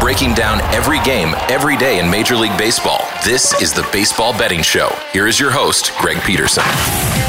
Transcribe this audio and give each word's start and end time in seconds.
Breaking 0.00 0.34
down 0.34 0.60
every 0.74 0.98
game, 1.00 1.34
every 1.48 1.76
day 1.76 2.00
in 2.00 2.10
Major 2.10 2.34
League 2.34 2.56
Baseball. 2.58 3.06
This 3.24 3.60
is 3.62 3.72
the 3.72 3.88
Baseball 3.92 4.32
Betting 4.36 4.62
Show. 4.62 4.90
Here 5.12 5.28
is 5.28 5.38
your 5.38 5.50
host, 5.50 5.92
Greg 5.98 6.20
Peterson. 6.22 6.64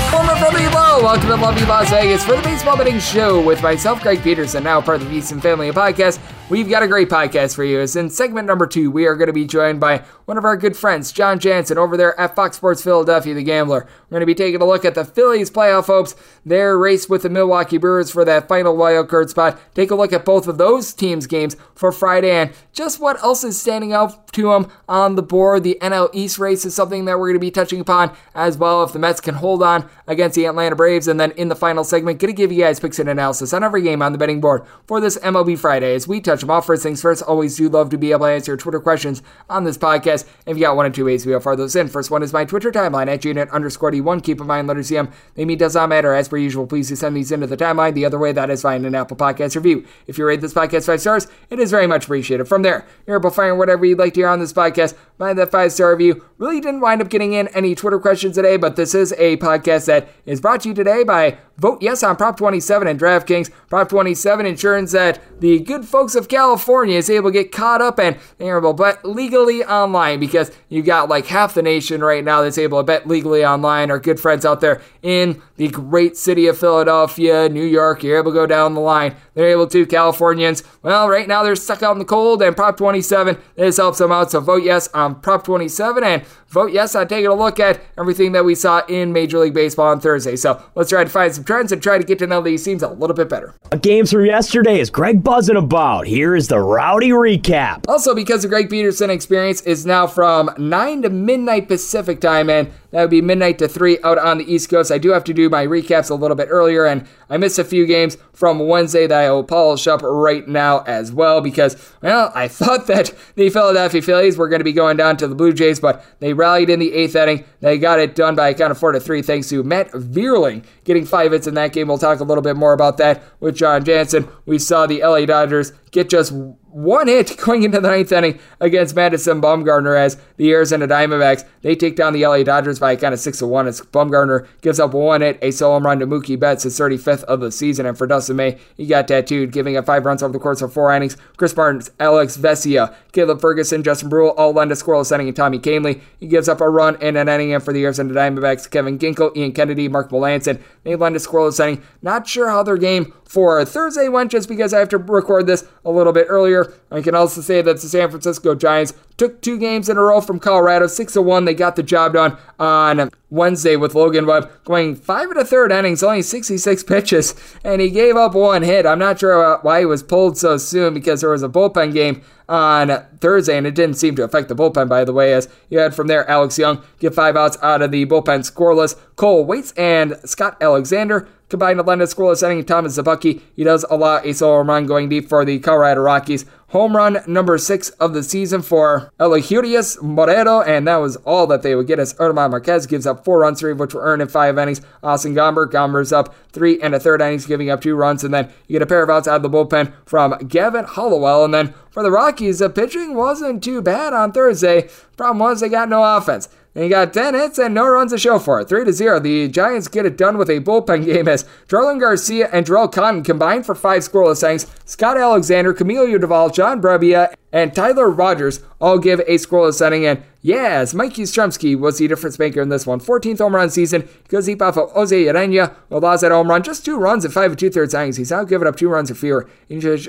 Former 0.09 0.35
from 0.35 0.56
Evo, 0.56 1.03
welcome 1.03 1.28
to 1.28 1.35
lovely 1.35 1.66
Las 1.66 1.91
Vegas 1.91 2.25
for 2.25 2.35
the 2.35 2.41
Baseball 2.41 2.78
Betting 2.78 3.00
Show 3.00 3.46
with 3.46 3.62
myself, 3.62 4.01
Greg 4.01 4.24
Peterson, 4.24 4.63
now 4.63 4.81
part 4.81 5.01
of 5.01 5.09
the 5.09 5.19
VSiN 5.19 5.40
Family 5.40 5.69
Podcast. 5.72 6.19
We've 6.51 6.67
got 6.67 6.84
a 6.84 6.88
great 6.89 7.07
podcast 7.07 7.56
for 7.56 7.63
you. 7.63 7.79
As 7.79 7.95
in 7.95 8.09
segment 8.09 8.45
number 8.45 8.67
two, 8.67 8.91
we 8.91 9.06
are 9.06 9.16
going 9.16 9.28
to 9.28 9.34
be 9.34 9.45
joined 9.45 9.79
by 9.79 10.00
one 10.25 10.38
of 10.38 10.44
our 10.44 10.57
good 10.57 10.75
friends, 10.75 11.13
John 11.13 11.39
Jansen, 11.39 11.78
over 11.78 11.95
there 11.95 12.19
at 12.19 12.35
Fox 12.35 12.57
Sports 12.57 12.84
Philadelphia, 12.84 13.34
the 13.34 13.41
Gambler. 13.41 13.88
We're 14.09 14.16
going 14.16 14.19
to 14.19 14.25
be 14.25 14.35
taking 14.35 14.62
a 14.62 14.66
look 14.66 14.84
at 14.84 14.94
the 14.94 15.06
Phillies 15.06 15.50
playoff 15.50 15.85
hopes, 15.85 16.13
their 16.45 16.78
race 16.78 17.07
with 17.07 17.22
the 17.22 17.29
Milwaukee 17.29 17.78
Brewers 17.78 18.12
for 18.12 18.25
that 18.25 18.50
final 18.50 18.75
wild 18.75 19.07
card 19.07 19.29
spot. 19.29 19.62
Take 19.73 19.91
a 19.91 19.95
look 19.95 20.12
at 20.12 20.25
both 20.25 20.45
of 20.45 20.57
those 20.57 20.94
teams' 20.94 21.25
games 21.25 21.56
for 21.73 21.94
Friday 21.94 22.31
and 22.31 22.51
just 22.73 23.00
what 23.00 23.23
else 23.23 23.45
is 23.45 23.57
standing 23.57 23.94
out 23.94 24.33
to 24.33 24.51
them 24.51 24.69
on 24.89 25.16
the 25.16 25.23
board. 25.23 25.63
The 25.63 25.78
NL 25.81 26.09
East 26.12 26.38
race 26.38 26.66
is 26.66 26.75
something 26.75 27.06
that 27.06 27.18
we're 27.18 27.28
going 27.28 27.35
to 27.35 27.39
be 27.39 27.51
touching 27.51 27.79
upon 27.79 28.13
as 28.35 28.57
well 28.57 28.83
if 28.83 28.91
the 28.91 29.00
Mets 29.00 29.22
can 29.22 29.35
hold 29.35 29.63
on 29.63 29.89
against 30.06 30.35
the 30.35 30.45
Atlanta 30.45 30.75
Braves. 30.75 31.07
And 31.07 31.18
then 31.18 31.31
in 31.31 31.47
the 31.47 31.56
final 31.56 31.85
segment, 31.85 32.19
going 32.19 32.33
to 32.33 32.38
give 32.38 32.51
you 32.51 32.62
guys 32.62 32.81
picks 32.81 33.00
and 33.00 33.07
analysis 33.07 33.53
on 33.53 33.63
every 33.63 33.81
game 33.81 34.01
on 34.01 34.12
the 34.12 34.18
betting 34.18 34.41
board 34.41 34.63
for 34.85 35.00
this 35.00 35.18
MLB 35.19 35.57
Friday 35.57 35.95
as 35.95 36.09
we 36.09 36.19
touch 36.19 36.41
all. 36.50 36.62
First 36.62 36.84
things 36.84 37.02
first, 37.02 37.22
always 37.24 37.56
do 37.57 37.69
love 37.69 37.90
to 37.91 37.97
be 37.97 38.12
able 38.12 38.25
to 38.25 38.31
answer 38.31 38.52
your 38.52 38.57
Twitter 38.57 38.79
questions 38.79 39.22
on 39.50 39.63
this 39.63 39.78
podcast. 39.78 40.28
If 40.46 40.57
you 40.57 40.63
got 40.63 40.75
one 40.75 40.85
or 40.85 40.90
two 40.90 41.06
ways, 41.06 41.25
we'll 41.25 41.40
fire 41.40 41.56
those 41.56 41.75
in. 41.75 41.88
First 41.88 42.12
one 42.12 42.24
is 42.24 42.34
my 42.34 42.46
Twitter 42.46 42.72
timeline 42.72 43.07
at 43.07 43.22
JNet 43.22 43.52
underscore 43.52 43.91
D1. 43.91 44.24
Keep 44.24 44.41
in 44.41 44.47
mind, 44.47 44.68
letters 44.68 44.90
CM. 44.90 45.12
They 45.35 45.46
mean 45.46 45.57
does 45.57 45.75
not 45.75 45.90
matter. 45.90 46.13
As 46.13 46.28
per 46.28 46.38
usual, 46.38 46.68
please 46.68 46.90
do 46.90 46.96
send 46.96 47.16
these 47.16 47.31
into 47.31 47.47
the 47.47 47.57
timeline. 47.57 47.94
The 47.94 48.06
other 48.06 48.18
way, 48.19 48.31
that 48.31 48.50
is 48.50 48.62
fine 48.62 48.85
an 48.85 48.96
Apple 48.96 49.18
Podcast 49.18 49.56
review. 49.56 49.85
If 50.07 50.18
you 50.18 50.25
rate 50.25 50.41
this 50.41 50.53
podcast 50.53 50.85
five 50.85 51.01
stars, 51.01 51.28
it 51.50 51.59
is 51.59 51.72
very 51.72 51.88
much 51.88 52.06
appreciated. 52.06 52.46
From 52.47 52.62
there, 52.62 52.85
you're 53.06 53.18
able 53.18 53.30
to 53.30 53.35
find 53.35 53.57
whatever 53.57 53.85
you'd 53.85 54.00
like 54.00 54.13
to 54.16 54.22
hear 54.22 54.28
on 54.28 54.40
this 54.40 54.53
podcast. 54.53 54.96
Find 55.21 55.37
that 55.37 55.51
five 55.51 55.71
star 55.71 55.91
review. 55.91 56.25
Really 56.39 56.59
didn't 56.59 56.79
wind 56.79 56.99
up 56.99 57.09
getting 57.09 57.33
in 57.33 57.47
any 57.49 57.75
Twitter 57.75 57.99
questions 57.99 58.33
today, 58.33 58.57
but 58.57 58.75
this 58.75 58.95
is 58.95 59.13
a 59.19 59.37
podcast 59.37 59.85
that 59.85 60.09
is 60.25 60.41
brought 60.41 60.61
to 60.61 60.69
you 60.69 60.73
today 60.73 61.03
by 61.03 61.37
Vote 61.59 61.79
Yes 61.79 62.01
on 62.01 62.15
Prop 62.15 62.35
27 62.37 62.87
and 62.87 62.99
DraftKings. 62.99 63.51
Prop 63.69 63.87
27 63.87 64.47
ensures 64.47 64.93
that 64.93 65.21
the 65.39 65.59
good 65.59 65.85
folks 65.85 66.15
of 66.15 66.27
California 66.27 66.97
is 66.97 67.07
able 67.07 67.29
to 67.29 67.33
get 67.33 67.51
caught 67.51 67.83
up 67.83 67.99
and 67.99 68.17
able 68.39 68.73
to 68.73 68.83
bet 68.83 69.05
legally 69.05 69.63
online 69.63 70.19
because 70.19 70.51
you 70.69 70.81
got 70.81 71.07
like 71.07 71.27
half 71.27 71.53
the 71.53 71.61
nation 71.61 72.03
right 72.03 72.23
now 72.23 72.41
that's 72.41 72.57
able 72.57 72.79
to 72.79 72.83
bet 72.83 73.07
legally 73.07 73.45
online. 73.45 73.91
Our 73.91 73.99
good 73.99 74.19
friends 74.19 74.43
out 74.43 74.59
there 74.59 74.81
in 75.03 75.39
the 75.57 75.67
great 75.67 76.17
city 76.17 76.47
of 76.47 76.57
Philadelphia, 76.57 77.47
New 77.47 77.63
York, 77.63 78.01
you're 78.01 78.17
able 78.17 78.31
to 78.31 78.35
go 78.35 78.47
down 78.47 78.73
the 78.73 78.81
line. 78.81 79.15
They're 79.35 79.49
able 79.49 79.67
to. 79.67 79.85
Californians, 79.85 80.63
well, 80.81 81.07
right 81.07 81.27
now 81.27 81.43
they're 81.43 81.55
stuck 81.55 81.83
out 81.83 81.91
in 81.91 81.99
the 81.99 82.05
cold, 82.05 82.41
and 82.41 82.55
Prop 82.55 82.77
27, 82.77 83.38
this 83.55 83.77
helps 83.77 83.99
them 83.99 84.11
out. 84.11 84.31
So 84.31 84.39
vote 84.39 84.63
yes 84.63 84.88
on 84.95 85.10
Prop 85.16 85.44
27 85.44 86.03
and 86.03 86.23
vote 86.51 86.72
yes 86.72 86.95
on 86.95 87.07
taking 87.07 87.28
a 87.28 87.34
look 87.34 87.59
at 87.59 87.81
everything 87.97 88.34
that 88.34 88.45
we 88.45 88.53
saw 88.53 88.81
in 88.88 89.13
Major 89.13 89.39
League 89.39 89.53
Baseball 89.53 89.88
on 89.88 90.00
Thursday. 90.00 90.35
So 90.35 90.62
let's 90.75 90.89
try 90.89 91.03
to 91.03 91.09
find 91.09 91.34
some 91.34 91.44
trends 91.44 91.72
and 91.72 91.81
try 91.81 91.97
to 91.97 92.03
get 92.03 92.19
to 92.19 92.28
know 92.28 92.41
these 92.41 92.63
teams 92.63 92.84
a 92.84 92.89
little 92.89 93.16
bit 93.16 93.29
better. 93.29 93.56
Games 93.81 94.12
from 94.12 94.25
yesterday 94.25 94.79
is 94.79 94.89
Greg 94.89 95.23
buzzing 95.23 95.56
about. 95.56 96.07
Here 96.07 96.35
is 96.35 96.50
the 96.50 96.59
rowdy 96.59 97.09
recap. 97.09 97.88
Also, 97.88 98.13
because 98.13 98.44
the 98.44 98.50
Greg 98.50 98.69
Peterson 98.69 99.09
experience 99.09 99.62
is 99.62 99.85
now 99.85 100.07
from 100.07 100.51
9 100.57 101.03
to 101.03 101.09
midnight 101.09 101.67
Pacific 101.67 102.19
time, 102.19 102.50
and 102.50 102.69
that 102.91 103.01
would 103.01 103.09
be 103.09 103.22
midnight 103.22 103.57
to 103.59 103.69
3 103.69 104.00
out 104.03 104.18
on 104.18 104.38
the 104.39 104.53
East 104.53 104.69
Coast. 104.69 104.91
I 104.91 104.97
do 104.97 105.12
have 105.12 105.23
to 105.25 105.33
do 105.33 105.50
my 105.50 105.66
recaps 105.66 106.09
a 106.09 106.16
little 106.16 106.35
bit 106.35 106.50
earlier, 106.51 106.85
and 106.85 107.07
I 107.29 107.38
missed 107.38 107.59
a 107.59 107.63
few 107.63 107.85
games 107.85 108.18
from 108.33 108.59
Wednesday 108.59 109.07
that 109.07 109.23
I 109.23 109.31
will 109.31 109.45
polish 109.45 109.88
up 109.88 110.01
right 110.03 110.45
now 110.47 110.79
as 110.79 111.13
well 111.13 111.39
because, 111.39 111.94
well, 112.01 112.31
I 112.35 112.47
thought 112.50 112.88
that 112.88 113.13
the 113.35 113.50
Philadelphia 113.50 114.01
Phillies 114.01 114.38
were 114.38 114.50
going 114.50 114.59
to 114.59 114.66
be 114.66 114.73
going 114.73 114.97
down 114.97 115.16
to 115.18 115.28
the 115.28 115.35
Blue 115.35 115.53
Jays, 115.53 115.79
but 115.79 116.03
they 116.19 116.33
rallied 116.41 116.72
in 116.72 116.79
the 116.79 116.91
eighth 116.94 117.16
inning. 117.16 117.46
They 117.59 117.78
got 117.78 118.00
it 118.00 118.16
done 118.16 118.35
by 118.35 118.50
a 118.50 118.53
count 118.56 118.72
of 118.72 118.79
4 118.79 118.94
to 118.94 119.00
3 119.00 119.22
thanks 119.22 119.47
to 119.50 119.63
Matt 119.63 119.91
Vierling 119.91 120.66
getting 120.84 121.06
five 121.06 121.31
hits 121.31 121.46
in 121.46 121.53
that 121.53 121.72
game. 121.72 121.88
We'll 121.88 122.00
talk 122.00 122.19
a 122.19 122.24
little 122.24 122.41
bit 122.41 122.56
more 122.56 122.74
about 122.74 122.97
that 122.97 123.24
with 123.40 123.56
John 123.56 123.85
Jansen. 123.85 124.28
We 124.47 124.57
saw 124.57 124.88
the 124.88 125.01
LA 125.01 125.25
Dodgers 125.25 125.72
get 125.91 126.09
just 126.09 126.34
one 126.71 127.07
hit 127.07 127.38
going 127.45 127.63
into 127.63 127.79
the 127.79 127.89
ninth 127.89 128.12
inning 128.12 128.39
against 128.59 128.95
Madison 128.95 129.41
Bumgarner 129.41 129.97
as 129.97 130.18
the 130.38 130.51
Arizona 130.51 130.88
Diamondbacks 130.88 131.45
they 131.62 131.75
take 131.75 131.95
down 131.95 132.13
the 132.13 132.25
LA 132.25 132.44
Dodgers 132.44 132.79
by 132.79 132.94
a 132.94 132.97
kind 132.97 133.13
of 133.13 133.19
six 133.19 133.39
to 133.39 133.47
one 133.47 133.68
as 133.68 133.81
Bumgarner 133.81 134.47
gives 134.62 134.79
up 134.79 134.94
one 134.94 135.21
hit, 135.21 135.38
a 135.41 135.51
solo 135.51 135.79
run 135.79 136.00
to 136.00 136.07
Mookie 136.07 136.39
Betts, 136.39 136.63
his 136.63 136.77
35th 136.79 137.23
of 137.23 137.39
the 137.39 137.51
season, 137.51 137.85
and 137.85 137.97
for 137.97 138.07
Dustin 138.07 138.35
May 138.35 138.57
he 138.75 138.88
got 138.88 139.07
tattooed, 139.07 139.51
giving 139.51 139.77
up 139.77 139.85
five 139.85 140.06
runs 140.06 140.23
over 140.23 140.33
the 140.33 140.39
course 140.39 140.62
of 140.62 140.73
four 140.73 140.94
innings. 140.94 141.18
Chris 141.38 141.53
Barnes, 141.53 141.91
Alex 142.00 142.38
Vesia, 142.38 142.95
Caleb 143.12 143.41
Ferguson, 143.41 143.83
Justin 143.83 144.09
Bruihl 144.09 144.33
all 144.38 144.53
lend 144.53 144.71
a 144.71 144.75
scoreless 144.75 145.12
inning, 145.12 145.27
and 145.27 145.35
Tommy 145.35 145.59
Kahnle 145.59 146.01
he 146.19 146.27
gives 146.27 146.50
up 146.50 146.62
a 146.62 146.69
run 146.69 147.01
in 147.01 147.17
an 147.17 147.29
inning, 147.29 147.53
and 147.53 147.63
for 147.63 147.74
the 147.74 147.83
Arizona 147.83 148.13
Diamondbacks, 148.13 148.69
Kevin 148.69 148.97
Ginkel, 148.97 149.35
Ian 149.35 149.51
Kennedy, 149.51 149.88
Mark 149.88 150.09
Melancon 150.09 150.62
they 150.83 150.95
lend 150.95 151.15
a 151.15 151.19
scoreless 151.19 151.59
inning. 151.59 151.83
Not 152.01 152.27
sure 152.27 152.50
how 152.50 152.63
their 152.63 152.77
game 152.77 153.13
for 153.31 153.63
Thursday 153.63 154.10
went 154.10 154.30
just 154.30 154.50
because 154.50 154.74
I 154.74 154.80
have 154.80 154.89
to 154.89 154.98
record 154.98 155.48
this 155.48 155.63
a 155.86 155.89
little 155.89 156.12
bit 156.12 156.25
earlier. 156.28 156.74
I 156.92 157.00
can 157.00 157.16
also 157.16 157.39
say 157.39 157.62
that 157.62 157.80
the 157.80 157.88
San 157.88 158.10
Francisco 158.10 158.56
Giants 158.56 158.94
took 159.16 159.42
two 159.42 159.57
games 159.57 159.88
in 159.88 159.95
a 159.95 160.01
row 160.01 160.19
from 160.19 160.38
Colorado, 160.38 160.88
6 160.88 161.16
1. 161.16 161.45
They 161.45 161.54
got 161.54 161.78
the 161.78 161.83
job 161.83 162.12
done 162.12 162.38
on 162.60 163.10
Wednesday 163.30 163.78
with 163.78 163.95
Logan 163.95 164.25
Webb 164.25 164.51
going 164.66 164.95
five 164.95 165.30
and 165.30 165.39
a 165.39 165.45
third 165.45 165.72
innings, 165.72 166.04
only 166.04 166.22
66 166.22 166.83
pitches, 166.83 167.33
and 167.63 167.80
he 167.80 167.89
gave 167.89 168.18
up 168.18 168.36
one 168.36 168.63
hit. 168.63 168.86
I'm 168.86 169.00
not 169.00 169.19
sure 169.19 169.60
why 169.60 169.80
he 169.80 169.86
was 169.86 170.04
pulled 170.04 170.38
so 170.38 170.57
soon 170.57 170.94
because 170.94 171.22
there 171.22 171.30
was 171.30 171.42
a 171.42 171.48
bullpen 171.48 171.94
game 171.94 172.24
on 172.50 173.06
Thursday, 173.22 173.57
and 173.57 173.66
it 173.66 173.75
didn't 173.75 173.95
seem 173.95 174.18
to 174.18 174.24
affect 174.24 174.50
the 174.50 174.56
bullpen, 174.56 174.89
by 174.89 175.06
the 175.06 175.13
way, 175.13 175.34
as 175.34 175.48
you 175.69 175.80
had 175.80 175.95
from 175.95 176.07
there 176.07 176.30
Alex 176.30 176.57
Young 176.57 176.84
get 177.00 177.16
five 177.16 177.38
outs 177.38 177.57
out 177.62 177.81
of 177.81 177.92
the 177.92 178.06
bullpen 178.06 178.42
scoreless. 178.42 179.00
Cole 179.16 179.45
Waites 179.45 179.72
and 179.77 180.18
Scott 180.25 180.57
Alexander 180.60 181.30
combined 181.51 181.77
to 181.77 181.83
lend 181.83 182.01
a 182.01 182.06
scoreless 182.06 182.42
inning. 182.42 182.65
Thomas 182.65 182.98
Szapucki, 182.98 183.42
he 183.56 183.63
does 183.63 183.86
allow 183.89 184.18
a 184.18 184.33
solo 184.33 184.62
run 184.62 184.88
going 184.88 185.09
deep 185.09 185.30
for 185.30 185.45
the 185.45 185.59
Colorado 185.59 186.01
Rockies. 186.01 186.45
Home 186.69 186.95
run 186.95 187.18
number 187.27 187.57
six 187.57 187.89
of 187.89 188.13
the 188.13 188.24
season 188.24 188.62
for 188.62 189.12
Elehuris 189.19 190.01
Moreira, 190.01 190.59
and 190.59 190.88
that 190.88 190.95
was 190.95 191.18
all 191.18 191.45
that 191.48 191.63
they 191.63 191.75
would 191.75 191.86
get 191.86 192.00
as 192.00 192.13
German 192.13 192.50
Marquez 192.50 192.88
gives 192.88 193.06
up 193.06 193.25
four 193.25 193.39
runs, 193.39 193.59
three 193.59 193.74
of 193.74 193.80
which 193.80 193.94
were 193.94 194.03
earned 194.03 194.21
in 194.21 194.30
five 194.30 194.57
innings. 194.57 194.80
Austin 195.03 195.36
Gomber, 195.36 195.69
Gomber's 195.69 196.13
up 196.13 196.33
three 196.53 196.81
and 196.81 196.95
a 196.95 197.00
third 197.00 197.21
innings, 197.21 197.45
giving 197.45 197.69
up 197.69 197.81
two 197.81 197.94
runs, 197.94 198.24
and 198.24 198.33
then 198.33 198.50
you 198.68 198.74
get 198.74 198.81
a 198.81 198.86
pair 198.86 199.03
of 199.03 199.09
outs 199.09 199.27
out 199.27 199.36
of 199.36 199.42
the 199.44 199.50
bullpen 199.50 199.92
from 200.06 200.38
Gavin 200.48 200.86
Hollowell, 200.86 201.44
and 201.44 201.53
then 201.53 201.74
for 201.89 202.03
the 202.03 202.12
Rockies, 202.12 202.59
the 202.59 202.69
pitching 202.69 203.15
wasn't 203.15 203.62
too 203.62 203.81
bad 203.81 204.13
on 204.13 204.31
Thursday. 204.31 204.89
Problem 205.18 205.39
was 205.39 205.59
they 205.59 205.68
got 205.68 205.89
no 205.89 206.15
offense. 206.15 206.48
And 206.73 206.85
he 206.85 206.89
got 206.89 207.13
10 207.13 207.33
hits 207.33 207.57
and 207.57 207.73
no 207.73 207.88
runs 207.88 208.13
to 208.13 208.18
show 208.18 208.39
for 208.39 208.62
it. 208.62 208.69
3 208.69 208.85
to 208.85 208.94
0. 208.94 209.19
The 209.19 209.50
Giants 209.50 209.89
get 209.89 210.06
it 210.06 210.18
done 210.18 210.38
with 210.38 210.50
a 210.50 210.62
bullpen 210.62 211.06
game 211.06 211.27
as 211.27 211.44
Jarlin 211.68 212.00
Garcia 212.00 212.50
and 212.53 212.65
Jharel 212.65 212.91
Cotton 212.91 213.23
combined 213.23 213.65
for 213.65 213.75
five 213.75 214.03
scoreless 214.03 214.44
innings. 214.44 214.68
Scott 214.85 215.18
Alexander, 215.18 215.73
Camilo 215.73 216.18
Doval, 216.18 216.53
John 216.53 216.81
Brebbia, 216.81 217.33
and 217.51 217.75
Tyler 217.75 218.09
Rogers 218.09 218.62
all 218.79 219.00
give 219.00 219.19
a 219.21 219.35
scoreless 219.35 219.85
inning. 219.85 220.06
And 220.06 220.23
yes, 220.41 220.93
Mike 220.93 221.13
Yastrzemski 221.13 221.77
was 221.77 221.97
the 221.97 222.07
difference 222.07 222.38
maker 222.38 222.61
in 222.61 222.69
this 222.69 222.85
one. 222.85 222.99
14th 222.99 223.39
home 223.39 223.55
run 223.55 223.69
season. 223.69 224.07
Goes 224.27 224.45
deep 224.45 224.61
off 224.61 224.77
of 224.77 224.91
Jose 224.91 225.23
Urena. 225.23 225.75
Allows 225.89 226.21
that 226.21 226.31
home 226.31 226.49
run. 226.49 226.63
Just 226.63 226.85
two 226.85 226.97
runs 226.97 227.25
in 227.25 227.31
five 227.31 227.51
and 227.51 227.59
two 227.59 227.69
thirds 227.69 227.93
innings. 227.93 228.17
He's 228.17 228.31
now 228.31 228.43
given 228.43 228.67
up 228.67 228.75
two 228.75 228.89
runs 228.89 229.11
or 229.11 229.15
fewer. 229.15 229.49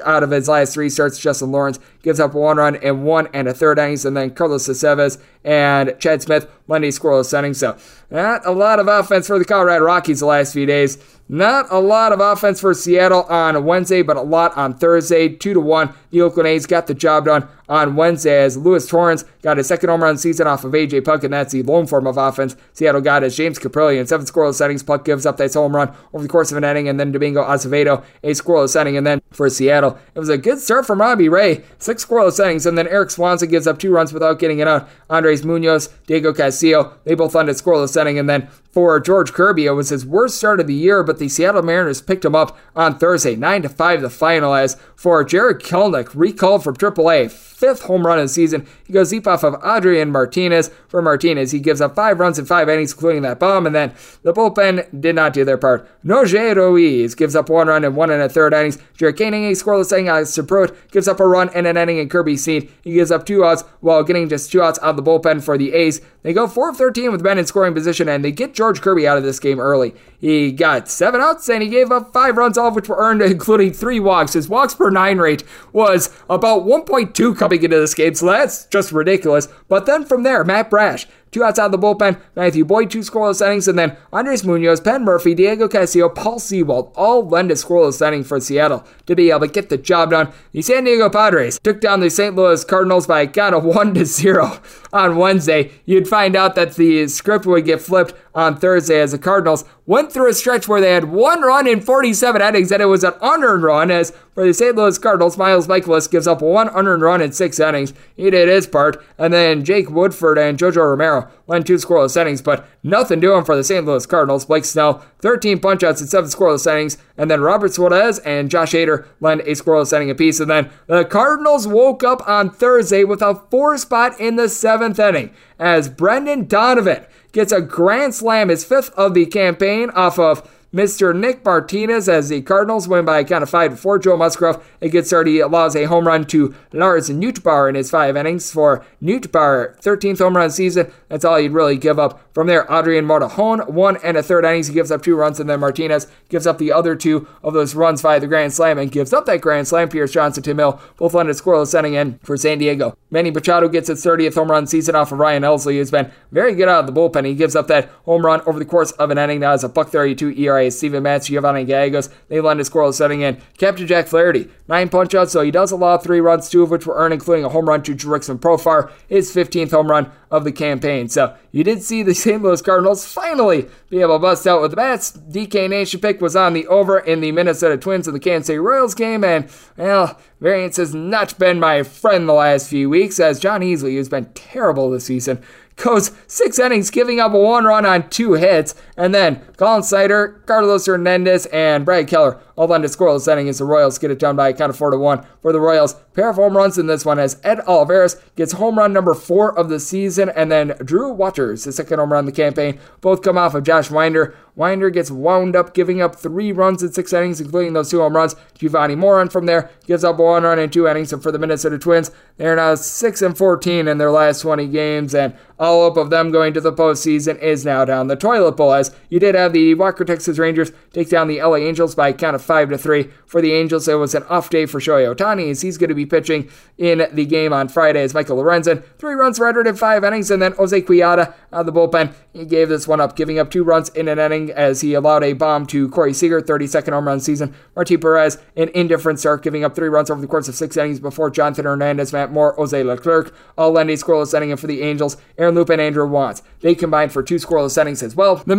Out 0.04 0.22
of 0.22 0.30
his 0.30 0.48
last 0.48 0.74
three 0.74 0.90
starts, 0.90 1.18
Justin 1.18 1.52
Lawrence 1.52 1.78
gives 2.02 2.20
up 2.20 2.34
one 2.34 2.56
run 2.56 2.76
in 2.76 3.04
one 3.04 3.28
and 3.32 3.48
a 3.48 3.54
third 3.54 3.78
innings. 3.78 4.04
And 4.04 4.16
then 4.16 4.30
Carlos 4.30 4.68
Aceves 4.68 5.20
and 5.44 5.94
Chad 5.98 6.22
Smith 6.22 6.50
lend 6.68 6.84
a 6.84 6.88
scoreless 6.88 7.36
inning. 7.36 7.54
So 7.54 7.76
not 8.10 8.46
a 8.46 8.52
lot 8.52 8.78
of 8.78 8.88
offense 8.88 9.26
for 9.26 9.38
the 9.38 9.44
Colorado 9.44 9.84
Rockies 9.84 10.20
the 10.20 10.26
last 10.26 10.52
few 10.52 10.66
days. 10.66 10.98
Not 11.32 11.68
a 11.70 11.78
lot 11.78 12.12
of 12.12 12.20
offense 12.20 12.60
for 12.60 12.74
Seattle 12.74 13.22
on 13.22 13.64
Wednesday, 13.64 14.02
but 14.02 14.18
a 14.18 14.20
lot 14.20 14.54
on 14.54 14.74
Thursday. 14.76 15.30
Two 15.30 15.54
to 15.54 15.60
one. 15.60 15.94
The 16.10 16.20
Oakland 16.20 16.46
A's 16.46 16.66
got 16.66 16.88
the 16.88 16.92
job 16.92 17.24
done 17.24 17.48
on 17.70 17.96
Wednesday 17.96 18.42
as 18.42 18.58
Luis 18.58 18.86
Torrens 18.86 19.24
got 19.40 19.56
his 19.56 19.66
second 19.66 19.88
home 19.88 20.02
run 20.02 20.18
season 20.18 20.46
off 20.46 20.62
of 20.62 20.72
AJ 20.72 21.06
Puk, 21.06 21.24
and 21.24 21.32
that's 21.32 21.52
the 21.54 21.62
lone 21.62 21.86
form 21.86 22.06
of 22.06 22.18
offense 22.18 22.54
Seattle 22.74 23.00
got 23.00 23.24
as 23.24 23.34
James 23.34 23.58
Kaprielian 23.58 24.00
in 24.00 24.06
seven 24.06 24.26
scoreless 24.26 24.62
innings. 24.62 24.82
Puk 24.82 25.06
gives 25.06 25.24
up 25.24 25.38
that 25.38 25.54
home 25.54 25.74
run 25.74 25.96
over 26.12 26.22
the 26.22 26.28
course 26.28 26.50
of 26.50 26.58
an 26.58 26.64
inning, 26.64 26.86
and 26.86 27.00
then 27.00 27.12
Domingo 27.12 27.42
Acevedo 27.42 28.04
a 28.22 28.32
scoreless 28.32 28.78
inning, 28.78 28.98
and 28.98 29.06
then 29.06 29.22
for 29.30 29.48
Seattle, 29.48 29.98
it 30.14 30.18
was 30.18 30.28
a 30.28 30.36
good 30.36 30.58
start 30.58 30.86
from 30.86 31.00
Robbie 31.00 31.30
Ray, 31.30 31.64
six 31.78 32.04
scoreless 32.04 32.44
innings, 32.44 32.66
and 32.66 32.76
then 32.76 32.88
Erik 32.88 33.10
Swanson 33.10 33.48
gives 33.48 33.66
up 33.66 33.78
two 33.78 33.90
runs 33.90 34.12
without 34.12 34.38
getting 34.38 34.58
it 34.58 34.68
out. 34.68 34.86
Andres 35.08 35.46
Munoz, 35.46 35.88
Diego 36.06 36.34
Castillo, 36.34 36.98
they 37.04 37.14
both 37.14 37.34
ended 37.34 37.56
scoreless 37.56 37.98
inning, 37.98 38.18
and 38.18 38.28
then 38.28 38.50
for 38.72 38.98
George 39.00 39.32
Kirby. 39.32 39.66
It 39.66 39.72
was 39.72 39.90
his 39.90 40.04
worst 40.04 40.36
start 40.36 40.58
of 40.58 40.66
the 40.66 40.74
year, 40.74 41.02
but 41.02 41.18
the 41.22 41.28
Seattle 41.28 41.62
Mariners 41.62 42.02
picked 42.02 42.24
him 42.24 42.34
up 42.34 42.58
on 42.74 42.98
Thursday, 42.98 43.36
9 43.36 43.62
to 43.62 43.68
5 43.68 44.02
the 44.02 44.10
final 44.10 44.54
as 44.54 44.76
for 44.96 45.22
Jarred 45.22 45.62
Kelenic, 45.62 46.10
recalled 46.14 46.64
from 46.64 46.74
AAA, 46.74 47.30
fifth 47.30 47.82
home 47.82 48.04
run 48.04 48.18
of 48.18 48.24
the 48.24 48.28
season. 48.28 48.66
He 48.84 48.92
goes 48.92 49.10
deep 49.10 49.28
off 49.28 49.44
of 49.44 49.54
Adrian 49.64 50.10
Martinez. 50.10 50.68
For 50.88 51.00
Martinez, 51.00 51.52
he 51.52 51.60
gives 51.60 51.80
up 51.80 51.94
five 51.94 52.18
runs 52.18 52.40
in 52.40 52.44
five 52.44 52.68
innings, 52.68 52.92
including 52.92 53.22
that 53.22 53.38
bomb, 53.38 53.66
and 53.66 53.74
then 53.74 53.94
the 54.24 54.32
bullpen 54.32 55.00
did 55.00 55.14
not 55.14 55.32
do 55.32 55.44
their 55.44 55.56
part. 55.56 55.88
Norge 56.04 56.32
Ruiz 56.32 57.14
gives 57.14 57.36
up 57.36 57.48
one 57.48 57.68
run 57.68 57.84
in 57.84 57.94
one 57.94 58.10
and 58.10 58.20
a 58.20 58.28
third 58.28 58.52
innings. 58.52 58.78
Jared 58.96 59.16
Koenig, 59.16 59.44
a 59.44 59.54
scoreless 59.54 59.92
inning. 59.92 60.08
Uh, 60.08 60.14
Alex 60.14 60.30
Sabrot 60.30 60.76
gives 60.90 61.06
up 61.06 61.20
a 61.20 61.26
run 61.26 61.50
and 61.54 61.68
an 61.68 61.76
inning 61.76 61.98
in 61.98 62.08
Kirby 62.08 62.36
Snead. 62.36 62.68
He 62.82 62.94
gives 62.94 63.12
up 63.12 63.24
two 63.24 63.44
outs 63.44 63.62
while 63.80 64.02
getting 64.02 64.28
just 64.28 64.50
two 64.50 64.60
outs 64.60 64.80
out 64.82 64.90
of 64.90 64.96
the 64.96 65.02
bullpen 65.02 65.40
for 65.42 65.56
the 65.56 65.72
A's. 65.72 66.00
They 66.22 66.32
go 66.32 66.46
4 66.46 66.70
of 66.70 66.76
13 66.76 67.10
with 67.10 67.22
men 67.22 67.38
in 67.38 67.46
scoring 67.46 67.74
position, 67.74 68.08
and 68.08 68.24
they 68.24 68.32
get 68.32 68.54
George 68.54 68.80
Kirby 68.80 69.06
out 69.06 69.18
of 69.18 69.24
this 69.24 69.40
game 69.40 69.60
early. 69.60 69.94
He 70.18 70.52
got 70.52 70.88
seven 71.02 71.20
outs 71.20 71.48
and 71.48 71.64
he 71.64 71.68
gave 71.68 71.90
up 71.90 72.12
five 72.12 72.36
runs, 72.36 72.56
all 72.56 72.68
of 72.68 72.76
which 72.76 72.88
were 72.88 72.96
earned, 72.96 73.20
including 73.22 73.72
three 73.72 73.98
walks. 73.98 74.34
His 74.34 74.48
walks 74.48 74.72
per 74.72 74.88
nine 74.88 75.18
rate 75.18 75.42
was 75.72 76.16
about 76.30 76.62
1.2 76.62 77.36
coming 77.36 77.60
into 77.60 77.80
this 77.80 77.92
game, 77.92 78.14
so 78.14 78.26
that's 78.26 78.66
just 78.66 78.92
ridiculous. 78.92 79.48
But 79.66 79.86
then 79.86 80.04
from 80.04 80.22
there, 80.22 80.44
Matt 80.44 80.70
Brash 80.70 81.08
Two 81.32 81.42
outs 81.42 81.58
out 81.58 81.72
of 81.74 81.80
the 81.80 81.86
bullpen, 81.86 82.20
Matthew 82.36 82.66
Boyd, 82.66 82.90
two 82.90 82.98
scoreless 82.98 83.44
innings, 83.44 83.66
and 83.66 83.78
then 83.78 83.96
Andres 84.12 84.44
Munoz, 84.44 84.82
Penn 84.82 85.02
Murphy, 85.02 85.34
Diego 85.34 85.66
Castillo, 85.66 86.10
Paul 86.10 86.38
Sewald 86.38 86.92
all 86.94 87.26
lend 87.26 87.50
a 87.50 87.54
scoreless 87.54 88.06
inning 88.06 88.22
for 88.22 88.38
Seattle 88.38 88.86
to 89.06 89.16
be 89.16 89.30
able 89.30 89.40
to 89.40 89.48
get 89.48 89.70
the 89.70 89.78
job 89.78 90.10
done. 90.10 90.30
The 90.52 90.60
San 90.60 90.84
Diego 90.84 91.08
Padres 91.08 91.58
took 91.58 91.80
down 91.80 92.00
the 92.00 92.10
St. 92.10 92.36
Louis 92.36 92.62
Cardinals 92.66 93.06
by 93.06 93.22
a 93.22 93.26
count 93.26 93.54
of 93.54 93.64
1 93.64 93.94
to 93.94 94.04
0 94.04 94.60
on 94.92 95.16
Wednesday. 95.16 95.72
You'd 95.84 96.08
find 96.08 96.36
out 96.36 96.54
that 96.54 96.74
the 96.74 97.08
script 97.08 97.46
would 97.46 97.64
get 97.64 97.80
flipped 97.80 98.14
on 98.34 98.56
Thursday 98.56 99.00
as 99.00 99.12
the 99.12 99.18
Cardinals 99.18 99.64
went 99.86 100.12
through 100.12 100.30
a 100.30 100.34
stretch 100.34 100.68
where 100.68 100.80
they 100.80 100.92
had 100.92 101.04
one 101.04 101.42
run 101.42 101.66
in 101.66 101.80
47 101.80 102.40
innings, 102.40 102.70
and 102.70 102.80
it 102.80 102.86
was 102.86 103.04
an 103.04 103.14
unearned 103.20 103.64
run 103.64 103.90
as 103.90 104.12
for 104.34 104.46
the 104.46 104.54
St. 104.54 104.74
Louis 104.74 104.96
Cardinals, 104.96 105.36
Miles 105.36 105.66
Mikolas 105.66 106.10
gives 106.10 106.26
up 106.26 106.40
one 106.40 106.68
unearned 106.68 107.02
run 107.02 107.20
in 107.20 107.32
six 107.32 107.60
innings. 107.60 107.92
He 108.16 108.30
did 108.30 108.48
his 108.48 108.66
part, 108.66 109.04
and 109.18 109.32
then 109.32 109.62
Jake 109.62 109.90
Woodford 109.90 110.38
and 110.38 110.58
JoJo 110.58 110.76
Romero 110.76 111.28
went 111.46 111.66
two 111.66 111.74
scoreless 111.74 112.18
innings, 112.18 112.40
but 112.40 112.66
nothing 112.82 113.20
doing 113.20 113.44
for 113.44 113.54
the 113.54 113.64
St. 113.64 113.84
Louis 113.84 114.06
Cardinals. 114.06 114.46
Blake 114.46 114.64
Snell, 114.64 115.04
13 115.20 115.58
punchouts 115.58 116.00
and 116.00 116.08
seven 116.08 116.30
scoreless 116.30 116.70
innings, 116.70 116.96
and 117.18 117.30
then 117.30 117.42
Robert 117.42 117.74
Suarez 117.74 118.20
and 118.20 118.50
Josh 118.50 118.72
Hader 118.72 119.06
lend 119.20 119.42
a 119.42 119.50
scoreless 119.50 119.92
inning 119.92 120.10
apiece. 120.10 120.40
And 120.40 120.50
then 120.50 120.70
the 120.86 121.04
Cardinals 121.04 121.68
woke 121.68 122.02
up 122.02 122.26
on 122.26 122.48
Thursday 122.48 123.04
with 123.04 123.20
a 123.20 123.34
four 123.50 123.76
spot 123.76 124.18
in 124.18 124.36
the 124.36 124.48
seventh 124.48 124.81
inning 124.82 125.30
as 125.58 125.88
Brendan 125.88 126.46
Donovan 126.46 127.04
gets 127.32 127.52
a 127.52 127.60
grand 127.60 128.14
slam, 128.14 128.48
his 128.48 128.64
fifth 128.64 128.90
of 128.90 129.14
the 129.14 129.26
campaign, 129.26 129.90
off 129.90 130.18
of 130.18 130.48
Mr. 130.74 131.14
Nick 131.14 131.44
Martinez 131.44 132.08
as 132.08 132.30
the 132.30 132.40
Cardinals 132.40 132.88
win 132.88 133.04
by 133.04 133.18
a 133.18 133.24
count 133.24 133.42
of 133.42 133.50
5 133.50 133.72
to 133.72 133.76
4. 133.76 133.98
Joe 133.98 134.16
Musgrove, 134.16 134.64
a 134.80 134.88
good 134.88 135.06
start. 135.06 135.26
He 135.26 135.38
allows 135.38 135.76
a 135.76 135.84
home 135.84 136.06
run 136.06 136.24
to 136.28 136.54
Lars 136.72 137.10
Nootbaar 137.10 137.68
in 137.68 137.74
his 137.74 137.90
five 137.90 138.16
innings 138.16 138.50
for 138.50 138.82
Nootbaar, 139.02 139.78
13th 139.82 140.18
home 140.18 140.34
run 140.34 140.50
season. 140.50 140.90
That's 141.08 141.26
all 141.26 141.36
he'd 141.36 141.52
really 141.52 141.76
give 141.76 141.98
up. 141.98 142.20
From 142.32 142.46
there, 142.46 142.66
Adrian 142.70 143.04
Morejon, 143.04 143.68
one 143.68 143.98
and 144.02 144.16
a 144.16 144.22
third 144.22 144.46
innings. 144.46 144.68
He 144.68 144.72
gives 144.72 144.90
up 144.90 145.02
two 145.02 145.14
runs, 145.14 145.38
and 145.38 145.50
then 145.50 145.60
Martinez 145.60 146.06
gives 146.30 146.46
up 146.46 146.56
the 146.56 146.72
other 146.72 146.96
two 146.96 147.28
of 147.42 147.52
those 147.52 147.74
runs 147.74 148.00
via 148.00 148.18
the 148.18 148.26
grand 148.26 148.54
slam 148.54 148.78
and 148.78 148.90
gives 148.90 149.12
up 149.12 149.26
that 149.26 149.42
grand 149.42 149.68
slam. 149.68 149.90
Pierce 149.90 150.12
Johnson, 150.12 150.42
Tim 150.42 150.56
Hill, 150.56 150.80
both 150.96 151.12
landed 151.12 151.36
scoreless 151.36 151.78
inning 151.78 151.92
in 151.92 152.18
for 152.22 152.38
San 152.38 152.56
Diego. 152.56 152.96
Manny 153.10 153.30
Machado 153.30 153.68
gets 153.68 153.88
his 153.88 154.02
30th 154.02 154.36
home 154.36 154.50
run 154.50 154.66
season 154.66 154.94
off 154.94 155.12
of 155.12 155.18
Ryan 155.18 155.42
Helsley, 155.42 155.74
who's 155.74 155.90
been 155.90 156.10
very 156.30 156.54
good 156.54 156.70
out 156.70 156.88
of 156.88 156.94
the 156.94 156.98
bullpen. 156.98 157.26
He 157.26 157.34
gives 157.34 157.54
up 157.54 157.66
that 157.66 157.90
home 158.06 158.24
run 158.24 158.40
over 158.46 158.58
the 158.58 158.64
course 158.64 158.92
of 158.92 159.10
an 159.10 159.18
inning. 159.18 159.40
Now 159.40 159.50
has 159.50 159.64
a 159.64 159.68
buck 159.68 159.90
32 159.90 160.30
ERA. 160.30 160.61
Steven 160.70 161.02
Matz, 161.02 161.26
Giovanni 161.26 161.64
Gallegos, 161.64 162.08
a 162.30 162.34
scoreless 162.34 162.94
setting 162.94 163.22
in. 163.22 163.40
Captain 163.58 163.86
Jack 163.86 164.06
Flaherty, 164.06 164.48
nine 164.68 164.88
punchouts, 164.88 165.30
so 165.30 165.42
he 165.42 165.50
does 165.50 165.72
allow 165.72 165.98
three 165.98 166.20
runs, 166.20 166.48
two 166.48 166.62
of 166.62 166.70
which 166.70 166.86
were 166.86 166.96
earned, 166.96 167.14
including 167.14 167.44
a 167.44 167.48
home 167.48 167.68
run 167.68 167.82
to 167.82 167.94
Jurickson 167.94 168.38
Profar, 168.38 168.90
his 169.08 169.34
15th 169.34 169.70
home 169.70 169.90
run 169.90 170.10
of 170.30 170.44
the 170.44 170.52
campaign. 170.52 171.08
So 171.08 171.36
you 171.50 171.62
did 171.62 171.82
see 171.82 172.02
the 172.02 172.14
St. 172.22 172.42
Louis 172.42 172.62
Cardinals 172.62 173.06
finally 173.06 173.68
be 173.90 174.00
able 174.00 174.16
to 174.16 174.22
bust 174.22 174.46
out 174.46 174.62
with 174.62 174.70
the 174.70 174.76
bats. 174.76 175.12
DK 175.12 175.68
Nation 175.68 176.00
pick 176.00 176.20
was 176.20 176.34
on 176.34 176.54
the 176.54 176.66
over 176.66 176.98
in 176.98 177.20
the 177.20 177.32
Minnesota 177.32 177.76
Twins 177.76 178.08
and 178.08 178.16
the 178.16 178.20
Kansas 178.20 178.46
City 178.46 178.58
Royals 178.58 178.94
game, 178.94 179.22
and 179.22 179.48
well, 179.76 180.18
variance 180.40 180.76
has 180.78 180.94
not 180.94 181.38
been 181.38 181.60
my 181.60 181.82
friend 181.82 182.28
the 182.28 182.32
last 182.32 182.68
few 182.68 182.88
weeks, 182.88 183.20
as 183.20 183.38
John 183.38 183.60
Heasley, 183.60 183.92
who's 183.92 184.08
been 184.08 184.32
terrible 184.34 184.90
this 184.90 185.04
season, 185.04 185.42
goes 185.76 186.12
six 186.26 186.58
innings, 186.58 186.90
giving 186.90 187.20
up 187.20 187.34
a 187.34 187.38
one 187.38 187.64
run 187.64 187.84
on 187.84 188.08
two 188.08 188.34
hits, 188.34 188.74
and 188.96 189.14
then 189.14 189.42
Collin 189.56 189.82
Snider, 189.82 190.42
Carlos 190.46 190.86
Hernandez, 190.86 191.46
and 191.46 191.84
Brad 191.84 192.08
Keller 192.08 192.40
all 192.56 192.68
lend 192.68 192.84
a 192.84 192.88
scoreless 192.88 193.30
inning 193.30 193.48
as 193.48 193.58
the 193.58 193.64
Royals 193.64 193.98
get 193.98 194.10
it 194.10 194.18
done 194.18 194.36
by 194.36 194.48
a 194.48 194.52
count 194.52 194.70
of 194.70 194.76
four 194.76 194.90
to 194.90 194.98
one 194.98 195.26
for 195.40 195.52
the 195.52 195.60
Royals. 195.60 195.94
Pair 196.14 196.28
of 196.28 196.36
home 196.36 196.56
runs 196.56 196.76
in 196.76 196.86
this 196.86 197.04
one 197.04 197.18
as 197.18 197.40
Ed 197.42 197.60
Olivares 197.66 198.16
gets 198.36 198.52
home 198.52 198.78
run 198.78 198.92
number 198.92 199.14
four 199.14 199.56
of 199.58 199.68
the 199.68 199.80
season, 199.80 200.28
and 200.30 200.52
then 200.52 200.74
Drew 200.84 201.10
Waters, 201.10 201.64
the 201.64 201.72
second 201.72 201.98
home 201.98 202.12
run 202.12 202.26
of 202.28 202.34
the 202.34 202.42
campaign, 202.42 202.78
both 203.00 203.22
come 203.22 203.38
off 203.38 203.54
of 203.54 203.64
Josh 203.64 203.90
Winder. 203.90 204.36
Winder 204.54 204.90
gets 204.90 205.10
wound 205.10 205.56
up, 205.56 205.72
giving 205.72 206.02
up 206.02 206.16
three 206.16 206.52
runs 206.52 206.82
in 206.82 206.92
six 206.92 207.12
innings, 207.14 207.40
including 207.40 207.72
those 207.72 207.90
two 207.90 208.00
home 208.00 208.14
runs. 208.14 208.36
Jovani 208.58 208.96
Moran 208.96 209.30
from 209.30 209.46
there 209.46 209.70
gives 209.86 210.04
up 210.04 210.18
one 210.18 210.42
run 210.42 210.58
in 210.58 210.68
two 210.68 210.86
innings, 210.86 211.12
and 211.12 211.22
for 211.22 211.32
the 211.32 211.38
Minnesota 211.38 211.78
Twins, 211.78 212.10
they're 212.36 212.56
now 212.56 212.74
six 212.74 213.22
and 213.22 213.36
fourteen 213.36 213.88
in 213.88 213.96
their 213.96 214.10
last 214.10 214.42
20 214.42 214.66
games, 214.68 215.14
and 215.14 215.34
all 215.58 215.84
hope 215.84 215.96
of 215.96 216.10
them 216.10 216.30
going 216.30 216.52
to 216.52 216.60
the 216.60 216.72
postseason 216.72 217.38
is 217.38 217.64
now 217.64 217.86
down 217.86 218.08
the 218.08 218.16
toilet 218.16 218.52
bowl. 218.52 218.72
You 219.08 219.18
did 219.18 219.34
have 219.34 219.52
the 219.54 219.74
Walker 219.74 220.04
Texas 220.04 220.38
Rangers 220.38 220.72
take 220.92 221.08
down 221.08 221.28
the 221.28 221.42
LA 221.42 221.56
Angels 221.56 221.94
by 221.94 222.08
a 222.08 222.12
count 222.12 222.36
of 222.36 222.42
of 222.42 222.46
5 222.46 222.70
to 222.70 222.78
3. 222.78 223.10
For 223.26 223.40
the 223.40 223.52
Angels, 223.52 223.88
it 223.88 223.94
was 223.94 224.14
an 224.14 224.24
off 224.24 224.50
day 224.50 224.66
for 224.66 224.80
Shohei 224.80 225.14
Ohtani 225.14 225.50
as 225.50 225.62
he's 225.62 225.78
going 225.78 225.88
to 225.88 225.94
be 225.94 226.04
pitching 226.04 226.50
in 226.76 227.06
the 227.12 227.24
game 227.24 227.52
on 227.52 227.68
Friday 227.68 228.02
as 228.02 228.12
Michael 228.12 228.36
Lorenzen. 228.36 228.84
Three 228.98 229.14
runs 229.14 229.38
rendered 229.38 229.66
in 229.66 229.76
five 229.76 230.04
innings, 230.04 230.30
and 230.30 230.42
then 230.42 230.52
Jose 230.52 230.82
Quijada 230.82 231.34
out 231.52 231.60
of 231.60 231.66
the 231.66 231.72
bullpen. 231.72 232.12
He 232.32 232.44
gave 232.44 232.68
this 232.68 232.86
one 232.86 233.00
up, 233.00 233.16
giving 233.16 233.38
up 233.38 233.50
two 233.50 233.64
runs 233.64 233.88
in 233.90 234.08
an 234.08 234.18
inning 234.18 234.50
as 234.50 234.80
he 234.80 234.94
allowed 234.94 235.24
a 235.24 235.32
bomb 235.32 235.66
to 235.66 235.88
Corey 235.88 236.12
Seager, 236.12 236.42
32nd 236.42 236.92
home 236.92 237.06
run 237.06 237.20
season. 237.20 237.54
Martin 237.74 238.00
Perez, 238.00 238.38
an 238.56 238.68
indifferent 238.74 239.18
start, 239.18 239.42
giving 239.42 239.64
up 239.64 239.74
three 239.74 239.88
runs 239.88 240.10
over 240.10 240.20
the 240.20 240.26
course 240.26 240.48
of 240.48 240.54
six 240.54 240.76
innings 240.76 241.00
before 241.00 241.30
Jonathan 241.30 241.64
Hernandez, 241.64 242.12
Matt 242.12 242.32
Moore, 242.32 242.54
Jose 242.56 242.82
Leclerc, 242.82 243.34
all 243.56 243.72
lending 243.72 243.96
scoreless 243.96 244.34
inning. 244.34 244.52
For 244.52 244.66
the 244.66 244.82
Angels, 244.82 245.16
Aaron 245.38 245.54
Loup 245.54 245.70
and 245.70 245.80
Andrew 245.80 246.06
Wantz. 246.06 246.42
They 246.60 246.74
combined 246.74 247.10
for 247.10 247.22
two 247.22 247.36
scoreless 247.36 247.80
innings 247.80 248.02
as 248.02 248.14
well. 248.14 248.36
The 248.36 248.54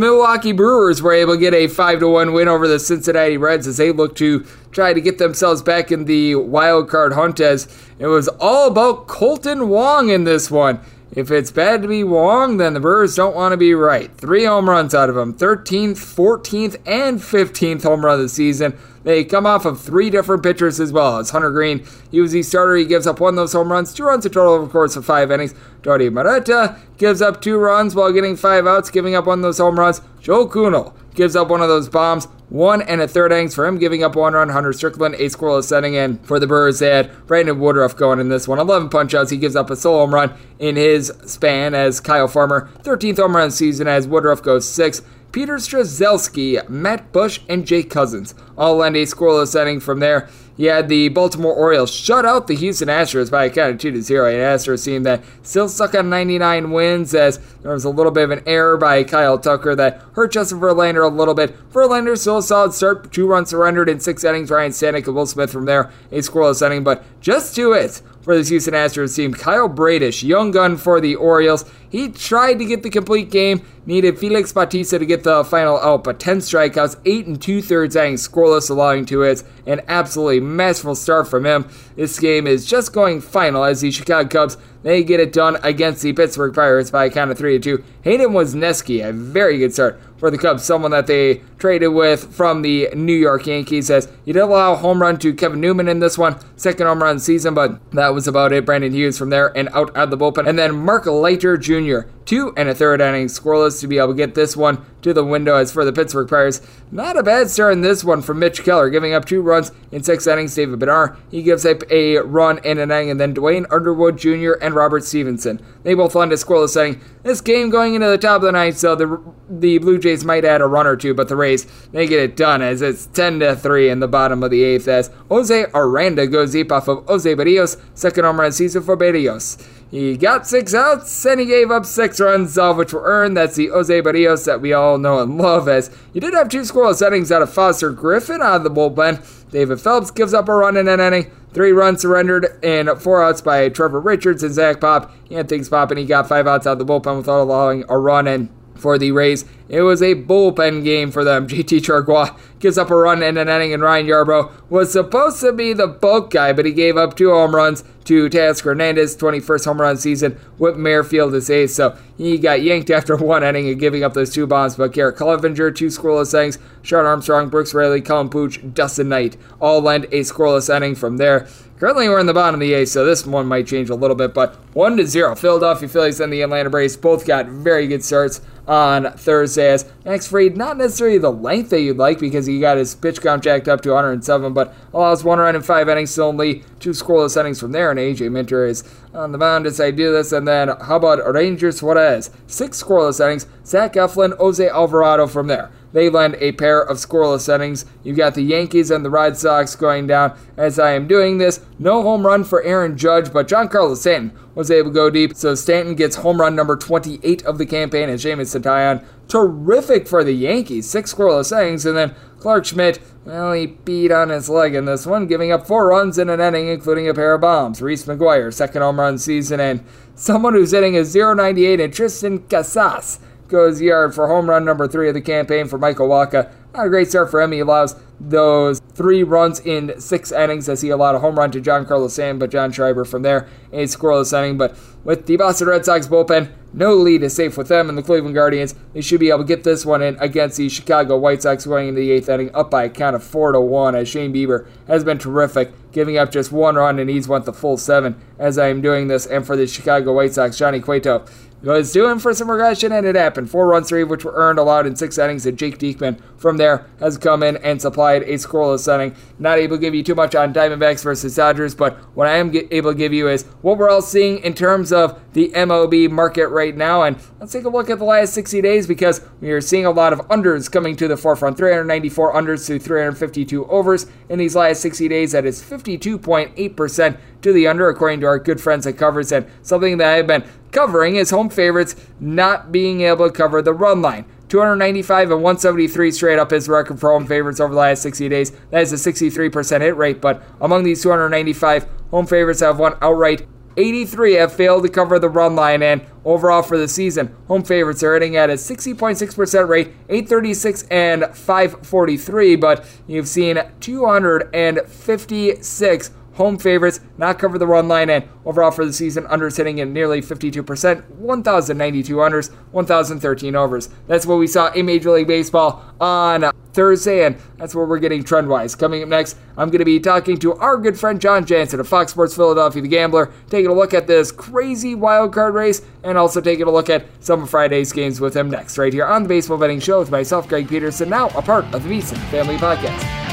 Brewers 0.55 1.01
were 1.01 1.13
able 1.13 1.33
to 1.33 1.39
get 1.39 1.53
a 1.53 1.67
5 1.67 1.99
to 1.99 2.07
1 2.07 2.33
win 2.33 2.47
over 2.47 2.67
the 2.67 2.79
Cincinnati 2.79 3.37
Reds 3.37 3.67
as 3.67 3.77
they 3.77 3.91
look 3.91 4.15
to 4.17 4.45
try 4.71 4.93
to 4.93 5.01
get 5.01 5.17
themselves 5.17 5.61
back 5.61 5.91
in 5.91 6.05
the 6.05 6.35
wild 6.35 6.89
card 6.89 7.13
hunt 7.13 7.39
as 7.39 7.67
it 7.99 8.07
was 8.07 8.27
all 8.39 8.67
about 8.67 9.07
Kolten 9.07 9.67
Wong 9.67 10.09
in 10.09 10.23
this 10.23 10.51
one. 10.51 10.79
If 11.15 11.29
it's 11.29 11.51
bad 11.51 11.83
to 11.83 11.87
be 11.87 12.03
wrong, 12.03 12.57
then 12.57 12.73
the 12.73 12.79
Brewers 12.79 13.15
don't 13.15 13.35
want 13.35 13.53
to 13.53 13.57
be 13.57 13.75
right. 13.75 14.11
Three 14.17 14.45
home 14.45 14.67
runs 14.67 14.95
out 14.95 15.09
of 15.09 15.17
him 15.17 15.33
13th, 15.33 15.91
14th, 15.91 16.81
and 16.87 17.19
15th 17.19 17.83
home 17.83 18.03
run 18.03 18.15
of 18.15 18.21
the 18.21 18.29
season. 18.29 18.75
They 19.03 19.23
come 19.23 19.45
off 19.45 19.65
of 19.65 19.79
three 19.79 20.09
different 20.09 20.41
pitchers 20.41 20.79
as 20.79 20.91
well. 20.91 21.19
As 21.19 21.29
Hunter 21.29 21.51
Greene, 21.51 21.85
he 22.09 22.19
was 22.19 22.31
the 22.31 22.41
starter. 22.41 22.75
He 22.75 22.85
gives 22.85 23.05
up 23.05 23.19
one 23.19 23.33
of 23.33 23.35
those 23.35 23.53
home 23.53 23.71
runs, 23.71 23.93
two 23.93 24.05
runs 24.05 24.25
a 24.25 24.29
total 24.29 24.53
over 24.53 24.65
the 24.65 24.71
course 24.71 24.95
of 24.95 25.05
five 25.05 25.29
innings. 25.29 25.53
Jody 25.83 26.09
Moreta 26.09 26.77
gives 26.97 27.21
up 27.21 27.41
two 27.41 27.57
runs 27.57 27.93
while 27.93 28.11
getting 28.11 28.35
five 28.35 28.65
outs, 28.65 28.89
giving 28.89 29.13
up 29.13 29.27
one 29.27 29.39
of 29.39 29.43
those 29.43 29.59
home 29.59 29.79
runs. 29.79 30.01
Joe 30.19 30.47
Kuhnel 30.47 30.95
gives 31.13 31.35
up 31.35 31.49
one 31.49 31.61
of 31.61 31.67
those 31.67 31.89
bombs, 31.89 32.25
one 32.49 32.81
and 32.81 33.01
a 33.01 33.07
third 33.07 33.31
innings 33.31 33.55
for 33.55 33.65
him, 33.65 33.77
giving 33.77 34.03
up 34.03 34.15
one 34.15 34.33
run. 34.33 34.49
Hunter 34.49 34.73
Strickland, 34.73 35.15
a 35.15 35.25
scoreless 35.25 35.63
setting 35.63 35.93
in 35.93 36.19
for 36.19 36.39
the 36.39 36.47
Brewers. 36.47 36.79
They 36.79 36.89
had 36.89 37.25
Brandon 37.25 37.59
Woodruff 37.59 37.95
going 37.95 38.19
in 38.19 38.29
this 38.29 38.47
one. 38.47 38.59
11 38.59 38.89
punch 38.89 39.13
outs. 39.13 39.31
He 39.31 39.37
gives 39.37 39.55
up 39.55 39.69
a 39.69 39.75
solo 39.75 39.99
home 39.99 40.13
run 40.13 40.33
in 40.59 40.75
his 40.75 41.11
span 41.25 41.73
as 41.73 41.99
Kyle 41.99 42.27
Farmer, 42.27 42.69
13th 42.83 43.17
home 43.17 43.35
run 43.35 43.51
season 43.51 43.87
as 43.87 44.07
Woodruff 44.07 44.41
goes 44.43 44.69
six. 44.69 45.01
Peter 45.33 45.55
Strzelecki, 45.55 46.69
Matt 46.69 47.11
Bush, 47.11 47.39
and 47.49 47.65
Jake 47.65 47.89
Cousins 47.89 48.35
all 48.55 48.77
lend 48.77 48.95
a 48.95 49.01
scoreless 49.01 49.59
inning 49.59 49.79
from 49.79 49.99
there. 49.99 50.29
He 50.55 50.65
had 50.65 50.87
the 50.87 51.09
Baltimore 51.09 51.55
Orioles 51.55 51.91
shut 51.91 52.23
out 52.23 52.45
the 52.45 52.55
Houston 52.55 52.87
Astros 52.87 53.31
by 53.31 53.45
a 53.45 53.49
count 53.49 53.73
of 53.73 53.79
2 53.79 53.89
to 53.89 54.01
0. 54.03 54.27
An 54.27 54.35
Astros 54.35 54.85
team 54.85 55.01
that 55.03 55.23
still 55.41 55.67
stuck 55.67 55.95
on 55.95 56.11
99 56.11 56.69
wins 56.69 57.15
as 57.15 57.39
there 57.63 57.73
was 57.73 57.83
a 57.83 57.89
little 57.89 58.11
bit 58.11 58.25
of 58.25 58.29
an 58.29 58.43
error 58.45 58.77
by 58.77 59.03
Kyle 59.03 59.39
Tucker 59.39 59.75
that 59.75 60.03
hurt 60.13 60.33
Justin 60.33 60.59
Verlander 60.59 61.03
a 61.03 61.07
little 61.07 61.33
bit. 61.33 61.57
Verlander 61.71 62.15
still 62.15 62.37
a 62.37 62.43
solid 62.43 62.75
start, 62.75 63.11
two 63.11 63.25
runs 63.25 63.49
surrendered 63.49 63.89
in 63.89 63.99
six 63.99 64.23
innings. 64.23 64.51
Ryne 64.51 64.69
Stanek 64.69 65.07
and 65.07 65.15
Will 65.15 65.25
Smith 65.25 65.51
from 65.51 65.65
there, 65.65 65.91
a 66.11 66.19
scoreless 66.19 66.63
inning, 66.63 66.83
but 66.83 67.03
just 67.19 67.55
two 67.55 67.73
hits 67.73 68.03
for 68.21 68.37
the 68.37 68.47
Houston 68.47 68.75
Astros 68.75 69.15
team. 69.15 69.33
Kyle 69.33 69.67
Bradish, 69.67 70.21
young 70.21 70.51
gun 70.51 70.77
for 70.77 71.01
the 71.01 71.15
Orioles. 71.15 71.65
He 71.93 72.09
tried 72.09 72.57
to 72.57 72.65
get 72.65 72.81
the 72.81 72.89
complete 72.89 73.29
game, 73.29 73.63
needed 73.85 74.17
Felix 74.17 74.51
Bautista 74.51 74.97
to 74.97 75.05
get 75.05 75.21
the 75.21 75.43
final 75.43 75.77
out, 75.77 76.03
but 76.03 76.19
10 76.19 76.39
strikeouts, 76.39 76.99
8 77.05 77.27
and 77.27 77.39
2 77.39 77.61
thirds 77.61 77.95
innings 77.95 78.27
scoreless, 78.27 78.71
allowing 78.71 79.05
two 79.05 79.19
hits. 79.19 79.43
An 79.67 79.79
absolutely 79.87 80.39
masterful 80.39 80.95
start 80.95 81.27
from 81.27 81.45
him. 81.45 81.69
This 81.95 82.19
game 82.19 82.47
is 82.47 82.65
just 82.65 82.93
going 82.93 83.21
final 83.21 83.63
as 83.63 83.81
the 83.81 83.91
Chicago 83.91 84.27
Cubs 84.27 84.57
they 84.83 85.03
get 85.03 85.19
it 85.19 85.31
done 85.31 85.57
against 85.63 86.01
the 86.01 86.13
Pittsburgh 86.13 86.53
Pirates 86.53 86.91
by 86.91 87.05
a 87.05 87.09
count 87.09 87.31
of 87.31 87.37
3 87.37 87.57
to 87.59 87.77
2. 87.77 87.83
Hayden 88.01 88.31
Wesneski, 88.31 89.07
a 89.07 89.13
very 89.13 89.57
good 89.57 89.73
start 89.73 89.99
for 90.17 90.29
the 90.29 90.37
Cubs, 90.37 90.63
someone 90.63 90.91
that 90.91 91.07
they 91.07 91.41
traded 91.57 91.93
with 91.93 92.33
from 92.33 92.61
the 92.61 92.89
New 92.93 93.13
York 93.13 93.47
Yankees. 93.47 93.87
Says 93.87 94.09
you 94.25 94.33
did 94.33 94.41
allow 94.41 94.73
a 94.73 94.75
home 94.75 95.01
run 95.01 95.17
to 95.19 95.33
Kevin 95.33 95.61
Newman 95.61 95.87
in 95.87 95.99
this 95.99 96.17
one, 96.17 96.37
second 96.57 96.87
home 96.87 97.01
run 97.01 97.19
season, 97.19 97.53
but 97.53 97.79
that 97.91 98.13
was 98.13 98.27
about 98.27 98.51
it. 98.51 98.65
Brandon 98.65 98.93
Hughes 98.93 99.17
from 99.17 99.29
there 99.29 99.55
and 99.57 99.69
out 99.69 99.95
of 99.95 100.09
the 100.09 100.17
bullpen. 100.17 100.47
And 100.47 100.59
then 100.59 100.75
Mark 100.75 101.05
Leiter 101.05 101.57
Jr., 101.57 101.82
your 101.85 102.07
two 102.25 102.53
and 102.55 102.69
a 102.69 102.75
third 102.75 103.01
inning 103.01 103.27
scoreless 103.27 103.79
to 103.81 103.87
be 103.87 103.97
able 103.97 104.09
to 104.09 104.13
get 104.13 104.35
this 104.35 104.55
one 104.55 104.85
to 105.01 105.13
the 105.13 105.23
window. 105.23 105.55
As 105.55 105.71
for 105.71 105.85
the 105.85 105.93
Pittsburgh 105.93 106.29
Pirates, 106.29 106.61
not 106.91 107.17
a 107.17 107.23
bad 107.23 107.49
start 107.49 107.73
in 107.73 107.81
this 107.81 108.03
one 108.03 108.21
from 108.21 108.39
Mitch 108.39 108.63
Keller, 108.63 108.89
giving 108.89 109.13
up 109.13 109.25
two 109.25 109.41
runs 109.41 109.71
in 109.91 110.03
six 110.03 110.27
innings. 110.27 110.55
David 110.55 110.79
Bednar, 110.79 111.17
he 111.29 111.43
gives 111.43 111.65
up 111.65 111.83
a 111.91 112.17
run 112.19 112.59
in 112.59 112.77
an 112.77 112.91
inning, 112.91 113.09
and 113.11 113.19
then 113.19 113.33
Duane 113.33 113.65
Underwood 113.69 114.17
Jr. 114.17 114.53
and 114.61 114.73
Robert 114.73 115.03
Stephenson. 115.03 115.63
They 115.83 115.93
both 115.93 116.15
lend 116.15 116.31
a 116.31 116.35
scoreless 116.35 116.75
inning. 116.75 117.01
This 117.23 117.41
game 117.41 117.69
going 117.69 117.95
into 117.95 118.07
the 118.07 118.17
top 118.17 118.37
of 118.37 118.41
the 118.43 118.51
ninth, 118.51 118.77
so 118.77 118.95
the 118.95 119.21
the 119.49 119.77
Blue 119.77 119.99
Jays 119.99 120.25
might 120.25 120.45
add 120.45 120.61
a 120.61 120.65
run 120.65 120.87
or 120.87 120.95
two, 120.95 121.13
but 121.13 121.27
the 121.27 121.35
Rays 121.35 121.67
they 121.91 122.07
get 122.07 122.19
it 122.19 122.35
done 122.35 122.61
as 122.61 122.81
it's 122.81 123.05
10 123.07 123.39
to 123.39 123.55
3 123.55 123.89
in 123.89 123.99
the 123.99 124.07
bottom 124.07 124.43
of 124.43 124.51
the 124.51 124.63
eighth. 124.63 124.87
As 124.87 125.09
Jose 125.29 125.65
Aranda 125.73 126.27
goes 126.27 126.51
deep 126.53 126.71
off 126.71 126.87
of 126.87 127.05
Jose 127.07 127.35
Berrios, 127.35 127.79
second 127.93 128.25
home 128.25 128.39
run 128.39 128.51
season 128.51 128.83
for 128.83 128.97
Berrios. 128.97 129.61
He 129.91 130.17
got 130.17 130.47
six 130.47 130.73
outs 130.73 131.23
and 131.25 131.39
he 131.39 131.45
gave 131.45 131.69
up 131.69 131.85
six 131.85 132.12
runs, 132.19 132.57
all 132.57 132.71
of 132.71 132.77
which 132.77 132.93
were 132.93 133.03
earned. 133.03 133.37
That's 133.37 133.55
the 133.55 133.67
Jose 133.67 134.01
Berrios 134.01 134.45
that 134.45 134.61
we 134.61 134.73
all 134.73 134.97
know 134.97 135.19
and 135.19 135.37
love. 135.37 135.67
As 135.67 135.95
you 136.13 136.21
did 136.21 136.33
have 136.33 136.49
two 136.49 136.61
scoreless 136.61 137.05
innings 137.05 137.31
out 137.31 137.41
of 137.41 137.53
Foster 137.53 137.91
Griffin 137.91 138.41
out 138.41 138.57
of 138.57 138.63
the 138.63 138.71
bullpen. 138.71 139.49
David 139.51 139.79
Phelps 139.79 140.11
gives 140.11 140.33
up 140.33 140.49
a 140.49 140.53
run 140.53 140.77
in 140.77 140.87
an 140.87 140.99
inning. 140.99 141.31
Three 141.53 141.71
runs 141.71 142.01
surrendered 142.01 142.59
and 142.63 142.89
four 142.99 143.23
outs 143.23 143.41
by 143.41 143.69
Trevor 143.69 143.99
Richards 143.99 144.41
and 144.41 144.53
Zach 144.53 144.81
Pop. 144.81 145.11
He 145.25 145.35
had 145.35 145.47
things 145.47 145.69
popping. 145.69 145.99
He 145.99 146.05
got 146.05 146.27
five 146.27 146.47
outs 146.47 146.65
out 146.65 146.79
of 146.79 146.79
the 146.79 146.85
bullpen 146.85 147.17
without 147.17 147.41
allowing 147.41 147.85
a 147.89 147.97
run 147.97 148.27
in 148.27 148.49
for 148.75 148.97
the 148.97 149.11
Rays. 149.11 149.45
It 149.73 149.81
was 149.81 150.03
a 150.03 150.13
bullpen 150.13 150.83
game 150.83 151.09
for 151.09 151.23
them. 151.23 151.47
JT 151.49 151.81
Chargois 151.81 152.37
gives 152.59 152.77
up 152.77 152.91
a 152.91 152.95
run 152.95 153.23
in 153.23 153.37
an 153.37 153.49
inning, 153.49 153.73
and 153.73 153.81
Ryan 153.81 154.05
Yarbrough 154.05 154.69
was 154.69 154.91
supposed 154.91 155.39
to 155.41 155.51
be 155.51 155.73
the 155.73 155.87
bulk 155.87 156.29
guy, 156.29 156.53
but 156.53 156.67
he 156.67 156.71
gave 156.71 156.95
up 156.95 157.17
two 157.17 157.31
home 157.31 157.55
runs 157.55 157.83
to 158.03 158.29
Teoscar 158.29 158.65
Hernandez, 158.65 159.17
21st 159.17 159.65
home 159.65 159.81
run 159.81 159.97
season 159.97 160.39
with 160.59 160.77
Merrifield 160.77 161.33
as 161.33 161.49
ace. 161.49 161.73
So 161.73 161.97
he 162.19 162.37
got 162.37 162.61
yanked 162.61 162.91
after 162.91 163.15
one 163.17 163.43
inning 163.43 163.67
and 163.67 163.79
giving 163.79 164.03
up 164.03 164.13
those 164.13 164.31
two 164.31 164.45
bombs. 164.45 164.75
But 164.75 164.93
Garrett 164.93 165.15
Cleavinger, 165.15 165.75
two 165.75 165.87
scoreless 165.87 166.37
innings. 166.37 166.59
Shawn 166.83 167.05
Armstrong, 167.05 167.49
Brooks 167.49 167.73
Raley, 167.73 168.01
Colin 168.01 168.29
Poche, 168.29 168.59
Dustin 168.73 169.09
Knight 169.09 169.37
all 169.59 169.81
lend 169.81 170.05
a 170.05 170.19
scoreless 170.19 170.73
inning 170.73 170.93
from 170.93 171.17
there. 171.17 171.47
Currently, 171.79 172.07
we're 172.07 172.19
in 172.19 172.27
the 172.27 172.33
bottom 172.33 172.55
of 172.55 172.59
the 172.61 172.73
eighth, 172.73 172.89
so 172.89 173.03
this 173.03 173.25
one 173.25 173.47
might 173.47 173.67
change 173.67 173.89
a 173.89 173.95
little 173.95 174.15
bit. 174.15 174.33
But 174.33 174.55
one 174.73 174.95
to 174.97 175.07
zero, 175.07 175.35
Philadelphia 175.35 175.89
Phillies 175.89 176.19
and 176.19 176.31
the 176.31 176.41
Atlanta 176.41 176.69
Braves 176.69 176.95
both 176.95 177.25
got 177.25 177.47
very 177.47 177.87
good 177.87 178.03
starts 178.03 178.41
on 178.67 179.11
Thursday. 179.13 179.62
As 179.69 179.91
Max 180.05 180.27
Fried, 180.27 180.57
not 180.57 180.77
necessarily 180.77 181.17
the 181.17 181.31
length 181.31 181.69
that 181.69 181.81
you'd 181.81 181.97
like 181.97 182.19
because 182.19 182.45
he 182.45 182.59
got 182.59 182.77
his 182.77 182.95
pitch 182.95 183.21
count 183.21 183.43
jacked 183.43 183.67
up 183.67 183.81
to 183.81 183.91
107, 183.91 184.53
but 184.53 184.73
allows 184.93 185.23
one 185.23 185.39
run 185.39 185.55
in 185.55 185.61
five 185.61 185.89
innings, 185.89 186.17
only 186.19 186.63
two 186.79 186.91
scoreless 186.91 187.39
innings 187.39 187.59
from 187.59 187.71
there. 187.71 187.91
And 187.91 187.99
AJ 187.99 188.31
Minter 188.31 188.65
is 188.65 188.83
on 189.13 189.31
the 189.31 189.37
mound 189.37 189.65
as 189.65 189.79
I 189.79 189.91
do 189.91 190.11
this. 190.11 190.31
And 190.31 190.47
then 190.47 190.69
how 190.69 190.97
about 190.97 191.33
Ranger 191.33 191.71
Suarez? 191.71 192.29
Six 192.47 192.83
scoreless 192.83 193.23
innings. 193.23 193.47
Zach 193.65 193.93
Eflin, 193.93 194.37
Jose 194.37 194.67
Alvarado 194.67 195.27
from 195.27 195.47
there. 195.47 195.71
They 195.93 196.09
lend 196.09 196.35
a 196.39 196.51
pair 196.53 196.81
of 196.81 196.97
scoreless 196.97 197.53
innings. 197.53 197.85
You've 198.03 198.17
got 198.17 198.33
the 198.33 198.41
Yankees 198.41 198.91
and 198.91 199.05
the 199.05 199.11
Red 199.11 199.37
Sox 199.37 199.75
going 199.75 200.07
down 200.07 200.37
as 200.57 200.79
I 200.79 200.91
am 200.91 201.07
doing 201.07 201.37
this. 201.37 201.63
No 201.79 202.01
home 202.01 202.25
run 202.25 202.43
for 202.43 202.63
Aaron 202.63 202.97
Judge, 202.97 203.31
but 203.31 203.47
Giancarlo 203.47 203.95
Stanton 203.95 204.37
was 204.55 204.71
able 204.71 204.89
to 204.89 204.93
go 204.93 205.09
deep. 205.09 205.35
So 205.35 205.55
Stanton 205.55 205.95
gets 205.95 206.17
home 206.17 206.41
run 206.41 206.55
number 206.55 206.75
28 206.75 207.43
of 207.45 207.59
the 207.59 207.65
campaign, 207.65 208.09
and 208.09 208.19
Jameis 208.19 208.59
Taillon, 208.59 209.05
terrific 209.27 210.07
for 210.07 210.23
the 210.23 210.33
Yankees. 210.33 210.89
Six 210.89 211.13
scoreless 211.13 211.55
innings, 211.57 211.85
and 211.85 211.95
then 211.95 212.15
Clarke 212.39 212.65
Schmidt, 212.65 212.99
well, 213.23 213.53
he 213.53 213.67
beat 213.67 214.11
on 214.11 214.29
his 214.29 214.49
leg 214.49 214.75
in 214.75 214.85
this 214.85 215.05
one, 215.05 215.27
giving 215.27 215.51
up 215.51 215.67
four 215.67 215.87
runs 215.87 216.17
in 216.17 216.29
an 216.29 216.41
inning, 216.41 216.67
including 216.67 217.07
a 217.07 217.13
pair 217.13 217.35
of 217.35 217.41
bombs. 217.41 217.81
Reese 217.81 218.05
McGuire, 218.05 218.53
second 218.53 218.81
home 218.81 218.99
run 218.99 219.17
season, 219.17 219.59
and 219.59 219.85
someone 220.15 220.53
who's 220.53 220.71
hitting 220.71 220.97
a 220.97 221.01
0.98, 221.01 221.83
and 221.83 221.93
Triston 221.93 222.49
Casas 222.49 223.19
goes 223.47 223.81
yard 223.81 224.15
for 224.15 224.27
home 224.27 224.49
run 224.49 224.65
number 224.65 224.87
three 224.87 225.07
of 225.07 225.13
the 225.13 225.21
campaign 225.21 225.67
for 225.67 225.77
Michael 225.77 226.09
Wacha. 226.09 226.51
Not 226.73 226.87
a 226.87 226.89
great 226.89 227.09
start 227.09 227.29
for 227.29 227.41
him. 227.41 227.51
He 227.51 227.59
allows 227.59 227.95
those 228.19 228.79
three 228.93 229.23
runs 229.23 229.59
in 229.59 229.99
six 229.99 230.31
innings 230.31 230.69
as 230.69 230.81
he 230.81 230.89
allowed 230.89 231.03
a 231.03 231.03
lot 231.03 231.15
of 231.15 231.21
home 231.21 231.37
run 231.37 231.51
to 231.51 231.61
Giancarlo 231.61 232.09
Stanton, 232.09 232.39
but 232.39 232.49
John 232.49 232.71
Schreiber 232.71 233.05
from 233.05 233.21
there, 233.21 233.47
a 233.71 233.83
scoreless 233.83 234.37
inning. 234.37 234.57
But 234.57 234.77
with 235.03 235.25
the 235.25 235.35
Boston 235.35 235.67
Red 235.67 235.85
Sox 235.85 236.07
bullpen, 236.07 236.51
no 236.71 236.95
lead 236.95 237.21
is 237.21 237.35
safe 237.35 237.57
with 237.57 237.67
them 237.67 237.89
and 237.89 237.97
the 237.97 238.01
Cleveland 238.01 238.33
Guardians. 238.33 238.73
They 238.93 239.01
should 239.01 239.19
be 239.19 239.29
able 239.29 239.39
to 239.39 239.45
get 239.45 239.63
this 239.63 239.85
one 239.85 240.01
in 240.01 240.17
against 240.19 240.57
the 240.57 240.69
Chicago 240.69 241.17
White 241.17 241.41
Sox 241.41 241.65
going 241.65 241.89
into 241.89 242.01
the 242.01 242.11
eighth 242.11 242.29
inning, 242.29 242.49
up 242.55 242.71
by 242.71 242.85
a 242.85 242.89
count 242.89 243.15
of 243.15 243.23
four 243.23 243.51
to 243.51 243.61
one. 243.61 243.95
As 243.95 244.07
Shane 244.07 244.33
Bieber 244.33 244.67
has 244.87 245.03
been 245.03 245.17
terrific, 245.17 245.71
giving 245.91 246.17
up 246.17 246.31
just 246.31 246.51
one 246.51 246.75
run 246.75 246.97
and 246.97 247.09
he's 247.09 247.27
went 247.27 247.45
the 247.45 247.53
full 247.53 247.77
seven 247.77 248.19
as 248.39 248.57
I 248.57 248.69
am 248.69 248.81
doing 248.81 249.07
this. 249.07 249.25
And 249.27 249.45
for 249.45 249.55
the 249.55 249.67
Chicago 249.67 250.13
White 250.13 250.33
Sox, 250.33 250.57
Johnny 250.57 250.79
Cueto 250.79 251.25
was 251.71 251.91
doing 251.91 252.19
for 252.19 252.33
some 252.33 252.51
regression, 252.51 252.91
and 252.91 253.05
it 253.05 253.15
happened. 253.15 253.49
Four 253.49 253.67
runs, 253.67 253.89
three 253.89 254.01
of 254.01 254.09
which 254.09 254.25
were 254.25 254.33
earned, 254.33 254.59
allowed 254.59 254.85
in 254.85 254.95
six 254.95 255.17
innings, 255.17 255.45
and 255.45 255.57
Jake 255.57 255.77
Diekman 255.77 256.19
from 256.43 256.57
there 256.57 256.85
has 256.99 257.17
come 257.17 257.41
in 257.41 257.55
and 257.57 257.81
supplied 257.81 258.21
a 258.23 258.33
scoreless 258.33 258.81
setting. 258.81 259.15
Not 259.39 259.57
able 259.57 259.77
to 259.77 259.81
give 259.81 259.95
you 259.95 260.03
too 260.03 260.13
much 260.13 260.35
on 260.35 260.53
Diamondbacks 260.53 261.01
versus 261.01 261.35
Dodgers, 261.35 261.73
but 261.73 261.95
what 262.15 262.27
I 262.27 262.35
am 262.35 262.53
able 262.69 262.91
to 262.91 262.97
give 262.97 263.13
you 263.13 263.29
is 263.29 263.43
what 263.61 263.77
we're 263.77 263.89
all 263.89 264.01
seeing 264.01 264.39
in 264.39 264.53
terms 264.53 264.91
of 264.91 265.19
the 265.31 265.49
MLB 265.55 266.11
market 266.11 266.49
right 266.49 266.75
now. 266.75 267.03
And 267.03 267.17
let's 267.39 267.53
take 267.53 267.63
a 267.63 267.69
look 267.69 267.89
at 267.89 267.97
the 267.97 268.03
last 268.03 268.33
60 268.33 268.61
days 268.61 268.85
because 268.85 269.21
we 269.39 269.51
are 269.51 269.61
seeing 269.61 269.85
a 269.85 269.91
lot 269.91 270.11
of 270.11 270.19
unders 270.27 270.69
coming 270.69 270.97
to 270.97 271.07
the 271.07 271.15
forefront 271.15 271.55
394 271.55 272.33
unders 272.33 272.67
to 272.67 272.77
352 272.77 273.65
overs 273.67 274.05
in 274.27 274.37
these 274.37 274.55
last 274.55 274.81
60 274.81 275.07
days. 275.07 275.31
That 275.31 275.45
is 275.45 275.61
52.8% 275.61 277.17
to 277.41 277.53
the 277.53 277.67
under, 277.67 277.87
according 277.87 278.19
to 278.19 278.25
our 278.27 278.37
good 278.37 278.59
friends 278.59 278.85
at 278.85 278.97
Covers. 278.97 279.31
And 279.31 279.47
something 279.61 279.97
that 279.97 280.13
I've 280.13 280.27
been 280.27 280.43
covering 280.71 281.15
is 281.15 281.29
home 281.29 281.49
favorites 281.49 281.95
not 282.19 282.71
being 282.71 283.01
able 283.01 283.29
to 283.29 283.33
cover 283.33 283.61
the 283.61 283.73
run 283.73 284.01
line. 284.01 284.25
295 284.53 285.31
and 285.31 285.41
173 285.41 286.11
straight 286.11 286.37
up 286.37 286.51
his 286.51 286.69
record 286.69 286.99
for 286.99 287.09
home 287.09 287.25
favorites 287.25 287.59
over 287.59 287.73
the 287.73 287.79
last 287.79 288.03
60 288.03 288.29
days. 288.29 288.51
That 288.69 288.83
is 288.83 288.93
a 288.93 288.97
63% 288.97 289.81
hit 289.81 289.97
rate, 289.97 290.21
but 290.21 290.43
among 290.61 290.83
these 290.83 291.01
295 291.01 291.87
home 292.11 292.27
favorites 292.27 292.59
have 292.59 292.77
won 292.77 292.95
outright 293.01 293.47
83 293.77 294.33
have 294.33 294.53
failed 294.53 294.83
to 294.83 294.89
cover 294.89 295.17
the 295.17 295.27
run 295.27 295.55
line, 295.55 295.81
and 295.81 296.05
overall 296.23 296.61
for 296.61 296.77
the 296.77 296.87
season, 296.87 297.35
home 297.47 297.63
favorites 297.63 298.03
are 298.03 298.13
hitting 298.13 298.35
at 298.35 298.51
a 298.51 298.53
60.6% 298.53 299.67
rate, 299.67 299.87
836 300.07 300.83
and 300.91 301.35
543, 301.35 302.55
but 302.55 302.85
you've 303.07 303.27
seen 303.27 303.59
256 303.79 306.11
home 306.33 306.57
favorites 306.57 306.99
not 307.17 307.39
cover 307.39 307.57
the 307.57 307.67
run 307.67 307.87
line, 307.87 308.09
and 308.09 308.27
overall 308.45 308.71
for 308.71 308.85
the 308.85 308.93
season, 308.93 309.25
unders 309.25 309.57
hitting 309.57 309.79
at 309.79 309.87
nearly 309.87 310.21
52%, 310.21 311.09
1,092 311.09 312.15
unders, 312.15 312.51
1,013 312.71 313.55
overs. 313.55 313.89
That's 314.07 314.25
what 314.25 314.39
we 314.39 314.47
saw 314.47 314.71
in 314.71 314.85
Major 314.85 315.11
League 315.11 315.27
Baseball 315.27 315.83
on 315.99 316.51
Thursday, 316.73 317.25
and 317.25 317.37
that's 317.57 317.75
where 317.75 317.85
we're 317.85 317.99
getting 317.99 318.23
trend 318.23 318.49
wise. 318.49 318.75
Coming 318.75 319.03
up 319.03 319.09
next, 319.09 319.37
I'm 319.57 319.69
going 319.69 319.79
to 319.79 319.85
be 319.85 319.99
talking 319.99 320.37
to 320.39 320.53
our 320.55 320.77
good 320.77 320.99
friend 320.99 321.21
John 321.21 321.45
Jansen 321.45 321.79
of 321.79 321.87
Fox 321.87 322.11
Sports 322.11 322.35
Philadelphia, 322.35 322.81
the 322.81 322.87
Gambler, 322.87 323.31
taking 323.49 323.69
a 323.69 323.73
look 323.73 323.93
at 323.93 324.07
this 324.07 324.31
crazy 324.31 324.95
wild 324.95 325.33
card 325.33 325.53
race, 325.53 325.81
and 326.03 326.17
also 326.17 326.41
taking 326.41 326.67
a 326.67 326.71
look 326.71 326.89
at 326.89 327.05
some 327.19 327.43
of 327.43 327.49
Friday's 327.49 327.93
games 327.93 328.19
with 328.19 328.35
him 328.35 328.49
next, 328.49 328.77
right 328.77 328.91
here 328.91 329.05
on 329.05 329.23
the 329.23 329.29
Baseball 329.29 329.57
Betting 329.57 329.79
Show 329.79 329.99
with 329.99 330.11
myself, 330.11 330.47
Greg 330.47 330.67
Peterson, 330.67 331.09
now 331.09 331.29
a 331.29 331.41
part 331.41 331.65
of 331.73 331.83
the 331.83 331.89
VSiN 331.89 332.17
Family 332.29 332.57
Podcast. 332.57 333.32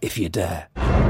if 0.00 0.18
you 0.18 0.28
dare. 0.28 1.09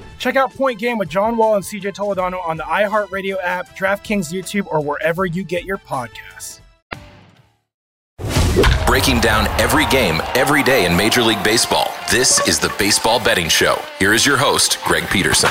Check 0.21 0.35
out 0.35 0.53
Point 0.53 0.77
Game 0.77 0.99
with 0.99 1.09
John 1.09 1.35
Wall 1.35 1.55
and 1.55 1.65
CJ 1.65 1.95
Toledano 1.95 2.45
on 2.45 2.55
the 2.55 2.61
iHeartRadio 2.61 3.37
app, 3.41 3.75
DraftKings 3.75 4.31
YouTube, 4.31 4.67
or 4.67 4.79
wherever 4.79 5.25
you 5.25 5.43
get 5.43 5.63
your 5.65 5.79
podcasts. 5.79 6.59
Breaking 8.85 9.19
down 9.19 9.47
every 9.59 9.87
game, 9.87 10.21
every 10.35 10.61
day 10.61 10.85
in 10.85 10.95
Major 10.95 11.23
League 11.23 11.43
Baseball. 11.43 11.91
This 12.11 12.47
is 12.47 12.59
the 12.59 12.71
Baseball 12.77 13.19
Betting 13.19 13.49
Show. 13.49 13.81
Here 13.97 14.13
is 14.13 14.23
your 14.23 14.37
host, 14.37 14.77
Greg 14.83 15.09
Peterson. 15.09 15.49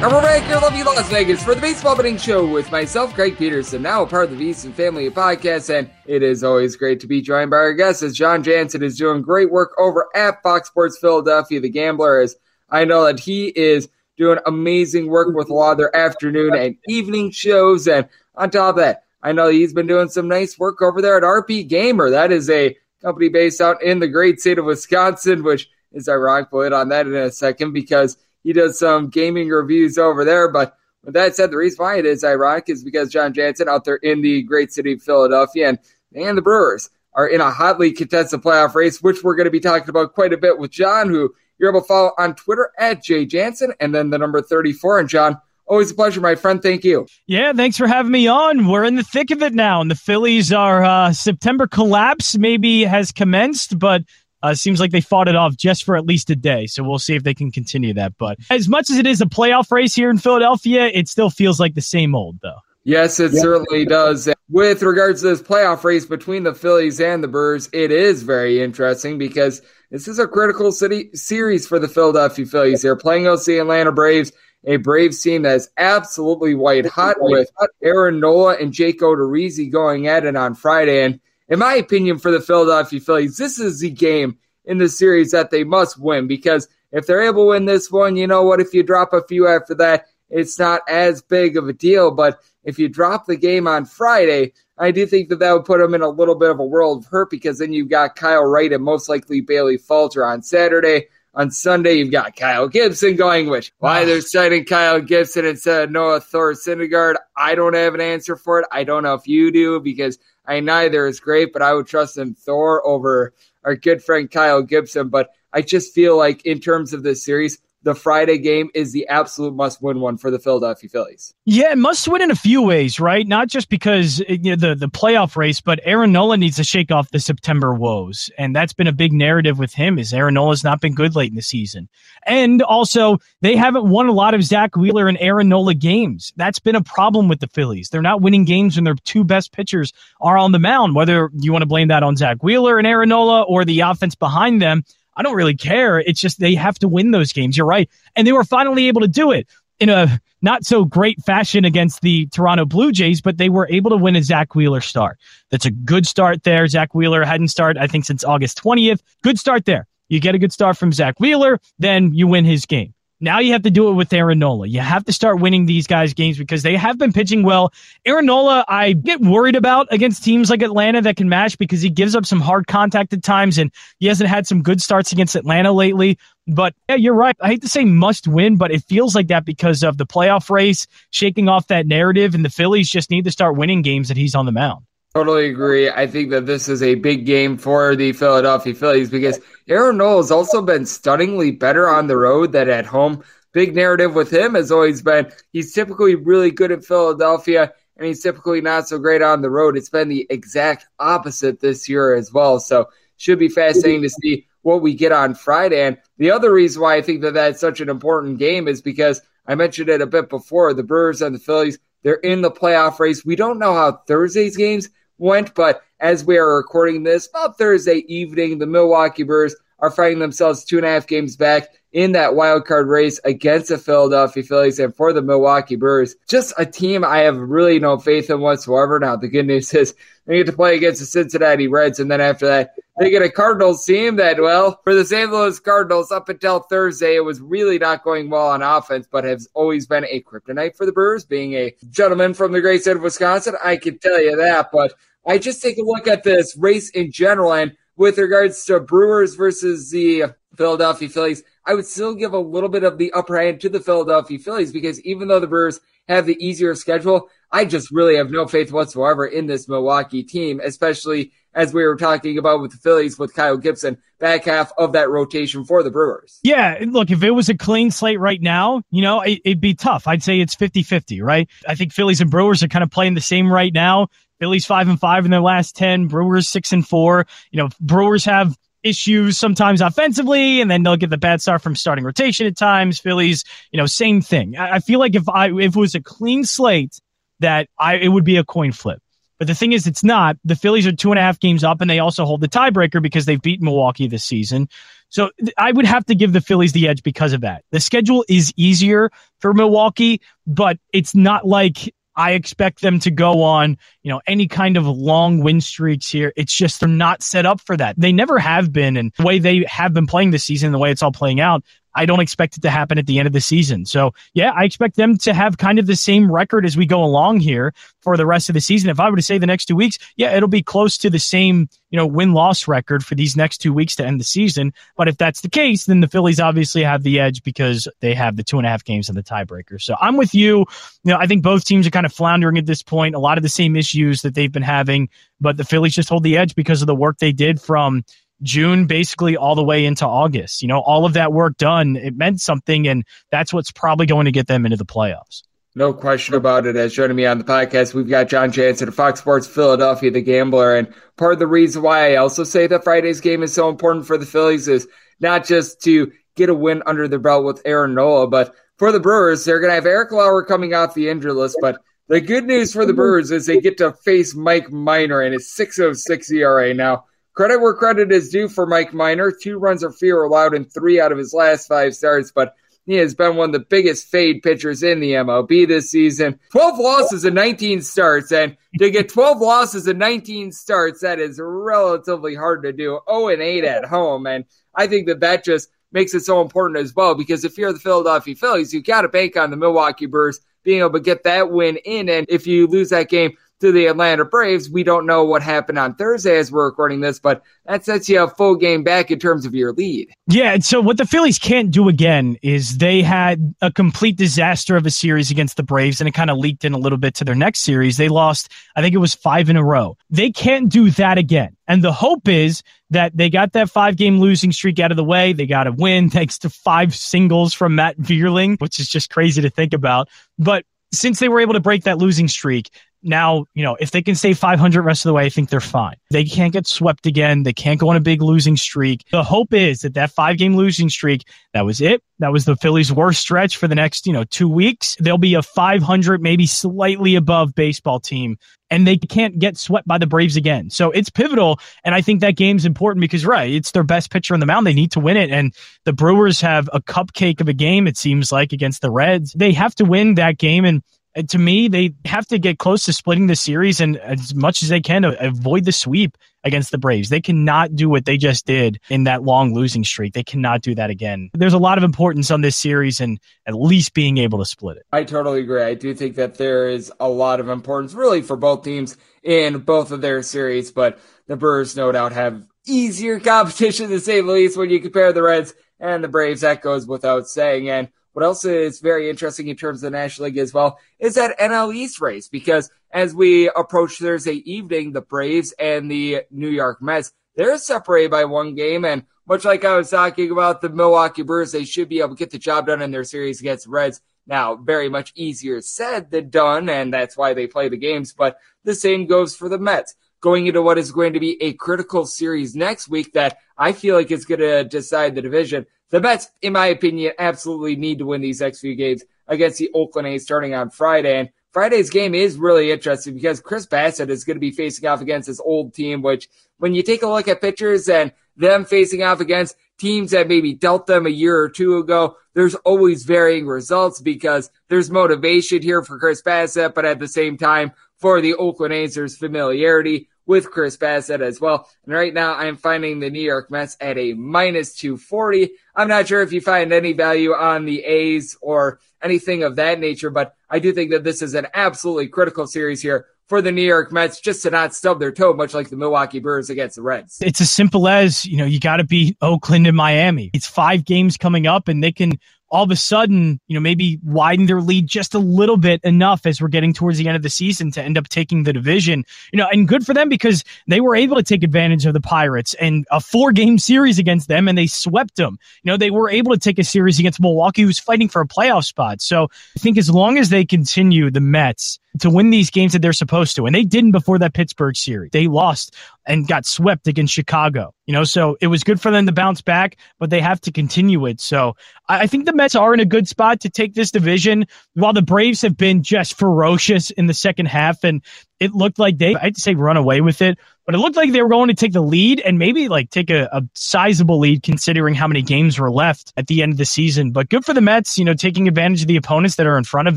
And 0.00 0.10
we're 0.10 0.22
back 0.22 0.42
here, 0.44 0.56
lovely 0.56 0.82
Las 0.82 1.10
Vegas, 1.10 1.44
for 1.44 1.54
the 1.54 1.60
Baseball 1.60 1.94
Betting 1.94 2.16
Show 2.16 2.46
with 2.46 2.72
myself, 2.72 3.14
Greg 3.14 3.36
Peterson, 3.36 3.82
now 3.82 4.02
a 4.02 4.06
part 4.06 4.30
of 4.30 4.38
the 4.38 4.50
VSiN 4.50 4.72
Family 4.72 5.10
Podcast. 5.10 5.68
And 5.78 5.90
it 6.06 6.22
is 6.22 6.42
always 6.42 6.76
great 6.76 7.00
to 7.00 7.06
be 7.06 7.20
joined 7.20 7.50
by 7.50 7.58
our 7.58 7.74
guest 7.74 8.02
as 8.02 8.16
John 8.16 8.42
Jansen 8.42 8.82
is 8.82 8.96
doing 8.96 9.20
great 9.20 9.50
work 9.50 9.72
over 9.78 10.08
at 10.14 10.42
Fox 10.42 10.68
Sports 10.68 10.96
Philadelphia, 10.98 11.60
the 11.60 11.68
Gambler. 11.68 12.20
As 12.20 12.34
I 12.72 12.84
know 12.86 13.04
that 13.04 13.20
he 13.20 13.48
is 13.48 13.88
doing 14.16 14.38
amazing 14.46 15.06
work 15.06 15.34
with 15.34 15.50
a 15.50 15.54
lot 15.54 15.72
of 15.72 15.78
their 15.78 15.94
afternoon 15.94 16.54
and 16.54 16.76
evening 16.88 17.30
shows. 17.30 17.86
And 17.86 18.08
on 18.34 18.50
top 18.50 18.70
of 18.70 18.76
that, 18.76 19.04
I 19.22 19.32
know 19.32 19.48
he's 19.48 19.72
been 19.74 19.86
doing 19.86 20.08
some 20.08 20.26
nice 20.26 20.58
work 20.58 20.82
over 20.82 21.00
there 21.00 21.16
at 21.16 21.22
RP 21.22 21.68
Gamer. 21.68 22.10
That 22.10 22.32
is 22.32 22.50
a 22.50 22.76
company 23.02 23.28
based 23.28 23.60
out 23.60 23.82
in 23.82 23.98
the 24.00 24.08
great 24.08 24.40
state 24.40 24.58
of 24.58 24.64
Wisconsin, 24.64 25.44
which 25.44 25.68
is 25.92 26.08
ironic. 26.08 26.50
We'll 26.50 26.64
hit 26.64 26.72
on 26.72 26.88
that 26.88 27.06
in 27.06 27.14
a 27.14 27.30
second 27.30 27.72
because 27.72 28.16
he 28.42 28.52
does 28.52 28.78
some 28.78 29.10
gaming 29.10 29.48
reviews 29.48 29.98
over 29.98 30.24
there. 30.24 30.50
But 30.50 30.76
with 31.04 31.14
that 31.14 31.36
said, 31.36 31.50
the 31.50 31.58
reason 31.58 31.84
why 31.84 31.98
it 31.98 32.06
is 32.06 32.24
ironic 32.24 32.64
is 32.68 32.82
because 32.82 33.12
John 33.12 33.32
Jansen 33.34 33.68
out 33.68 33.84
there 33.84 33.96
in 33.96 34.22
the 34.22 34.42
great 34.42 34.72
city 34.72 34.94
of 34.94 35.02
Philadelphia 35.02 35.68
and, 35.68 35.78
and 36.14 36.38
the 36.38 36.42
Brewers 36.42 36.90
are 37.14 37.28
in 37.28 37.40
a 37.40 37.50
hotly 37.50 37.92
contested 37.92 38.40
playoff 38.40 38.74
race, 38.74 39.02
which 39.02 39.22
we're 39.22 39.36
going 39.36 39.44
to 39.44 39.50
be 39.50 39.60
talking 39.60 39.90
about 39.90 40.14
quite 40.14 40.32
a 40.32 40.38
bit 40.38 40.58
with 40.58 40.70
John, 40.70 41.08
who 41.08 41.34
you're 41.58 41.70
able 41.70 41.80
to 41.80 41.86
follow 41.86 42.12
on 42.18 42.34
Twitter 42.34 42.70
at 42.78 43.02
Jay 43.02 43.26
Jansen, 43.26 43.72
and 43.80 43.94
then 43.94 44.10
the 44.10 44.18
number 44.18 44.42
34. 44.42 45.00
And 45.00 45.08
John, 45.08 45.38
always 45.66 45.90
a 45.90 45.94
pleasure, 45.94 46.20
my 46.20 46.34
friend. 46.34 46.62
Thank 46.62 46.84
you. 46.84 47.06
Yeah, 47.26 47.52
thanks 47.52 47.76
for 47.76 47.86
having 47.86 48.12
me 48.12 48.26
on. 48.26 48.66
We're 48.66 48.84
in 48.84 48.96
the 48.96 49.02
thick 49.02 49.30
of 49.30 49.42
it 49.42 49.54
now, 49.54 49.80
and 49.80 49.90
the 49.90 49.94
Phillies 49.94 50.52
are 50.52 50.84
uh, 50.84 51.12
September 51.12 51.66
collapse 51.66 52.36
maybe 52.36 52.84
has 52.84 53.12
commenced, 53.12 53.78
but 53.78 54.02
uh, 54.42 54.54
seems 54.54 54.80
like 54.80 54.90
they 54.90 55.00
fought 55.00 55.28
it 55.28 55.36
off 55.36 55.56
just 55.56 55.84
for 55.84 55.96
at 55.96 56.04
least 56.04 56.30
a 56.30 56.36
day. 56.36 56.66
So 56.66 56.82
we'll 56.82 56.98
see 56.98 57.14
if 57.14 57.22
they 57.22 57.34
can 57.34 57.52
continue 57.52 57.94
that. 57.94 58.14
But 58.18 58.38
as 58.50 58.68
much 58.68 58.90
as 58.90 58.96
it 58.96 59.06
is 59.06 59.20
a 59.20 59.26
playoff 59.26 59.70
race 59.70 59.94
here 59.94 60.10
in 60.10 60.18
Philadelphia, 60.18 60.86
it 60.86 61.08
still 61.08 61.30
feels 61.30 61.60
like 61.60 61.74
the 61.74 61.80
same 61.80 62.14
old, 62.14 62.40
though. 62.42 62.58
Yes, 62.84 63.20
it 63.20 63.32
certainly 63.32 63.84
does. 63.84 64.28
With 64.50 64.82
regards 64.82 65.22
to 65.22 65.28
this 65.28 65.42
playoff 65.42 65.84
race 65.84 66.04
between 66.04 66.42
the 66.42 66.52
Phillies 66.52 67.00
and 67.00 67.22
the 67.22 67.28
Brewers, 67.28 67.68
it 67.72 67.92
is 67.92 68.24
very 68.24 68.60
interesting 68.60 69.18
because 69.18 69.62
this 69.92 70.08
is 70.08 70.18
a 70.18 70.26
critical 70.26 70.72
city 70.72 71.10
series 71.12 71.66
for 71.66 71.78
the 71.78 71.86
Philadelphia 71.86 72.46
Phillies. 72.46 72.80
They're 72.80 72.96
playing 72.96 73.26
against 73.26 73.44
the 73.44 73.58
Atlanta 73.58 73.92
Braves, 73.92 74.32
a 74.64 74.78
Braves 74.78 75.22
team 75.22 75.42
that's 75.42 75.68
absolutely 75.76 76.54
white 76.54 76.86
hot 76.86 77.16
with 77.20 77.50
Aaron 77.82 78.18
Nola 78.18 78.56
and 78.56 78.72
Jake 78.72 79.00
Odorizzi 79.00 79.70
going 79.70 80.08
at 80.08 80.24
it 80.24 80.34
on 80.34 80.54
Friday. 80.54 81.04
And 81.04 81.20
in 81.50 81.58
my 81.58 81.74
opinion, 81.74 82.18
for 82.18 82.30
the 82.30 82.40
Philadelphia 82.40 83.00
Phillies, 83.00 83.36
this 83.36 83.58
is 83.58 83.80
the 83.80 83.90
game 83.90 84.38
in 84.64 84.78
the 84.78 84.88
series 84.88 85.30
that 85.32 85.50
they 85.50 85.62
must 85.62 86.00
win 86.00 86.26
because 86.26 86.68
if 86.90 87.06
they're 87.06 87.22
able 87.22 87.44
to 87.44 87.48
win 87.50 87.66
this 87.66 87.90
one, 87.90 88.16
you 88.16 88.26
know 88.26 88.44
what? 88.44 88.60
If 88.60 88.72
you 88.72 88.82
drop 88.82 89.12
a 89.12 89.22
few 89.26 89.46
after 89.46 89.74
that, 89.74 90.06
it's 90.30 90.58
not 90.58 90.80
as 90.88 91.20
big 91.20 91.58
of 91.58 91.68
a 91.68 91.74
deal. 91.74 92.10
But 92.10 92.40
if 92.64 92.78
you 92.78 92.88
drop 92.88 93.26
the 93.26 93.36
game 93.36 93.66
on 93.66 93.84
Friday, 93.84 94.52
I 94.78 94.90
do 94.90 95.06
think 95.06 95.28
that 95.28 95.38
that 95.40 95.52
would 95.52 95.64
put 95.64 95.80
them 95.80 95.94
in 95.94 96.02
a 96.02 96.08
little 96.08 96.34
bit 96.34 96.50
of 96.50 96.58
a 96.58 96.64
world 96.64 97.04
of 97.04 97.10
hurt 97.10 97.30
because 97.30 97.58
then 97.58 97.72
you've 97.72 97.88
got 97.88 98.16
Kyle 98.16 98.44
Wright 98.44 98.72
and 98.72 98.82
most 98.82 99.08
likely 99.08 99.40
Bailey 99.40 99.76
Falter 99.76 100.24
on 100.24 100.42
Saturday. 100.42 101.08
On 101.34 101.50
Sunday, 101.50 101.94
you've 101.94 102.12
got 102.12 102.36
Kyle 102.36 102.68
Gibson 102.68 103.16
going, 103.16 103.48
which 103.48 103.72
why 103.78 104.02
ah. 104.02 104.04
they're 104.04 104.20
citing 104.20 104.66
Kyle 104.66 105.00
Gibson 105.00 105.46
instead 105.46 105.84
of 105.84 105.90
Noah 105.90 106.20
Thor 106.20 106.52
Syndergaard, 106.52 107.14
I 107.34 107.54
don't 107.54 107.74
have 107.74 107.94
an 107.94 108.02
answer 108.02 108.36
for 108.36 108.60
it. 108.60 108.66
I 108.70 108.84
don't 108.84 109.02
know 109.02 109.14
if 109.14 109.26
you 109.26 109.50
do 109.50 109.80
because 109.80 110.18
I 110.44 110.60
neither 110.60 111.06
is 111.06 111.20
great, 111.20 111.54
but 111.54 111.62
I 111.62 111.72
would 111.72 111.86
trust 111.86 112.18
in 112.18 112.34
Thor 112.34 112.86
over 112.86 113.32
our 113.64 113.76
good 113.76 114.02
friend 114.04 114.30
Kyle 114.30 114.60
Gibson. 114.60 115.08
But 115.08 115.30
I 115.54 115.62
just 115.62 115.94
feel 115.94 116.18
like 116.18 116.44
in 116.44 116.60
terms 116.60 116.92
of 116.92 117.02
this 117.02 117.24
series, 117.24 117.58
the 117.82 117.94
Friday 117.94 118.38
game 118.38 118.70
is 118.74 118.92
the 118.92 119.06
absolute 119.08 119.54
must 119.54 119.82
win 119.82 120.00
one 120.00 120.16
for 120.16 120.30
the 120.30 120.38
Philadelphia 120.38 120.88
Phillies. 120.88 121.34
Yeah, 121.44 121.74
must 121.74 122.06
win 122.06 122.22
in 122.22 122.30
a 122.30 122.36
few 122.36 122.62
ways, 122.62 123.00
right? 123.00 123.26
Not 123.26 123.48
just 123.48 123.68
because 123.68 124.20
you 124.28 124.38
know, 124.38 124.56
the 124.56 124.74
the 124.74 124.88
playoff 124.88 125.36
race, 125.36 125.60
but 125.60 125.80
Aaron 125.84 126.12
Nola 126.12 126.36
needs 126.36 126.56
to 126.56 126.64
shake 126.64 126.90
off 126.90 127.10
the 127.10 127.20
September 127.20 127.74
woes, 127.74 128.30
and 128.38 128.54
that's 128.54 128.72
been 128.72 128.86
a 128.86 128.92
big 128.92 129.12
narrative 129.12 129.58
with 129.58 129.74
him. 129.74 129.98
Is 129.98 130.14
Aaron 130.14 130.34
Nola's 130.34 130.64
not 130.64 130.80
been 130.80 130.94
good 130.94 131.16
late 131.16 131.30
in 131.30 131.36
the 131.36 131.42
season, 131.42 131.88
and 132.26 132.62
also 132.62 133.18
they 133.40 133.56
haven't 133.56 133.88
won 133.88 134.08
a 134.08 134.12
lot 134.12 134.34
of 134.34 134.44
Zack 134.44 134.76
Wheeler 134.76 135.08
and 135.08 135.18
Aaron 135.20 135.48
Nola 135.48 135.74
games. 135.74 136.32
That's 136.36 136.60
been 136.60 136.76
a 136.76 136.82
problem 136.82 137.28
with 137.28 137.40
the 137.40 137.48
Phillies. 137.48 137.88
They're 137.88 138.02
not 138.02 138.22
winning 138.22 138.44
games 138.44 138.76
when 138.76 138.84
their 138.84 138.94
two 139.04 139.24
best 139.24 139.52
pitchers 139.52 139.92
are 140.20 140.38
on 140.38 140.52
the 140.52 140.58
mound. 140.58 140.94
Whether 140.94 141.30
you 141.34 141.52
want 141.52 141.62
to 141.62 141.66
blame 141.66 141.88
that 141.88 142.02
on 142.02 142.16
Zack 142.16 142.42
Wheeler 142.42 142.78
and 142.78 142.86
Aaron 142.86 143.08
Nola 143.08 143.42
or 143.42 143.64
the 143.64 143.80
offense 143.80 144.14
behind 144.14 144.62
them 144.62 144.84
I 145.16 145.22
don't 145.22 145.34
really 145.34 145.56
care. 145.56 145.98
It's 145.98 146.20
just 146.20 146.40
they 146.40 146.54
have 146.54 146.78
to 146.80 146.88
win 146.88 147.10
those 147.10 147.32
games. 147.32 147.56
You're 147.56 147.66
right. 147.66 147.88
And 148.16 148.26
they 148.26 148.32
were 148.32 148.44
finally 148.44 148.88
able 148.88 149.00
to 149.02 149.08
do 149.08 149.30
it 149.30 149.46
in 149.78 149.88
a 149.88 150.20
not 150.42 150.64
so 150.64 150.84
great 150.84 151.22
fashion 151.22 151.64
against 151.64 152.02
the 152.02 152.26
Toronto 152.26 152.64
Blue 152.64 152.92
Jays, 152.92 153.20
but 153.20 153.38
they 153.38 153.48
were 153.48 153.68
able 153.70 153.90
to 153.90 153.96
win 153.96 154.16
a 154.16 154.22
Zack 154.22 154.54
Wheeler 154.54 154.80
start. 154.80 155.18
That's 155.50 155.66
a 155.66 155.70
good 155.70 156.06
start 156.06 156.44
there. 156.44 156.66
Zack 156.66 156.94
Wheeler 156.94 157.24
hadn't 157.24 157.48
started, 157.48 157.80
I 157.80 157.86
think, 157.86 158.04
since 158.04 158.24
August 158.24 158.62
20th. 158.62 159.00
Good 159.22 159.38
start 159.38 159.64
there. 159.64 159.86
You 160.08 160.20
get 160.20 160.34
a 160.34 160.38
good 160.38 160.52
start 160.52 160.76
from 160.76 160.92
Zack 160.92 161.18
Wheeler, 161.20 161.58
then 161.78 162.12
you 162.12 162.26
win 162.26 162.44
his 162.44 162.66
game. 162.66 162.92
Now 163.22 163.38
you 163.38 163.52
have 163.52 163.62
to 163.62 163.70
do 163.70 163.88
it 163.88 163.92
with 163.92 164.12
Aaron 164.12 164.40
Nola. 164.40 164.66
You 164.66 164.80
have 164.80 165.04
to 165.04 165.12
start 165.12 165.38
winning 165.38 165.66
these 165.66 165.86
guys 165.86 166.12
games 166.12 166.38
because 166.38 166.64
they 166.64 166.76
have 166.76 166.98
been 166.98 167.12
pitching 167.12 167.44
well. 167.44 167.72
Aaron 168.04 168.26
Nola, 168.26 168.64
I 168.66 168.94
get 168.94 169.20
worried 169.20 169.54
about 169.54 169.86
against 169.92 170.24
teams 170.24 170.50
like 170.50 170.60
Atlanta 170.60 171.00
that 171.02 171.16
can 171.16 171.28
match 171.28 171.56
because 171.56 171.80
he 171.80 171.88
gives 171.88 172.16
up 172.16 172.26
some 172.26 172.40
hard 172.40 172.66
contact 172.66 173.12
at 173.12 173.22
times 173.22 173.58
and 173.58 173.70
he 174.00 174.08
hasn't 174.08 174.28
had 174.28 174.48
some 174.48 174.60
good 174.60 174.82
starts 174.82 175.12
against 175.12 175.36
Atlanta 175.36 175.70
lately. 175.70 176.18
But 176.48 176.74
yeah, 176.88 176.96
you're 176.96 177.14
right. 177.14 177.36
I 177.40 177.46
hate 177.46 177.62
to 177.62 177.68
say 177.68 177.84
must 177.84 178.26
win, 178.26 178.56
but 178.56 178.72
it 178.72 178.82
feels 178.82 179.14
like 179.14 179.28
that 179.28 179.44
because 179.44 179.84
of 179.84 179.98
the 179.98 180.06
playoff 180.06 180.50
race, 180.50 180.88
shaking 181.10 181.48
off 181.48 181.68
that 181.68 181.86
narrative, 181.86 182.34
and 182.34 182.44
the 182.44 182.50
Phillies 182.50 182.90
just 182.90 183.08
need 183.08 183.24
to 183.26 183.30
start 183.30 183.56
winning 183.56 183.82
games 183.82 184.08
that 184.08 184.16
he's 184.16 184.34
on 184.34 184.46
the 184.46 184.52
mound. 184.52 184.84
Totally 185.14 185.50
agree. 185.50 185.90
I 185.90 186.06
think 186.06 186.30
that 186.30 186.46
this 186.46 186.70
is 186.70 186.82
a 186.82 186.94
big 186.94 187.26
game 187.26 187.58
for 187.58 187.94
the 187.94 188.14
Philadelphia 188.14 188.74
Phillies 188.74 189.10
because 189.10 189.38
Aaron 189.68 189.98
Nola 189.98 190.16
has 190.16 190.30
also 190.30 190.62
been 190.62 190.86
stunningly 190.86 191.50
better 191.50 191.86
on 191.86 192.06
the 192.06 192.16
road 192.16 192.52
than 192.52 192.70
at 192.70 192.86
home. 192.86 193.22
Big 193.52 193.74
narrative 193.74 194.14
with 194.14 194.32
him 194.32 194.54
has 194.54 194.72
always 194.72 195.02
been 195.02 195.30
he's 195.52 195.74
typically 195.74 196.14
really 196.14 196.50
good 196.50 196.72
at 196.72 196.82
Philadelphia 196.82 197.74
and 197.98 198.06
he's 198.06 198.22
typically 198.22 198.62
not 198.62 198.88
so 198.88 198.98
great 198.98 199.20
on 199.20 199.42
the 199.42 199.50
road. 199.50 199.76
It's 199.76 199.90
been 199.90 200.08
the 200.08 200.26
exact 200.30 200.86
opposite 200.98 201.60
this 201.60 201.90
year 201.90 202.14
as 202.14 202.32
well. 202.32 202.58
So 202.58 202.88
should 203.18 203.38
be 203.38 203.50
fascinating 203.50 204.00
to 204.02 204.08
see 204.08 204.46
what 204.62 204.80
we 204.80 204.94
get 204.94 205.12
on 205.12 205.34
Friday. 205.34 205.82
And 205.82 205.98
the 206.16 206.30
other 206.30 206.50
reason 206.50 206.80
why 206.80 206.96
I 206.96 207.02
think 207.02 207.20
that 207.20 207.34
that's 207.34 207.60
such 207.60 207.82
an 207.82 207.90
important 207.90 208.38
game 208.38 208.66
is 208.66 208.80
because 208.80 209.20
I 209.46 209.56
mentioned 209.56 209.90
it 209.90 210.00
a 210.00 210.06
bit 210.06 210.30
before 210.30 210.72
the 210.72 210.82
Brewers 210.82 211.20
and 211.20 211.34
the 211.34 211.38
Phillies, 211.38 211.78
they're 212.02 212.14
in 212.14 212.40
the 212.40 212.50
playoff 212.50 212.98
race. 212.98 213.26
We 213.26 213.36
don't 213.36 213.58
know 213.58 213.74
how 213.74 213.92
Thursday's 214.06 214.56
games 214.56 214.88
went, 215.22 215.54
but 215.54 215.82
as 216.00 216.24
we 216.24 216.36
are 216.36 216.56
recording 216.56 217.04
this, 217.04 217.28
about 217.28 217.56
Thursday 217.56 218.04
evening, 218.08 218.58
the 218.58 218.66
Milwaukee 218.66 219.22
Brewers 219.22 219.54
are 219.78 219.90
finding 219.90 220.18
themselves 220.18 220.64
two 220.64 220.76
and 220.76 220.86
a 220.86 220.90
half 220.90 221.06
games 221.06 221.36
back 221.36 221.68
in 221.92 222.12
that 222.12 222.34
wild 222.34 222.64
card 222.64 222.88
race 222.88 223.20
against 223.24 223.68
the 223.68 223.78
Philadelphia 223.78 224.42
Phillies 224.42 224.78
and 224.78 224.94
for 224.94 225.12
the 225.12 225.22
Milwaukee 225.22 225.76
Brewers. 225.76 226.16
Just 226.28 226.54
a 226.58 226.66
team 226.66 227.04
I 227.04 227.18
have 227.18 227.36
really 227.36 227.78
no 227.78 227.98
faith 227.98 228.30
in 228.30 228.40
whatsoever. 228.40 228.98
Now, 228.98 229.16
the 229.16 229.28
good 229.28 229.46
news 229.46 229.72
is 229.74 229.94
they 230.26 230.38
get 230.38 230.46
to 230.46 230.52
play 230.52 230.76
against 230.76 231.00
the 231.00 231.06
Cincinnati 231.06 231.68
Reds, 231.68 231.98
and 231.98 232.10
then 232.10 232.20
after 232.20 232.46
that, 232.46 232.74
they 232.98 233.10
get 233.10 233.22
a 233.22 233.30
Cardinals 233.30 233.84
team 233.84 234.16
that, 234.16 234.40
well, 234.40 234.80
for 234.84 234.94
the 234.94 235.04
St. 235.04 235.30
Louis 235.30 235.58
Cardinals, 235.58 236.12
up 236.12 236.28
until 236.28 236.60
Thursday, 236.60 237.16
it 237.16 237.24
was 237.24 237.40
really 237.40 237.78
not 237.78 238.04
going 238.04 238.30
well 238.30 238.48
on 238.48 238.62
offense, 238.62 239.08
but 239.10 239.24
has 239.24 239.48
always 239.54 239.86
been 239.86 240.04
a 240.04 240.22
kryptonite 240.22 240.76
for 240.76 240.86
the 240.86 240.92
Brewers. 240.92 241.24
Being 241.24 241.54
a 241.54 241.74
gentleman 241.90 242.34
from 242.34 242.52
the 242.52 242.60
great 242.60 242.82
state 242.82 242.96
of 242.96 243.02
Wisconsin, 243.02 243.54
I 243.64 243.76
can 243.76 243.98
tell 243.98 244.22
you 244.22 244.36
that. 244.36 244.70
But 244.72 244.94
I 245.26 245.38
just 245.38 245.62
take 245.62 245.78
a 245.78 245.82
look 245.82 246.06
at 246.06 246.24
this 246.24 246.56
race 246.56 246.90
in 246.90 247.12
general, 247.12 247.52
and 247.52 247.72
with 247.96 248.18
regards 248.18 248.64
to 248.66 248.80
Brewers 248.80 249.34
versus 249.34 249.90
the 249.90 250.24
Philadelphia 250.56 251.08
Phillies, 251.08 251.42
I 251.64 251.74
would 251.74 251.86
still 251.86 252.14
give 252.14 252.32
a 252.32 252.38
little 252.38 252.68
bit 252.68 252.84
of 252.84 252.98
the 252.98 253.12
upper 253.12 253.40
hand 253.40 253.60
to 253.60 253.68
the 253.68 253.80
Philadelphia 253.80 254.38
Phillies 254.38 254.72
because 254.72 255.00
even 255.02 255.28
though 255.28 255.40
the 255.40 255.46
Brewers 255.46 255.80
have 256.08 256.26
the 256.26 256.44
easier 256.44 256.74
schedule, 256.74 257.28
I 257.52 257.64
just 257.64 257.90
really 257.92 258.16
have 258.16 258.30
no 258.30 258.46
faith 258.46 258.72
whatsoever 258.72 259.24
in 259.24 259.46
this 259.46 259.68
Milwaukee 259.68 260.24
team, 260.24 260.60
especially 260.62 261.32
as 261.54 261.74
we 261.74 261.84
were 261.84 261.96
talking 261.96 262.38
about 262.38 262.62
with 262.62 262.72
the 262.72 262.78
Phillies 262.78 263.18
with 263.18 263.34
Kyle 263.34 263.58
Gibson, 263.58 263.98
back 264.18 264.44
half 264.44 264.72
of 264.78 264.92
that 264.92 265.10
rotation 265.10 265.64
for 265.64 265.82
the 265.82 265.90
Brewers. 265.90 266.40
Yeah, 266.42 266.78
look, 266.86 267.10
if 267.10 267.22
it 267.22 267.32
was 267.32 267.48
a 267.48 267.56
clean 267.56 267.90
slate 267.90 268.18
right 268.18 268.40
now, 268.40 268.82
you 268.90 269.02
know, 269.02 269.20
it, 269.20 269.40
would 269.44 269.60
be 269.60 269.74
tough. 269.74 270.08
I'd 270.08 270.22
say 270.22 270.40
it's 270.40 270.54
50 270.54 270.82
50, 270.82 271.20
right? 271.20 271.48
I 271.68 271.74
think 271.74 271.92
Phillies 271.92 272.20
and 272.20 272.30
Brewers 272.30 272.62
are 272.62 272.68
kind 272.68 272.82
of 272.82 272.90
playing 272.90 273.14
the 273.14 273.20
same 273.20 273.52
right 273.52 273.72
now. 273.72 274.08
Phillies 274.42 274.66
five 274.66 274.88
and 274.88 274.98
five 274.98 275.24
in 275.24 275.30
their 275.30 275.40
last 275.40 275.76
10, 275.76 276.08
Brewers 276.08 276.48
six 276.48 276.72
and 276.72 276.84
four. 276.84 277.28
You 277.52 277.62
know, 277.62 277.68
Brewers 277.80 278.24
have 278.24 278.56
issues 278.82 279.38
sometimes 279.38 279.80
offensively, 279.80 280.60
and 280.60 280.68
then 280.68 280.82
they'll 280.82 280.96
get 280.96 281.10
the 281.10 281.16
bad 281.16 281.40
start 281.40 281.62
from 281.62 281.76
starting 281.76 282.04
rotation 282.04 282.48
at 282.48 282.56
times. 282.56 282.98
Phillies, 282.98 283.44
you 283.70 283.76
know, 283.76 283.86
same 283.86 284.20
thing. 284.20 284.56
I, 284.56 284.72
I 284.72 284.78
feel 284.80 284.98
like 284.98 285.14
if 285.14 285.28
I 285.28 285.52
if 285.52 285.76
it 285.76 285.78
was 285.78 285.94
a 285.94 286.00
clean 286.00 286.44
slate, 286.44 286.98
that 287.38 287.68
I 287.78 287.98
it 287.98 288.08
would 288.08 288.24
be 288.24 288.36
a 288.36 288.42
coin 288.42 288.72
flip. 288.72 289.00
But 289.38 289.46
the 289.46 289.54
thing 289.54 289.70
is, 289.70 289.86
it's 289.86 290.02
not. 290.02 290.36
The 290.44 290.56
Phillies 290.56 290.88
are 290.88 290.92
two 290.92 291.12
and 291.12 291.20
a 291.20 291.22
half 291.22 291.38
games 291.38 291.62
up, 291.62 291.80
and 291.80 291.88
they 291.88 292.00
also 292.00 292.24
hold 292.24 292.40
the 292.40 292.48
tiebreaker 292.48 293.00
because 293.00 293.26
they've 293.26 293.40
beaten 293.40 293.64
Milwaukee 293.64 294.08
this 294.08 294.24
season. 294.24 294.68
So 295.08 295.30
I 295.56 295.70
would 295.70 295.86
have 295.86 296.04
to 296.06 296.16
give 296.16 296.32
the 296.32 296.40
Phillies 296.40 296.72
the 296.72 296.88
edge 296.88 297.04
because 297.04 297.32
of 297.32 297.42
that. 297.42 297.62
The 297.70 297.78
schedule 297.78 298.24
is 298.28 298.52
easier 298.56 299.08
for 299.38 299.54
Milwaukee, 299.54 300.20
but 300.48 300.78
it's 300.92 301.14
not 301.14 301.46
like 301.46 301.94
I 302.14 302.32
expect 302.32 302.80
them 302.80 302.98
to 303.00 303.10
go 303.10 303.42
on, 303.42 303.78
you 304.02 304.10
know, 304.10 304.20
any 304.26 304.48
kind 304.48 304.76
of 304.76 304.86
long 304.86 305.42
win 305.42 305.60
streaks 305.60 306.08
here. 306.08 306.32
It's 306.36 306.54
just 306.54 306.80
they're 306.80 306.88
not 306.88 307.22
set 307.22 307.46
up 307.46 307.60
for 307.60 307.76
that. 307.76 307.94
They 307.98 308.12
never 308.12 308.38
have 308.38 308.72
been. 308.72 308.96
And 308.96 309.12
the 309.16 309.24
way 309.24 309.38
they 309.38 309.64
have 309.68 309.92
been 309.94 310.06
playing 310.06 310.30
this 310.30 310.44
season, 310.44 310.72
the 310.72 310.78
way 310.78 310.90
it's 310.90 311.02
all 311.02 311.12
playing 311.12 311.40
out, 311.40 311.64
I 311.94 312.06
don't 312.06 312.20
expect 312.20 312.56
it 312.56 312.62
to 312.62 312.70
happen 312.70 312.98
at 312.98 313.06
the 313.06 313.18
end 313.18 313.26
of 313.26 313.32
the 313.32 313.40
season. 313.40 313.86
So 313.86 314.14
yeah, 314.34 314.52
I 314.56 314.64
expect 314.64 314.96
them 314.96 315.18
to 315.18 315.34
have 315.34 315.58
kind 315.58 315.78
of 315.78 315.86
the 315.86 315.96
same 315.96 316.30
record 316.30 316.64
as 316.64 316.76
we 316.76 316.86
go 316.86 317.02
along 317.02 317.40
here 317.40 317.74
for 318.00 318.16
the 318.16 318.26
rest 318.26 318.48
of 318.48 318.54
the 318.54 318.60
season. 318.60 318.90
If 318.90 319.00
I 319.00 319.08
were 319.10 319.16
to 319.16 319.22
say 319.22 319.38
the 319.38 319.46
next 319.46 319.66
two 319.66 319.76
weeks, 319.76 319.98
yeah, 320.16 320.34
it'll 320.34 320.48
be 320.48 320.62
close 320.62 320.98
to 320.98 321.10
the 321.10 321.18
same, 321.18 321.68
you 321.90 321.96
know, 321.96 322.06
win 322.06 322.32
loss 322.32 322.66
record 322.66 323.04
for 323.04 323.14
these 323.14 323.36
next 323.36 323.58
two 323.58 323.72
weeks 323.72 323.94
to 323.96 324.06
end 324.06 324.20
the 324.20 324.24
season. 324.24 324.72
But 324.96 325.08
if 325.08 325.16
that's 325.18 325.40
the 325.40 325.50
case, 325.50 325.84
then 325.84 326.00
the 326.00 326.08
Phillies 326.08 326.40
obviously 326.40 326.82
have 326.82 327.02
the 327.02 327.20
edge 327.20 327.42
because 327.42 327.88
they 328.00 328.14
have 328.14 328.36
the 328.36 328.44
two 328.44 328.58
and 328.58 328.66
a 328.66 328.70
half 328.70 328.84
games 328.84 329.08
in 329.08 329.14
the 329.14 329.22
tiebreaker. 329.22 329.80
So 329.80 329.96
I'm 330.00 330.16
with 330.16 330.34
you. 330.34 330.58
You 331.04 331.12
know, 331.12 331.18
I 331.18 331.26
think 331.26 331.42
both 331.42 331.64
teams 331.64 331.86
are 331.86 331.90
kind 331.90 332.06
of 332.06 332.12
floundering 332.12 332.58
at 332.58 332.66
this 332.66 332.82
point. 332.82 333.14
A 333.14 333.20
lot 333.20 333.38
of 333.38 333.42
the 333.42 333.48
same 333.48 333.76
issues 333.76 334.22
that 334.22 334.34
they've 334.34 334.52
been 334.52 334.62
having, 334.62 335.08
but 335.40 335.56
the 335.56 335.64
Phillies 335.64 335.94
just 335.94 336.08
hold 336.08 336.22
the 336.22 336.36
edge 336.36 336.54
because 336.54 336.82
of 336.82 336.86
the 336.86 336.94
work 336.94 337.18
they 337.18 337.32
did 337.32 337.60
from 337.60 338.04
June 338.42 338.86
basically 338.86 339.36
all 339.36 339.54
the 339.54 339.64
way 339.64 339.84
into 339.84 340.06
August. 340.06 340.62
You 340.62 340.68
know, 340.68 340.80
all 340.80 341.04
of 341.04 341.14
that 341.14 341.32
work 341.32 341.56
done, 341.56 341.96
it 341.96 342.16
meant 342.16 342.40
something, 342.40 342.86
and 342.88 343.04
that's 343.30 343.52
what's 343.52 343.70
probably 343.70 344.06
going 344.06 344.26
to 344.26 344.32
get 344.32 344.46
them 344.46 344.64
into 344.64 344.76
the 344.76 344.84
playoffs. 344.84 345.42
No 345.74 345.94
question 345.94 346.34
about 346.34 346.66
it. 346.66 346.76
As 346.76 346.92
joining 346.92 347.16
me 347.16 347.24
on 347.24 347.38
the 347.38 347.44
podcast, 347.44 347.94
we've 347.94 348.08
got 348.08 348.28
John 348.28 348.52
Jansen 348.52 348.88
of 348.88 348.94
Fox 348.94 349.20
Sports 349.20 349.46
Philadelphia, 349.46 350.10
the 350.10 350.20
gambler. 350.20 350.76
And 350.76 350.92
part 351.16 351.32
of 351.32 351.38
the 351.38 351.46
reason 351.46 351.82
why 351.82 352.12
I 352.12 352.16
also 352.16 352.44
say 352.44 352.66
that 352.66 352.84
Friday's 352.84 353.22
game 353.22 353.42
is 353.42 353.54
so 353.54 353.70
important 353.70 354.06
for 354.06 354.18
the 354.18 354.26
Phillies 354.26 354.68
is 354.68 354.86
not 355.20 355.46
just 355.46 355.80
to 355.84 356.12
get 356.36 356.50
a 356.50 356.54
win 356.54 356.82
under 356.84 357.08
their 357.08 357.18
belt 357.18 357.44
with 357.44 357.62
Aaron 357.64 357.94
Nola, 357.94 358.26
but 358.26 358.54
for 358.76 358.92
the 358.92 359.00
Brewers, 359.00 359.44
they're 359.44 359.60
going 359.60 359.70
to 359.70 359.74
have 359.74 359.86
Eric 359.86 360.12
Lauer 360.12 360.44
coming 360.44 360.74
off 360.74 360.94
the 360.94 361.08
injury 361.08 361.32
list. 361.32 361.56
But 361.62 361.78
the 362.08 362.20
good 362.20 362.44
news 362.44 362.74
for 362.74 362.84
the 362.84 362.92
Brewers 362.92 363.30
is 363.30 363.46
they 363.46 363.60
get 363.60 363.78
to 363.78 363.92
face 363.92 364.34
Mike 364.34 364.70
Minor 364.70 365.22
and 365.22 365.32
his 365.32 365.54
606 365.54 366.30
ERA. 366.32 366.74
Now, 366.74 367.06
credit 367.34 367.60
where 367.60 367.74
credit 367.74 368.12
is 368.12 368.30
due 368.30 368.48
for 368.48 368.66
Mike 368.66 368.92
Minor. 368.92 369.32
Two 369.32 369.58
runs 369.58 369.84
or 369.84 369.92
fewer 369.92 370.24
allowed 370.24 370.54
in 370.54 370.64
three 370.64 371.00
out 371.00 371.12
of 371.12 371.18
his 371.18 371.32
last 371.32 371.66
five 371.66 371.94
starts, 371.94 372.30
but 372.30 372.54
he 372.84 372.94
has 372.96 373.14
been 373.14 373.36
one 373.36 373.50
of 373.50 373.52
the 373.52 373.60
biggest 373.60 374.08
fade 374.08 374.42
pitchers 374.42 374.82
in 374.82 375.00
the 375.00 375.12
MLB 375.12 375.68
this 375.68 375.90
season. 375.90 376.38
12 376.50 376.78
losses 376.78 377.24
in 377.24 377.34
19 377.34 377.80
starts, 377.80 378.32
and 378.32 378.56
to 378.78 378.90
get 378.90 379.08
12 379.08 379.38
losses 379.38 379.86
in 379.86 379.98
19 379.98 380.50
starts, 380.50 381.00
that 381.00 381.20
is 381.20 381.40
relatively 381.40 382.34
hard 382.34 382.62
to 382.64 382.72
do. 382.72 382.98
0 383.08 383.28
and 383.28 383.42
8 383.42 383.64
at 383.64 383.84
home, 383.84 384.26
and 384.26 384.44
I 384.74 384.86
think 384.86 385.06
that 385.06 385.20
that 385.20 385.44
just 385.44 385.68
makes 385.92 386.14
it 386.14 386.20
so 386.20 386.40
important 386.40 386.78
as 386.78 386.94
well 386.94 387.14
because 387.14 387.44
if 387.44 387.58
you're 387.58 387.72
the 387.72 387.78
Philadelphia 387.78 388.34
Phillies, 388.34 388.72
you 388.72 388.82
got 388.82 389.02
to 389.02 389.08
bank 389.08 389.36
on 389.36 389.50
the 389.50 389.56
Milwaukee 389.56 390.06
Brewers 390.06 390.40
being 390.64 390.80
able 390.80 390.92
to 390.92 391.00
get 391.00 391.24
that 391.24 391.50
win 391.50 391.76
in, 391.84 392.08
and 392.08 392.26
if 392.28 392.46
you 392.46 392.66
lose 392.66 392.90
that 392.90 393.08
game, 393.08 393.36
to 393.62 393.70
the 393.70 393.86
Atlanta 393.86 394.24
Braves. 394.24 394.68
We 394.68 394.82
don't 394.82 395.06
know 395.06 395.24
what 395.24 395.40
happened 395.40 395.78
on 395.78 395.94
Thursday 395.94 396.36
as 396.36 396.50
we're 396.50 396.64
recording 396.64 397.00
this, 397.00 397.20
but 397.20 397.42
that 397.66 397.84
sets 397.84 398.08
you 398.08 398.20
a 398.20 398.28
full 398.28 398.56
game 398.56 398.82
back 398.82 399.12
in 399.12 399.20
terms 399.20 399.46
of 399.46 399.54
your 399.54 399.72
lead. 399.72 400.10
Yeah. 400.26 400.58
So 400.58 400.80
what 400.80 400.96
the 400.96 401.06
Phillies 401.06 401.38
can't 401.38 401.70
do 401.70 401.88
again 401.88 402.36
is 402.42 402.78
they 402.78 403.02
had 403.02 403.54
a 403.60 403.70
complete 403.70 404.16
disaster 404.16 404.76
of 404.76 404.84
a 404.84 404.90
series 404.90 405.30
against 405.30 405.56
the 405.56 405.62
Braves 405.62 406.00
and 406.00 406.08
it 406.08 406.12
kind 406.12 406.28
of 406.28 406.38
leaked 406.38 406.64
in 406.64 406.72
a 406.72 406.78
little 406.78 406.98
bit 406.98 407.14
to 407.14 407.24
their 407.24 407.36
next 407.36 407.60
series. 407.60 407.98
They 407.98 408.08
lost, 408.08 408.50
I 408.74 408.82
think 408.82 408.96
it 408.96 408.98
was 408.98 409.14
five 409.14 409.48
in 409.48 409.56
a 409.56 409.64
row. 409.64 409.96
They 410.10 410.32
can't 410.32 410.68
do 410.68 410.90
that 410.90 411.16
again. 411.16 411.56
And 411.68 411.84
the 411.84 411.92
hope 411.92 412.26
is 412.26 412.64
that 412.90 413.16
they 413.16 413.30
got 413.30 413.52
that 413.52 413.70
five 413.70 413.96
game 413.96 414.18
losing 414.18 414.50
streak 414.50 414.80
out 414.80 414.90
of 414.90 414.96
the 414.96 415.04
way. 415.04 415.32
They 415.32 415.46
got 415.46 415.68
a 415.68 415.72
win 415.72 416.10
thanks 416.10 416.36
to 416.38 416.50
five 416.50 416.96
singles 416.96 417.54
from 417.54 417.76
Matt 417.76 417.96
Vierling, 417.98 418.60
which 418.60 418.80
is 418.80 418.88
just 418.88 419.08
crazy 419.08 419.40
to 419.40 419.50
think 419.50 419.72
about. 419.72 420.08
But 420.36 420.64
since 420.92 421.20
they 421.20 421.28
were 421.28 421.40
able 421.40 421.54
to 421.54 421.60
break 421.60 421.84
that 421.84 421.98
losing 421.98 422.28
streak, 422.28 422.70
now, 423.02 423.46
you 423.54 423.62
know, 423.62 423.76
if 423.80 423.90
they 423.90 424.02
can 424.02 424.14
stay 424.14 424.34
500 424.34 424.82
rest 424.82 425.04
of 425.04 425.10
the 425.10 425.14
way, 425.14 425.24
I 425.24 425.28
think 425.28 425.50
they're 425.50 425.60
fine. 425.60 425.96
They 426.10 426.24
can't 426.24 426.52
get 426.52 426.66
swept 426.66 427.06
again. 427.06 427.42
They 427.42 427.52
can't 427.52 427.80
go 427.80 427.88
on 427.88 427.96
a 427.96 428.00
big 428.00 428.22
losing 428.22 428.56
streak. 428.56 429.04
The 429.10 429.24
hope 429.24 429.52
is 429.52 429.80
that 429.80 429.94
that 429.94 430.10
five 430.10 430.38
game 430.38 430.56
losing 430.56 430.88
streak, 430.88 431.24
that 431.52 431.64
was 431.64 431.80
it. 431.80 432.02
That 432.18 432.32
was 432.32 432.44
the 432.44 432.56
Phillies' 432.56 432.92
worst 432.92 433.20
stretch 433.20 433.56
for 433.56 433.66
the 433.66 433.74
next, 433.74 434.06
you 434.06 434.12
know, 434.12 434.24
two 434.24 434.48
weeks. 434.48 434.96
They'll 435.00 435.18
be 435.18 435.34
a 435.34 435.42
500, 435.42 436.22
maybe 436.22 436.46
slightly 436.46 437.16
above 437.16 437.54
baseball 437.54 437.98
team, 437.98 438.38
and 438.70 438.86
they 438.86 438.96
can't 438.96 439.38
get 439.38 439.56
swept 439.56 439.88
by 439.88 439.98
the 439.98 440.06
Braves 440.06 440.36
again. 440.36 440.70
So 440.70 440.92
it's 440.92 441.10
pivotal. 441.10 441.58
And 441.84 441.94
I 441.94 442.00
think 442.00 442.20
that 442.20 442.36
game's 442.36 442.64
important 442.64 443.00
because, 443.00 443.26
right, 443.26 443.50
it's 443.50 443.72
their 443.72 443.82
best 443.82 444.10
pitcher 444.10 444.34
on 444.34 444.40
the 444.40 444.46
mound. 444.46 444.66
They 444.66 444.72
need 444.72 444.92
to 444.92 445.00
win 445.00 445.16
it. 445.16 445.30
And 445.30 445.52
the 445.84 445.92
Brewers 445.92 446.40
have 446.40 446.70
a 446.72 446.80
cupcake 446.80 447.40
of 447.40 447.48
a 447.48 447.52
game, 447.52 447.88
it 447.88 447.96
seems 447.96 448.30
like, 448.30 448.52
against 448.52 448.82
the 448.82 448.90
Reds. 448.90 449.32
They 449.32 449.52
have 449.52 449.74
to 449.74 449.84
win 449.84 450.14
that 450.14 450.38
game. 450.38 450.64
And 450.64 450.82
to 451.28 451.38
me, 451.38 451.68
they 451.68 451.94
have 452.04 452.26
to 452.26 452.38
get 452.38 452.58
close 452.58 452.84
to 452.84 452.92
splitting 452.92 453.26
the 453.26 453.36
series 453.36 453.80
and 453.80 453.96
as 453.98 454.34
much 454.34 454.62
as 454.62 454.68
they 454.68 454.80
can 454.80 455.02
to 455.02 455.24
avoid 455.24 455.64
the 455.64 455.72
sweep 455.72 456.16
against 456.44 456.70
the 456.70 456.78
Braves. 456.78 457.08
They 457.08 457.20
cannot 457.20 457.76
do 457.76 457.88
what 457.88 458.04
they 458.04 458.16
just 458.16 458.46
did 458.46 458.80
in 458.88 459.04
that 459.04 459.22
long 459.22 459.54
losing 459.54 459.84
streak. 459.84 460.14
They 460.14 460.24
cannot 460.24 460.62
do 460.62 460.74
that 460.74 460.90
again. 460.90 461.30
There's 461.34 461.52
a 461.52 461.58
lot 461.58 461.78
of 461.78 461.84
importance 461.84 462.30
on 462.30 462.40
this 462.40 462.56
series 462.56 463.00
and 463.00 463.20
at 463.46 463.54
least 463.54 463.94
being 463.94 464.18
able 464.18 464.38
to 464.38 464.44
split 464.44 464.76
it. 464.78 464.86
I 464.92 465.04
totally 465.04 465.40
agree. 465.40 465.62
I 465.62 465.74
do 465.74 465.94
think 465.94 466.16
that 466.16 466.36
there 466.36 466.68
is 466.68 466.92
a 466.98 467.08
lot 467.08 467.40
of 467.40 467.48
importance 467.48 467.94
really 467.94 468.22
for 468.22 468.36
both 468.36 468.64
teams 468.64 468.96
in 469.22 469.58
both 469.58 469.92
of 469.92 470.00
their 470.00 470.22
series, 470.22 470.72
but 470.72 470.98
the 471.26 471.36
Brewers 471.36 471.76
no 471.76 471.92
doubt 471.92 472.12
have 472.12 472.42
easier 472.66 473.20
competition 473.20 473.90
to 473.90 474.00
say 474.00 474.20
the 474.20 474.30
least 474.30 474.56
when 474.56 474.70
you 474.70 474.80
compare 474.80 475.12
the 475.12 475.22
Reds 475.22 475.54
and 475.78 476.02
the 476.02 476.08
Braves. 476.08 476.40
That 476.40 476.62
goes 476.62 476.86
without 476.86 477.28
saying. 477.28 477.68
And 477.68 477.88
what 478.12 478.24
else 478.24 478.44
is 478.44 478.80
very 478.80 479.08
interesting 479.08 479.48
in 479.48 479.56
terms 479.56 479.82
of 479.82 479.90
the 479.90 479.98
National 479.98 480.26
League 480.26 480.38
as 480.38 480.52
well 480.52 480.78
is 480.98 481.14
that 481.14 481.38
NL 481.38 481.74
East 481.74 482.00
race 482.00 482.28
because 482.28 482.70
as 482.92 483.14
we 483.14 483.48
approach 483.48 483.98
Thursday 483.98 484.42
evening, 484.50 484.92
the 484.92 485.00
Braves 485.00 485.52
and 485.58 485.90
the 485.90 486.22
New 486.30 486.48
York 486.48 486.82
Mets, 486.82 487.12
they're 487.36 487.56
separated 487.58 488.10
by 488.10 488.24
one 488.26 488.54
game. 488.54 488.84
And 488.84 489.04
much 489.26 489.44
like 489.44 489.64
I 489.64 489.76
was 489.76 489.90
talking 489.90 490.30
about 490.30 490.60
the 490.60 490.68
Milwaukee 490.68 491.22
Brewers, 491.22 491.52
they 491.52 491.64
should 491.64 491.88
be 491.88 492.00
able 492.00 492.10
to 492.10 492.16
get 492.16 492.30
the 492.30 492.38
job 492.38 492.66
done 492.66 492.82
in 492.82 492.90
their 492.90 493.04
series 493.04 493.40
against 493.40 493.64
the 493.64 493.70
Reds. 493.70 494.00
Now, 494.26 494.56
very 494.56 494.88
much 494.88 495.12
easier 495.16 495.60
said 495.60 496.10
than 496.10 496.30
done, 496.30 496.68
and 496.68 496.92
that's 496.92 497.16
why 497.16 497.34
they 497.34 497.46
play 497.46 497.68
the 497.68 497.76
games, 497.76 498.12
but 498.12 498.36
the 498.64 498.74
same 498.74 499.06
goes 499.06 499.34
for 499.34 499.48
the 499.48 499.58
Mets. 499.58 499.94
Going 500.20 500.46
into 500.46 500.62
what 500.62 500.78
is 500.78 500.92
going 500.92 501.14
to 501.14 501.20
be 501.20 501.42
a 501.42 501.54
critical 501.54 502.06
series 502.06 502.54
next 502.54 502.88
week 502.88 503.14
that 503.14 503.38
I 503.58 503.72
feel 503.72 503.96
like 503.96 504.12
is 504.12 504.24
going 504.24 504.40
to 504.40 504.62
decide 504.62 505.16
the 505.16 505.22
division 505.22 505.66
the 505.92 506.00
Mets, 506.00 506.30
in 506.40 506.54
my 506.54 506.66
opinion, 506.66 507.12
absolutely 507.18 507.76
need 507.76 507.98
to 507.98 508.06
win 508.06 508.22
these 508.22 508.40
next 508.40 508.60
few 508.60 508.74
games 508.74 509.04
against 509.28 509.58
the 509.58 509.70
Oakland 509.74 510.08
A's 510.08 510.24
starting 510.24 510.54
on 510.54 510.70
Friday. 510.70 511.20
And 511.20 511.28
Friday's 511.52 511.90
game 511.90 512.14
is 512.14 512.38
really 512.38 512.72
interesting 512.72 513.14
because 513.14 513.42
Chris 513.42 513.66
Bassitt 513.66 514.08
is 514.08 514.24
going 514.24 514.36
to 514.36 514.40
be 514.40 514.50
facing 514.50 514.88
off 514.88 515.02
against 515.02 515.26
his 515.28 515.38
old 515.38 515.74
team, 515.74 516.00
which 516.00 516.30
when 516.56 516.74
you 516.74 516.82
take 516.82 517.02
a 517.02 517.06
look 517.06 517.28
at 517.28 517.42
pitchers 517.42 517.90
and 517.90 518.10
them 518.38 518.64
facing 518.64 519.02
off 519.02 519.20
against 519.20 519.54
teams 519.78 520.12
that 520.12 520.28
maybe 520.28 520.54
dealt 520.54 520.86
them 520.86 521.06
a 521.06 521.10
year 521.10 521.38
or 521.38 521.50
two 521.50 521.76
ago, 521.76 522.16
there's 522.32 522.54
always 522.54 523.04
varying 523.04 523.46
results 523.46 524.00
because 524.00 524.50
there's 524.68 524.90
motivation 524.90 525.60
here 525.60 525.82
for 525.82 525.98
Chris 525.98 526.22
Bassitt, 526.22 526.74
but 526.74 526.86
at 526.86 527.00
the 527.00 527.08
same 527.08 527.36
time, 527.36 527.72
for 527.98 528.22
the 528.22 528.34
Oakland 528.34 528.72
A's, 528.72 528.94
there's 528.94 529.16
familiarity 529.16 530.08
with 530.32 530.50
Chris 530.50 530.78
Bassitt 530.78 531.20
as 531.20 531.42
well. 531.42 531.68
And 531.84 531.92
right 531.92 532.14
now 532.14 532.32
I'm 532.32 532.56
finding 532.56 533.00
the 533.00 533.10
New 533.10 533.20
York 533.20 533.50
Mets 533.50 533.76
at 533.82 533.98
a 533.98 534.14
minus 534.14 534.74
240. 534.76 535.52
I'm 535.76 535.88
not 535.88 536.08
sure 536.08 536.22
if 536.22 536.32
you 536.32 536.40
find 536.40 536.72
any 536.72 536.94
value 536.94 537.34
on 537.34 537.66
the 537.66 537.84
A's 537.84 538.34
or 538.40 538.80
anything 539.02 539.42
of 539.42 539.56
that 539.56 539.78
nature, 539.78 540.08
but 540.08 540.34
I 540.48 540.58
do 540.58 540.72
think 540.72 540.90
that 540.90 541.04
this 541.04 541.20
is 541.20 541.34
an 541.34 541.48
absolutely 541.52 542.08
critical 542.08 542.46
series 542.46 542.80
here 542.80 543.08
for 543.28 543.42
the 543.42 543.52
New 543.52 543.60
York 543.60 543.92
Mets 543.92 544.20
just 544.20 544.42
to 544.44 544.50
not 544.50 544.74
stub 544.74 545.00
their 545.00 545.12
toe, 545.12 545.34
much 545.34 545.52
like 545.52 545.68
the 545.68 545.76
Milwaukee 545.76 546.18
Brewers 546.18 546.48
against 546.48 546.76
the 546.76 546.82
Reds. 546.82 547.18
It's 547.20 547.42
as 547.42 547.50
simple 547.50 547.86
as, 547.86 548.24
you 548.24 548.38
know, 548.38 548.46
you 548.46 548.58
got 548.58 548.78
to 548.78 548.84
beat 548.84 549.18
Oakland 549.20 549.66
and 549.66 549.76
Miami. 549.76 550.30
It's 550.32 550.46
five 550.46 550.86
games 550.86 551.18
coming 551.18 551.46
up 551.46 551.68
and 551.68 551.84
they 551.84 551.92
can 551.92 552.12
all 552.52 552.62
of 552.62 552.70
a 552.70 552.76
sudden, 552.76 553.40
you 553.48 553.54
know, 553.54 553.60
maybe 553.60 553.98
widen 554.04 554.44
their 554.44 554.60
lead 554.60 554.86
just 554.86 555.14
a 555.14 555.18
little 555.18 555.56
bit 555.56 555.80
enough 555.84 556.26
as 556.26 556.40
we're 556.40 556.48
getting 556.48 556.74
towards 556.74 556.98
the 556.98 557.08
end 557.08 557.16
of 557.16 557.22
the 557.22 557.30
season 557.30 557.70
to 557.72 557.82
end 557.82 557.96
up 557.96 558.08
taking 558.08 558.42
the 558.42 558.52
division. 558.52 559.04
You 559.32 559.38
know, 559.38 559.48
and 559.50 559.66
good 559.66 559.86
for 559.86 559.94
them 559.94 560.10
because 560.10 560.44
they 560.68 560.82
were 560.82 560.94
able 560.94 561.16
to 561.16 561.22
take 561.22 561.42
advantage 561.42 561.86
of 561.86 561.94
the 561.94 562.00
Pirates 562.00 562.52
and 562.54 562.86
a 562.90 563.00
four 563.00 563.32
game 563.32 563.58
series 563.58 563.98
against 563.98 564.28
them 564.28 564.48
and 564.48 564.58
they 564.58 564.66
swept 564.66 565.16
them. 565.16 565.38
You 565.62 565.72
know, 565.72 565.78
they 565.78 565.90
were 565.90 566.10
able 566.10 566.32
to 566.32 566.38
take 566.38 566.58
a 566.58 566.64
series 566.64 566.98
against 566.98 567.20
Milwaukee 567.20 567.62
who's 567.62 567.80
fighting 567.80 568.10
for 568.10 568.20
a 568.20 568.28
playoff 568.28 568.64
spot. 568.64 569.00
So 569.00 569.28
I 569.56 569.58
think 569.58 569.78
as 569.78 569.88
long 569.88 570.18
as 570.18 570.28
they 570.28 570.44
continue 570.44 571.10
the 571.10 571.20
Mets 571.20 571.80
to 572.00 572.10
win 572.10 572.30
these 572.30 572.50
games 572.50 572.72
that 572.72 572.80
they're 572.80 572.92
supposed 572.92 573.36
to. 573.36 573.46
And 573.46 573.54
they 573.54 573.64
didn't 573.64 573.92
before 573.92 574.18
that 574.18 574.34
Pittsburgh 574.34 574.76
series. 574.76 575.10
They 575.10 575.26
lost 575.26 575.74
and 576.06 576.26
got 576.26 576.46
swept 576.46 576.86
against 576.86 577.12
Chicago. 577.12 577.74
You 577.86 577.92
know, 577.92 578.04
so 578.04 578.36
it 578.40 578.46
was 578.46 578.64
good 578.64 578.80
for 578.80 578.90
them 578.90 579.06
to 579.06 579.12
bounce 579.12 579.42
back, 579.42 579.76
but 579.98 580.10
they 580.10 580.20
have 580.20 580.40
to 580.42 580.52
continue 580.52 581.04
it. 581.06 581.20
So 581.20 581.54
I 581.88 582.06
think 582.06 582.24
the 582.24 582.32
Mets 582.32 582.54
are 582.54 582.72
in 582.72 582.80
a 582.80 582.84
good 582.84 583.08
spot 583.08 583.40
to 583.40 583.50
take 583.50 583.74
this 583.74 583.90
division 583.90 584.46
while 584.74 584.92
the 584.92 585.02
Braves 585.02 585.42
have 585.42 585.56
been 585.56 585.82
just 585.82 586.14
ferocious 586.14 586.90
in 586.90 587.06
the 587.06 587.14
second 587.14 587.46
half. 587.46 587.84
And 587.84 588.02
it 588.40 588.52
looked 588.52 588.78
like 588.78 588.98
they, 588.98 589.14
I'd 589.14 589.36
say 589.36 589.54
run 589.54 589.76
away 589.76 590.00
with 590.00 590.22
it, 590.22 590.38
but 590.64 590.74
it 590.74 590.78
looked 590.78 590.96
like 590.96 591.12
they 591.12 591.22
were 591.22 591.28
going 591.28 591.48
to 591.48 591.54
take 591.54 591.72
the 591.72 591.80
lead 591.80 592.20
and 592.20 592.38
maybe 592.38 592.68
like 592.68 592.90
take 592.90 593.10
a, 593.10 593.28
a, 593.32 593.42
sizable 593.54 594.18
lead 594.18 594.42
considering 594.42 594.94
how 594.94 595.08
many 595.08 595.22
games 595.22 595.58
were 595.58 595.70
left 595.70 596.12
at 596.16 596.26
the 596.26 596.42
end 596.42 596.52
of 596.52 596.58
the 596.58 596.64
season. 596.64 597.10
But 597.10 597.28
good 597.28 597.44
for 597.44 597.52
the 597.52 597.60
Mets, 597.60 597.98
you 597.98 598.04
know, 598.04 598.14
taking 598.14 598.48
advantage 598.48 598.82
of 598.82 598.88
the 598.88 598.96
opponents 598.96 599.36
that 599.36 599.46
are 599.46 599.58
in 599.58 599.64
front 599.64 599.88
of 599.88 599.96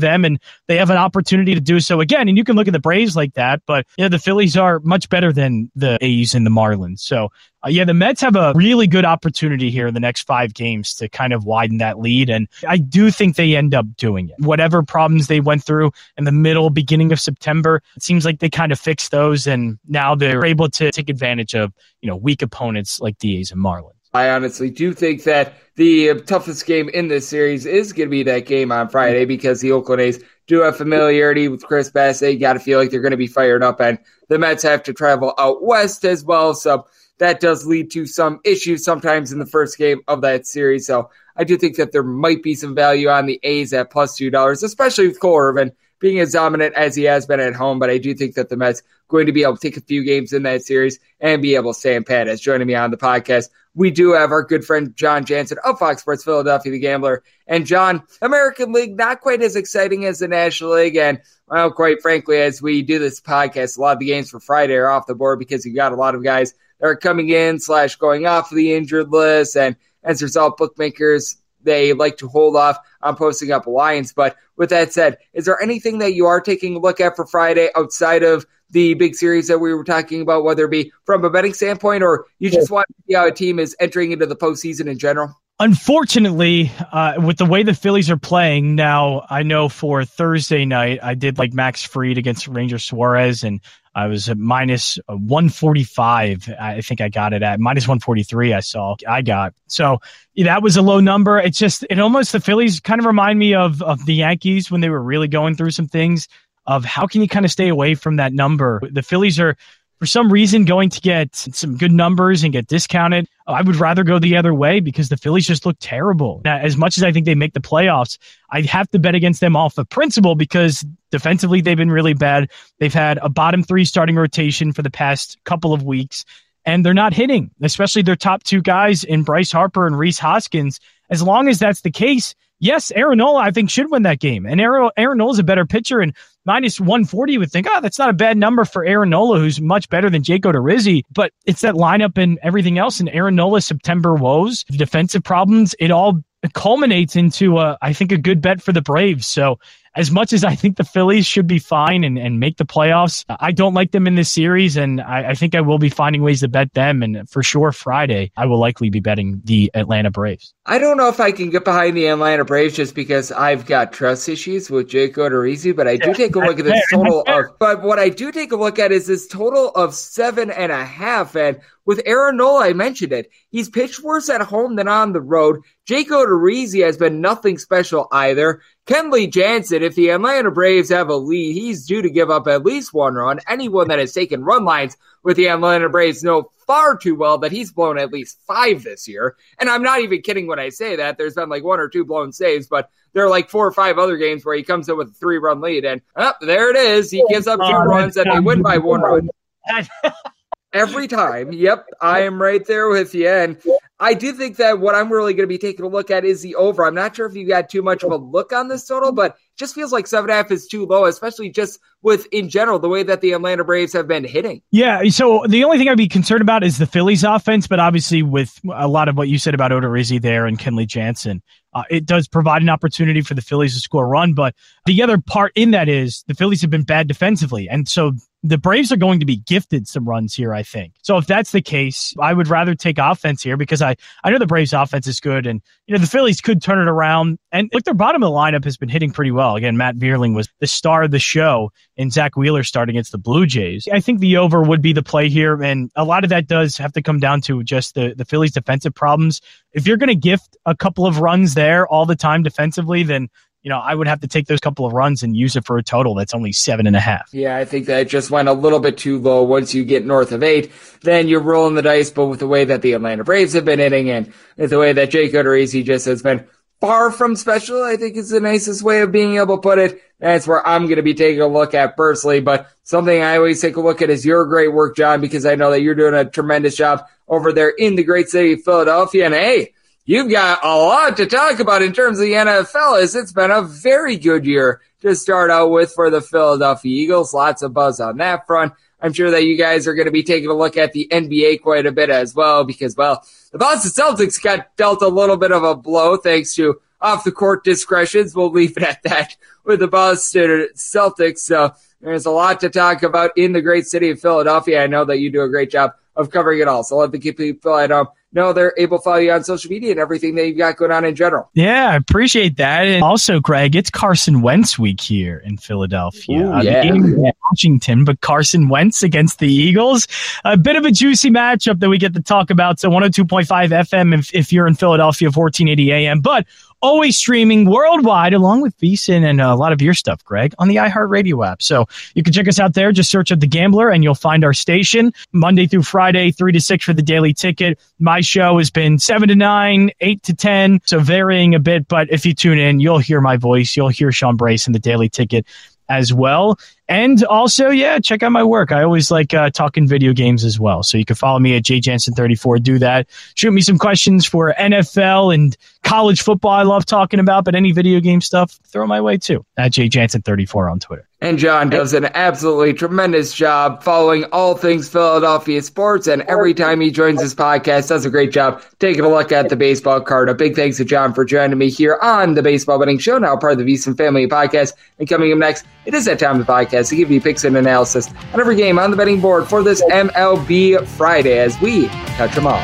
them 0.00 0.24
and 0.24 0.38
they 0.66 0.76
have 0.76 0.90
an 0.90 0.96
opportunity 0.96 1.54
to 1.54 1.60
do 1.60 1.80
so 1.80 2.00
again. 2.00 2.28
And 2.28 2.36
you 2.36 2.44
can 2.44 2.56
look 2.56 2.66
at 2.66 2.72
the 2.72 2.80
Braves 2.80 3.16
like 3.16 3.34
that, 3.34 3.62
but 3.66 3.86
you 3.96 4.04
know, 4.04 4.08
the 4.08 4.18
Phillies 4.18 4.56
are 4.56 4.80
much 4.80 5.08
better 5.08 5.32
than 5.32 5.70
the 5.76 5.98
A's 6.00 6.34
and 6.34 6.44
the 6.44 6.50
Marlins. 6.50 7.00
So 7.00 7.30
Uh, 7.66 7.68
yeah, 7.68 7.84
the 7.84 7.94
Mets 7.94 8.20
have 8.20 8.36
a 8.36 8.52
really 8.54 8.86
good 8.86 9.04
opportunity 9.04 9.70
here 9.70 9.88
in 9.88 9.94
the 9.94 10.00
next 10.00 10.22
five 10.22 10.54
games 10.54 10.94
to 10.94 11.08
kind 11.08 11.32
of 11.32 11.44
widen 11.44 11.78
that 11.78 11.98
lead. 11.98 12.30
And 12.30 12.46
I 12.68 12.76
do 12.76 13.10
think 13.10 13.34
they 13.34 13.56
end 13.56 13.74
up 13.74 13.86
doing 13.96 14.28
it. 14.28 14.36
Whatever 14.38 14.84
problems 14.84 15.26
they 15.26 15.40
went 15.40 15.64
through 15.64 15.90
in 16.16 16.24
the 16.24 16.32
middle, 16.32 16.70
beginning 16.70 17.10
of 17.10 17.20
September, 17.20 17.82
it 17.96 18.02
seems 18.04 18.24
like 18.24 18.38
they 18.38 18.48
kind 18.48 18.70
of 18.70 18.78
fixed 18.78 19.10
those. 19.10 19.48
And 19.48 19.78
now 19.88 20.14
they're 20.14 20.44
able 20.44 20.70
to 20.70 20.92
take 20.92 21.08
advantage 21.08 21.54
of, 21.54 21.72
you 22.02 22.08
know, 22.08 22.14
weak 22.14 22.40
opponents 22.40 23.00
like 23.00 23.18
the 23.18 23.38
A's 23.38 23.50
and 23.50 23.60
Marlins. 23.60 23.90
I 24.14 24.30
honestly 24.30 24.70
do 24.70 24.94
think 24.94 25.24
that 25.24 25.54
the 25.74 26.20
toughest 26.22 26.64
game 26.66 26.88
in 26.90 27.08
this 27.08 27.28
series 27.28 27.66
is 27.66 27.92
going 27.92 28.08
to 28.08 28.10
be 28.10 28.22
that 28.22 28.46
game 28.46 28.70
on 28.70 28.88
Friday 28.88 29.24
because 29.24 29.60
the 29.60 29.72
Oakland 29.72 30.00
A's 30.00 30.22
do 30.46 30.60
have 30.60 30.76
familiarity 30.76 31.48
with 31.48 31.64
Chris 31.64 31.90
Bassitt. 31.90 32.32
You 32.32 32.38
got 32.38 32.54
to 32.54 32.60
feel 32.60 32.78
like 32.78 32.90
they're 32.90 33.00
going 33.00 33.10
to 33.10 33.16
be 33.16 33.26
fired 33.26 33.62
up, 33.62 33.80
and 33.80 33.98
the 34.28 34.38
Mets 34.38 34.62
have 34.62 34.84
to 34.84 34.94
travel 34.94 35.34
out 35.36 35.62
west 35.62 36.04
as 36.04 36.24
well. 36.24 36.54
So 36.54 36.86
that 37.18 37.40
does 37.40 37.66
lead 37.66 37.90
to 37.92 38.06
some 38.06 38.40
issues 38.44 38.84
sometimes 38.84 39.32
in 39.32 39.38
the 39.38 39.46
first 39.46 39.78
game 39.78 40.02
of 40.08 40.20
that 40.22 40.46
series. 40.46 40.86
So 40.86 41.10
I 41.36 41.44
do 41.44 41.56
think 41.56 41.76
that 41.76 41.92
there 41.92 42.02
might 42.02 42.42
be 42.42 42.54
some 42.54 42.74
value 42.74 43.08
on 43.08 43.26
the 43.26 43.40
A's 43.42 43.72
at 43.72 43.90
plus 43.90 44.16
two 44.16 44.30
dollars, 44.30 44.62
especially 44.62 45.08
with 45.08 45.20
Cole 45.20 45.38
Irvin 45.38 45.72
being 45.98 46.20
as 46.20 46.32
dominant 46.32 46.74
as 46.74 46.94
he 46.94 47.04
has 47.04 47.26
been 47.26 47.40
at 47.40 47.54
home. 47.54 47.78
But 47.78 47.90
I 47.90 47.98
do 47.98 48.14
think 48.14 48.34
that 48.34 48.48
the 48.48 48.56
Mets 48.56 48.82
going 49.08 49.26
to 49.26 49.32
be 49.32 49.42
able 49.42 49.56
to 49.56 49.60
take 49.60 49.76
a 49.76 49.82
few 49.82 50.04
games 50.04 50.32
in 50.32 50.42
that 50.42 50.62
series 50.62 50.98
and 51.20 51.40
be 51.40 51.54
able 51.54 51.72
to 51.72 51.78
stand 51.78 52.06
pat. 52.06 52.28
As 52.28 52.40
joining 52.40 52.66
me 52.66 52.74
on 52.74 52.90
the 52.90 52.96
podcast, 52.96 53.48
we 53.74 53.90
do 53.90 54.12
have 54.12 54.30
our 54.30 54.42
good 54.42 54.64
friend 54.64 54.94
John 54.96 55.24
Jansen 55.24 55.58
of 55.64 55.78
Fox 55.78 56.00
Sports 56.00 56.24
Philadelphia, 56.24 56.72
the 56.72 56.78
Gambler. 56.78 57.22
And 57.46 57.66
John, 57.66 58.02
American 58.20 58.72
League 58.72 58.96
not 58.96 59.20
quite 59.20 59.42
as 59.42 59.54
exciting 59.54 60.04
as 60.04 60.18
the 60.18 60.28
National 60.28 60.74
League, 60.74 60.96
and 60.96 61.20
well, 61.48 61.70
quite 61.70 62.02
frankly, 62.02 62.38
as 62.38 62.60
we 62.60 62.82
do 62.82 62.98
this 62.98 63.20
podcast, 63.20 63.78
a 63.78 63.80
lot 63.80 63.92
of 63.92 63.98
the 64.00 64.06
games 64.06 64.30
for 64.30 64.40
Friday 64.40 64.74
are 64.74 64.88
off 64.88 65.06
the 65.06 65.14
board 65.14 65.38
because 65.38 65.64
you 65.64 65.74
got 65.74 65.92
a 65.92 65.96
lot 65.96 66.14
of 66.16 66.24
guys 66.24 66.54
that 66.80 66.86
are 66.86 66.96
coming 66.96 67.30
in 67.30 67.58
slash 67.58 67.96
going 67.96 68.26
off 68.26 68.50
the 68.50 68.74
injured 68.74 69.10
list, 69.10 69.56
and 69.56 69.76
as 70.02 70.22
a 70.22 70.24
result, 70.24 70.56
bookmakers 70.56 71.36
they 71.66 71.92
like 71.92 72.16
to 72.16 72.28
hold 72.28 72.56
off 72.56 72.78
on 73.02 73.16
posting 73.16 73.50
up 73.50 73.66
lines. 73.66 74.12
But 74.12 74.36
with 74.56 74.70
that 74.70 74.92
said, 74.92 75.18
is 75.34 75.44
there 75.44 75.60
anything 75.60 75.98
that 75.98 76.14
you 76.14 76.24
are 76.24 76.40
taking 76.40 76.76
a 76.76 76.78
look 76.78 77.00
at 77.00 77.16
for 77.16 77.26
Friday 77.26 77.68
outside 77.76 78.22
of 78.22 78.46
the 78.70 78.94
big 78.94 79.14
series 79.14 79.48
that 79.48 79.58
we 79.58 79.74
were 79.74 79.84
talking 79.84 80.22
about, 80.22 80.44
whether 80.44 80.64
it 80.64 80.70
be 80.70 80.92
from 81.04 81.24
a 81.24 81.30
betting 81.30 81.54
standpoint 81.54 82.02
or 82.02 82.26
you 82.38 82.50
just 82.50 82.70
want 82.70 82.86
to 82.88 82.94
see 83.06 83.14
how 83.14 83.26
a 83.26 83.32
team 83.32 83.58
is 83.58 83.76
entering 83.78 84.12
into 84.12 84.26
the 84.26 84.36
postseason 84.36 84.86
in 84.86 84.98
general? 84.98 85.34
Unfortunately, 85.58 86.70
uh, 86.92 87.14
with 87.18 87.38
the 87.38 87.46
way 87.46 87.62
the 87.62 87.72
Phillies 87.72 88.10
are 88.10 88.18
playing 88.18 88.74
now, 88.74 89.26
I 89.30 89.42
know 89.42 89.70
for 89.70 90.04
Thursday 90.04 90.66
night, 90.66 90.98
I 91.02 91.14
did 91.14 91.38
like 91.38 91.54
Max 91.54 91.82
Fried 91.82 92.18
against 92.18 92.46
Ranger 92.46 92.78
Suarez, 92.78 93.42
and 93.42 93.60
I 93.96 94.08
was 94.08 94.28
at 94.28 94.36
minus 94.36 94.98
uh, 95.08 95.16
145. 95.16 96.50
I 96.60 96.82
think 96.82 97.00
I 97.00 97.08
got 97.08 97.32
it 97.32 97.42
at 97.42 97.58
minus 97.58 97.88
143. 97.88 98.52
I 98.52 98.60
saw 98.60 98.94
I 99.08 99.22
got 99.22 99.54
so 99.68 100.00
that 100.36 100.62
was 100.62 100.76
a 100.76 100.82
low 100.82 101.00
number. 101.00 101.38
It's 101.38 101.58
just 101.58 101.84
it 101.88 101.98
almost 101.98 102.32
the 102.32 102.40
Phillies 102.40 102.78
kind 102.78 103.00
of 103.00 103.06
remind 103.06 103.38
me 103.38 103.54
of 103.54 103.82
of 103.82 104.04
the 104.04 104.14
Yankees 104.14 104.70
when 104.70 104.82
they 104.82 104.90
were 104.90 105.02
really 105.02 105.28
going 105.28 105.56
through 105.56 105.70
some 105.70 105.88
things. 105.88 106.28
Of 106.66 106.84
how 106.84 107.06
can 107.06 107.22
you 107.22 107.28
kind 107.28 107.44
of 107.44 107.52
stay 107.52 107.68
away 107.68 107.94
from 107.94 108.16
that 108.16 108.32
number? 108.32 108.82
The 108.90 109.02
Phillies 109.02 109.40
are 109.40 109.56
for 109.98 110.06
some 110.06 110.30
reason 110.30 110.64
going 110.64 110.90
to 110.90 111.00
get 111.00 111.34
some 111.34 111.76
good 111.76 111.92
numbers 111.92 112.44
and 112.44 112.52
get 112.52 112.66
discounted. 112.66 113.28
I 113.46 113.62
would 113.62 113.76
rather 113.76 114.04
go 114.04 114.18
the 114.18 114.36
other 114.36 114.52
way 114.52 114.80
because 114.80 115.08
the 115.08 115.16
Phillies 115.16 115.46
just 115.46 115.64
look 115.64 115.76
terrible. 115.80 116.42
Now, 116.44 116.58
as 116.58 116.76
much 116.76 116.98
as 116.98 117.04
I 117.04 117.12
think 117.12 117.24
they 117.24 117.34
make 117.34 117.54
the 117.54 117.60
playoffs, 117.60 118.18
I 118.50 118.62
have 118.62 118.90
to 118.90 118.98
bet 118.98 119.14
against 119.14 119.40
them 119.40 119.56
off 119.56 119.78
of 119.78 119.88
principle 119.88 120.34
because 120.34 120.84
defensively 121.10 121.60
they've 121.60 121.76
been 121.76 121.90
really 121.90 122.14
bad. 122.14 122.50
They've 122.78 122.92
had 122.92 123.18
a 123.22 123.28
bottom 123.28 123.62
three 123.62 123.84
starting 123.84 124.16
rotation 124.16 124.72
for 124.72 124.82
the 124.82 124.90
past 124.90 125.38
couple 125.44 125.72
of 125.72 125.82
weeks, 125.82 126.24
and 126.64 126.84
they're 126.84 126.94
not 126.94 127.14
hitting, 127.14 127.50
especially 127.62 128.02
their 128.02 128.16
top 128.16 128.42
two 128.42 128.60
guys 128.60 129.04
in 129.04 129.22
Bryce 129.22 129.52
Harper 129.52 129.86
and 129.86 129.98
Rhys 129.98 130.18
Hoskins. 130.18 130.78
As 131.08 131.22
long 131.22 131.48
as 131.48 131.58
that's 131.58 131.82
the 131.82 131.90
case, 131.90 132.34
yes, 132.58 132.90
Aaron 132.92 133.18
Nola, 133.18 133.40
I 133.40 133.50
think, 133.50 133.70
should 133.70 133.90
win 133.90 134.02
that 134.02 134.20
game. 134.20 134.46
And 134.46 134.60
Aaron, 134.60 134.90
Aaron 134.96 135.18
Nola 135.18 135.32
is 135.32 135.38
a 135.38 135.44
better 135.44 135.66
pitcher, 135.66 136.00
and 136.00 136.14
minus 136.44 136.80
140, 136.80 137.32
you 137.32 137.40
would 137.40 137.50
think, 137.50 137.66
oh, 137.68 137.80
that's 137.80 137.98
not 137.98 138.10
a 138.10 138.14
bad 138.14 138.36
number 138.36 138.64
for 138.64 138.84
Aaron 138.84 139.10
Nola, 139.10 139.38
who's 139.38 139.60
much 139.60 139.88
better 139.88 140.08
than 140.10 140.22
Jake 140.22 140.42
Odorizzi. 140.42 141.02
But 141.10 141.32
it's 141.44 141.60
that 141.60 141.74
lineup 141.74 142.16
and 142.16 142.38
everything 142.42 142.78
else. 142.78 143.00
And 143.00 143.08
Aaron 143.10 143.34
Nola's 143.34 143.66
September 143.66 144.14
woes, 144.14 144.64
defensive 144.64 145.22
problems, 145.22 145.74
it 145.78 145.90
all 145.90 146.22
culminates 146.54 147.16
into, 147.16 147.58
a, 147.58 147.76
I 147.82 147.92
think, 147.92 148.12
a 148.12 148.18
good 148.18 148.40
bet 148.40 148.62
for 148.62 148.72
the 148.72 148.82
Braves. 148.82 149.26
So 149.26 149.58
as 149.96 150.10
much 150.10 150.32
as 150.32 150.44
I 150.44 150.54
think 150.54 150.76
the 150.76 150.84
Phillies 150.84 151.26
should 151.26 151.46
be 151.46 151.58
fine 151.58 152.04
and, 152.04 152.18
and 152.18 152.38
make 152.38 152.58
the 152.58 152.66
playoffs, 152.66 153.24
I 153.28 153.50
don't 153.50 153.72
like 153.72 153.92
them 153.92 154.06
in 154.06 154.14
this 154.14 154.30
series. 154.30 154.76
And 154.76 155.00
I, 155.00 155.30
I, 155.30 155.34
think 155.34 155.54
I 155.54 155.62
will 155.62 155.78
be 155.78 155.88
finding 155.88 156.22
ways 156.22 156.40
to 156.40 156.48
bet 156.48 156.74
them. 156.74 157.02
And 157.02 157.28
for 157.28 157.42
sure, 157.42 157.72
Friday, 157.72 158.30
I 158.36 158.44
will 158.44 158.58
likely 158.58 158.90
be 158.90 159.00
betting 159.00 159.40
the 159.44 159.70
Atlanta 159.74 160.10
Braves. 160.10 160.52
I 160.66 160.78
don't 160.78 160.98
know 160.98 161.08
if 161.08 161.18
I 161.18 161.32
can 161.32 161.48
get 161.50 161.64
behind 161.64 161.96
the 161.96 162.06
Atlanta 162.08 162.44
Braves 162.44 162.76
just 162.76 162.94
because 162.94 163.32
I've 163.32 163.64
got 163.64 163.92
trust 163.92 164.28
issues 164.28 164.68
with 164.68 164.88
Jake 164.88 165.14
Odorizzi, 165.14 165.74
but 165.74 165.88
I 165.88 165.96
do 165.96 166.08
yeah, 166.08 166.14
take 166.14 166.36
a 166.36 166.40
look 166.40 166.58
at 166.58 166.64
this 166.66 166.82
total 166.90 167.24
of, 167.26 167.58
but 167.58 167.82
what 167.82 167.98
I 167.98 168.10
do 168.10 168.30
take 168.30 168.52
a 168.52 168.56
look 168.56 168.78
at 168.78 168.92
is 168.92 169.06
this 169.06 169.26
total 169.26 169.70
of 169.70 169.94
seven 169.94 170.50
and 170.50 170.72
a 170.72 170.84
half. 170.84 171.34
And 171.36 171.58
with 171.86 172.02
Aaron 172.04 172.36
Nola, 172.36 172.66
I 172.66 172.72
mentioned 172.72 173.12
it. 173.12 173.30
He's 173.50 173.70
pitched 173.70 174.02
worse 174.02 174.28
at 174.28 174.42
home 174.42 174.74
than 174.74 174.88
on 174.88 175.12
the 175.12 175.20
road. 175.20 175.60
Jake 175.86 176.10
Odorizzi 176.10 176.84
has 176.84 176.96
been 176.96 177.20
nothing 177.20 177.58
special 177.58 178.08
either. 178.10 178.60
Kenley 178.86 179.30
Jansen, 179.30 179.82
if 179.82 179.96
the 179.96 180.10
Atlanta 180.10 180.50
Braves 180.50 180.90
have 180.90 181.08
a 181.08 181.16
lead, 181.16 181.54
he's 181.54 181.86
due 181.86 182.02
to 182.02 182.10
give 182.10 182.30
up 182.30 182.46
at 182.46 182.64
least 182.64 182.94
one 182.94 183.14
run. 183.14 183.40
Anyone 183.48 183.88
that 183.88 183.98
has 183.98 184.12
taken 184.12 184.44
run 184.44 184.64
lines 184.64 184.96
with 185.24 185.36
the 185.36 185.48
Atlanta 185.48 185.88
Braves 185.88 186.22
know 186.22 186.52
far 186.68 186.96
too 186.96 187.16
well 187.16 187.38
that 187.38 187.50
he's 187.50 187.72
blown 187.72 187.98
at 187.98 188.12
least 188.12 188.38
five 188.46 188.84
this 188.84 189.08
year. 189.08 189.36
And 189.58 189.68
I'm 189.68 189.82
not 189.82 190.00
even 190.00 190.22
kidding 190.22 190.46
when 190.46 190.60
I 190.60 190.68
say 190.68 190.94
that. 190.96 191.18
There's 191.18 191.34
been 191.34 191.48
like 191.48 191.64
one 191.64 191.80
or 191.80 191.88
two 191.88 192.04
blown 192.04 192.32
saves, 192.32 192.68
but 192.68 192.88
there 193.12 193.24
are 193.24 193.30
like 193.30 193.50
four 193.50 193.66
or 193.66 193.72
five 193.72 193.98
other 193.98 194.16
games 194.16 194.44
where 194.44 194.56
he 194.56 194.62
comes 194.62 194.88
in 194.88 194.96
with 194.96 195.08
a 195.08 195.14
three 195.14 195.38
run 195.38 195.60
lead. 195.60 195.84
And 195.84 196.00
oh, 196.14 196.34
there 196.40 196.70
it 196.70 196.76
is. 196.76 197.10
He 197.10 197.24
gives 197.28 197.48
up 197.48 197.58
two 197.58 197.64
runs 197.64 198.16
and 198.16 198.30
they 198.30 198.38
win 198.38 198.62
by 198.62 198.78
one 198.78 199.00
run. 199.00 199.30
Every 200.76 201.08
time. 201.08 201.52
Yep, 201.52 201.86
I 202.00 202.20
am 202.20 202.40
right 202.40 202.64
there 202.66 202.88
with 202.88 203.14
you. 203.14 203.28
And 203.28 203.60
I 203.98 204.12
do 204.14 204.32
think 204.32 204.56
that 204.56 204.78
what 204.78 204.94
I'm 204.94 205.10
really 205.10 205.32
going 205.32 205.44
to 205.44 205.52
be 205.52 205.58
taking 205.58 205.84
a 205.84 205.88
look 205.88 206.10
at 206.10 206.24
is 206.24 206.42
the 206.42 206.54
over. 206.56 206.84
I'm 206.84 206.94
not 206.94 207.16
sure 207.16 207.26
if 207.26 207.34
you 207.34 207.46
got 207.48 207.70
too 207.70 207.82
much 207.82 208.02
of 208.02 208.10
a 208.10 208.16
look 208.16 208.52
on 208.52 208.68
this 208.68 208.86
total, 208.86 209.12
but 209.12 209.36
just 209.56 209.74
feels 209.74 209.90
like 209.90 210.06
seven 210.06 210.28
and 210.28 210.38
a 210.38 210.42
half 210.42 210.50
is 210.50 210.66
too 210.66 210.84
low, 210.84 211.06
especially 211.06 211.48
just 211.48 211.80
with 212.02 212.26
in 212.26 212.50
general 212.50 212.78
the 212.78 212.90
way 212.90 213.02
that 213.02 213.22
the 213.22 213.32
Atlanta 213.32 213.64
Braves 213.64 213.94
have 213.94 214.06
been 214.06 214.24
hitting. 214.24 214.60
Yeah. 214.70 215.02
So 215.08 215.46
the 215.48 215.64
only 215.64 215.78
thing 215.78 215.88
I'd 215.88 215.96
be 215.96 216.08
concerned 216.08 216.42
about 216.42 216.62
is 216.62 216.76
the 216.76 216.86
Phillies 216.86 217.24
offense, 217.24 217.66
but 217.66 217.80
obviously 217.80 218.22
with 218.22 218.60
a 218.74 218.86
lot 218.86 219.08
of 219.08 219.16
what 219.16 219.28
you 219.28 219.38
said 219.38 219.54
about 219.54 219.70
Odorizzi 219.70 220.20
there 220.20 220.44
and 220.44 220.58
Kenley 220.58 220.86
Jansen, 220.86 221.42
uh, 221.72 221.84
it 221.88 222.04
does 222.04 222.28
provide 222.28 222.60
an 222.60 222.68
opportunity 222.68 223.22
for 223.22 223.32
the 223.32 223.42
Phillies 223.42 223.74
to 223.74 223.80
score 223.80 224.04
a 224.04 224.08
run. 224.08 224.34
But 224.34 224.54
the 224.84 225.02
other 225.02 225.18
part 225.18 225.52
in 225.54 225.70
that 225.70 225.88
is 225.88 226.22
the 226.26 226.34
Phillies 226.34 226.60
have 226.60 226.70
been 226.70 226.84
bad 226.84 227.08
defensively. 227.08 227.66
And 227.66 227.88
so 227.88 228.12
the 228.48 228.58
Braves 228.58 228.92
are 228.92 228.96
going 228.96 229.20
to 229.20 229.26
be 229.26 229.36
gifted 229.36 229.88
some 229.88 230.08
runs 230.08 230.34
here, 230.34 230.54
I 230.54 230.62
think. 230.62 230.94
So 231.02 231.16
if 231.16 231.26
that's 231.26 231.52
the 231.52 231.62
case, 231.62 232.14
I 232.20 232.32
would 232.32 232.48
rather 232.48 232.74
take 232.74 232.98
offense 232.98 233.42
here 233.42 233.56
because 233.56 233.82
I, 233.82 233.96
I 234.24 234.30
know 234.30 234.38
the 234.38 234.46
Braves 234.46 234.72
offense 234.72 235.06
is 235.06 235.20
good 235.20 235.46
and, 235.46 235.60
you 235.86 235.94
know, 235.94 236.00
the 236.00 236.06
Phillies 236.06 236.40
could 236.40 236.62
turn 236.62 236.78
it 236.78 236.90
around. 236.90 237.38
And 237.52 237.70
look, 237.72 237.84
their 237.84 237.94
bottom 237.94 238.22
of 238.22 238.28
the 238.28 238.34
lineup 238.34 238.64
has 238.64 238.76
been 238.76 238.88
hitting 238.88 239.12
pretty 239.12 239.30
well. 239.30 239.56
Again, 239.56 239.76
Matt 239.76 239.96
Vierling 239.96 240.34
was 240.34 240.48
the 240.60 240.66
star 240.66 241.04
of 241.04 241.10
the 241.10 241.18
show 241.18 241.72
and 241.96 242.12
Zack 242.12 242.36
Wheeler 242.36 242.62
starting 242.62 242.94
against 242.94 243.12
the 243.12 243.18
Blue 243.18 243.46
Jays. 243.46 243.88
I 243.92 244.00
think 244.00 244.20
the 244.20 244.36
over 244.36 244.62
would 244.62 244.82
be 244.82 244.92
the 244.92 245.02
play 245.02 245.28
here. 245.28 245.62
And 245.62 245.90
a 245.96 246.04
lot 246.04 246.24
of 246.24 246.30
that 246.30 246.46
does 246.46 246.76
have 246.76 246.92
to 246.92 247.02
come 247.02 247.18
down 247.18 247.40
to 247.42 247.62
just 247.62 247.94
the, 247.94 248.14
the 248.16 248.24
Phillies 248.24 248.52
defensive 248.52 248.94
problems. 248.94 249.40
If 249.72 249.86
you're 249.86 249.96
going 249.96 250.08
to 250.08 250.14
gift 250.14 250.56
a 250.66 250.74
couple 250.74 251.06
of 251.06 251.20
runs 251.20 251.54
there 251.54 251.86
all 251.86 252.06
the 252.06 252.16
time 252.16 252.42
defensively, 252.42 253.02
then 253.02 253.28
you 253.66 253.70
know, 253.70 253.80
I 253.80 253.96
would 253.96 254.06
have 254.06 254.20
to 254.20 254.28
take 254.28 254.46
those 254.46 254.60
couple 254.60 254.86
of 254.86 254.92
runs 254.92 255.24
and 255.24 255.36
use 255.36 255.56
it 255.56 255.66
for 255.66 255.76
a 255.76 255.82
total 255.82 256.14
that's 256.14 256.34
only 256.34 256.52
seven 256.52 256.86
and 256.86 256.94
a 256.94 257.00
half. 257.00 257.28
Yeah, 257.34 257.56
I 257.56 257.64
think 257.64 257.86
that 257.86 258.06
just 258.06 258.30
went 258.30 258.48
a 258.48 258.52
little 258.52 258.78
bit 258.78 258.96
too 258.96 259.18
low. 259.18 259.42
Once 259.42 259.74
you 259.74 259.84
get 259.84 260.06
north 260.06 260.30
of 260.30 260.44
eight, 260.44 260.70
then 261.02 261.26
you're 261.26 261.40
rolling 261.40 261.74
the 261.74 261.82
dice. 261.82 262.12
But 262.12 262.26
with 262.26 262.38
the 262.38 262.46
way 262.46 262.64
that 262.64 262.82
the 262.82 262.92
Atlanta 262.92 263.24
Braves 263.24 263.54
have 263.54 263.64
been 263.64 263.80
hitting 263.80 264.08
and 264.08 264.32
the 264.56 264.78
way 264.78 264.92
that 264.92 265.10
Jake 265.10 265.32
Odorizzi 265.32 265.84
just 265.84 266.06
has 266.06 266.22
been 266.22 266.46
far 266.80 267.10
from 267.10 267.34
special, 267.34 267.82
I 267.82 267.96
think 267.96 268.16
is 268.16 268.30
the 268.30 268.38
nicest 268.38 268.84
way 268.84 269.00
of 269.00 269.10
being 269.10 269.36
able 269.38 269.56
to 269.56 269.62
put 269.62 269.80
it. 269.80 270.00
That's 270.20 270.46
where 270.46 270.64
I'm 270.64 270.84
going 270.84 270.96
to 270.98 271.02
be 271.02 271.14
taking 271.14 271.42
a 271.42 271.48
look 271.48 271.74
at 271.74 271.96
personally. 271.96 272.38
But 272.38 272.68
something 272.84 273.20
I 273.20 273.36
always 273.36 273.60
take 273.60 273.74
a 273.74 273.80
look 273.80 274.00
at 274.00 274.10
is 274.10 274.24
your 274.24 274.46
great 274.46 274.72
work, 274.72 274.94
John, 274.94 275.20
because 275.20 275.44
I 275.44 275.56
know 275.56 275.72
that 275.72 275.82
you're 275.82 275.96
doing 275.96 276.14
a 276.14 276.24
tremendous 276.24 276.76
job 276.76 277.04
over 277.26 277.52
there 277.52 277.70
in 277.70 277.96
the 277.96 278.04
great 278.04 278.28
city 278.28 278.52
of 278.52 278.62
Philadelphia. 278.62 279.24
And 279.26 279.34
hey, 279.34 279.74
You've 280.08 280.30
got 280.30 280.60
a 280.62 280.68
lot 280.68 281.16
to 281.16 281.26
talk 281.26 281.58
about 281.58 281.82
in 281.82 281.92
terms 281.92 282.20
of 282.20 282.26
the 282.26 282.34
NFL 282.34 283.02
as 283.02 283.16
it's 283.16 283.32
been 283.32 283.50
a 283.50 283.62
very 283.62 284.16
good 284.16 284.46
year 284.46 284.80
to 285.00 285.16
start 285.16 285.50
out 285.50 285.72
with 285.72 285.92
for 285.92 286.10
the 286.10 286.20
Philadelphia 286.20 287.02
Eagles. 287.02 287.34
Lots 287.34 287.60
of 287.62 287.74
buzz 287.74 287.98
on 287.98 288.18
that 288.18 288.46
front. 288.46 288.72
I'm 289.00 289.12
sure 289.12 289.32
that 289.32 289.42
you 289.42 289.58
guys 289.58 289.88
are 289.88 289.94
going 289.94 290.06
to 290.06 290.12
be 290.12 290.22
taking 290.22 290.48
a 290.48 290.54
look 290.54 290.76
at 290.76 290.92
the 290.92 291.08
NBA 291.10 291.60
quite 291.60 291.86
a 291.86 291.92
bit 291.92 292.08
as 292.08 292.36
well 292.36 292.62
because, 292.62 292.94
well, 292.94 293.26
the 293.50 293.58
Boston 293.58 293.90
Celtics 293.90 294.40
got 294.40 294.76
dealt 294.76 295.02
a 295.02 295.08
little 295.08 295.36
bit 295.36 295.50
of 295.50 295.64
a 295.64 295.74
blow 295.74 296.16
thanks 296.16 296.54
to 296.54 296.80
off 297.00 297.24
the 297.24 297.32
court 297.32 297.64
discretions. 297.64 298.32
We'll 298.32 298.52
leave 298.52 298.76
it 298.76 298.84
at 298.84 299.02
that 299.02 299.36
with 299.64 299.80
the 299.80 299.88
Boston 299.88 300.68
Celtics. 300.76 301.40
So 301.40 301.74
there's 302.00 302.26
a 302.26 302.30
lot 302.30 302.60
to 302.60 302.70
talk 302.70 303.02
about 303.02 303.32
in 303.36 303.54
the 303.54 303.60
great 303.60 303.86
city 303.86 304.10
of 304.10 304.20
Philadelphia. 304.20 304.84
I 304.84 304.86
know 304.86 305.04
that 305.04 305.18
you 305.18 305.32
do 305.32 305.42
a 305.42 305.48
great 305.48 305.72
job 305.72 305.94
of 306.14 306.30
covering 306.30 306.60
it 306.60 306.68
all. 306.68 306.84
So 306.84 306.96
let 306.96 307.10
the 307.10 307.18
people 307.18 307.76
at 307.76 307.90
home 307.90 308.06
know 308.36 308.52
they're 308.52 308.74
able 308.76 308.98
to 308.98 309.02
follow 309.02 309.16
you 309.16 309.32
on 309.32 309.42
social 309.42 309.70
media 309.70 309.90
and 309.90 309.98
everything 309.98 310.34
that 310.36 310.46
you've 310.46 310.58
got 310.58 310.76
going 310.76 310.92
on 310.92 311.04
in 311.04 311.14
general. 311.16 311.50
Yeah, 311.54 311.90
I 311.90 311.96
appreciate 311.96 312.56
that. 312.58 312.86
And 312.86 313.02
also, 313.02 313.40
Greg, 313.40 313.74
it's 313.74 313.90
Carson 313.90 314.42
Wentz 314.42 314.78
week 314.78 315.00
here 315.00 315.38
in 315.44 315.56
Philadelphia. 315.56 316.38
Ooh, 316.38 316.52
Uh, 316.52 316.58
the 316.62 316.64
yeah. 316.70 316.82
game 316.84 317.04
is 317.04 317.12
in 317.14 317.32
Washington, 317.50 318.04
but 318.04 318.20
Carson 318.20 318.68
Wentz 318.68 319.02
against 319.02 319.38
the 319.40 319.52
Eagles. 319.52 320.06
A 320.44 320.56
bit 320.56 320.76
of 320.76 320.84
a 320.84 320.92
juicy 320.92 321.30
matchup 321.30 321.80
that 321.80 321.88
we 321.88 321.98
get 321.98 322.14
to 322.14 322.22
talk 322.22 322.50
about. 322.50 322.78
So 322.78 322.88
102.5 322.90 323.46
FM 323.70 324.16
if, 324.18 324.32
if 324.34 324.52
you're 324.52 324.66
in 324.66 324.74
Philadelphia, 324.74 325.28
1480 325.28 325.92
AM. 325.92 326.20
But 326.20 326.46
always 326.82 327.16
streaming 327.16 327.64
worldwide 327.68 328.34
along 328.34 328.60
with 328.60 328.76
VSiN 328.78 329.24
and 329.24 329.40
a 329.40 329.54
lot 329.54 329.72
of 329.72 329.80
your 329.80 329.94
stuff, 329.94 330.22
Greg, 330.24 330.54
on 330.58 330.68
the 330.68 330.76
iHeartRadio 330.76 331.44
app. 331.44 331.62
So 331.62 331.86
you 332.14 332.22
can 332.22 332.34
check 332.34 332.46
us 332.46 332.60
out 332.60 332.74
there. 332.74 332.92
Just 332.92 333.10
search 333.10 333.32
at 333.32 333.40
The 333.40 333.46
Gambler 333.46 333.88
and 333.88 334.04
you'll 334.04 334.14
find 334.14 334.44
our 334.44 334.52
station 334.52 335.12
Monday 335.32 335.66
through 335.66 335.82
Friday, 335.84 336.30
3 336.30 336.52
to 336.52 336.60
6 336.60 336.84
for 336.84 336.92
the 336.92 337.02
daily 337.02 337.32
ticket. 337.32 337.80
My 337.98 338.20
show 338.26 338.58
has 338.58 338.70
been 338.70 338.98
7 338.98 339.28
to 339.28 339.34
9, 339.34 339.90
8 340.00 340.22
to 340.24 340.34
10, 340.34 340.80
so 340.84 341.00
varying 341.00 341.54
a 341.54 341.58
bit. 341.58 341.88
But 341.88 342.10
if 342.10 342.26
you 342.26 342.34
tune 342.34 342.58
in, 342.58 342.80
you'll 342.80 342.98
hear 342.98 343.20
my 343.20 343.36
voice. 343.36 343.76
You'll 343.76 343.88
hear 343.88 344.12
Sean 344.12 344.36
Brace 344.36 344.66
in 344.66 344.72
the 344.72 344.78
daily 344.78 345.08
ticket 345.08 345.46
as 345.88 346.12
well. 346.12 346.58
And 346.88 347.24
also, 347.24 347.70
yeah, 347.70 347.98
check 347.98 348.22
out 348.22 348.30
my 348.30 348.44
work. 348.44 348.70
I 348.70 348.82
always 348.82 349.10
like 349.10 349.34
uh, 349.34 349.50
talking 349.50 349.88
video 349.88 350.12
games 350.12 350.44
as 350.44 350.60
well. 350.60 350.82
So 350.82 350.98
you 350.98 351.04
can 351.04 351.16
follow 351.16 351.38
me 351.38 351.56
at 351.56 351.64
jjansen34. 351.64 352.62
Do 352.62 352.78
that. 352.78 353.08
Shoot 353.34 353.50
me 353.50 353.60
some 353.60 353.78
questions 353.78 354.24
for 354.24 354.54
NFL 354.58 355.34
and 355.34 355.56
college 355.82 356.22
football. 356.22 356.52
I 356.52 356.62
love 356.62 356.86
talking 356.86 357.18
about, 357.18 357.44
but 357.44 357.54
any 357.54 357.72
video 357.72 358.00
game 358.00 358.20
stuff, 358.20 358.58
throw 358.66 358.86
my 358.86 359.00
way 359.00 359.18
too. 359.18 359.44
At 359.56 359.72
jjansen34 359.72 360.70
on 360.70 360.78
Twitter. 360.78 361.08
And 361.22 361.38
John 361.38 361.70
does 361.70 361.94
an 361.94 362.04
absolutely 362.12 362.74
tremendous 362.74 363.32
job 363.32 363.82
following 363.82 364.24
all 364.32 364.54
things 364.54 364.86
Philadelphia 364.86 365.62
sports. 365.62 366.06
And 366.06 366.20
every 366.22 366.52
time 366.52 366.80
he 366.80 366.90
joins 366.90 367.22
this 367.22 367.34
podcast, 367.34 367.88
does 367.88 368.04
a 368.04 368.10
great 368.10 368.32
job 368.32 368.62
taking 368.80 369.02
a 369.02 369.08
look 369.08 369.32
at 369.32 369.48
the 369.48 369.56
baseball 369.56 370.02
card. 370.02 370.28
A 370.28 370.34
big 370.34 370.54
thanks 370.54 370.76
to 370.76 370.84
John 370.84 371.14
for 371.14 371.24
joining 371.24 371.56
me 371.56 371.70
here 371.70 371.98
on 372.02 372.34
the 372.34 372.42
Baseball 372.42 372.78
Betting 372.78 372.98
Show, 372.98 373.16
now 373.16 373.34
part 373.36 373.58
of 373.58 373.58
the 373.58 373.64
VSiN 373.64 373.96
Family 373.96 374.28
Podcast. 374.28 374.74
And 374.98 375.08
coming 375.08 375.32
up 375.32 375.38
next, 375.38 375.64
it 375.86 375.94
is 375.94 376.04
that 376.04 376.18
time 376.18 376.38
of 376.38 376.46
the 376.46 376.52
podcast 376.52 376.75
to 376.84 376.96
give 376.96 377.10
you 377.10 377.20
picks 377.20 377.44
and 377.44 377.56
analysis 377.56 378.08
on 378.32 378.40
every 378.40 378.56
game 378.56 378.78
on 378.78 378.90
the 378.90 378.96
betting 378.96 379.20
board 379.20 379.48
for 379.48 379.62
this 379.62 379.82
MLB 379.84 380.86
Friday 380.86 381.38
as 381.38 381.60
we 381.60 381.88
touch 382.16 382.34
them 382.34 382.46
all. 382.46 382.62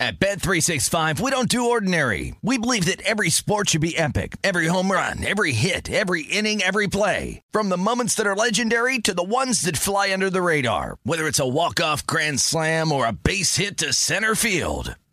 At 0.00 0.20
Bet365, 0.20 1.18
we 1.18 1.32
don't 1.32 1.48
do 1.48 1.70
ordinary. 1.70 2.34
We 2.40 2.56
believe 2.56 2.84
that 2.84 3.02
every 3.02 3.30
sport 3.30 3.70
should 3.70 3.80
be 3.80 3.98
epic. 3.98 4.36
Every 4.44 4.68
home 4.68 4.92
run, 4.92 5.26
every 5.26 5.50
hit, 5.50 5.90
every 5.90 6.22
inning, 6.22 6.62
every 6.62 6.86
play. 6.86 7.42
From 7.50 7.68
the 7.68 7.76
moments 7.76 8.14
that 8.14 8.26
are 8.26 8.36
legendary 8.36 9.00
to 9.00 9.12
the 9.12 9.24
ones 9.24 9.62
that 9.62 9.76
fly 9.76 10.12
under 10.12 10.30
the 10.30 10.40
radar. 10.40 10.98
Whether 11.02 11.26
it's 11.26 11.40
a 11.40 11.48
walk-off 11.48 12.06
grand 12.06 12.38
slam 12.40 12.92
or 12.92 13.06
a 13.06 13.12
base 13.12 13.56
hit 13.56 13.76
to 13.78 13.92
center 13.92 14.36
field. 14.36 14.94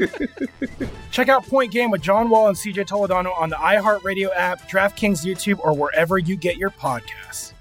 Check 1.10 1.28
out 1.28 1.46
Point 1.46 1.72
Game 1.72 1.90
with 1.90 2.02
John 2.02 2.30
Wall 2.30 2.48
and 2.48 2.56
CJ 2.56 2.86
Toledano 2.86 3.38
on 3.38 3.50
the 3.50 3.56
iHeartRadio 3.56 4.30
app, 4.34 4.68
DraftKings 4.68 5.24
YouTube, 5.24 5.58
or 5.60 5.74
wherever 5.74 6.18
you 6.18 6.36
get 6.36 6.56
your 6.56 6.70
podcasts. 6.70 7.52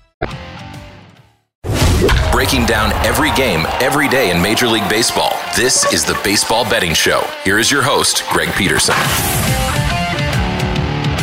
Breaking 2.32 2.66
down 2.66 2.94
every 3.06 3.32
game, 3.32 3.66
every 3.82 4.08
day 4.08 4.32
in 4.32 4.42
Major 4.42 4.68
League 4.68 4.88
Baseball. 4.88 5.34
This 5.56 5.92
is 5.92 6.06
the 6.06 6.18
Baseball 6.24 6.64
Betting 6.64 6.94
Show. 6.94 7.22
Here 7.44 7.60
is 7.60 7.70
your 7.70 7.82
host, 7.82 8.24
Greg 8.30 8.50
Peterson. 8.54 8.96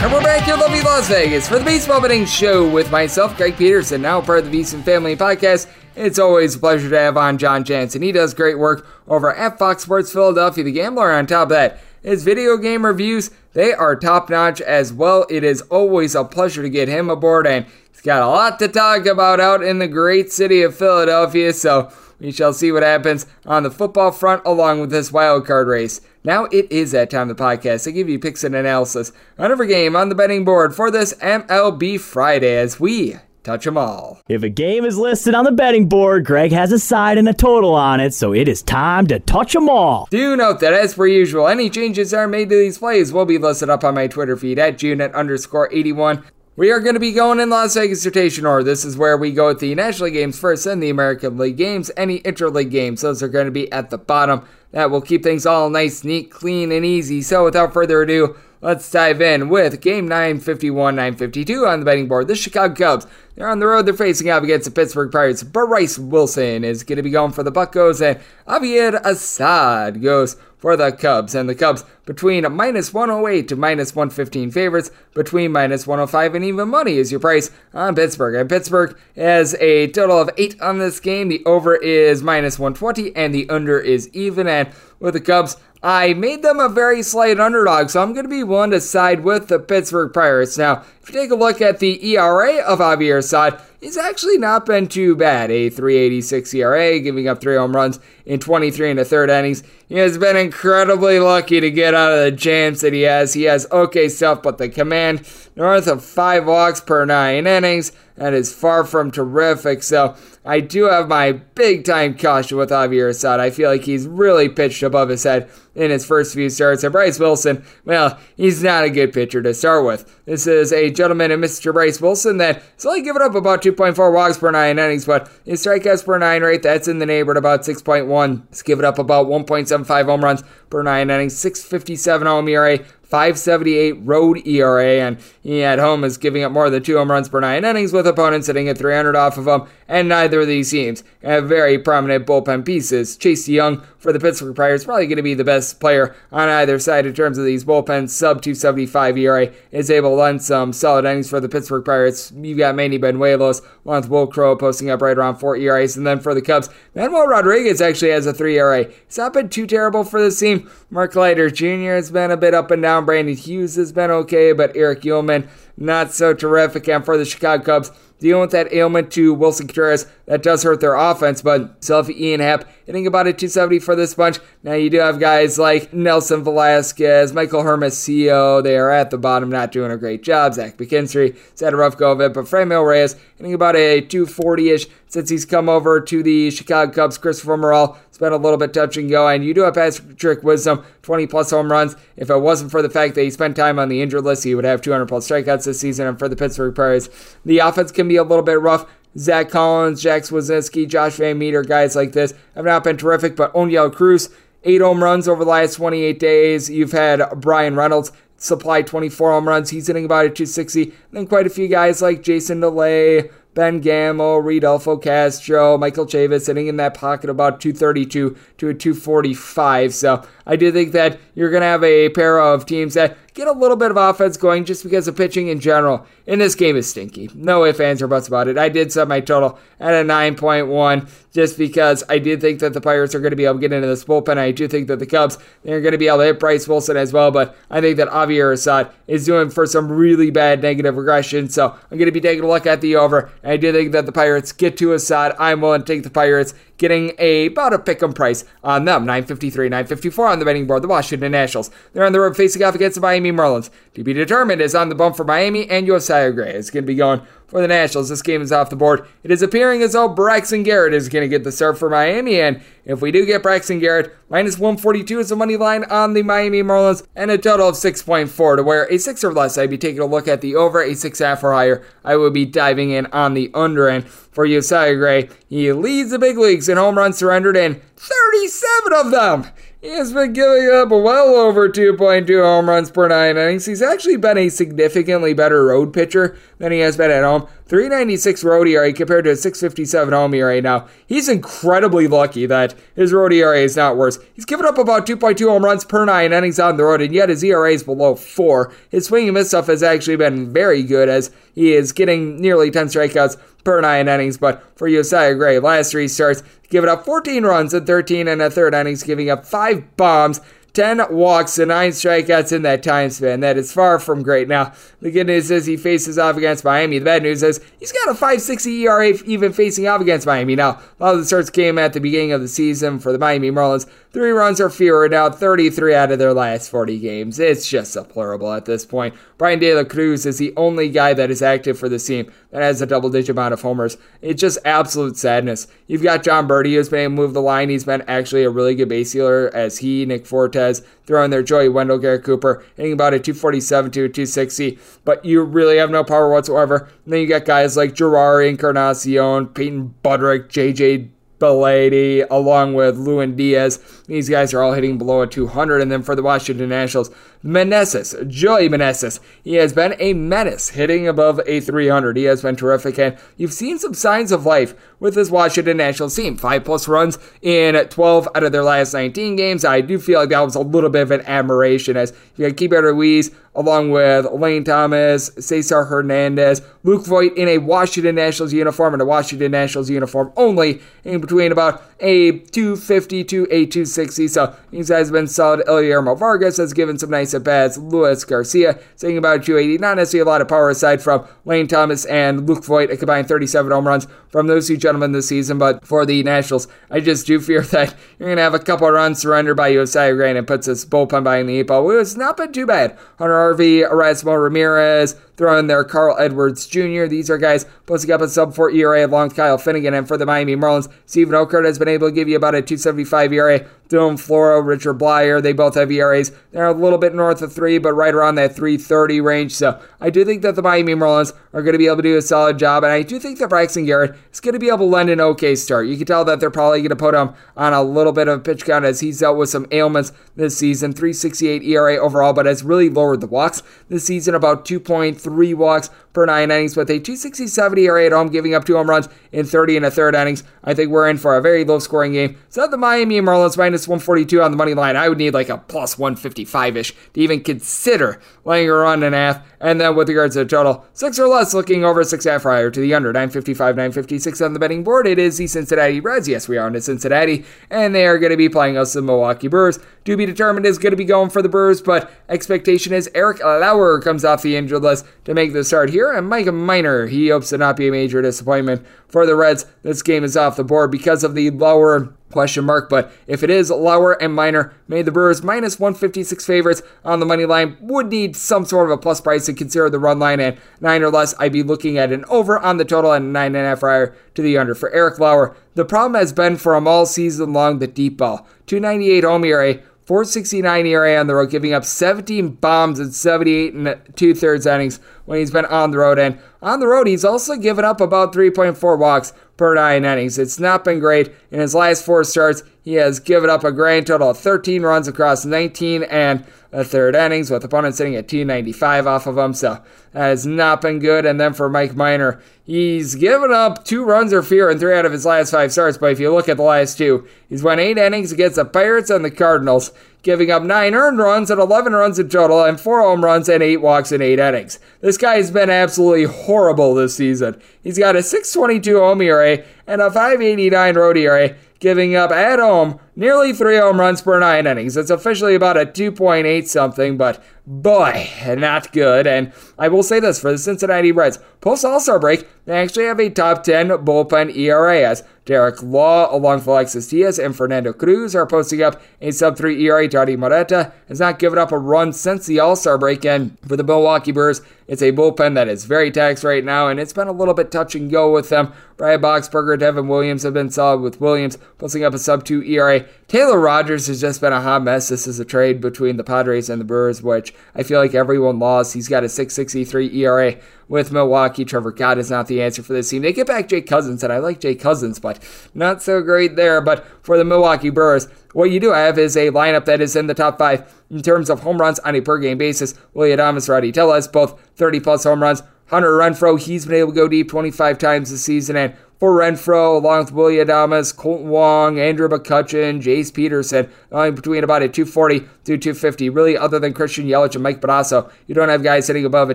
And 0.02 0.12
we're 0.12 0.22
back 0.22 0.44
here 0.44 0.54
in 0.54 0.60
lovely 0.60 0.82
Las 0.82 1.08
Vegas 1.08 1.48
for 1.48 1.58
the 1.58 1.64
Baseball 1.64 2.02
Betting 2.02 2.26
Show 2.26 2.68
with 2.70 2.90
myself, 2.90 3.36
Greg 3.38 3.56
Peterson, 3.56 4.02
now 4.02 4.20
part 4.20 4.44
of 4.44 4.50
the 4.50 4.60
VSiN 4.60 4.82
Family 4.82 5.16
Podcast. 5.16 5.68
It's 5.96 6.18
always 6.18 6.54
a 6.54 6.58
pleasure 6.58 6.90
to 6.90 6.98
have 6.98 7.16
on 7.16 7.38
John 7.38 7.64
Jansen. 7.64 8.02
He 8.02 8.12
does 8.12 8.34
great 8.34 8.58
work 8.58 8.86
over 9.08 9.34
at 9.34 9.58
Fox 9.58 9.84
Sports 9.84 10.12
Philadelphia, 10.12 10.62
the 10.62 10.72
gambler. 10.72 11.10
On 11.10 11.26
top 11.26 11.44
of 11.44 11.48
that, 11.50 11.80
his 12.02 12.22
video 12.22 12.58
game 12.58 12.84
reviews, 12.84 13.30
they 13.54 13.72
are 13.72 13.96
top 13.96 14.28
notch 14.28 14.60
as 14.60 14.92
well. 14.92 15.26
It 15.30 15.42
is 15.42 15.62
always 15.62 16.14
a 16.14 16.22
pleasure 16.22 16.62
to 16.62 16.68
get 16.68 16.88
him 16.88 17.08
aboard, 17.08 17.46
and 17.46 17.64
he's 17.90 18.02
got 18.02 18.22
a 18.22 18.28
lot 18.28 18.58
to 18.58 18.68
talk 18.68 19.06
about 19.06 19.40
out 19.40 19.62
in 19.62 19.78
the 19.78 19.88
great 19.88 20.30
city 20.30 20.60
of 20.60 20.76
Philadelphia, 20.76 21.54
so 21.54 21.90
we 22.18 22.30
shall 22.30 22.52
see 22.52 22.70
what 22.70 22.82
happens 22.82 23.24
on 23.46 23.62
the 23.62 23.70
football 23.70 24.12
front 24.12 24.42
along 24.44 24.80
with 24.80 24.90
this 24.90 25.10
wild 25.10 25.46
card 25.46 25.66
race. 25.66 26.02
Now 26.22 26.44
it 26.44 26.70
is 26.70 26.92
that 26.92 27.08
time 27.08 27.30
of 27.30 27.36
the 27.38 27.42
podcast 27.42 27.84
to 27.84 27.92
give 27.92 28.08
you 28.08 28.18
picks 28.18 28.44
and 28.44 28.54
analysis 28.54 29.12
on 29.38 29.50
every 29.50 29.68
game 29.68 29.96
on 29.96 30.10
the 30.10 30.14
betting 30.14 30.44
board 30.44 30.74
for 30.74 30.90
this 30.90 31.14
MLB 31.14 31.98
Friday 31.98 32.56
as 32.56 32.78
we 32.78 33.16
touch 33.46 33.66
'em 33.66 33.78
all. 33.78 34.20
If 34.28 34.42
a 34.42 34.48
game 34.48 34.84
is 34.84 34.98
listed 34.98 35.34
on 35.34 35.44
the 35.44 35.52
betting 35.52 35.86
board, 35.86 36.26
Greg 36.26 36.52
has 36.52 36.72
a 36.72 36.78
side 36.78 37.16
and 37.16 37.28
a 37.28 37.32
total 37.32 37.74
on 37.74 38.00
it, 38.00 38.12
so 38.12 38.34
it 38.34 38.48
is 38.48 38.60
time 38.60 39.06
to 39.06 39.20
touch 39.20 39.54
'em 39.54 39.68
all. 39.68 40.08
Do 40.10 40.36
note 40.36 40.60
that, 40.60 40.74
as 40.74 40.94
per 40.94 41.06
usual, 41.06 41.46
any 41.46 41.70
changes 41.70 42.10
that 42.10 42.18
are 42.18 42.28
made 42.28 42.48
to 42.50 42.56
these 42.56 42.78
plays 42.78 43.12
will 43.12 43.24
be 43.24 43.38
listed 43.38 43.70
up 43.70 43.84
on 43.84 43.94
my 43.94 44.08
Twitter 44.08 44.36
feed 44.36 44.58
at 44.58 44.78
Junet 44.78 45.14
underscore 45.14 45.68
81. 45.72 46.22
We 46.56 46.72
are 46.72 46.80
going 46.80 46.94
to 46.94 47.00
be 47.00 47.12
going 47.12 47.38
in 47.38 47.50
Las 47.50 47.74
Vegas 47.74 48.04
rotation 48.06 48.46
order. 48.46 48.64
This 48.64 48.82
is 48.84 48.96
where 48.96 49.18
we 49.18 49.30
go 49.30 49.48
with 49.48 49.60
the 49.60 49.74
National 49.74 50.06
League 50.06 50.14
games 50.14 50.38
first 50.38 50.64
and 50.64 50.82
the 50.82 50.88
American 50.88 51.36
League 51.36 51.58
games. 51.58 51.90
Any 51.98 52.20
interleague 52.20 52.70
games, 52.70 53.02
those 53.02 53.22
are 53.22 53.28
going 53.28 53.44
to 53.44 53.50
be 53.50 53.70
at 53.70 53.90
the 53.90 53.98
bottom. 53.98 54.40
That 54.72 54.90
will 54.90 55.02
keep 55.02 55.22
things 55.22 55.44
all 55.44 55.68
nice, 55.68 56.02
neat, 56.02 56.30
clean, 56.30 56.72
and 56.72 56.84
easy. 56.84 57.20
So 57.20 57.44
without 57.44 57.74
further 57.74 58.00
ado, 58.02 58.36
let's 58.66 58.90
dive 58.90 59.22
in 59.22 59.48
with 59.48 59.80
game 59.80 60.08
951 60.08 60.96
952 60.96 61.66
on 61.66 61.78
the 61.78 61.86
betting 61.86 62.08
board. 62.08 62.26
The 62.26 62.34
Chicago 62.34 62.74
Cubs. 62.74 63.06
They're 63.36 63.48
on 63.48 63.60
the 63.60 63.66
road. 63.68 63.86
They're 63.86 63.94
facing 63.94 64.28
off 64.28 64.42
against 64.42 64.64
the 64.64 64.72
Pittsburgh 64.72 65.12
Pirates. 65.12 65.44
Bryce 65.44 66.00
Wilson 66.00 66.64
is 66.64 66.82
going 66.82 66.96
to 66.96 67.02
be 67.02 67.10
going 67.10 67.30
for 67.30 67.44
the 67.44 67.52
Buccos, 67.52 68.04
and 68.04 68.18
Javier 68.48 69.00
Assad 69.04 70.02
goes 70.02 70.36
for 70.56 70.76
the 70.76 70.90
Cubs. 70.90 71.36
And 71.36 71.48
the 71.48 71.54
Cubs 71.54 71.84
between 72.06 72.50
minus 72.52 72.92
108 72.92 73.46
to 73.46 73.54
minus 73.54 73.94
115 73.94 74.50
favorites, 74.50 74.90
between 75.14 75.52
minus 75.52 75.86
105 75.86 76.34
and 76.34 76.44
even 76.44 76.68
money 76.68 76.96
is 76.96 77.12
your 77.12 77.20
price 77.20 77.52
on 77.72 77.94
Pittsburgh. 77.94 78.34
And 78.34 78.48
Pittsburgh 78.48 78.98
has 79.14 79.54
a 79.60 79.86
total 79.88 80.20
of 80.20 80.30
8 80.36 80.60
on 80.60 80.78
this 80.78 80.98
game. 80.98 81.28
The 81.28 81.44
over 81.44 81.76
is 81.76 82.20
minus 82.20 82.58
120 82.58 83.14
and 83.14 83.32
the 83.32 83.48
under 83.48 83.78
is 83.78 84.08
even. 84.12 84.48
And 84.48 84.70
with 84.98 85.14
the 85.14 85.20
Cubs, 85.20 85.56
I 85.86 86.14
made 86.14 86.42
them 86.42 86.58
a 86.58 86.68
very 86.68 87.00
slight 87.04 87.38
underdog, 87.38 87.90
so 87.90 88.02
I'm 88.02 88.12
going 88.12 88.24
to 88.24 88.28
be 88.28 88.42
willing 88.42 88.72
to 88.72 88.80
side 88.80 89.22
with 89.22 89.46
the 89.46 89.60
Pittsburgh 89.60 90.12
Pirates. 90.12 90.58
Now, 90.58 90.82
if 91.00 91.08
you 91.08 91.14
take 91.14 91.30
a 91.30 91.36
look 91.36 91.62
at 91.62 91.78
the 91.78 92.04
ERA 92.16 92.56
of 92.56 92.80
Javier 92.80 93.18
Assad, 93.18 93.60
he's 93.80 93.96
actually 93.96 94.36
not 94.36 94.66
been 94.66 94.88
too 94.88 95.14
bad. 95.14 95.52
A 95.52 95.70
386 95.70 96.52
ERA, 96.54 96.98
giving 96.98 97.28
up 97.28 97.40
three 97.40 97.54
home 97.54 97.76
runs 97.76 98.00
in 98.26 98.40
23 98.40 98.90
and 98.90 99.00
a 99.00 99.04
third 99.04 99.30
innings. 99.30 99.62
He 99.88 99.94
has 99.96 100.18
been 100.18 100.36
incredibly 100.36 101.20
lucky 101.20 101.60
to 101.60 101.70
get 101.70 101.94
out 101.94 102.12
of 102.12 102.24
the 102.24 102.32
jams 102.32 102.80
that 102.80 102.92
he 102.92 103.02
has. 103.02 103.34
He 103.34 103.44
has 103.44 103.66
okay 103.70 104.08
stuff, 104.08 104.42
but 104.42 104.58
the 104.58 104.68
command 104.68 105.26
north 105.54 105.86
of 105.86 106.04
five 106.04 106.44
walks 106.44 106.80
per 106.80 107.04
nine 107.04 107.46
innings. 107.46 107.92
That 108.16 108.32
is 108.32 108.52
far 108.52 108.84
from 108.84 109.10
terrific. 109.10 109.82
So 109.82 110.16
I 110.44 110.60
do 110.60 110.84
have 110.84 111.06
my 111.06 111.32
big 111.32 111.84
time 111.84 112.16
caution 112.16 112.56
with 112.56 112.70
Javier 112.70 113.10
Assad. 113.10 113.40
I 113.40 113.50
feel 113.50 113.70
like 113.70 113.82
he's 113.82 114.06
really 114.06 114.48
pitched 114.48 114.82
above 114.82 115.10
his 115.10 115.22
head 115.22 115.50
in 115.74 115.90
his 115.90 116.06
first 116.06 116.32
few 116.32 116.48
starts. 116.48 116.82
And 116.82 116.92
Bryce 116.92 117.18
Wilson, 117.18 117.62
well, 117.84 118.18
he's 118.36 118.62
not 118.62 118.84
a 118.84 118.90
good 118.90 119.12
pitcher 119.12 119.42
to 119.42 119.52
start 119.52 119.84
with. 119.84 120.10
This 120.24 120.46
is 120.46 120.72
a 120.72 120.90
gentleman 120.90 121.30
in 121.30 121.40
Mr. 121.40 121.74
Bryce 121.74 122.00
Wilson 122.00 122.38
that 122.38 122.62
is 122.78 122.86
only 122.86 123.02
giving 123.02 123.22
up 123.22 123.34
about 123.34 123.62
2.4 123.62 124.12
walks 124.12 124.38
per 124.38 124.50
nine 124.50 124.78
innings, 124.78 125.04
but 125.04 125.30
his 125.44 125.64
strikeouts 125.64 126.04
per 126.04 126.18
nine 126.18 126.42
rate, 126.42 126.62
that's 126.62 126.88
in 126.88 126.98
the 126.98 127.06
neighborhood 127.06 127.36
about 127.36 127.62
6.1. 127.62 128.06
He's 128.50 128.62
giving 128.62 128.84
up 128.84 128.98
about 128.98 129.26
1.75 129.26 130.04
home 130.06 130.24
runs 130.24 130.42
per 130.70 130.82
nine 130.82 131.10
innings, 131.10 131.36
657 131.36 132.26
home 132.26 132.48
ERA, 132.48 132.78
578 133.16 133.92
road 134.04 134.46
ERA, 134.46 135.00
and 135.00 135.16
he 135.42 135.64
at 135.64 135.78
home 135.78 136.04
is 136.04 136.18
giving 136.18 136.42
up 136.42 136.52
more 136.52 136.68
than 136.68 136.82
two 136.82 136.98
home 136.98 137.10
runs 137.10 137.30
per 137.30 137.40
nine 137.40 137.64
innings 137.64 137.90
with 137.90 138.06
opponents 138.06 138.46
hitting 138.46 138.68
at 138.68 138.76
300 138.76 139.16
off 139.16 139.38
of 139.38 139.46
him, 139.46 139.66
and 139.88 140.06
neither 140.06 140.42
of 140.42 140.46
these 140.46 140.70
teams 140.70 141.02
have 141.22 141.48
very 141.48 141.78
prominent 141.78 142.26
bullpen 142.26 142.62
pieces. 142.62 143.16
Chase 143.16 143.48
Young 143.48 143.80
for 143.96 144.12
the 144.12 144.20
Pittsburgh 144.20 144.54
Pirates 144.54 144.84
probably 144.84 145.06
going 145.06 145.16
to 145.16 145.22
be 145.22 145.32
the 145.32 145.44
best 145.44 145.80
player 145.80 146.14
on 146.30 146.50
either 146.50 146.78
side 146.78 147.06
in 147.06 147.14
terms 147.14 147.38
of 147.38 147.46
these 147.46 147.64
bullpens. 147.64 148.10
Sub 148.10 148.42
275 148.42 149.16
ERA 149.16 149.50
is 149.72 149.90
able 149.90 150.10
to 150.10 150.16
lend 150.16 150.42
some 150.42 150.74
solid 150.74 151.06
innings 151.06 151.30
for 151.30 151.40
the 151.40 151.48
Pittsburgh 151.48 151.86
Pirates. 151.86 152.30
You've 152.36 152.58
got 152.58 152.74
Manny 152.74 152.98
Banuelos, 152.98 153.62
along 153.86 154.02
with 154.02 154.10
Wil 154.10 154.26
Crowe 154.26 154.56
posting 154.56 154.90
up 154.90 155.00
right 155.00 155.16
around 155.16 155.36
four 155.36 155.56
ERAs, 155.56 155.96
and 155.96 156.06
then 156.06 156.20
for 156.20 156.34
the 156.34 156.42
Cubs, 156.42 156.68
Manuel 156.94 157.26
Rodriguez 157.26 157.80
actually 157.80 158.10
has 158.10 158.26
a 158.26 158.34
three 158.34 158.58
ERA. 158.58 158.80
It's 158.80 159.16
not 159.16 159.32
been 159.32 159.48
too 159.48 159.66
terrible 159.66 160.04
for 160.04 160.20
this 160.20 160.38
team. 160.38 160.70
Mark 160.90 161.16
Leiter 161.16 161.48
Jr. 161.48 161.94
has 161.94 162.10
been 162.10 162.30
a 162.30 162.36
bit 162.36 162.52
up 162.52 162.70
and 162.70 162.82
down. 162.82 163.05
Brandon 163.06 163.36
Hughes 163.36 163.76
has 163.76 163.92
been 163.92 164.10
okay, 164.10 164.52
but 164.52 164.76
Erich 164.76 165.02
Uelmen 165.02 165.48
not 165.76 166.12
so 166.12 166.34
terrific. 166.34 166.88
And 166.88 167.04
for 167.04 167.16
the 167.16 167.24
Chicago 167.24 167.62
Cubs, 167.64 167.90
dealing 168.18 168.40
with 168.40 168.50
that 168.50 168.72
ailment 168.72 169.10
to 169.12 169.34
Willson 169.34 169.66
Contreras 169.66 170.06
that 170.24 170.42
does 170.42 170.62
hurt 170.62 170.80
their 170.80 170.94
offense, 170.94 171.42
but 171.42 171.84
have 171.86 172.10
Ian 172.10 172.40
Happ 172.40 172.64
hitting 172.86 173.06
about 173.06 173.26
a 173.26 173.32
270 173.32 173.78
for 173.80 173.94
this 173.94 174.14
bunch. 174.14 174.38
Now 174.62 174.72
you 174.72 174.88
do 174.90 174.98
have 174.98 175.20
guys 175.20 175.58
like 175.58 175.92
Nelson 175.92 176.42
Velasquez, 176.42 177.32
Michael 177.32 177.62
Hermosillo. 177.62 178.62
They 178.62 178.76
are 178.76 178.90
at 178.90 179.10
the 179.10 179.18
bottom, 179.18 179.50
not 179.50 179.72
doing 179.72 179.90
a 179.90 179.96
great 179.96 180.22
job. 180.22 180.54
Zach 180.54 180.76
McKinstry 180.76 181.36
had 181.60 181.74
a 181.74 181.76
rough 181.76 181.96
go 181.96 182.12
of 182.12 182.20
it, 182.20 182.32
but 182.32 182.46
Franmil 182.46 182.86
Reyes 182.86 183.16
hitting 183.36 183.54
about 183.54 183.76
a 183.76 184.00
240-ish 184.02 184.86
since 185.08 185.28
he's 185.30 185.44
come 185.44 185.68
over 185.68 186.00
to 186.00 186.22
the 186.22 186.50
Chicago 186.50 186.92
Cubs. 186.92 187.18
Christopher 187.18 187.56
Morel 187.56 187.98
been 188.18 188.32
a 188.32 188.36
little 188.36 188.58
bit 188.58 188.72
touch 188.72 188.96
and 188.96 189.10
go, 189.10 189.28
and 189.28 189.44
you 189.44 189.54
do 189.54 189.62
have 189.62 189.74
Patrick 189.74 190.42
Wisdom, 190.42 190.84
20 191.02 191.26
plus 191.26 191.50
home 191.50 191.70
runs. 191.70 191.96
If 192.16 192.30
it 192.30 192.38
wasn't 192.38 192.70
for 192.70 192.82
the 192.82 192.90
fact 192.90 193.14
that 193.14 193.22
he 193.22 193.30
spent 193.30 193.56
time 193.56 193.78
on 193.78 193.88
the 193.88 194.02
injured 194.02 194.24
list, 194.24 194.44
he 194.44 194.54
would 194.54 194.64
have 194.64 194.80
200 194.80 195.06
plus 195.06 195.28
strikeouts 195.28 195.64
this 195.64 195.80
season. 195.80 196.06
And 196.06 196.18
for 196.18 196.28
the 196.28 196.36
Pittsburgh 196.36 196.74
Pirates, 196.74 197.08
the 197.44 197.58
offense 197.58 197.92
can 197.92 198.08
be 198.08 198.16
a 198.16 198.24
little 198.24 198.44
bit 198.44 198.60
rough. 198.60 198.86
Zach 199.18 199.48
Collins, 199.48 200.02
Jack 200.02 200.22
Suwinski, 200.22 200.86
Josh 200.86 201.16
Van 201.16 201.38
Meter, 201.38 201.62
guys 201.62 201.96
like 201.96 202.12
this 202.12 202.34
have 202.54 202.66
not 202.66 202.84
been 202.84 202.98
terrific, 202.98 203.34
but 203.34 203.54
Oneil 203.54 203.92
Cruz, 203.92 204.28
eight 204.64 204.82
home 204.82 205.02
runs 205.02 205.26
over 205.26 205.44
the 205.44 205.50
last 205.50 205.74
28 205.76 206.18
days. 206.18 206.68
You've 206.68 206.92
had 206.92 207.22
Bryan 207.40 207.76
Reynolds 207.76 208.12
supply 208.36 208.82
24 208.82 209.32
home 209.32 209.48
runs. 209.48 209.70
He's 209.70 209.86
hitting 209.86 210.04
about 210.04 210.26
a 210.26 210.30
260. 210.30 210.82
And 210.82 210.92
then 211.12 211.26
quite 211.26 211.46
a 211.46 211.50
few 211.50 211.68
guys 211.68 212.02
like 212.02 212.22
Jason 212.22 212.60
Delay, 212.60 213.30
Ben 213.56 213.80
Gamel, 213.80 214.42
Rodolfo 214.42 214.98
Castro, 214.98 215.78
Michael 215.78 216.04
Chavis 216.04 216.42
sitting 216.42 216.66
in 216.66 216.76
that 216.76 216.92
pocket 216.92 217.30
about 217.30 217.58
232 217.58 218.36
to 218.58 218.68
a 218.68 218.74
245. 218.74 219.94
So 219.94 220.22
I 220.46 220.56
do 220.56 220.70
think 220.70 220.92
that 220.92 221.18
you're 221.34 221.48
going 221.48 221.62
to 221.62 221.66
have 221.66 221.82
a 221.82 222.10
pair 222.10 222.38
of 222.38 222.66
teams 222.66 222.92
that 222.94 223.16
get 223.36 223.46
a 223.46 223.52
little 223.52 223.76
bit 223.76 223.90
of 223.90 223.98
offense 223.98 224.36
going 224.38 224.64
just 224.64 224.82
because 224.82 225.04
the 225.04 225.12
pitching 225.12 225.48
in 225.48 225.60
general 225.60 226.06
in 226.26 226.38
this 226.38 226.54
game 226.54 226.74
is 226.74 226.88
stinky. 226.88 227.30
No 227.34 227.64
ifs, 227.66 227.78
ands, 227.78 228.00
or 228.00 228.08
buts 228.08 228.26
about 228.26 228.48
it. 228.48 228.56
I 228.56 228.70
did 228.70 228.90
set 228.90 229.06
my 229.06 229.20
total 229.20 229.58
at 229.78 229.92
a 229.92 230.02
9.1 230.02 231.08
just 231.32 231.58
because 231.58 232.02
I 232.08 232.18
did 232.18 232.40
think 232.40 232.60
that 232.60 232.72
the 232.72 232.80
Pirates 232.80 233.14
are 233.14 233.20
going 233.20 233.30
to 233.32 233.36
be 233.36 233.44
able 233.44 233.56
to 233.56 233.60
get 233.60 233.74
into 233.74 233.86
this 233.86 234.06
bullpen. 234.06 234.38
I 234.38 234.52
do 234.52 234.66
think 234.66 234.88
that 234.88 235.00
the 235.00 235.06
Cubs, 235.06 235.38
they're 235.62 235.82
going 235.82 235.92
to 235.92 235.98
be 235.98 236.08
able 236.08 236.18
to 236.18 236.24
hit 236.24 236.40
Bryce 236.40 236.66
Wilson 236.66 236.96
as 236.96 237.12
well, 237.12 237.30
but 237.30 237.54
I 237.70 237.82
think 237.82 237.98
that 237.98 238.08
Javier 238.08 238.54
Assad 238.54 238.90
is 239.06 239.26
doing 239.26 239.50
for 239.50 239.66
some 239.66 239.92
really 239.92 240.30
bad 240.30 240.62
negative 240.62 240.96
regression. 240.96 241.50
So 241.50 241.76
I'm 241.90 241.98
going 241.98 242.06
to 242.06 242.12
be 242.12 242.22
taking 242.22 242.42
a 242.42 242.48
look 242.48 242.66
at 242.66 242.80
the 242.80 242.96
over. 242.96 243.30
I 243.44 243.58
do 243.58 243.70
think 243.70 243.92
that 243.92 244.06
the 244.06 244.12
Pirates 244.12 244.52
get 244.52 244.78
to 244.78 244.94
Assad. 244.94 245.36
I'm 245.38 245.60
willing 245.60 245.82
to 245.82 245.86
take 245.86 246.04
the 246.04 246.10
Pirates 246.10 246.54
getting 246.78 247.12
a 247.18 247.46
about 247.46 247.72
a 247.72 247.78
pick'em 247.78 248.14
price 248.14 248.44
on 248.62 248.84
them. 248.84 249.02
953, 249.02 249.68
954 249.68 250.26
on 250.26 250.38
the 250.38 250.44
betting 250.44 250.66
board. 250.66 250.82
The 250.82 250.88
Washington 250.88 251.32
Nationals. 251.32 251.70
They're 251.92 252.04
on 252.04 252.12
the 252.12 252.20
road 252.20 252.36
facing 252.36 252.62
off 252.62 252.74
against 252.74 252.96
the 252.96 253.00
Miami 253.00 253.32
Marlins. 253.32 253.70
To 253.94 254.04
be 254.04 254.12
determined 254.12 254.60
is 254.60 254.74
on 254.74 254.88
the 254.88 254.94
bump 254.94 255.16
for 255.16 255.24
Miami 255.24 255.68
and 255.68 255.86
Josiah 255.86 256.32
Gray 256.32 256.54
is 256.54 256.70
going 256.70 256.84
to 256.84 256.86
be 256.86 256.94
going 256.94 257.22
for 257.46 257.60
the 257.60 257.68
Nationals. 257.68 258.08
This 258.08 258.22
game 258.22 258.42
is 258.42 258.52
off 258.52 258.70
the 258.70 258.76
board. 258.76 259.06
It 259.22 259.30
is 259.30 259.42
appearing 259.42 259.82
as 259.82 259.92
though 259.92 260.08
Braxton 260.08 260.62
Garrett 260.62 260.94
is 260.94 261.08
going 261.08 261.22
to 261.22 261.28
get 261.28 261.44
the 261.44 261.52
start 261.52 261.78
for 261.78 261.88
Miami, 261.88 262.40
and 262.40 262.62
if 262.84 263.00
we 263.00 263.10
do 263.10 263.26
get 263.26 263.42
Braxton 263.42 263.78
Garrett, 263.78 264.14
minus 264.28 264.58
142 264.58 265.18
is 265.18 265.28
the 265.28 265.36
money 265.36 265.56
line 265.56 265.84
on 265.84 266.14
the 266.14 266.22
Miami 266.22 266.62
Marlins, 266.62 267.06
and 267.14 267.30
a 267.30 267.38
total 267.38 267.68
of 267.68 267.74
6.4 267.74 268.56
to 268.56 268.62
where 268.62 268.84
a 268.92 268.98
six 268.98 269.24
or 269.24 269.32
less. 269.32 269.58
I'd 269.58 269.70
be 269.70 269.78
taking 269.78 270.00
a 270.00 270.06
look 270.06 270.28
at 270.28 270.40
the 270.40 270.54
over, 270.56 270.82
a 270.82 270.94
six 270.94 271.18
half 271.18 271.42
or 271.42 271.52
higher. 271.52 271.84
I 272.04 272.16
would 272.16 272.32
be 272.32 272.44
diving 272.44 272.90
in 272.90 273.06
on 273.06 273.34
the 273.34 273.50
under 273.54 273.88
end 273.88 274.08
for 274.08 274.46
Josiah 274.46 274.94
Gray. 274.94 275.28
He 275.48 275.72
leads 275.72 276.10
the 276.10 276.18
big 276.18 276.38
leagues 276.38 276.68
in 276.68 276.76
home 276.76 276.98
runs 276.98 277.18
surrendered, 277.18 277.56
and 277.56 277.82
37 277.96 278.92
of 278.92 279.10
them. 279.10 279.46
He 279.86 279.92
has 279.92 280.12
been 280.12 280.32
giving 280.32 280.68
up 280.68 280.88
well 280.88 281.36
over 281.36 281.68
2.2 281.68 282.42
home 282.42 282.68
runs 282.68 282.90
per 282.90 283.06
nine 283.06 283.36
innings. 283.36 283.66
He's 283.66 283.80
actually 283.80 284.16
been 284.16 284.36
a 284.36 284.48
significantly 284.48 285.32
better 285.32 285.64
road 285.64 285.92
pitcher 285.92 286.36
than 286.58 286.72
he 286.72 286.80
has 286.80 286.96
been 286.96 287.12
at 287.12 287.22
home. 287.22 287.46
396 287.66 288.42
road 288.42 288.66
ERA 288.66 288.92
compared 288.92 289.26
to 289.26 289.30
a 289.30 289.36
657 289.36 290.12
home 290.12 290.34
ERA. 290.34 290.60
Now, 290.60 290.88
he's 291.06 291.28
incredibly 291.28 292.08
lucky 292.08 292.46
that 292.46 292.74
his 292.96 293.12
road 293.12 293.32
ERA 293.32 293.60
is 293.60 293.76
not 293.76 293.96
worse. 293.96 294.18
He's 294.34 294.44
given 294.44 294.66
up 294.66 294.76
about 294.76 295.06
2.2 295.06 295.48
home 295.48 295.64
runs 295.64 295.84
per 295.84 296.04
nine 296.04 296.32
innings 296.32 296.58
on 296.58 296.78
the 296.78 296.82
road, 296.82 297.00
and 297.00 297.14
yet 297.14 297.28
his 297.28 297.44
ERA 297.44 297.70
is 297.70 297.84
below 297.84 298.16
four. 298.16 298.74
His 298.90 299.06
swing 299.06 299.28
and 299.28 299.34
miss 299.34 299.48
stuff 299.50 299.68
has 299.68 299.84
actually 299.84 300.16
been 300.16 300.52
very 300.52 300.82
good 300.82 301.08
as 301.08 301.30
he 301.54 301.74
is 301.74 301.92
getting 301.92 302.40
nearly 302.40 302.72
10 302.72 302.88
strikeouts 302.88 303.36
per 303.66 303.80
nine 303.80 304.08
innings. 304.08 304.38
But 304.38 304.62
for 304.78 304.88
Josiah 304.88 305.34
Gray, 305.34 305.58
last 305.58 305.90
three 305.90 306.08
starts, 306.08 306.42
giving 306.70 306.88
up 306.88 307.04
14 307.04 307.44
runs 307.44 307.74
in 307.74 307.84
13 307.84 308.28
and 308.28 308.40
a 308.40 308.48
third 308.48 308.74
innings, 308.74 309.02
giving 309.02 309.28
up 309.28 309.44
five 309.44 309.96
bombs 309.96 310.40
10 310.72 311.06
walks 311.10 311.58
and 311.58 311.68
9 311.68 311.90
strikeouts 311.92 312.52
in 312.52 312.60
that 312.60 312.82
time 312.82 313.08
span. 313.08 313.40
That 313.40 313.56
is 313.56 313.72
far 313.72 313.98
from 313.98 314.22
great. 314.22 314.46
Now, 314.46 314.74
the 315.00 315.10
good 315.10 315.26
news 315.26 315.50
is 315.50 315.64
he 315.64 315.78
faces 315.78 316.18
off 316.18 316.36
against 316.36 316.64
Miami. 316.64 316.98
The 316.98 317.04
bad 317.06 317.22
news 317.22 317.42
is 317.42 317.62
he's 317.80 317.92
got 317.92 318.10
a 318.10 318.12
5.60 318.12 318.80
ERA 318.82 319.08
even 319.24 319.54
facing 319.54 319.88
off 319.88 320.02
against 320.02 320.26
Miami. 320.26 320.54
Now, 320.54 320.78
a 321.00 321.04
lot 321.04 321.14
of 321.14 321.20
the 321.20 321.24
starts 321.24 321.48
came 321.48 321.78
at 321.78 321.94
the 321.94 322.00
beginning 322.00 322.32
of 322.32 322.42
the 322.42 322.48
season 322.48 322.98
for 322.98 323.10
the 323.10 323.18
Miami 323.18 323.50
Marlins. 323.50 323.88
Three 324.16 324.30
runs 324.30 324.62
or 324.62 324.70
fewer 324.70 325.10
now 325.10 325.28
33 325.28 325.94
out 325.94 326.10
of 326.10 326.18
their 326.18 326.32
last 326.32 326.70
40 326.70 326.98
games. 327.00 327.38
It's 327.38 327.68
just 327.68 327.92
deplorable 327.92 328.50
at 328.50 328.64
this 328.64 328.86
point. 328.86 329.14
Bryan 329.36 329.58
De 329.58 329.74
La 329.74 329.84
Cruz 329.84 330.24
is 330.24 330.38
the 330.38 330.54
only 330.56 330.88
guy 330.88 331.12
that 331.12 331.30
is 331.30 331.42
active 331.42 331.78
for 331.78 331.90
the 331.90 331.98
team 331.98 332.32
that 332.50 332.62
has 332.62 332.80
a 332.80 332.86
double 332.86 333.10
digit 333.10 333.28
amount 333.28 333.52
of 333.52 333.60
homers. 333.60 333.98
It's 334.22 334.40
just 334.40 334.58
absolute 334.64 335.18
sadness. 335.18 335.66
You've 335.86 336.02
got 336.02 336.22
Jon 336.22 336.48
Berti 336.48 336.76
who's 336.76 336.88
been 336.88 337.00
able 337.00 337.16
to 337.16 337.16
move 337.20 337.34
the 337.34 337.42
line. 337.42 337.68
He's 337.68 337.84
been 337.84 338.00
actually 338.08 338.44
a 338.44 338.48
really 338.48 338.74
good 338.74 338.88
base 338.88 339.10
stealer 339.10 339.50
as 339.52 339.76
he, 339.76 340.06
Nick 340.06 340.24
Fortes, 340.24 340.80
throwing 341.04 341.28
their 341.28 341.42
Joey 341.42 341.68
Wendle, 341.68 341.98
Garrett 341.98 342.24
Cooper, 342.24 342.64
hitting 342.74 342.94
about 342.94 343.12
a 343.12 343.20
247 343.20 343.90
to 343.90 344.04
a 344.04 344.08
260. 344.08 344.78
But 345.04 345.26
you 345.26 345.42
really 345.42 345.76
have 345.76 345.90
no 345.90 346.02
power 346.02 346.32
whatsoever. 346.32 346.88
And 347.04 347.12
then 347.12 347.20
you 347.20 347.26
got 347.26 347.44
guys 347.44 347.76
like 347.76 347.92
Jerar 347.92 348.48
Encarnacion, 348.48 349.48
Peyton 349.48 349.94
Burdick, 350.02 350.48
JJ 350.48 351.10
Bleday, 351.38 352.26
along 352.30 352.74
with 352.74 352.96
Lewin 352.96 353.36
Diaz. 353.36 354.02
These 354.06 354.28
guys 354.28 354.54
are 354.54 354.62
all 354.62 354.72
hitting 354.72 354.98
below 354.98 355.22
a 355.22 355.26
200. 355.26 355.80
And 355.80 355.90
then 355.90 356.02
for 356.02 356.14
the 356.14 356.22
Washington 356.22 356.68
Nationals, 356.68 357.10
Meneses, 357.44 358.28
Joey 358.28 358.68
Meneses. 358.68 359.20
He 359.44 359.54
has 359.54 359.72
been 359.72 359.94
a 359.98 360.12
menace, 360.12 360.70
hitting 360.70 361.06
above 361.06 361.40
a 361.46 361.60
300. 361.60 362.16
He 362.16 362.24
has 362.24 362.42
been 362.42 362.56
terrific, 362.56 362.98
and 362.98 363.16
you've 363.36 363.52
seen 363.52 363.78
some 363.78 363.94
signs 363.94 364.32
of 364.32 364.46
life 364.46 364.74
with 364.98 365.14
this 365.14 365.30
Washington 365.30 365.76
Nationals 365.76 366.16
team. 366.16 366.36
Five 366.36 366.64
plus 366.64 366.88
runs 366.88 367.18
in 367.42 367.74
12 367.74 368.28
out 368.34 368.44
of 368.44 368.52
their 368.52 368.64
last 368.64 368.92
19 368.92 369.36
games. 369.36 369.64
I 369.64 369.80
do 369.80 369.98
feel 369.98 370.20
like 370.20 370.30
that 370.30 370.40
was 370.40 370.54
a 370.54 370.60
little 370.60 370.90
bit 370.90 371.02
of 371.02 371.10
an 371.10 371.22
admiration 371.22 371.96
as 371.96 372.12
you 372.36 372.48
got 372.48 372.56
Keibert 372.56 372.82
Ruiz 372.82 373.30
along 373.56 373.90
with 373.90 374.30
Lane 374.32 374.64
Thomas, 374.64 375.30
Cesar 375.38 375.84
Hernandez, 375.84 376.62
Luke 376.84 377.06
Voit 377.06 377.36
in 377.36 377.48
a 377.48 377.58
Washington 377.58 378.14
Nationals 378.14 378.52
uniform 378.52 378.92
and 378.92 379.02
a 379.02 379.06
Washington 379.06 379.50
Nationals 379.50 379.88
uniform 379.90 380.30
only 380.36 380.80
in 381.04 381.20
between 381.20 381.50
about 381.50 381.82
a 382.00 382.32
250 382.38 383.24
to 383.24 383.44
a 383.50 383.64
260. 383.66 384.28
So 384.28 384.54
these 384.70 384.90
guys 384.90 385.08
have 385.08 385.14
been 385.14 385.26
solid. 385.26 385.66
Ildemaro 385.66 386.18
Vargas 386.18 386.58
has 386.58 386.74
given 386.74 386.98
some 386.98 387.10
nice 387.10 387.25
at 387.34 387.44
bats. 387.44 387.78
Luis 387.78 388.24
Garcia 388.24 388.78
saying 388.96 389.18
about 389.18 389.44
280. 389.44 389.78
Not 389.78 389.96
necessarily 389.96 390.28
a 390.28 390.30
lot 390.30 390.40
of 390.40 390.48
power 390.48 390.70
aside 390.70 391.02
from 391.02 391.26
Lane 391.44 391.66
Thomas 391.66 392.04
and 392.06 392.48
Luke 392.48 392.64
Voit, 392.64 392.90
a 392.90 392.96
combined 392.96 393.28
37 393.28 393.70
home 393.72 393.86
runs 393.86 394.06
from 394.28 394.46
those 394.46 394.66
two 394.66 394.76
gentlemen 394.76 395.12
this 395.12 395.28
season. 395.28 395.58
But 395.58 395.86
for 395.86 396.04
the 396.04 396.22
Nationals, 396.22 396.68
I 396.90 397.00
just 397.00 397.26
do 397.26 397.40
fear 397.40 397.60
that 397.72 397.94
you're 398.18 398.28
going 398.28 398.36
to 398.36 398.42
have 398.42 398.54
a 398.54 398.58
couple 398.58 398.90
runs 398.90 399.18
surrendered 399.18 399.56
by 399.56 399.72
Josiah 399.72 400.14
Gray 400.14 400.36
and 400.36 400.46
puts 400.46 400.66
this 400.66 400.84
bullpen 400.84 401.24
behind 401.24 401.48
the 401.48 401.58
eight 401.58 401.66
ball. 401.68 401.90
It 401.90 401.96
was 401.96 402.16
not 402.16 402.36
been 402.36 402.52
too 402.52 402.66
bad. 402.66 402.98
Hunter 403.18 403.34
Harvey, 403.34 403.80
Erasmo 403.80 404.40
Ramirez, 404.40 405.16
throwing 405.36 405.66
there 405.66 405.84
Carl 405.84 406.16
Edwards 406.18 406.66
Jr. 406.66 407.06
These 407.06 407.30
are 407.30 407.38
guys 407.38 407.66
posting 407.86 408.10
up 408.10 408.20
a 408.20 408.28
sub 408.28 408.54
4 408.54 408.70
ERA 408.70 409.06
along 409.06 409.28
with 409.28 409.36
Kyle 409.36 409.58
Finnegan. 409.58 409.94
And 409.94 410.08
for 410.08 410.16
the 410.16 410.26
Miami 410.26 410.56
Marlins, 410.56 410.92
Steven 411.06 411.34
Okert 411.34 411.64
has 411.64 411.78
been 411.78 411.88
able 411.88 412.08
to 412.08 412.12
give 412.12 412.28
you 412.28 412.36
about 412.36 412.54
a 412.54 412.62
275 412.62 413.32
ERA. 413.32 413.66
Dylan 413.88 414.14
Floro, 414.14 414.66
Richard 414.66 414.98
Bleier, 414.98 415.40
they 415.40 415.52
both 415.52 415.76
have 415.76 415.92
ERAs. 415.92 416.32
They're 416.50 416.66
a 416.66 416.72
little 416.72 416.98
bit 416.98 417.14
north 417.14 417.40
of 417.40 417.52
three, 417.52 417.78
but 417.78 417.92
right 417.92 418.12
around 418.12 418.34
that 418.34 418.56
330 418.56 419.20
range. 419.20 419.52
So 419.52 419.80
I 420.00 420.10
do 420.10 420.24
think 420.24 420.42
that 420.42 420.56
the 420.56 420.62
Miami 420.62 420.94
Marlins 420.94 421.32
are 421.52 421.62
going 421.62 421.74
to 421.74 421.78
be 421.78 421.86
able 421.86 421.98
to 421.98 422.02
do 422.02 422.16
a 422.16 422.22
solid 422.22 422.58
job. 422.58 422.82
And 422.82 422.92
I 422.92 423.02
do 423.02 423.20
think 423.20 423.38
that 423.38 423.48
Braxton 423.48 423.86
Garrett 423.86 424.16
is 424.32 424.40
going 424.40 424.54
to 424.54 424.58
be 424.58 424.68
able 424.68 424.78
to 424.78 424.84
lend 424.84 425.10
an 425.10 425.20
okay 425.20 425.54
start. 425.54 425.86
You 425.86 425.96
can 425.96 426.06
tell 426.06 426.24
that 426.24 426.40
they're 426.40 426.50
probably 426.50 426.80
going 426.80 426.90
to 426.90 426.96
put 426.96 427.14
him 427.14 427.32
on 427.56 427.72
a 427.72 427.82
little 427.82 428.12
bit 428.12 428.26
of 428.26 428.40
a 428.40 428.42
pitch 428.42 428.64
count 428.64 428.84
as 428.84 429.00
he's 429.00 429.20
dealt 429.20 429.38
with 429.38 429.50
some 429.50 429.66
ailments 429.70 430.12
this 430.34 430.58
season. 430.58 430.92
368 430.92 431.62
ERA 431.62 431.96
overall, 431.96 432.32
but 432.32 432.46
has 432.46 432.64
really 432.64 432.90
lowered 432.90 433.20
the 433.20 433.28
walks 433.28 433.62
this 433.88 434.04
season, 434.04 434.34
about 434.34 434.64
2.3 434.64 435.25
walks 435.54 435.90
per 436.16 436.24
nine 436.24 436.50
innings 436.50 436.76
with 436.76 436.88
a 436.88 436.98
267 436.98 437.78
ERA 437.78 438.06
at 438.06 438.12
home, 438.12 438.28
giving 438.28 438.54
up 438.54 438.64
two 438.64 438.74
home 438.74 438.88
runs 438.88 439.06
in 439.32 439.44
30 439.44 439.76
and 439.76 439.84
a 439.84 439.90
third 439.90 440.14
innings. 440.14 440.42
I 440.64 440.72
think 440.72 440.90
we're 440.90 441.08
in 441.10 441.18
for 441.18 441.36
a 441.36 441.42
very 441.42 441.62
low 441.62 441.78
scoring 441.78 442.14
game. 442.14 442.38
So 442.48 442.66
the 442.66 442.78
Miami 442.78 443.20
Marlins 443.20 443.58
minus 443.58 443.86
142 443.86 444.40
on 444.40 444.50
the 444.50 444.56
money 444.56 444.72
line. 444.72 444.96
I 444.96 445.10
would 445.10 445.18
need 445.18 445.34
like 445.34 445.50
a 445.50 445.58
plus 445.58 445.98
155 445.98 446.76
ish 446.78 446.94
to 447.12 447.20
even 447.20 447.42
consider 447.42 448.18
laying 448.46 448.70
a 448.70 448.72
run 448.72 449.02
and 449.02 449.14
a 449.14 449.18
half. 449.18 449.46
And 449.60 449.78
then 449.78 449.94
with 449.94 450.08
regards 450.08 450.34
to 450.34 450.44
the 450.44 450.50
total, 450.50 450.86
six 450.94 451.18
or 451.18 451.28
less, 451.28 451.52
looking 451.52 451.84
over 451.84 452.02
six 452.02 452.24
half 452.24 452.42
prior 452.42 452.70
to 452.70 452.80
the 452.80 452.94
under 452.94 453.12
955, 453.12 453.76
956 453.76 454.40
on 454.40 454.54
the 454.54 454.58
betting 454.58 454.84
board. 454.84 455.06
It 455.06 455.18
is 455.18 455.36
the 455.36 455.46
Cincinnati 455.46 456.00
Reds. 456.00 456.28
Yes, 456.28 456.48
we 456.48 456.56
are 456.56 456.66
into 456.66 456.80
Cincinnati, 456.80 457.44
and 457.68 457.94
they 457.94 458.06
are 458.06 458.18
going 458.18 458.30
to 458.30 458.36
be 458.38 458.48
playing 458.48 458.78
us 458.78 458.94
the 458.94 459.02
Milwaukee 459.02 459.48
Brewers. 459.48 459.78
To 460.06 460.16
be 460.16 460.24
determined 460.24 460.64
is 460.64 460.78
going 460.78 460.92
to 460.92 460.96
be 460.96 461.04
going 461.04 461.30
for 461.30 461.42
the 461.42 461.48
Brewers, 461.48 461.82
but 461.82 462.10
expectation 462.28 462.92
is 462.92 463.10
Eric 463.14 463.40
Lauer 463.40 464.00
comes 464.00 464.24
off 464.24 464.42
the 464.42 464.56
injured 464.56 464.82
list 464.82 465.04
to 465.24 465.34
make 465.34 465.52
the 465.52 465.64
start 465.64 465.90
here, 465.90 466.05
and 466.12 466.28
Mike 466.28 466.46
Minor, 466.46 467.06
he 467.06 467.28
hopes 467.28 467.50
to 467.50 467.58
not 467.58 467.76
be 467.76 467.88
a 467.88 467.92
major 467.92 468.22
disappointment 468.22 468.86
for 469.08 469.26
the 469.26 469.36
Reds. 469.36 469.66
This 469.82 470.02
game 470.02 470.24
is 470.24 470.36
off 470.36 470.56
the 470.56 470.64
board 470.64 470.90
because 470.90 471.24
of 471.24 471.34
the 471.34 471.50
Lauer 471.50 472.14
question 472.30 472.64
mark. 472.64 472.88
But 472.88 473.12
if 473.26 473.42
it 473.42 473.50
is 473.50 473.70
Lauer 473.70 474.12
and 474.12 474.34
Minor, 474.34 474.74
made 474.88 475.06
the 475.06 475.12
Brewers 475.12 475.42
minus 475.42 475.78
156 475.78 476.44
favorites 476.44 476.82
on 477.04 477.20
the 477.20 477.26
money 477.26 477.46
line. 477.46 477.76
Would 477.80 478.08
need 478.08 478.36
some 478.36 478.64
sort 478.64 478.90
of 478.90 478.90
a 478.90 479.00
plus 479.00 479.20
price 479.20 479.46
to 479.46 479.54
consider 479.54 479.88
the 479.88 479.98
run 479.98 480.18
line 480.18 480.40
at 480.40 480.58
nine 480.80 481.02
or 481.02 481.10
less. 481.10 481.34
I'd 481.38 481.52
be 481.52 481.62
looking 481.62 481.98
at 481.98 482.12
an 482.12 482.24
over 482.28 482.58
on 482.58 482.76
the 482.76 482.84
total 482.84 483.12
and 483.12 483.32
nine 483.32 483.54
and 483.54 483.64
a 483.64 483.68
half 483.68 483.80
prior 483.80 484.14
to 484.34 484.42
the 484.42 484.58
under. 484.58 484.74
For 484.74 484.90
Eric 484.90 485.18
Lauer, 485.18 485.56
the 485.74 485.84
problem 485.84 486.20
has 486.20 486.32
been 486.32 486.56
for 486.56 486.74
him 486.74 486.86
all 486.86 487.06
season 487.06 487.52
long 487.52 487.78
the 487.78 487.86
deep 487.86 488.18
ball. 488.18 488.46
298 488.66 489.24
home 489.24 489.44
ERA, 489.44 489.74
469 490.06 490.86
ERA 490.86 491.18
on 491.18 491.26
the 491.26 491.34
road, 491.34 491.50
giving 491.50 491.72
up 491.72 491.84
17 491.84 492.50
bombs 492.50 493.00
in 493.00 493.12
78 493.12 493.74
and 493.74 494.00
two 494.14 494.34
thirds 494.34 494.66
innings 494.66 495.00
when 495.26 495.38
he's 495.38 495.50
been 495.50 495.66
on 495.66 495.90
the 495.90 495.98
road. 495.98 496.18
And 496.18 496.38
on 496.62 496.80
the 496.80 496.86
road, 496.86 497.06
he's 497.06 497.24
also 497.24 497.56
given 497.56 497.84
up 497.84 498.00
about 498.00 498.32
3.4 498.32 498.98
walks 498.98 499.32
per 499.56 499.74
nine 499.74 500.04
innings. 500.04 500.38
It's 500.38 500.58
not 500.58 500.84
been 500.84 500.98
great. 500.98 501.32
In 501.50 501.60
his 501.60 501.74
last 501.74 502.04
four 502.04 502.24
starts, 502.24 502.62
he 502.82 502.94
has 502.94 503.20
given 503.20 503.50
up 503.50 503.64
a 503.64 503.72
grand 503.72 504.06
total 504.06 504.30
of 504.30 504.38
13 504.38 504.82
runs 504.82 505.08
across 505.08 505.44
19 505.44 506.04
and 506.04 506.44
a 506.72 506.84
third 506.84 507.14
innings, 507.14 507.50
with 507.50 507.64
opponents 507.64 507.96
sitting 507.96 508.16
at 508.16 508.28
295 508.28 509.06
off 509.06 509.26
of 509.26 509.38
him. 509.38 509.54
So 509.54 509.82
that 510.12 510.20
has 510.20 510.46
not 510.46 510.82
been 510.82 510.98
good. 510.98 511.24
And 511.24 511.40
then 511.40 511.54
for 511.54 511.68
Mike 511.68 511.94
Minor, 511.94 512.42
he's 512.64 513.14
given 513.14 513.50
up 513.50 513.84
two 513.84 514.04
runs 514.04 514.32
or 514.32 514.42
fewer 514.42 514.70
in 514.70 514.78
three 514.78 514.94
out 514.94 515.06
of 515.06 515.12
his 515.12 515.24
last 515.24 515.52
five 515.52 515.72
starts. 515.72 515.96
But 515.96 516.12
if 516.12 516.20
you 516.20 516.32
look 516.32 516.48
at 516.48 516.58
the 516.58 516.62
last 516.62 516.98
two, 516.98 517.26
he's 517.48 517.62
won 517.62 517.78
eight 517.78 517.98
innings 517.98 518.32
against 518.32 518.56
the 518.56 518.64
Pirates 518.64 519.10
and 519.10 519.24
the 519.24 519.30
Cardinals, 519.30 519.92
giving 520.26 520.50
up 520.50 520.64
nine 520.64 520.92
earned 520.92 521.18
runs 521.18 521.52
and 521.52 521.60
11 521.60 521.92
runs 521.92 522.18
in 522.18 522.28
total, 522.28 522.64
and 522.64 522.80
four 522.80 523.00
home 523.00 523.24
runs 523.24 523.48
and 523.48 523.62
eight 523.62 523.76
walks 523.76 524.10
in 524.10 524.20
eight 524.20 524.40
innings. 524.40 524.80
This 525.00 525.16
guy 525.16 525.36
has 525.36 525.52
been 525.52 525.70
absolutely 525.70 526.24
horrible 526.24 526.96
this 526.96 527.14
season. 527.14 527.62
He's 527.80 527.96
got 527.96 528.16
a 528.16 528.24
622 528.24 528.98
home 528.98 529.22
ERA 529.22 529.64
and 529.86 530.02
a 530.02 530.10
589 530.10 530.96
road 530.96 531.16
ERA 531.16 531.54
giving 531.78 532.16
up 532.16 532.32
at 532.32 532.58
home 532.58 532.98
nearly 533.14 533.52
three 533.52 533.76
home 533.76 534.00
runs 534.00 534.20
per 534.20 534.40
nine 534.40 534.66
innings. 534.66 534.96
It's 534.96 535.10
officially 535.10 535.54
about 535.54 535.76
a 535.76 535.86
2.8 535.86 536.66
something, 536.66 537.16
but 537.16 537.40
boy, 537.64 538.28
not 538.44 538.92
good. 538.92 539.28
And 539.28 539.52
I 539.78 539.86
will 539.86 540.02
say 540.02 540.18
this 540.18 540.40
for 540.40 540.50
the 540.50 540.58
Cincinnati 540.58 541.12
Reds, 541.12 541.38
post 541.60 541.84
All 541.84 542.00
Star 542.00 542.18
break, 542.18 542.48
they 542.64 542.76
actually 542.76 543.04
have 543.04 543.20
a 543.20 543.30
top 543.30 543.62
10 543.62 543.90
bullpen 543.90 544.56
ERA 544.56 545.08
as 545.08 545.22
Derek 545.46 545.80
Law, 545.82 546.34
along 546.34 546.58
with 546.58 546.66
Alexis 546.66 547.08
Diaz 547.08 547.38
and 547.38 547.56
Fernando 547.56 547.92
Cruz, 547.92 548.34
are 548.34 548.46
posting 548.46 548.82
up 548.82 549.00
a 549.22 549.30
sub 549.30 549.56
3 549.56 549.82
ERA. 549.86 550.08
Jody 550.08 550.36
Moreta 550.36 550.92
has 551.08 551.20
not 551.20 551.38
given 551.38 551.58
up 551.58 551.72
a 551.72 551.78
run 551.78 552.12
since 552.12 552.46
the 552.46 552.60
All 552.60 552.76
Star 552.76 552.98
break 552.98 553.24
in 553.24 553.56
for 553.66 553.76
the 553.76 553.84
Milwaukee 553.84 554.32
Brewers, 554.32 554.60
it's 554.88 555.02
a 555.02 555.12
bullpen 555.12 555.54
that 555.54 555.68
is 555.68 555.84
very 555.84 556.10
taxed 556.10 556.44
right 556.44 556.64
now, 556.64 556.88
and 556.88 557.00
it's 557.00 557.12
been 557.12 557.28
a 557.28 557.32
little 557.32 557.54
bit 557.54 557.70
touch 557.70 557.94
and 557.94 558.10
go 558.10 558.32
with 558.32 558.48
them. 558.48 558.72
Brian 558.96 559.20
Boxberger, 559.20 559.78
Devin 559.78 560.08
Williams 560.08 560.42
have 560.42 560.54
been 560.54 560.70
solid 560.70 561.00
with 561.00 561.20
Williams 561.20 561.58
posting 561.78 562.04
up 562.04 562.14
a 562.14 562.18
sub 562.18 562.44
2 562.44 562.62
ERA. 562.62 563.04
Taylor 563.28 563.58
Rogers 563.58 564.06
has 564.06 564.20
just 564.20 564.40
been 564.40 564.52
a 564.52 564.60
hot 564.60 564.82
mess. 564.82 565.08
This 565.08 565.26
is 565.26 565.38
a 565.38 565.44
trade 565.44 565.80
between 565.80 566.16
the 566.16 566.24
Padres 566.24 566.70
and 566.70 566.80
the 566.80 566.84
Brewers, 566.84 567.22
which 567.22 567.54
I 567.74 567.82
feel 567.82 568.00
like 568.00 568.14
everyone 568.14 568.58
lost. 568.58 568.94
He's 568.94 569.08
got 569.08 569.24
a 569.24 569.26
6.63 569.26 570.14
ERA 570.14 570.56
with 570.88 571.12
Milwaukee. 571.12 571.64
Trevor 571.64 571.92
Gott 571.92 572.18
is 572.18 572.30
not 572.30 572.46
the 572.46 572.62
answer 572.62 572.82
for 572.82 572.92
this 572.92 573.10
team. 573.10 573.22
They 573.22 573.32
get 573.32 573.46
back 573.46 573.68
Jake 573.68 573.86
Cousins, 573.86 574.22
and 574.22 574.32
I 574.32 574.38
like 574.38 574.60
Jake 574.60 574.80
Cousins, 574.80 575.18
but 575.18 575.42
not 575.74 576.02
so 576.02 576.22
great 576.22 576.56
there. 576.56 576.80
But 576.80 577.04
for 577.22 577.36
the 577.36 577.44
Milwaukee 577.44 577.90
Brewers, 577.90 578.28
what 578.56 578.70
you 578.70 578.80
do 578.80 578.92
have 578.92 579.18
is 579.18 579.36
a 579.36 579.50
lineup 579.50 579.84
that 579.84 580.00
is 580.00 580.16
in 580.16 580.28
the 580.28 580.34
top 580.34 580.56
five 580.56 580.90
in 581.10 581.20
terms 581.20 581.50
of 581.50 581.60
home 581.60 581.76
runs 581.76 581.98
on 581.98 582.14
a 582.14 582.22
per 582.22 582.38
game 582.38 582.56
basis. 582.56 582.94
Willy 583.12 583.36
Adames, 583.36 583.68
Rowdy 583.68 583.92
Tellez, 583.92 584.28
both 584.28 584.58
30 584.76 585.00
plus 585.00 585.24
home 585.24 585.42
runs. 585.42 585.62
Hunter 585.88 586.12
Renfroe, 586.12 586.58
he's 586.58 586.86
been 586.86 586.94
able 586.94 587.12
to 587.12 587.16
go 587.16 587.28
deep 587.28 587.50
25 587.50 587.98
times 587.98 588.30
this 588.30 588.42
season, 588.42 588.76
and 588.76 588.96
for 589.18 589.32
Renfroe, 589.32 589.96
along 589.96 590.24
with 590.24 590.32
Willy 590.32 590.56
Adames, 590.56 591.14
Kolten 591.14 591.44
Wong, 591.44 591.98
Andrew 591.98 592.28
McCutchen, 592.28 593.02
Jace 593.02 593.32
Peterson, 593.32 593.90
only 594.12 594.30
between 594.30 594.62
about 594.62 594.82
a 594.82 594.88
240 594.88 595.40
to 595.40 595.78
250. 595.78 596.28
Really, 596.28 596.56
other 596.56 596.78
than 596.78 596.92
Christian 596.92 597.26
Yelich 597.26 597.54
and 597.54 597.62
Mike 597.62 597.80
Pedrasso, 597.80 598.30
you 598.46 598.54
don't 598.54 598.68
have 598.68 598.82
guys 598.82 599.06
hitting 599.06 599.24
above 599.24 599.48
a 599.48 599.54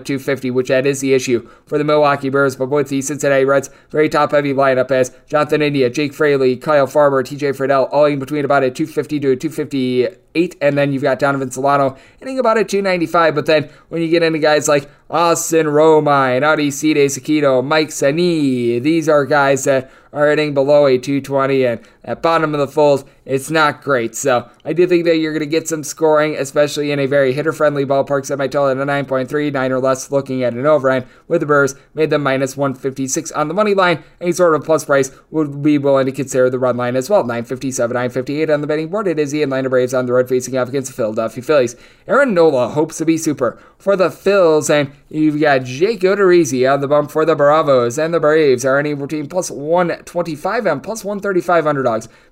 250, 0.00 0.50
which 0.50 0.68
that 0.68 0.86
is 0.86 1.00
the 1.00 1.14
issue 1.14 1.48
for 1.66 1.78
the 1.78 1.84
Milwaukee 1.84 2.28
Brewers. 2.28 2.56
But 2.56 2.70
with 2.70 2.88
the 2.88 3.02
Cincinnati 3.02 3.44
Reds, 3.44 3.70
very 3.90 4.08
top 4.08 4.32
heavy 4.32 4.52
lineup 4.52 4.90
as 4.90 5.14
Jonathan 5.26 5.62
India, 5.62 5.90
Jake 5.90 6.14
Fraley, 6.14 6.56
Kyle 6.56 6.86
Farmer, 6.86 7.22
TJ 7.22 7.56
Friedl, 7.56 7.88
all 7.92 8.06
in 8.06 8.18
between 8.18 8.44
about 8.44 8.64
a 8.64 8.70
250 8.70 9.20
to 9.20 9.30
a 9.30 9.36
250 9.36 10.22
eight, 10.34 10.56
and 10.60 10.76
then 10.76 10.92
you've 10.92 11.02
got 11.02 11.18
Donovan 11.18 11.50
Solano 11.50 11.96
hitting 12.18 12.38
about 12.38 12.58
a 12.58 12.64
295. 12.64 13.34
But 13.34 13.46
then 13.46 13.70
when 13.88 14.02
you 14.02 14.08
get 14.08 14.22
into 14.22 14.38
guys 14.38 14.68
like 14.68 14.90
Austin 15.10 15.66
Romine, 15.66 16.42
Aristides 16.42 17.18
Aquino, 17.18 17.64
Mike 17.64 17.88
Siani, 17.88 18.82
these 18.82 19.08
are 19.08 19.24
guys 19.24 19.51
that 19.64 19.90
are 20.12 20.28
hitting 20.30 20.54
below 20.54 20.86
a 20.86 20.98
220, 20.98 21.64
and 21.64 21.80
at 22.04 22.22
bottom 22.22 22.54
of 22.54 22.60
the 22.60 22.66
fold, 22.66 23.08
it's 23.24 23.50
not 23.50 23.82
great. 23.82 24.16
So 24.16 24.50
I 24.64 24.72
do 24.72 24.86
think 24.86 25.04
that 25.04 25.18
you're 25.18 25.32
going 25.32 25.40
to 25.40 25.46
get 25.46 25.68
some 25.68 25.84
scoring, 25.84 26.34
especially 26.34 26.90
in 26.90 26.98
a 26.98 27.06
very 27.06 27.32
hitter 27.32 27.52
friendly 27.52 27.84
ballpark. 27.84 28.26
Set 28.26 28.38
my 28.38 28.48
total 28.48 28.70
at 28.70 28.76
a 28.76 28.84
9.3, 28.84 29.52
9 29.52 29.72
or 29.72 29.78
less, 29.78 30.10
looking 30.10 30.42
at 30.42 30.54
an 30.54 30.66
overhand 30.66 31.06
with 31.28 31.40
the 31.40 31.46
Brewers, 31.46 31.76
made 31.94 32.10
them 32.10 32.22
minus 32.22 32.56
156 32.56 33.30
on 33.32 33.48
the 33.48 33.54
money 33.54 33.74
line. 33.74 34.02
Any 34.20 34.32
sort 34.32 34.54
of 34.54 34.64
plus 34.64 34.84
price 34.84 35.12
would 35.30 35.62
be 35.62 35.78
willing 35.78 36.06
to 36.06 36.12
consider 36.12 36.50
the 36.50 36.58
run 36.58 36.76
line 36.76 36.96
as 36.96 37.08
well. 37.08 37.22
957, 37.22 37.94
958 37.94 38.50
on 38.50 38.60
the 38.60 38.66
betting 38.66 38.88
board. 38.88 39.06
It 39.06 39.18
is 39.18 39.30
the 39.30 39.42
Atlanta 39.42 39.70
Braves 39.70 39.94
on 39.94 40.06
the 40.06 40.12
road 40.12 40.28
facing 40.28 40.56
off 40.56 40.68
against 40.68 40.90
the 40.90 40.96
Philadelphia 40.96 41.42
Phillies. 41.42 41.76
Aaron 42.08 42.34
Nola 42.34 42.70
hopes 42.70 42.98
to 42.98 43.04
be 43.04 43.16
super 43.16 43.60
for 43.78 43.96
the 43.96 44.08
Phils, 44.08 44.70
and 44.70 44.92
you've 45.08 45.40
got 45.40 45.64
Jake 45.64 46.00
Odorizzi 46.00 46.72
on 46.72 46.80
the 46.80 46.88
bump 46.88 47.10
for 47.10 47.24
the 47.24 47.34
Bravos, 47.34 47.98
and 47.98 48.14
the 48.14 48.20
Braves 48.20 48.64
are 48.64 48.78
anywhere 48.78 49.06
between 49.06 49.28
plus 49.28 49.50
125 49.50 50.66
and 50.66 50.82
plus 50.82 51.04
135 51.04 51.66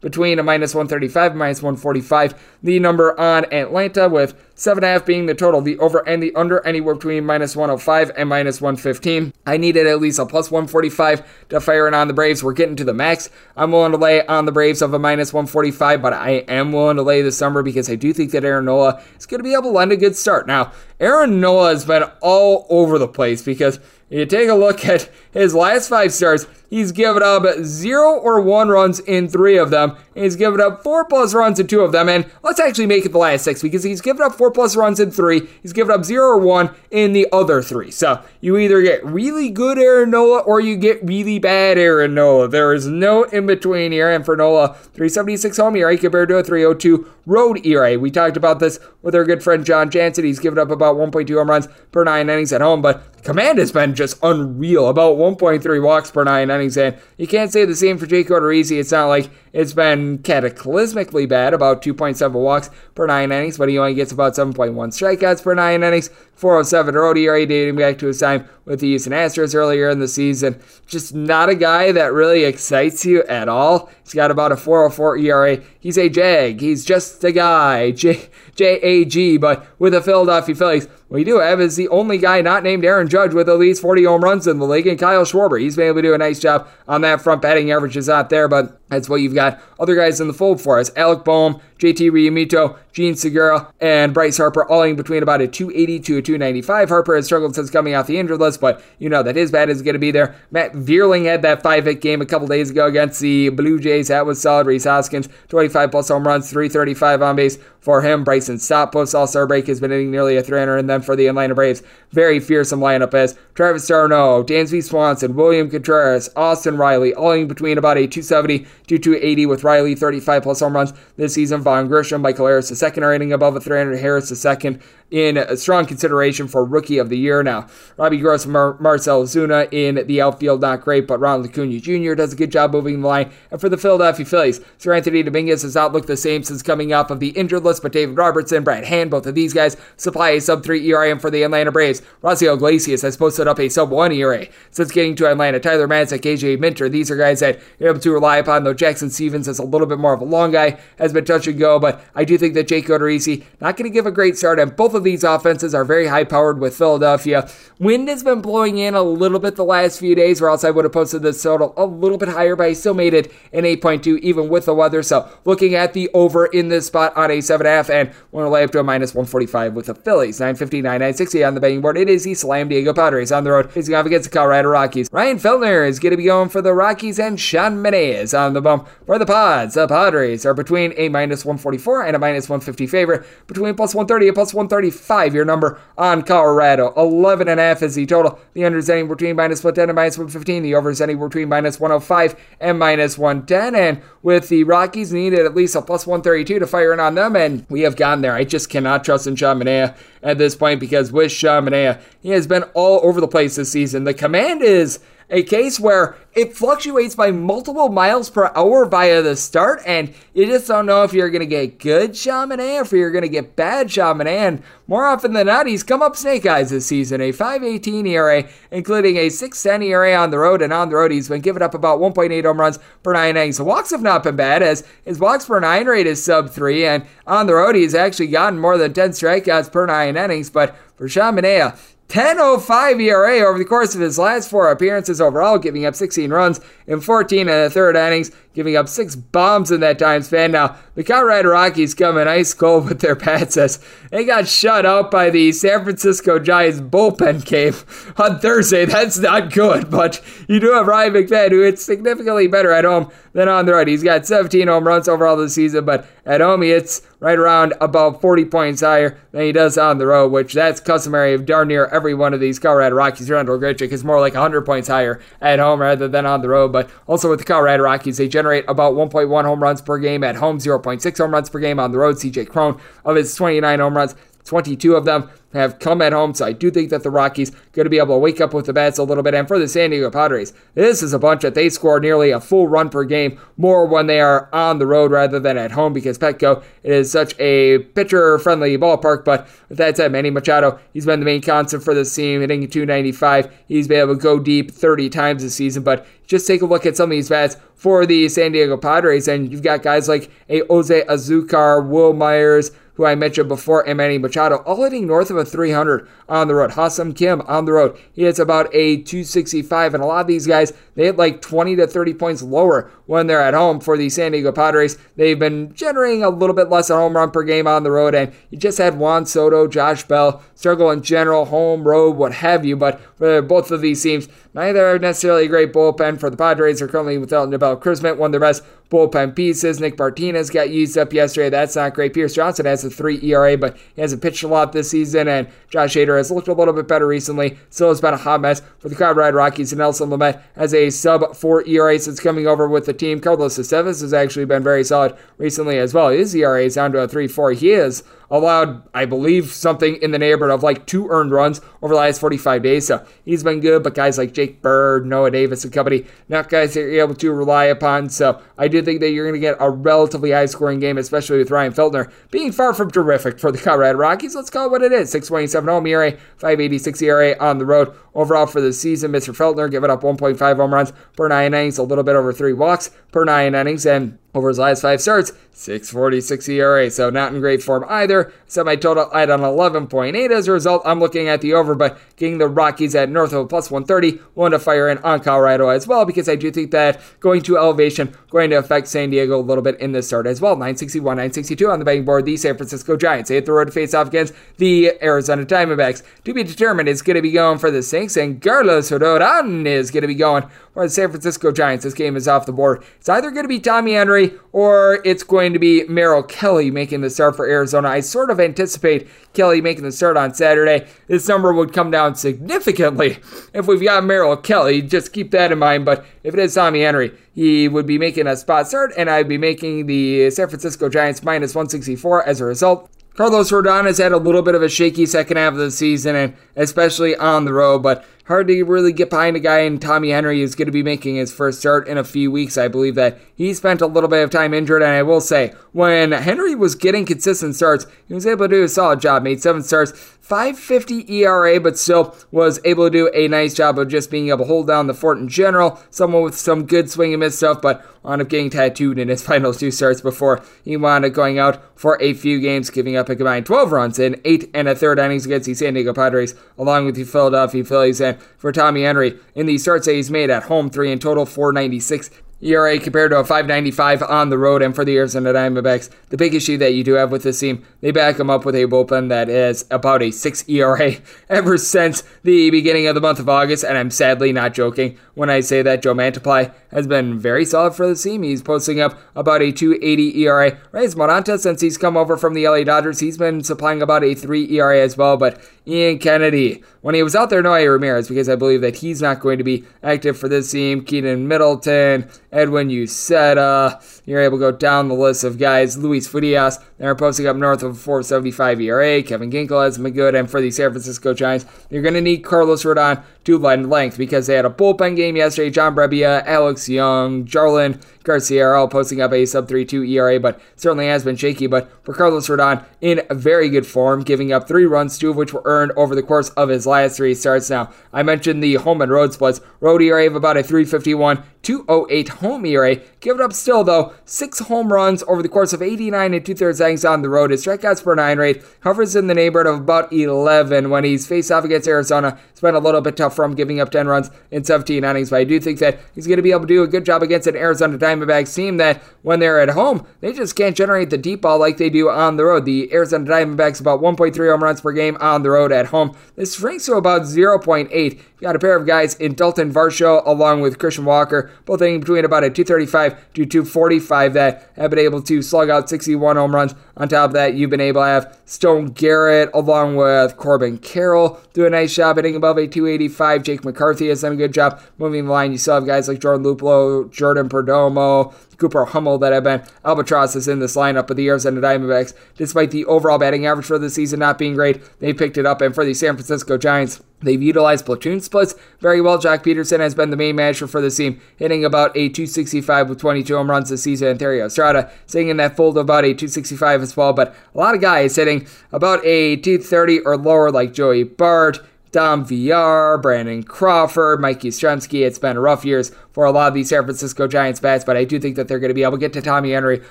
between 0.01 0.39
a 0.39 0.43
minus 0.43 0.75
135 0.75 1.33
and 1.33 1.39
minus 1.39 1.63
145. 1.63 2.59
The 2.63 2.79
number 2.79 3.19
on 3.19 3.53
Atlanta 3.53 4.09
with 4.09 4.35
7.5 4.61 5.07
being 5.07 5.27
the 5.27 5.35
total, 5.35 5.63
the 5.63 5.79
over 5.79 6.07
and 6.07 6.23
the 6.23 6.35
under 6.35 6.65
anywhere 6.67 6.95
between 6.95 7.25
minus 7.25 7.57
105 7.57 8.13
and 8.17 8.29
minus 8.29 8.61
115. 8.61 9.33
I 9.47 9.57
needed 9.57 9.87
at 9.87 10.01
least 10.01 10.19
a 10.19 10.27
plus 10.27 10.51
145 10.51 11.49
to 11.49 11.61
fire 11.61 11.89
in 11.89 11.95
on 11.95 12.09
the 12.09 12.15
Braves. 12.15 12.45
We're 12.45 12.53
getting 12.53 12.77
to 12.77 12.85
the 12.85 12.93
max. 12.93 13.31
I'm 13.57 13.73
willing 13.73 13.93
to 13.93 13.99
lay 13.99 14.27
on 14.27 14.45
the 14.45 14.53
Braves 14.53 14.83
of 14.83 14.93
a 14.93 14.99
minus 14.99 15.33
145, 15.33 16.03
but 16.03 16.13
I 16.13 16.45
am 16.47 16.73
willing 16.73 16.97
to 16.97 17.03
lay 17.03 17.23
this 17.23 17.41
number 17.41 17.63
because 17.63 17.89
I 17.89 17.95
do 17.95 18.13
think 18.13 18.33
that 18.33 18.45
Aaron 18.45 18.67
Nola 18.67 19.03
is 19.17 19.25
going 19.25 19.39
to 19.39 19.45
be 19.45 19.55
able 19.55 19.65
to 19.65 19.71
lend 19.71 19.93
a 19.93 19.97
good 19.97 20.15
start. 20.15 20.47
Now, 20.47 20.73
Aaron 21.01 21.41
Nola 21.41 21.71
has 21.71 21.87
been 21.87 22.05
all 22.21 22.67
over 22.69 22.99
the 22.99 23.09
place 23.09 23.41
because 23.43 23.81
you 24.19 24.27
take 24.27 24.49
a 24.49 24.55
look 24.55 24.85
at 24.85 25.09
his 25.33 25.55
last 25.55 25.89
five 25.89 26.13
starts, 26.13 26.47
he's 26.69 26.93
given 26.93 27.23
up 27.23 27.45
zero 27.63 28.13
or 28.13 28.41
one 28.41 28.69
runs 28.69 29.01
in 29.01 29.29
three 29.29 29.57
of 29.57 29.71
them. 29.71 29.97
He's 30.15 30.37
given 30.37 30.61
up 30.61 30.83
four 30.83 31.05
plus 31.05 31.35
runs 31.35 31.61
in 31.61 31.67
two 31.67 31.83
of 31.83 31.93
them. 31.93 32.09
And 32.09 32.31
let's 32.43 32.61
actually 32.61 32.87
make 32.87 33.07
it 33.07 33.13
the 33.13 33.19
last 33.19 33.45
six 33.45 33.63
because 33.63 33.85
he's 33.85 34.01
given 34.01 34.23
up 34.23 34.35
four 34.35 34.51
plus 34.51 34.77
runs 34.77 34.99
in 34.99 35.11
three. 35.11 35.49
He's 35.63 35.73
given 35.73 35.93
up 35.93 36.05
zero 36.05 36.27
or 36.27 36.39
one 36.39 36.75
in 36.91 37.13
the 37.13 37.29
other 37.33 37.63
three. 37.63 37.91
So 37.91 38.23
you 38.41 38.57
either 38.57 38.83
get 38.83 39.05
really 39.05 39.51
good 39.51 39.79
Aaron 39.79 40.11
Nola 40.11 40.41
or 40.41 40.61
you 40.61 40.77
get 40.77 41.05
really 41.05 41.39
bad 41.39 41.79
Aaron 41.79 42.15
Nola. 42.15 42.49
There 42.49 42.75
is 42.75 42.87
no 42.87 43.25
in 43.25 43.47
between 43.47 43.93
here. 43.93 44.11
And 44.11 44.25
for 44.25 44.37
Nola, 44.37 44.75
376 44.75 45.57
home 45.57 45.77
ERA 45.77 45.97
compared 45.97 46.29
to 46.31 46.37
a 46.37 46.45
302 46.45 47.09
road 47.27 47.65
ERA. 47.65 47.99
We 47.99 48.11
talked 48.11 48.37
about 48.37 48.59
this 48.59 48.81
with 49.03 49.15
our 49.15 49.25
good 49.25 49.43
friend 49.43 49.65
John 49.65 49.91
Jansen. 49.91 50.25
He's 50.25 50.41
given 50.41 50.59
up 50.59 50.71
about 50.71 50.97
1.2 50.97 51.39
home 51.39 51.49
runs 51.49 51.69
per 51.93 52.05
nine 52.05 52.29
innings 52.29 52.53
at 52.53 52.61
home, 52.61 52.83
but 52.83 53.23
command 53.23 53.59
has 53.59 53.73
been 53.73 53.95
just 53.95 54.19
unreal. 54.23 54.89
About 54.89 55.17
1.3 55.17 55.83
walks 55.83 56.11
per 56.11 56.25
nine 56.25 56.51
innings, 56.51 56.77
and 56.77 56.97
you 57.17 57.27
can't 57.27 57.53
say 57.53 57.65
the 57.65 57.77
same 57.77 57.99
for 57.99 58.07
Jake 58.07 58.29
Odorizzi. 58.29 58.79
It's 58.79 58.93
not 58.93 59.07
like 59.07 59.31
it's 59.53 59.73
been 59.73 60.19
cataclysmically 60.19 61.29
bad, 61.29 61.55
about 61.55 61.83
2.7 61.83 62.33
walks 62.33 62.71
per 62.95 63.07
nine 63.07 63.33
innings, 63.33 63.59
but 63.59 63.69
he 63.69 63.79
only 63.79 63.95
gets 63.95 64.13
about 64.13 64.35
7.1 64.35 64.75
strikeouts 64.75 65.43
per 65.43 65.55
nine 65.55 65.83
innings. 65.83 66.11
407 66.41 66.95
road 66.95 67.19
ERA 67.19 67.45
dating 67.45 67.77
back 67.77 67.99
to 67.99 68.07
his 68.07 68.19
time 68.19 68.49
with 68.65 68.81
the 68.81 68.87
Houston 68.87 69.13
Astros 69.13 69.55
earlier 69.55 69.91
in 69.91 69.99
the 69.99 70.09
season. 70.09 70.59
Just 70.87 71.15
not 71.15 71.51
a 71.51 71.55
guy 71.55 71.93
that 71.93 72.15
really 72.15 72.45
excites 72.45 73.05
you 73.05 73.23
at 73.25 73.49
all. 73.49 73.91
He's 74.03 74.15
got 74.15 74.31
about 74.31 74.51
a 74.51 74.57
404 74.57 75.19
ERA. 75.19 75.61
He's 75.79 75.99
a 75.99 76.09
Jag. 76.09 76.61
He's 76.61 76.85
just 76.85 77.23
a 77.25 77.33
guy. 77.33 77.91
J 77.91 78.31
A 78.61 79.05
G. 79.05 79.37
But 79.37 79.67
with 79.79 79.93
the 79.93 80.01
Philadelphia 80.01 80.55
Phillies, 80.55 80.89
what 81.09 81.19
you 81.19 81.25
do 81.25 81.39
have 81.41 81.61
is 81.61 81.77
the 81.77 81.89
only 81.89 82.19
guy 82.19 82.41
not 82.41 82.63
named 82.63 82.85
Aaron 82.85 83.09
Judge 83.09 83.35
with 83.35 83.49
at 83.49 83.59
least 83.59 83.83
40 83.83 84.05
home 84.05 84.23
runs 84.23 84.47
in 84.47 84.59
the 84.61 84.67
league, 84.67 84.87
and 84.87 84.99
Kyle 84.99 85.25
Schwarber. 85.25 85.61
He's 85.61 85.75
been 85.75 85.89
able 85.89 85.97
to 85.97 86.03
do 86.03 86.15
a 86.15 86.19
nice 86.19 86.39
job 86.39 86.69
on 86.87 87.01
that 87.01 87.21
front. 87.21 87.43
Batting 87.43 87.73
average 87.73 87.97
is 87.97 88.07
not 88.07 88.31
there, 88.31 88.47
but 88.47 88.81
that's 88.89 89.09
what 89.09 89.21
you've 89.21 89.35
got 89.35 89.61
other 89.81 89.97
guys 89.97 90.21
in 90.21 90.29
the 90.29 90.33
fold 90.33 90.61
for 90.61 90.79
us. 90.79 90.91
Alec 90.97 91.25
Bohm, 91.25 91.61
JT 91.79 92.11
Realmuto, 92.11 92.79
Jean 92.93 93.17
Segura, 93.17 93.73
and 93.81 94.15
Bryce 94.15 94.37
Harper 94.37 94.65
all 94.65 94.83
in 94.83 94.95
between 94.95 95.23
about 95.23 95.41
a 95.41 95.49
280 95.49 96.01
to 96.01 96.19
a 96.19 96.23
295. 96.31 96.89
Harper 96.89 97.17
has 97.17 97.27
struggled 97.27 97.55
since 97.55 97.71
coming 97.71 97.95
off 97.95 98.07
the 98.07 98.19
injured 98.19 98.39
list, 98.39 98.61
but 98.61 98.83
you 98.99 99.09
know 99.09 99.23
that 99.23 99.37
his 99.37 99.51
bat 99.51 99.69
is 99.69 99.83
going 99.83 99.95
to 99.95 99.99
be 99.99 100.11
there. 100.11 100.37
Matt 100.51 100.73
Vierling 100.73 101.25
had 101.25 101.43
that 101.43 101.63
five 101.63 101.87
hit 101.87 102.01
game 102.01 102.21
a 102.21 102.27
couple 102.27 102.47
days 102.47 102.71
ago 102.71 102.87
against 102.87 103.21
the 103.21 103.49
Blue 103.51 103.81
Jays. 103.81 104.09
That 104.09 104.27
was 104.27 104.41
solid. 104.41 104.67
Rhys 104.67 104.85
Hoskins, 104.85 105.29
25 105.49 105.91
plus 105.91 106.09
home 106.09 106.27
runs, 106.27 106.51
335 106.51 107.23
on 107.23 107.37
base 107.37 107.59
for 107.81 108.03
him. 108.03 108.25
Bryson 108.25 108.59
Stott 108.59 108.93
post 108.93 109.15
All 109.15 109.27
Star 109.27 109.47
break 109.47 109.67
has 109.67 109.81
been 109.81 109.91
hitting 109.91 110.11
nearly 110.11 110.37
a 110.37 110.43
300, 110.43 110.79
and 110.79 110.89
then 110.89 111.03
for 111.03 111.17
the 111.17 111.27
Atlanta 111.27 111.55
Braves, 111.55 111.83
very 112.13 112.41
fearsome 112.41 112.81
lineup 112.81 113.15
as 113.15 113.39
Travis 113.55 113.87
d'Arnaud, 113.87 114.45
Dansby 114.45 114.83
Swanson, 114.83 115.35
William 115.35 115.71
Contreras, 115.71 116.31
Austin 116.37 116.77
Riley, 116.77 117.15
all 117.15 117.33
in 117.33 117.49
between 117.49 117.79
about 117.79 117.97
a 117.97 118.07
270 118.07 118.67
to 118.87 118.99
280 118.99 119.47
with 119.47 119.65
Riley 119.65 119.95
35 119.95 120.43
plus 120.43 120.61
home 120.61 120.75
runs 120.75 120.93
this 121.17 121.35
season. 121.35 121.63
Vaughn 121.63 121.89
Grissom, 121.89 122.23
Michael 122.23 122.47
Harris, 122.47 122.69
the 122.69 122.77
second 122.77 123.05
rating 123.05 123.33
above 123.33 123.57
a 123.57 123.61
300. 123.61 123.99
Harris, 123.99 124.29
the 124.29 124.37
second 124.37 124.81
in 125.11 125.57
strong 125.57 125.87
consideration 125.87 126.47
for 126.47 126.65
Rookie 126.65 126.99
of 126.99 127.09
the 127.09 127.19
Year. 127.19 127.43
Now, 127.43 127.67
Robbie 127.97 128.19
Gross 128.19 128.45
and 128.45 128.53
Mar- 128.53 128.77
Marcell 128.79 129.25
Ozuna 129.25 129.69
in 129.73 130.07
the 130.07 130.21
outfield, 130.21 130.61
not 130.61 130.83
great, 130.83 131.07
but 131.07 131.19
Ronald 131.19 131.49
Acuna 131.49 131.81
Jr. 131.81 132.15
does 132.15 132.33
a 132.33 132.37
good 132.37 132.53
job 132.53 132.73
moving 132.73 133.01
the 133.01 133.09
line. 133.09 133.31
And 133.51 133.61
for 133.61 133.69
the 133.69 133.77
Philadelphia 133.77 134.25
Phillies, 134.25 134.61
Seranthony 134.79 135.25
Dominguez 135.25 135.63
has 135.63 135.75
not 135.75 135.91
the 136.07 136.17
same 136.17 136.43
since 136.43 136.63
coming 136.63 136.93
off 136.93 137.11
of 137.11 137.21
the 137.21 137.31
injured 137.31 137.65
but 137.79 137.93
David 137.93 138.17
Robertson, 138.17 138.65
Brad 138.65 138.85
Hand, 138.85 139.11
both 139.11 139.27
of 139.27 139.37
these 139.37 139.53
guys 139.55 139.77
supply 139.97 140.31
a 140.31 140.41
sub 140.41 140.65
3 140.65 140.85
ERA. 140.89 141.11
For 141.21 141.31
the 141.31 141.43
Atlanta 141.43 141.71
Braves, 141.71 142.03
Raisel 142.23 142.55
Iglesias 142.55 143.03
has 143.03 143.17
posted 143.17 143.47
up 143.47 143.59
a 143.59 143.69
sub 143.69 143.91
1 143.91 144.13
ERA 144.13 144.47
since 144.71 144.91
getting 144.91 145.15
to 145.17 145.31
Atlanta. 145.31 145.61
Tyler 145.61 145.87
Matzek, 145.87 146.21
AJ 146.21 146.59
Minter, 146.59 146.89
these 146.89 147.11
are 147.11 147.17
guys 147.17 147.41
that 147.41 147.61
you're 147.79 147.91
able 147.91 148.01
to 148.01 148.11
rely 148.11 148.39
upon, 148.39 148.65
though 148.65 148.75
Jackson 148.75 149.11
Stephens 149.11 149.47
is 149.47 149.59
a 149.59 149.65
little 149.65 149.87
bit 149.87 149.99
more 149.99 150.15
of 150.15 150.21
a 150.21 150.25
long 150.25 150.51
guy, 150.51 150.79
has 150.99 151.13
been 151.13 151.25
touch 151.25 151.47
and 151.47 151.59
go, 151.59 151.79
but 151.79 152.03
I 152.15 152.25
do 152.25 152.39
think 152.39 152.55
that 152.55 152.69
Jake 152.69 152.87
Odorizzi 152.87 153.45
not 153.61 153.77
going 153.77 153.91
to 153.91 153.95
give 153.95 154.07
a 154.07 154.11
great 154.11 154.39
start, 154.39 154.59
and 154.59 154.75
both 154.75 154.95
of 154.95 155.05
these 155.05 155.25
offenses 155.25 155.75
are 155.75 155.85
very 155.85 156.07
high 156.07 156.25
powered 156.25 156.61
with 156.61 156.77
Philadelphia. 156.77 157.49
Wind 157.79 158.09
has 158.09 158.23
been 158.23 158.41
blowing 158.41 158.79
in 158.79 158.95
a 158.95 159.03
little 159.03 159.39
bit 159.39 159.57
the 159.57 159.65
last 159.65 159.99
few 159.99 160.15
days, 160.15 160.41
or 160.41 160.49
else 160.49 160.65
I 160.65 160.71
would 160.71 160.85
have 160.85 160.93
posted 160.93 161.23
this 161.23 161.43
total 161.43 161.75
a 161.77 161.85
little 161.85 162.19
bit 162.19 162.29
higher, 162.29 162.57
but 162.57 162.67
I 162.67 162.73
still 162.73 162.95
made 162.95 163.15
it 163.15 163.33
an 163.53 163.65
8.2 163.65 164.19
even 164.21 164.49
with 164.49 164.67
the 164.67 164.75
weather. 164.75 165.03
So 165.03 165.29
looking 165.45 165.75
at 165.75 165.93
the 165.93 166.09
over 166.15 166.47
in 166.47 166.69
this 166.69 166.87
spot 166.87 167.17
on 167.17 167.31
a 167.31 167.41
7.5 167.61 167.91
and 167.91 168.13
to 168.33 168.49
lay 168.49 168.65
up 168.65 168.71
to 168.73 168.81
a 168.81 168.83
minus 168.83 169.15
145 169.15 169.75
with 169.75 169.87
the 169.87 169.95
Phillies. 169.95 170.41
959, 170.41 170.83
960 170.83 171.45
on 171.45 171.55
the 171.55 171.61
betting 171.61 171.81
board. 171.81 171.97
It 171.97 172.09
is 172.09 172.25
the 172.25 172.35
Slam 172.35 172.69
Diego 172.69 172.93
Padres 172.93 173.33
on 173.33 173.45
the 173.45 173.51
road 173.51 173.71
facing 173.71 173.95
off 173.95 174.07
against 174.07 174.31
the 174.31 174.37
Colorado 174.37 174.69
Rockies. 174.69 175.09
Ryan 175.13 175.39
Feltner 175.39 175.87
is 175.87 175.99
going 175.99 176.11
to 176.13 176.17
be 176.17 176.25
going 176.25 176.49
for 176.49 176.63
the 176.63 176.75
Rockies 176.75 177.19
and 177.19 177.39
Sean 177.39 177.83
Manaea 177.83 178.39
on 178.39 178.53
the 178.53 178.61
bump 178.61 178.89
for 179.07 179.19
the 179.19 179.27
Pods. 179.27 179.75
The 179.75 179.87
Padres 179.87 180.45
are 180.47 180.55
between 180.55 180.93
a 180.97 181.09
minus 181.09 181.45
144 181.45 182.07
and 182.07 182.17
a 182.17 182.19
minus 182.19 182.49
150 182.49 182.87
favorite, 182.87 183.27
between 183.47 183.75
plus 183.75 183.95
130 183.95 184.29
and 184.29 184.35
plus 184.35 184.55
135. 184.55 185.35
Your 185.35 185.45
number 185.45 185.81
on 185.97 186.23
Colorado. 186.23 186.93
11 186.97 187.49
and 187.49 187.61
a 187.61 187.63
half 187.63 187.83
is 187.83 187.95
the 187.95 188.07
total. 188.07 188.39
The 188.55 188.65
under 188.65 188.79
is 188.79 188.89
between 188.89 189.37
minus 189.37 189.63
110 189.63 189.89
and 189.89 189.97
minus 189.97 190.19
115. 190.19 190.63
The 190.63 190.75
over 190.75 190.91
is 190.91 191.01
between 191.01 191.49
minus 191.49 191.81
105 191.81 192.37
and 192.61 192.79
minus 192.79 193.19
110. 193.19 193.75
And 193.75 194.03
with 194.23 194.49
the 194.49 194.65
Rockies 194.65 195.13
needed 195.13 195.41
at 195.41 195.55
least 195.55 195.75
a 195.75 195.83
plus 195.83 196.07
132 196.07 196.59
to 196.59 196.67
fire 196.67 196.93
in 196.93 197.01
on 197.01 197.15
them, 197.15 197.37
and 197.37 197.50
we 197.69 197.83
have 197.83 197.97
gotten 197.97 198.23
there. 198.23 198.35
I 198.35 198.45
just 198.45 198.69
cannot 198.69 199.05
trust 199.05 199.27
in 199.27 199.37
Sean 199.37 199.59
Manaea 199.61 199.97
at 200.23 200.39
this 200.39 200.55
point 200.55 200.81
because 200.81 201.13
with 201.13 201.33
Sean 201.33 201.67
Manaea, 201.67 202.01
he 202.21 202.31
has 202.31 202.47
been 202.47 202.63
all 202.75 203.01
over 203.03 203.21
the 203.21 203.29
place 203.29 203.57
this 203.57 203.73
season. 203.73 204.05
The 204.05 204.15
command 204.15 204.63
is 204.63 205.01
a 205.31 205.43
case 205.45 205.79
where 205.79 206.17
it 206.35 206.57
fluctuates 206.57 207.15
by 207.15 207.31
multiple 207.31 207.89
miles 207.89 208.31
per 208.31 208.53
hour 208.55 208.85
via 208.85 209.23
the 209.23 209.37
start, 209.37 209.81
and 209.87 210.13
you 210.35 210.47
just 210.47 210.69
don't 210.69 210.87
know 210.87 211.03
if 211.03 211.13
you're 211.13 211.31
going 211.31 211.41
to 211.41 211.47
get 211.47 211.79
good 211.79 212.13
Manaea 212.13 212.79
or 212.79 212.83
if 212.83 212.93
you're 212.93 213.11
going 213.11 213.23
to 213.23 213.29
get 213.29 213.57
bad 213.57 213.89
Manaea. 213.89 214.41
And 214.41 214.63
more 214.87 215.07
often 215.07 215.33
than 215.33 215.47
not, 215.47 215.67
he's 215.67 215.83
come 215.83 216.03
up 216.03 216.17
snake 216.17 216.47
eyes 216.47 216.71
this 216.71 216.87
season. 216.87 217.21
A 217.21 217.33
5.18 217.33 218.09
ERA, 218.09 218.49
including 218.71 219.17
a 219.17 219.27
6.10 219.27 219.85
ERA 219.85 220.15
on 220.15 220.31
the 220.31 220.39
road, 220.39 220.63
and 220.63 220.73
on 220.73 220.89
the 220.89 220.97
road 220.97 221.13
he's 221.13 221.29
been 221.29 221.41
giving 221.41 221.63
up 221.63 221.75
about 221.75 222.01
1.8 222.01 222.45
home 222.45 222.61
runs 222.61 222.79
per 223.03 223.13
nine 223.13 223.37
innings. 223.37 223.57
The 223.57 223.65
walks 223.65 223.91
have 223.91 224.03
not 224.03 224.23
been 224.23 224.37
bad, 224.37 224.63
as 224.63 224.87
his 225.05 225.19
walks 225.19 225.47
per 225.47 225.61
nine 225.61 225.87
rate 225.87 226.07
is 226.07 226.23
sub 226.23 226.51
three, 226.51 226.85
and 226.85 227.05
on 227.27 227.47
the 227.47 227.55
road 227.55 227.77
he's 227.77 227.95
actually 227.95 228.29
gotten 228.29 228.59
more 228.59 228.79
than 228.79 228.93
10 228.93 229.11
strikeouts 229.11 229.73
per 229.73 229.87
nine 229.87 230.17
innings. 230.17 230.51
But 230.51 230.77
for 230.97 231.07
Manaea, 231.37 231.79
10.05 232.11 233.01
ERA 233.01 233.39
over 233.49 233.57
the 233.57 233.65
course 233.65 233.95
of 233.95 234.01
his 234.01 234.19
last 234.19 234.51
four 234.51 234.69
appearances 234.69 235.21
overall, 235.21 235.59
giving 235.59 235.85
up 235.85 235.95
16 235.95 236.33
runs 236.33 236.61
in 236.91 237.01
14 237.01 237.49
and 237.49 237.51
a 237.51 237.71
third 237.71 237.95
innings, 237.95 238.33
giving 238.53 238.77
up 238.77 238.89
six 238.89 239.15
bombs 239.15 239.71
in 239.71 239.79
that 239.79 239.97
time 239.97 240.23
span. 240.23 240.51
Now, 240.51 240.77
the 240.97 241.05
Colorado 241.05 241.51
Rockies 241.51 241.95
come 241.95 242.19
in 242.19 242.27
ice 242.27 242.53
cold 242.53 242.89
with 242.89 243.01
their 243.01 243.15
bats 243.15 243.57
as 243.57 243.79
they 244.11 244.25
got 244.25 244.49
shut 244.49 244.85
out 244.85 245.09
by 245.09 245.31
the 245.31 245.53
San 245.53 245.85
Francisco 245.85 246.41
Giants 246.41 246.81
bullpen 246.81 247.45
game 247.45 247.75
on 248.17 248.41
Thursday. 248.41 248.87
That's 248.87 249.19
not 249.19 249.53
good, 249.53 249.89
but 249.89 250.21
you 250.49 250.59
do 250.59 250.73
have 250.73 250.89
Ryan 250.89 251.13
McMahon, 251.13 251.51
who 251.51 251.63
hits 251.63 251.85
significantly 251.85 252.49
better 252.49 252.73
at 252.73 252.85
home 252.85 253.13
than 253.35 253.49
on 253.49 253.67
the 253.67 253.73
road. 253.73 253.87
He's 253.87 254.03
got 254.03 254.27
17 254.27 254.67
home 254.67 254.85
runs 254.85 255.09
overall 255.09 255.37
this 255.37 255.55
season, 255.55 255.85
but 255.85 256.07
at 256.27 256.41
home 256.41 256.63
he 256.63 256.71
hits 256.71 257.03
right 257.21 257.39
around 257.39 257.75
about 257.81 258.21
40 258.21 258.47
points 258.47 258.81
higher 258.81 259.19
than 259.31 259.43
he 259.43 259.53
does 259.53 259.79
on 259.79 259.99
the 259.99 260.07
road, 260.07 260.33
which 260.33 260.55
that's 260.55 260.81
customary 260.81 261.35
of 261.35 261.47
darn 261.47 261.69
near 261.69 261.87
every 261.87 262.15
one 262.15 262.35
of 262.35 262.41
these 262.41 262.59
Colorado 262.59 262.97
Rockies. 262.97 263.31
Randal 263.31 263.59
Grichuk 263.59 263.93
is 263.93 264.03
more 264.03 264.21
like 264.21 264.33
100 264.33 264.63
points 264.63 264.89
higher 264.89 265.21
at 265.41 265.59
home 265.59 265.81
rather 265.81 266.09
than 266.09 266.27
on 266.27 266.41
the 266.41 266.49
road, 266.49 266.73
but 266.73 266.80
but 266.81 266.91
also 267.07 267.29
with 267.29 267.41
the 267.41 267.45
Colorado 267.45 267.83
Rockies, 267.83 268.17
they 268.17 268.27
generate 268.27 268.65
about 268.67 268.95
1.1 268.95 269.45
home 269.45 269.63
runs 269.63 269.83
per 269.83 269.99
game 269.99 270.25
at 270.25 270.37
home, 270.37 270.59
0.6 270.59 271.19
home 271.19 271.31
runs 271.31 271.51
per 271.51 271.59
game 271.59 271.79
on 271.79 271.93
the 271.93 271.99
road. 271.99 272.17
CJ 272.17 272.49
Cron 272.49 272.81
of 273.05 273.17
his 273.17 273.35
29 273.35 273.81
home 273.81 273.97
runs, 273.97 274.15
22 274.45 274.97
of 274.97 275.05
them 275.05 275.29
have 275.53 275.79
come 275.79 276.01
at 276.03 276.13
home. 276.13 276.35
So 276.35 276.47
I 276.47 276.53
do 276.53 276.71
think 276.71 276.91
that 276.91 277.03
the 277.03 277.11
Rockies 277.11 277.51
going 277.73 277.85
to 277.85 277.91
be 277.91 277.99
able 277.99 278.15
to 278.15 278.19
wake 278.19 278.41
up 278.41 278.55
with 278.55 278.67
the 278.67 278.73
bats 278.73 278.99
a 278.99 279.03
little 279.03 279.23
bit. 279.23 279.35
And 279.35 279.49
for 279.49 279.59
the 279.59 279.69
San 279.69 279.91
Diego 279.91 280.11
Padres, 280.11 280.53
this 280.75 281.03
is 281.03 281.13
a 281.13 281.19
bunch 281.19 281.43
that 281.43 281.55
they 281.55 281.69
score 281.69 282.01
nearly 282.01 282.31
a 282.31 282.41
full 282.41 282.69
run 282.69 282.89
per 282.89 283.05
game 283.05 283.41
more 283.57 283.87
when 283.87 284.07
they 284.07 284.21
are 284.21 284.49
on 284.53 284.79
the 284.79 284.87
road 284.87 285.11
rather 285.11 285.41
than 285.41 285.57
at 285.57 285.73
home 285.73 285.93
because 285.93 286.19
Petco 286.19 286.63
is 286.83 287.11
such 287.11 287.35
a 287.39 287.79
pitcher 287.79 288.39
friendly 288.39 288.77
ballpark. 288.79 289.25
But 289.25 289.49
with 289.69 289.79
that 289.79 289.97
said, 289.97 290.13
Manny 290.13 290.31
Machado, 290.31 290.79
he's 290.93 291.07
been 291.07 291.21
the 291.21 291.27
main 291.27 291.43
constant 291.43 291.83
for 291.83 291.95
this 291.95 292.15
team, 292.15 292.41
hitting 292.41 292.69
295. 292.69 293.53
He's 293.67 293.89
been 293.89 294.01
able 294.01 294.17
to 294.17 294.21
go 294.21 294.39
deep 294.39 294.71
30 294.71 295.11
times 295.11 295.43
this 295.43 295.55
season. 295.55 295.83
But 295.83 296.07
just 296.27 296.47
take 296.47 296.63
a 296.63 296.67
look 296.67 296.87
at 296.87 296.97
some 296.97 297.11
of 297.11 297.11
these 297.11 297.29
bats 297.29 297.57
for 297.75 298.05
the 298.05 298.29
San 298.29 298.53
Diego 298.53 298.77
Padres, 298.77 299.27
and 299.27 299.51
you've 299.51 299.63
got 299.63 299.83
guys 299.83 300.07
like 300.07 300.31
a 300.51 300.61
Jose 300.69 301.03
Azocar, 301.07 301.89
Wil 301.89 302.13
Myers, 302.13 302.73
who 302.95 303.07
I 303.07 303.15
mentioned 303.15 303.49
before, 303.49 303.89
and 303.89 303.97
Manny 303.97 304.19
Machado, 304.19 304.57
all 304.59 304.85
hitting 304.85 305.07
north 305.07 305.31
of 305.31 305.39
a 305.41 305.45
300 305.45 306.09
on 306.29 306.49
the 306.49 306.55
road. 306.55 306.73
Ha-Seong 306.73 307.17
Kim 307.17 307.41
on 307.43 307.65
the 307.65 307.73
road, 307.73 307.99
he 308.13 308.23
hits 308.23 308.39
about 308.39 308.69
a 308.75 308.99
265, 308.99 309.95
and 309.95 310.03
a 310.03 310.07
lot 310.07 310.21
of 310.21 310.27
these 310.27 310.47
guys, 310.47 310.73
they 310.95 311.07
hit 311.07 311.17
like 311.17 311.43
20 311.43 311.77
to 311.77 311.87
30 311.87 312.15
points 312.15 312.43
lower 312.43 312.91
when 313.07 313.27
they're 313.27 313.43
at 313.43 313.55
home 313.55 313.81
for 313.81 313.97
the 313.97 314.09
San 314.09 314.33
Diego 314.33 314.53
Padres. 314.53 314.99
They've 315.17 315.39
been 315.39 315.75
generating 315.75 316.23
a 316.23 316.31
little 316.31 316.55
bit 316.55 316.69
less 316.69 316.91
a 316.91 316.95
home 316.95 317.17
run 317.17 317.31
per 317.31 317.43
game 317.43 317.67
on 317.67 317.83
the 317.83 317.91
road, 317.91 318.15
and 318.15 318.33
you 318.51 318.59
just 318.59 318.79
had 318.79 318.99
Juan 318.99 319.27
Soto, 319.27 319.67
Josh 319.67 320.05
Bell, 320.05 320.43
struggle 320.55 320.91
in 320.91 321.03
general, 321.03 321.47
home, 321.47 321.83
road, 321.83 322.17
what 322.17 322.35
have 322.35 322.65
you, 322.65 322.77
but 322.77 323.01
for 323.17 323.43
both 323.43 323.71
of 323.71 323.81
these 323.81 324.03
teams, 324.03 324.29
neither 324.55 324.87
are 324.87 324.99
necessarily 324.99 325.47
a 325.47 325.49
great 325.49 325.73
bullpen 325.73 326.21
for 326.21 326.31
the 326.31 326.37
Padres. 326.37 326.79
They're 326.79 326.89
currently 326.89 327.19
without 327.19 327.49
Nabil 327.49 327.81
Crismatt, 327.81 328.17
one 328.17 328.29
of 328.29 328.33
their 328.33 328.41
best 328.41 328.63
bullpen 328.91 329.35
pieces. 329.35 329.81
Nick 329.81 329.99
Martinez 329.99 330.51
got 330.51 330.71
used 330.71 330.99
up 330.99 331.13
yesterday. 331.13 331.49
That's 331.49 331.77
not 331.77 331.95
great. 331.95 332.13
Pierce 332.13 332.35
Johnson 332.35 332.67
has 332.67 332.85
a 332.85 332.91
3 332.91 333.21
ERA, 333.23 333.57
but 333.57 333.77
he 333.95 334.01
hasn't 334.01 334.21
pitched 334.21 334.43
a 334.43 334.49
lot 334.49 334.73
this 334.73 334.91
season, 334.91 335.29
and 335.29 335.49
Josh 335.71 335.95
Hader 335.95 336.19
has 336.19 336.31
looked 336.31 336.49
a 336.49 336.53
little 336.53 336.75
bit 336.75 336.89
better 336.89 337.07
recently. 337.07 337.59
Still 337.71 337.89
has 337.89 338.01
been 338.01 338.15
a 338.15 338.19
hot 338.19 338.41
mess 338.41 338.61
for 338.79 338.89
the 338.89 338.97
Colorado 338.97 339.37
Rockies, 339.37 339.73
and 339.73 339.79
Nelson 339.79 340.11
Lamet 340.11 340.43
has 340.57 340.75
a 340.75 340.91
sub 340.91 341.35
4 341.35 341.67
ERA 341.67 341.99
since 341.99 342.21
coming 342.21 342.47
over 342.47 342.69
with 342.69 342.87
the 342.87 342.93
team. 342.93 343.21
Carlos 343.21 343.59
Estevez 343.59 344.01
has 344.01 344.13
actually 344.13 344.45
been 344.45 344.63
very 344.63 344.85
solid 344.85 345.17
recently 345.39 345.79
as 345.79 345.95
well. 345.95 346.09
His 346.09 346.35
ERA 346.35 346.65
is 346.65 346.75
down 346.75 346.93
to 346.93 346.99
a 346.99 347.09
3 347.09 347.29
4. 347.29 347.53
He 347.53 347.71
is 347.71 348.03
allowed, 348.31 348.89
I 348.95 349.07
believe, 349.07 349.51
something 349.51 349.97
in 349.97 350.13
the 350.13 350.19
neighborhood 350.19 350.55
of 350.55 350.63
like 350.63 350.87
two 350.87 351.09
earned 351.09 351.33
runs 351.33 351.61
over 351.83 351.95
the 351.95 352.01
last 352.01 352.21
45 352.21 352.63
days. 352.63 352.87
So 352.87 353.05
he's 353.25 353.43
been 353.43 353.61
good, 353.61 353.83
but 353.83 353.95
guys 353.95 354.19
like 354.19 354.33
Jake 354.33 354.63
Bird, 354.63 355.07
Noah 355.07 355.31
Davis, 355.31 355.65
and 355.65 355.73
company, 355.73 356.07
not 356.29 356.49
guys 356.49 356.75
that 356.75 356.81
you're 356.81 357.01
able 357.01 357.15
to 357.17 357.33
rely 357.33 357.65
upon. 357.65 358.09
So 358.09 358.41
I 358.57 358.69
do 358.69 358.83
think 358.83 359.01
that 359.01 359.11
you're 359.11 359.27
going 359.27 359.41
to 359.41 359.47
get 359.47 359.57
a 359.59 359.71
relatively 359.71 360.31
high 360.31 360.47
scoring 360.47 360.81
game, 360.81 360.99
especially 360.99 361.39
with 361.39 361.51
Ryan 361.51 361.73
Feltner 361.73 362.11
being 362.31 362.53
far 362.53 362.73
from 362.73 362.91
terrific 362.91 363.41
for 363.41 363.51
the 363.51 363.59
Colorado 363.59 363.99
Rockies. 363.99 364.35
Let's 364.35 364.51
call 364.51 364.67
it 364.67 364.71
what 364.71 364.83
it 364.83 364.93
is 364.93 365.11
627 365.11 365.69
home 365.69 365.87
ERA, 365.87 366.13
586 366.37 367.03
ERA 367.03 367.37
on 367.41 367.59
the 367.59 367.67
road. 367.67 367.95
Overall 368.15 368.47
for 368.47 368.61
the 368.61 368.73
season, 368.73 369.13
Mr. 369.13 369.35
Feltner 369.35 369.71
giving 369.71 369.91
up 369.91 370.03
1.5 370.03 370.57
home 370.57 370.75
runs 370.75 370.93
per 371.17 371.29
nine 371.29 371.55
innings, 371.55 371.79
a 371.79 371.83
little 371.83 372.05
bit 372.05 372.17
over 372.17 372.33
three 372.33 372.53
walks 372.53 372.91
per 373.13 373.25
nine 373.25 373.55
innings, 373.55 373.87
and 373.87 374.19
over 374.35 374.49
his 374.49 374.59
last 374.59 374.83
five 374.83 375.01
starts, 375.01 375.33
646 375.53 376.49
ERA, 376.49 376.91
so 376.91 377.11
not 377.11 377.35
in 377.35 377.41
great 377.41 377.63
form 377.63 377.85
either. 377.89 378.33
Set 378.47 378.65
my 378.65 378.77
total 378.77 379.13
at 379.15 379.31
on 379.31 379.41
11.8 379.41 380.31
as 380.31 380.49
a 380.49 380.53
result. 380.53 380.83
I'm 380.85 381.01
looking 381.01 381.29
at 381.29 381.41
the 381.41 381.53
over, 381.53 381.75
but 381.75 381.99
getting 382.17 382.39
the 382.39 382.49
Rockies 382.49 382.95
at 382.95 383.11
north 383.11 383.33
of 383.33 383.49
plus 383.49 383.71
130, 383.71 384.23
one 384.35 384.53
to 384.53 384.59
fire 384.59 384.89
in 384.89 384.99
on 384.99 385.21
Colorado 385.21 385.69
as 385.69 385.87
well, 385.87 386.05
because 386.05 386.29
I 386.29 386.37
do 386.37 386.51
think 386.51 386.71
that 386.71 387.01
going 387.21 387.43
to 387.43 387.59
elevation 387.59 388.17
going 388.31 388.51
to 388.51 388.57
affect 388.57 388.89
San 388.89 389.11
Diego 389.11 389.39
a 389.39 389.43
little 389.43 389.63
bit 389.63 389.79
in 389.81 389.93
this 389.93 390.07
start 390.07 390.27
as 390.27 390.41
well. 390.41 390.55
961, 390.55 391.17
962 391.17 391.71
on 391.71 391.79
the 391.79 391.85
betting 391.85 392.05
board. 392.05 392.25
The 392.25 392.37
San 392.37 392.57
Francisco 392.57 392.97
Giants 392.97 393.29
they 393.29 393.35
hit 393.37 393.47
the 393.47 393.53
road 393.53 393.67
to 393.67 393.73
face 393.73 393.95
off 393.95 394.09
against 394.09 394.35
the 394.57 394.93
Arizona 395.03 395.45
Diamondbacks. 395.45 396.03
To 396.25 396.35
be 396.35 396.45
determined 396.45 396.89
is 396.89 397.03
going 397.03 397.17
to 397.17 397.23
be 397.23 397.33
going 397.33 397.59
for 397.59 397.71
the 397.71 397.83
Saints, 397.83 398.17
and 398.17 398.41
Carlos 398.41 398.91
Rodon 398.91 399.67
is 399.67 399.91
going 399.91 400.03
to 400.03 400.09
be 400.09 400.15
going 400.15 400.49
for 400.73 400.85
the 400.85 400.91
San 400.91 401.11
Francisco 401.11 401.53
Giants. 401.53 401.85
This 401.85 401.95
game 401.95 402.17
is 402.17 402.29
off 402.29 402.47
the 402.47 402.53
board. 402.53 402.85
It's 402.99 403.09
either 403.09 403.31
going 403.31 403.45
to 403.45 403.49
be 403.49 403.61
Tommy 403.61 403.95
Henry 403.95 404.20
or 404.53 405.01
it's 405.05 405.23
going 405.23 405.53
to 405.53 405.59
be 405.59 405.85
Merrill 405.85 406.23
Kelly 406.23 406.71
making 406.71 407.01
the 407.01 407.11
start 407.11 407.37
for 407.37 407.47
Arizona. 407.47 407.89
I 407.89 408.01
sort 408.01 408.31
of 408.31 408.41
anticipate 408.41 409.09
Kelly 409.33 409.61
making 409.61 409.85
the 409.85 409.93
start 409.93 410.17
on 410.17 410.35
Saturday. 410.35 410.87
This 411.07 411.29
number 411.29 411.53
would 411.53 411.73
come 411.73 411.91
down 411.91 412.15
significantly 412.15 413.19
if 413.55 413.67
we've 413.67 413.83
got 413.83 414.05
Merrill 414.05 414.37
Kelly. 414.37 414.83
Just 414.83 415.13
keep 415.13 415.31
that 415.31 415.53
in 415.53 415.59
mind. 415.59 415.85
But 415.85 416.05
if 416.25 416.35
it 416.35 416.41
is 416.41 416.55
Tommy 416.55 416.83
Henry, 416.83 417.13
he 417.35 417.69
would 417.69 417.87
be 417.87 417.99
making 417.99 418.27
a 418.27 418.37
spot 418.37 418.69
start, 418.69 418.93
and 418.97 419.09
I'd 419.09 419.29
be 419.29 419.39
making 419.39 419.87
the 419.87 420.31
San 420.31 420.49
Francisco 420.49 420.89
Giants 420.89 421.23
minus 421.23 421.55
164 421.55 422.27
as 422.27 422.41
a 422.41 422.45
result. 422.45 422.91
Carlos 423.17 423.51
Rodon 423.51 423.87
has 423.87 423.99
had 423.99 424.13
a 424.13 424.17
little 424.17 424.43
bit 424.43 424.55
of 424.55 424.63
a 424.63 424.69
shaky 424.69 425.05
second 425.05 425.37
half 425.37 425.53
of 425.53 425.59
the 425.59 425.71
season, 425.71 426.17
and 426.17 426.37
especially 426.57 427.17
on 427.17 427.45
the 427.45 427.53
road, 427.53 427.83
but 427.83 428.05
hard 428.31 428.47
to 428.47 428.63
really 428.63 428.93
get 428.93 429.11
behind 429.11 429.35
a 429.35 429.41
guy 429.41 429.59
in 429.63 429.81
Tommy 429.81 430.11
Henry 430.11 430.41
who's 430.41 430.55
going 430.55 430.67
to 430.67 430.73
be 430.73 430.85
making 430.85 431.17
his 431.17 431.33
first 431.33 431.59
start 431.59 431.89
in 431.89 431.99
a 431.99 432.05
few 432.05 432.31
weeks. 432.31 432.57
I 432.57 432.69
believe 432.69 432.95
that 432.95 433.19
he 433.35 433.53
spent 433.55 433.81
a 433.81 433.89
little 433.89 434.09
bit 434.09 434.23
of 434.23 434.31
time 434.31 434.55
injured, 434.55 434.83
and 434.83 434.93
I 434.93 435.03
will 435.03 435.21
say, 435.21 435.53
when 435.73 436.13
Henry 436.13 436.55
was 436.55 436.77
getting 436.77 437.05
consistent 437.05 437.57
starts, 437.57 437.87
he 438.07 438.15
was 438.15 438.29
able 438.29 438.47
to 438.47 438.55
do 438.55 438.63
a 438.63 438.69
solid 438.69 439.01
job. 439.01 439.25
Made 439.25 439.43
seven 439.43 439.65
starts, 439.65 439.91
550 440.31 441.13
ERA, 441.13 441.59
but 441.59 441.77
still 441.77 442.15
was 442.31 442.61
able 442.65 442.87
to 442.87 442.91
do 442.91 443.11
a 443.13 443.27
nice 443.27 443.53
job 443.53 443.81
of 443.81 443.89
just 443.89 444.13
being 444.13 444.29
able 444.29 444.39
to 444.39 444.45
hold 444.45 444.69
down 444.69 444.87
the 444.87 444.95
fort 444.95 445.19
in 445.19 445.27
general. 445.27 445.81
Someone 445.91 446.23
with 446.23 446.39
some 446.39 446.67
good 446.67 446.89
swing 446.89 447.13
and 447.13 447.19
miss 447.19 447.37
stuff, 447.37 447.61
but 447.61 447.85
wound 448.05 448.23
up 448.23 448.29
getting 448.29 448.49
tattooed 448.49 449.01
in 449.01 449.09
his 449.09 449.23
final 449.27 449.53
two 449.53 449.73
starts 449.73 450.01
before 450.01 450.41
he 450.65 450.77
wound 450.77 451.05
up 451.05 451.13
going 451.15 451.41
out 451.41 451.61
for 451.77 452.01
a 452.01 452.15
few 452.15 452.41
games, 452.41 452.71
giving 452.71 452.95
up 452.95 453.09
a 453.09 453.17
combined 453.17 453.45
12 453.45 453.73
runs 453.73 453.99
in 453.99 454.21
eight 454.25 454.49
and 454.55 454.69
a 454.69 454.75
third 454.77 455.01
innings 455.01 455.27
against 455.27 455.47
the 455.47 455.55
San 455.55 455.75
Diego 455.75 455.93
Padres, 455.93 456.37
along 456.57 456.87
with 456.87 456.95
the 456.95 457.03
Philadelphia 457.03 457.65
Phillies. 457.65 458.01
And 458.01 458.17
for 458.39 458.53
Tommy 458.53 458.85
Henry, 458.85 459.19
in 459.35 459.47
the 459.47 459.59
starts 459.59 459.87
that 459.87 459.95
he's 459.95 460.13
made 460.13 460.31
at 460.31 460.45
home, 460.45 460.71
three 460.71 460.93
in 460.93 461.01
total, 461.01 461.27
496 461.27 462.09
ERA 462.43 462.79
compared 462.79 463.11
to 463.11 463.19
a 463.19 463.25
595 463.25 464.03
on 464.03 464.31
the 464.31 464.39
road. 464.39 464.63
And 464.63 464.75
for 464.75 464.85
the 464.85 464.97
Arizona 464.97 465.33
Diamondbacks, 465.33 465.91
the 466.09 466.17
big 466.17 466.35
issue 466.35 466.57
that 466.59 466.75
you 466.75 466.83
do 466.83 466.95
have 466.95 467.13
with 467.13 467.23
this 467.23 467.41
team, 467.41 467.65
they 467.81 467.91
back 467.91 468.17
them 468.17 468.31
up 468.31 468.45
with 468.45 468.55
a 468.55 468.65
bullpen 468.65 469.09
that 469.09 469.29
is 469.29 469.65
about 469.71 470.03
a 470.03 470.11
6 470.11 470.49
ERA 470.49 470.95
ever 471.29 471.59
since 471.59 472.03
the 472.23 472.51
beginning 472.51 472.87
of 472.87 472.95
the 472.95 473.01
month 473.01 473.19
of 473.19 473.29
August. 473.29 473.65
And 473.65 473.77
I'm 473.77 473.91
sadly 473.91 474.33
not 474.33 474.55
joking 474.55 474.99
when 475.15 475.31
I 475.31 475.41
say 475.41 475.63
that 475.63 475.83
Joe 475.83 475.95
Mantiply 475.95 476.53
has 476.71 476.87
been 476.87 477.19
very 477.19 477.45
solid 477.45 477.75
for 477.75 477.87
the 477.87 477.95
team. 477.95 478.23
He's 478.23 478.43
posting 478.43 478.81
up 478.81 478.99
about 479.15 479.43
a 479.43 479.53
280 479.53 480.23
ERA. 480.23 480.59
Reyes 480.73 480.95
Moronta, 480.95 481.39
since 481.39 481.61
he's 481.61 481.77
come 481.77 481.97
over 481.97 482.17
from 482.17 482.35
the 482.35 482.49
LA 482.49 482.65
Dodgers, 482.65 483.01
he's 483.01 483.19
been 483.19 483.43
supplying 483.43 483.83
about 483.83 484.05
a 484.05 484.15
3 484.15 484.51
ERA 484.53 484.81
as 484.81 484.97
well. 484.97 485.17
But 485.17 485.41
Ian 485.67 485.99
Kennedy, 485.99 486.63
when 486.81 486.95
he 486.95 487.03
was 487.03 487.15
out 487.15 487.31
there, 487.31 487.43
Noé 487.43 487.71
Ramirez, 487.71 488.09
because 488.09 488.29
I 488.29 488.37
believe 488.37 488.61
that 488.63 488.77
he's 488.77 489.03
not 489.03 489.21
going 489.21 489.39
to 489.39 489.45
be 489.45 489.65
active 489.83 490.19
for 490.19 490.29
this 490.29 490.51
team. 490.51 490.85
Keynan 490.85 491.27
Middleton, 491.27 492.09
Edwin 492.33 492.69
Uceta. 492.69 494.03
You're 494.07 494.21
able 494.21 494.39
to 494.39 494.53
go 494.53 494.53
down 494.53 494.89
the 494.89 494.95
list 494.95 495.25
of 495.25 495.39
guys. 495.39 495.77
Luis 495.77 496.09
Frias, 496.09 496.59
they're 496.79 496.95
posting 496.95 497.27
up 497.27 497.37
north 497.37 497.63
of 497.63 497.79
475 497.79 498.61
ERA. 498.61 499.03
Kevin 499.03 499.31
Ginkel 499.31 499.65
has 499.65 499.79
been 499.79 499.93
good. 499.93 500.15
And 500.15 500.31
for 500.31 500.41
the 500.41 500.51
San 500.51 500.71
Francisco 500.71 501.15
Giants, 501.15 501.47
you're 501.71 501.83
going 501.83 501.95
to 501.95 502.01
need 502.01 502.19
Carlos 502.19 502.65
Rodon 502.65 503.03
to 503.25 503.39
lend 503.39 503.71
length 503.71 503.99
because 503.99 504.27
they 504.27 504.35
had 504.35 504.45
a 504.45 504.51
bullpen 504.51 504.97
game 504.97 505.17
yesterday. 505.17 505.51
John 505.51 505.75
Brebbia, 505.75 506.25
Alex 506.27 506.69
Young, 506.69 507.25
Jarlin 507.25 507.83
Garcia 508.03 508.47
are 508.47 508.57
all 508.57 508.69
posting 508.69 509.01
up 509.01 509.13
a 509.13 509.27
sub 509.27 509.49
3.2 509.49 509.89
ERA, 509.89 510.19
but 510.19 510.41
certainly 510.57 510.87
has 510.87 511.05
been 511.05 511.17
shaky. 511.17 511.47
But 511.47 511.71
for 511.85 511.93
Carlos 511.93 512.29
Rodon, 512.29 512.65
in 512.81 513.03
very 513.11 513.49
good 513.51 513.67
form, 513.67 514.03
giving 514.03 514.33
up 514.33 514.49
three 514.49 514.65
runs, 514.65 514.99
two 514.99 515.11
of 515.11 515.17
which 515.17 515.33
were 515.33 515.43
earned 515.45 515.73
over 515.77 515.95
the 515.95 516.03
course 516.03 516.31
of 516.31 516.49
his 516.49 516.67
last 516.67 516.97
three 516.97 517.15
starts. 517.15 517.51
Now, 517.51 517.71
I 517.93 518.03
mentioned 518.03 518.43
the 518.43 518.55
home 518.55 518.81
and 518.81 518.91
road 518.91 519.13
splits. 519.13 519.41
Road 519.61 519.83
ERA 519.83 520.07
of 520.07 520.17
about 520.17 520.39
a 520.39 520.43
351, 520.43 521.23
208 521.43 522.09
home 522.21 522.47
ERA. 522.47 522.77
Give 523.01 523.17
it 523.17 523.23
up 523.23 523.33
still, 523.33 523.65
though. 523.65 523.93
Six 524.05 524.39
home 524.39 524.73
runs 524.73 525.03
over 525.09 525.23
the 525.23 525.29
course 525.29 525.53
of 525.53 525.61
89 525.61 526.15
and 526.15 526.25
two 526.25 526.35
thirds 526.35 526.61
innings 526.61 526.85
on 526.85 527.03
the 527.03 527.09
road. 527.09 527.31
His 527.31 527.45
strikeouts 527.45 527.83
per 527.83 527.95
nine 527.95 528.19
rate 528.19 528.43
hovers 528.63 528.97
in 528.97 529.07
the 529.07 529.15
neighborhood 529.15 529.47
of 529.47 529.61
about 529.61 529.93
11 529.93 530.71
when 530.71 530.85
he's 530.85 531.07
faced 531.07 531.31
off 531.31 531.45
against 531.45 531.69
Arizona. 531.69 532.19
It's 532.31 532.41
been 532.41 532.55
a 532.55 532.61
little 532.61 532.81
bit 532.81 532.97
tough 532.97 533.17
for 533.17 533.25
him, 533.25 533.35
giving 533.35 533.61
up 533.61 533.71
10 533.71 533.87
runs 533.87 534.11
in 534.31 534.45
17 534.45 534.85
innings, 534.85 535.11
but 535.11 535.17
I 535.17 535.25
do 535.25 535.41
think 535.41 535.59
that 535.59 535.81
he's 535.95 536.07
going 536.07 536.17
to 536.17 536.23
be 536.23 536.31
able 536.31 536.43
to 536.43 536.47
do 536.47 536.63
a 536.63 536.69
good 536.69 536.85
job 536.85 537.03
against 537.03 537.27
an 537.27 537.37
Arizona 537.37 537.77
Diamondbacks 537.79 538.35
team 538.35 538.57
that, 538.59 538.83
when 539.03 539.21
they're 539.21 539.41
at 539.41 539.51
home, 539.51 539.87
they 540.01 540.13
just 540.13 540.37
can't 540.37 540.57
generate 540.57 540.91
the 540.91 540.99
deep 540.99 541.23
ball 541.23 541.39
like 541.39 541.57
they 541.57 541.71
do 541.71 541.89
on 541.89 542.17
the 542.17 542.25
road. 542.25 542.45
The 542.45 542.73
Arizona 542.73 543.05
Diamondbacks 543.11 543.61
about 543.61 543.81
1.3 543.81 544.31
home 544.31 544.43
runs 544.43 544.61
per 544.61 544.73
game 544.73 544.97
on 545.01 545.23
the 545.23 545.31
road 545.31 545.53
at 545.53 545.67
home. 545.67 545.97
This 546.17 546.41
ranks 546.41 546.67
to 546.67 546.75
about 546.75 547.03
0.8 547.03 547.73
You 547.73 548.01
got 548.21 548.37
a 548.37 548.39
pair 548.39 548.57
of 548.57 548.67
guys 548.67 548.95
in 548.97 549.15
Dalton 549.15 549.53
Varsho 549.53 550.03
along 550.07 550.41
with 550.41 550.59
Christian 550.59 550.85
Walker, 550.85 551.31
both 551.45 551.61
hitting 551.61 551.81
between 551.81 552.05
about 552.05 552.25
a 552.25 552.31
235 552.31 553.13
to 553.15 553.27
245 553.27 554.15
that 554.15 554.51
have 554.57 554.71
been 554.71 554.79
able 554.79 555.03
to 555.03 555.23
slug 555.23 555.51
out 555.51 555.69
61 555.69 556.17
home 556.17 556.35
runs. 556.35 556.55
On 556.77 556.89
top 556.89 557.11
of 557.11 557.13
that, 557.15 557.35
you've 557.35 557.51
been 557.51 557.61
able 557.61 557.83
to 557.83 557.87
have 557.87 558.19
Stone 558.25 558.67
Garrett 558.67 559.31
along 559.35 559.77
with 559.77 560.17
Corbin 560.17 560.59
Carroll 560.59 561.21
do 561.33 561.47
a 561.47 561.51
nice 561.51 561.75
job 561.75 561.97
hitting 561.97 562.17
above 562.17 562.39
a 562.39 562.47
285. 562.47 563.23
Jake 563.23 563.45
McCarthy 563.45 563.89
has 563.89 564.03
done 564.03 564.13
a 564.13 564.17
good 564.17 564.35
job 564.35 564.61
moving 564.79 565.07
the 565.07 565.11
line. 565.11 565.33
You 565.33 565.39
still 565.39 565.55
have 565.55 565.67
guys 565.67 565.89
like 565.89 566.01
Jordan 566.01 566.25
Luplow, 566.25 566.91
Jordan 566.91 567.29
Perdomo, 567.29 568.13
Cooper 568.41 568.65
Hummel 568.65 568.99
that 568.99 569.13
have 569.13 569.25
been 569.25 569.43
albatrosses 569.65 570.27
in 570.27 570.41
this 570.41 570.57
lineup 570.57 570.91
of 570.91 570.97
the 570.97 571.09
Arizona 571.09 571.41
Diamondbacks. 571.41 571.95
Despite 572.17 572.51
the 572.51 572.65
overall 572.65 572.99
batting 572.99 573.27
average 573.27 573.47
for 573.47 573.59
the 573.59 573.71
season 573.71 574.01
not 574.01 574.19
being 574.19 574.35
great, 574.35 574.61
they 574.81 574.93
picked 574.93 575.19
it 575.19 575.27
up. 575.27 575.41
And 575.41 575.55
for 575.55 575.65
the 575.65 575.75
San 575.75 575.95
Francisco 575.95 576.37
Giants, 576.37 576.83
They've 577.03 577.23
utilized 577.23 577.65
platoon 577.65 578.01
splits 578.01 578.35
very 578.61 578.81
well. 578.81 578.99
Joc 578.99 579.25
Pederson 579.25 579.61
has 579.61 579.75
been 579.75 579.91
the 579.91 579.97
main 579.97 580.17
manager 580.17 580.47
for 580.47 580.61
the 580.61 580.71
team, 580.71 581.01
hitting 581.17 581.45
about 581.45 581.71
a 581.71 581.89
265 581.89 582.69
with 582.69 582.79
22 582.79 583.17
home 583.17 583.31
runs 583.31 583.49
this 583.49 583.63
season. 583.63 583.89
And 583.89 583.99
Thairo 583.99 584.27
Estrada 584.27 584.71
sitting 584.87 585.09
in 585.09 585.17
that 585.17 585.37
fold 585.37 585.57
of 585.57 585.63
about 585.63 585.85
a 585.85 585.95
265 585.95 586.63
as 586.63 586.77
well. 586.77 586.93
But 586.93 587.15
a 587.35 587.39
lot 587.39 587.55
of 587.55 587.61
guys 587.61 587.97
hitting 587.97 588.27
about 588.53 588.85
a 588.85 589.17
230 589.17 589.81
or 589.81 589.97
lower, 589.97 590.31
like 590.31 590.53
Joey 590.53 590.83
Bart, 590.83 591.41
Dom 591.73 592.05
Villar, 592.05 592.77
Brandon 592.79 593.23
Crawford, 593.23 594.01
Mikey 594.01 594.29
Yastrzemski. 594.29 594.85
It's 594.85 594.99
been 594.99 595.19
rough 595.19 595.45
years 595.45 595.71
for 595.93 596.05
a 596.05 596.11
lot 596.11 596.29
of 596.29 596.35
these 596.35 596.49
San 596.49 596.65
Francisco 596.65 597.07
Giants 597.07 597.41
bats, 597.41 597.65
but 597.65 597.77
I 597.77 597.85
do 597.85 597.99
think 597.99 598.17
that 598.17 598.29
they're 598.29 598.39
going 598.39 598.51
to 598.51 598.55
be 598.55 598.63
able 598.63 598.73
to 598.73 598.79
get 598.79 598.93
to 598.95 599.03
Tommy 599.03 599.33
Henry 599.33 599.63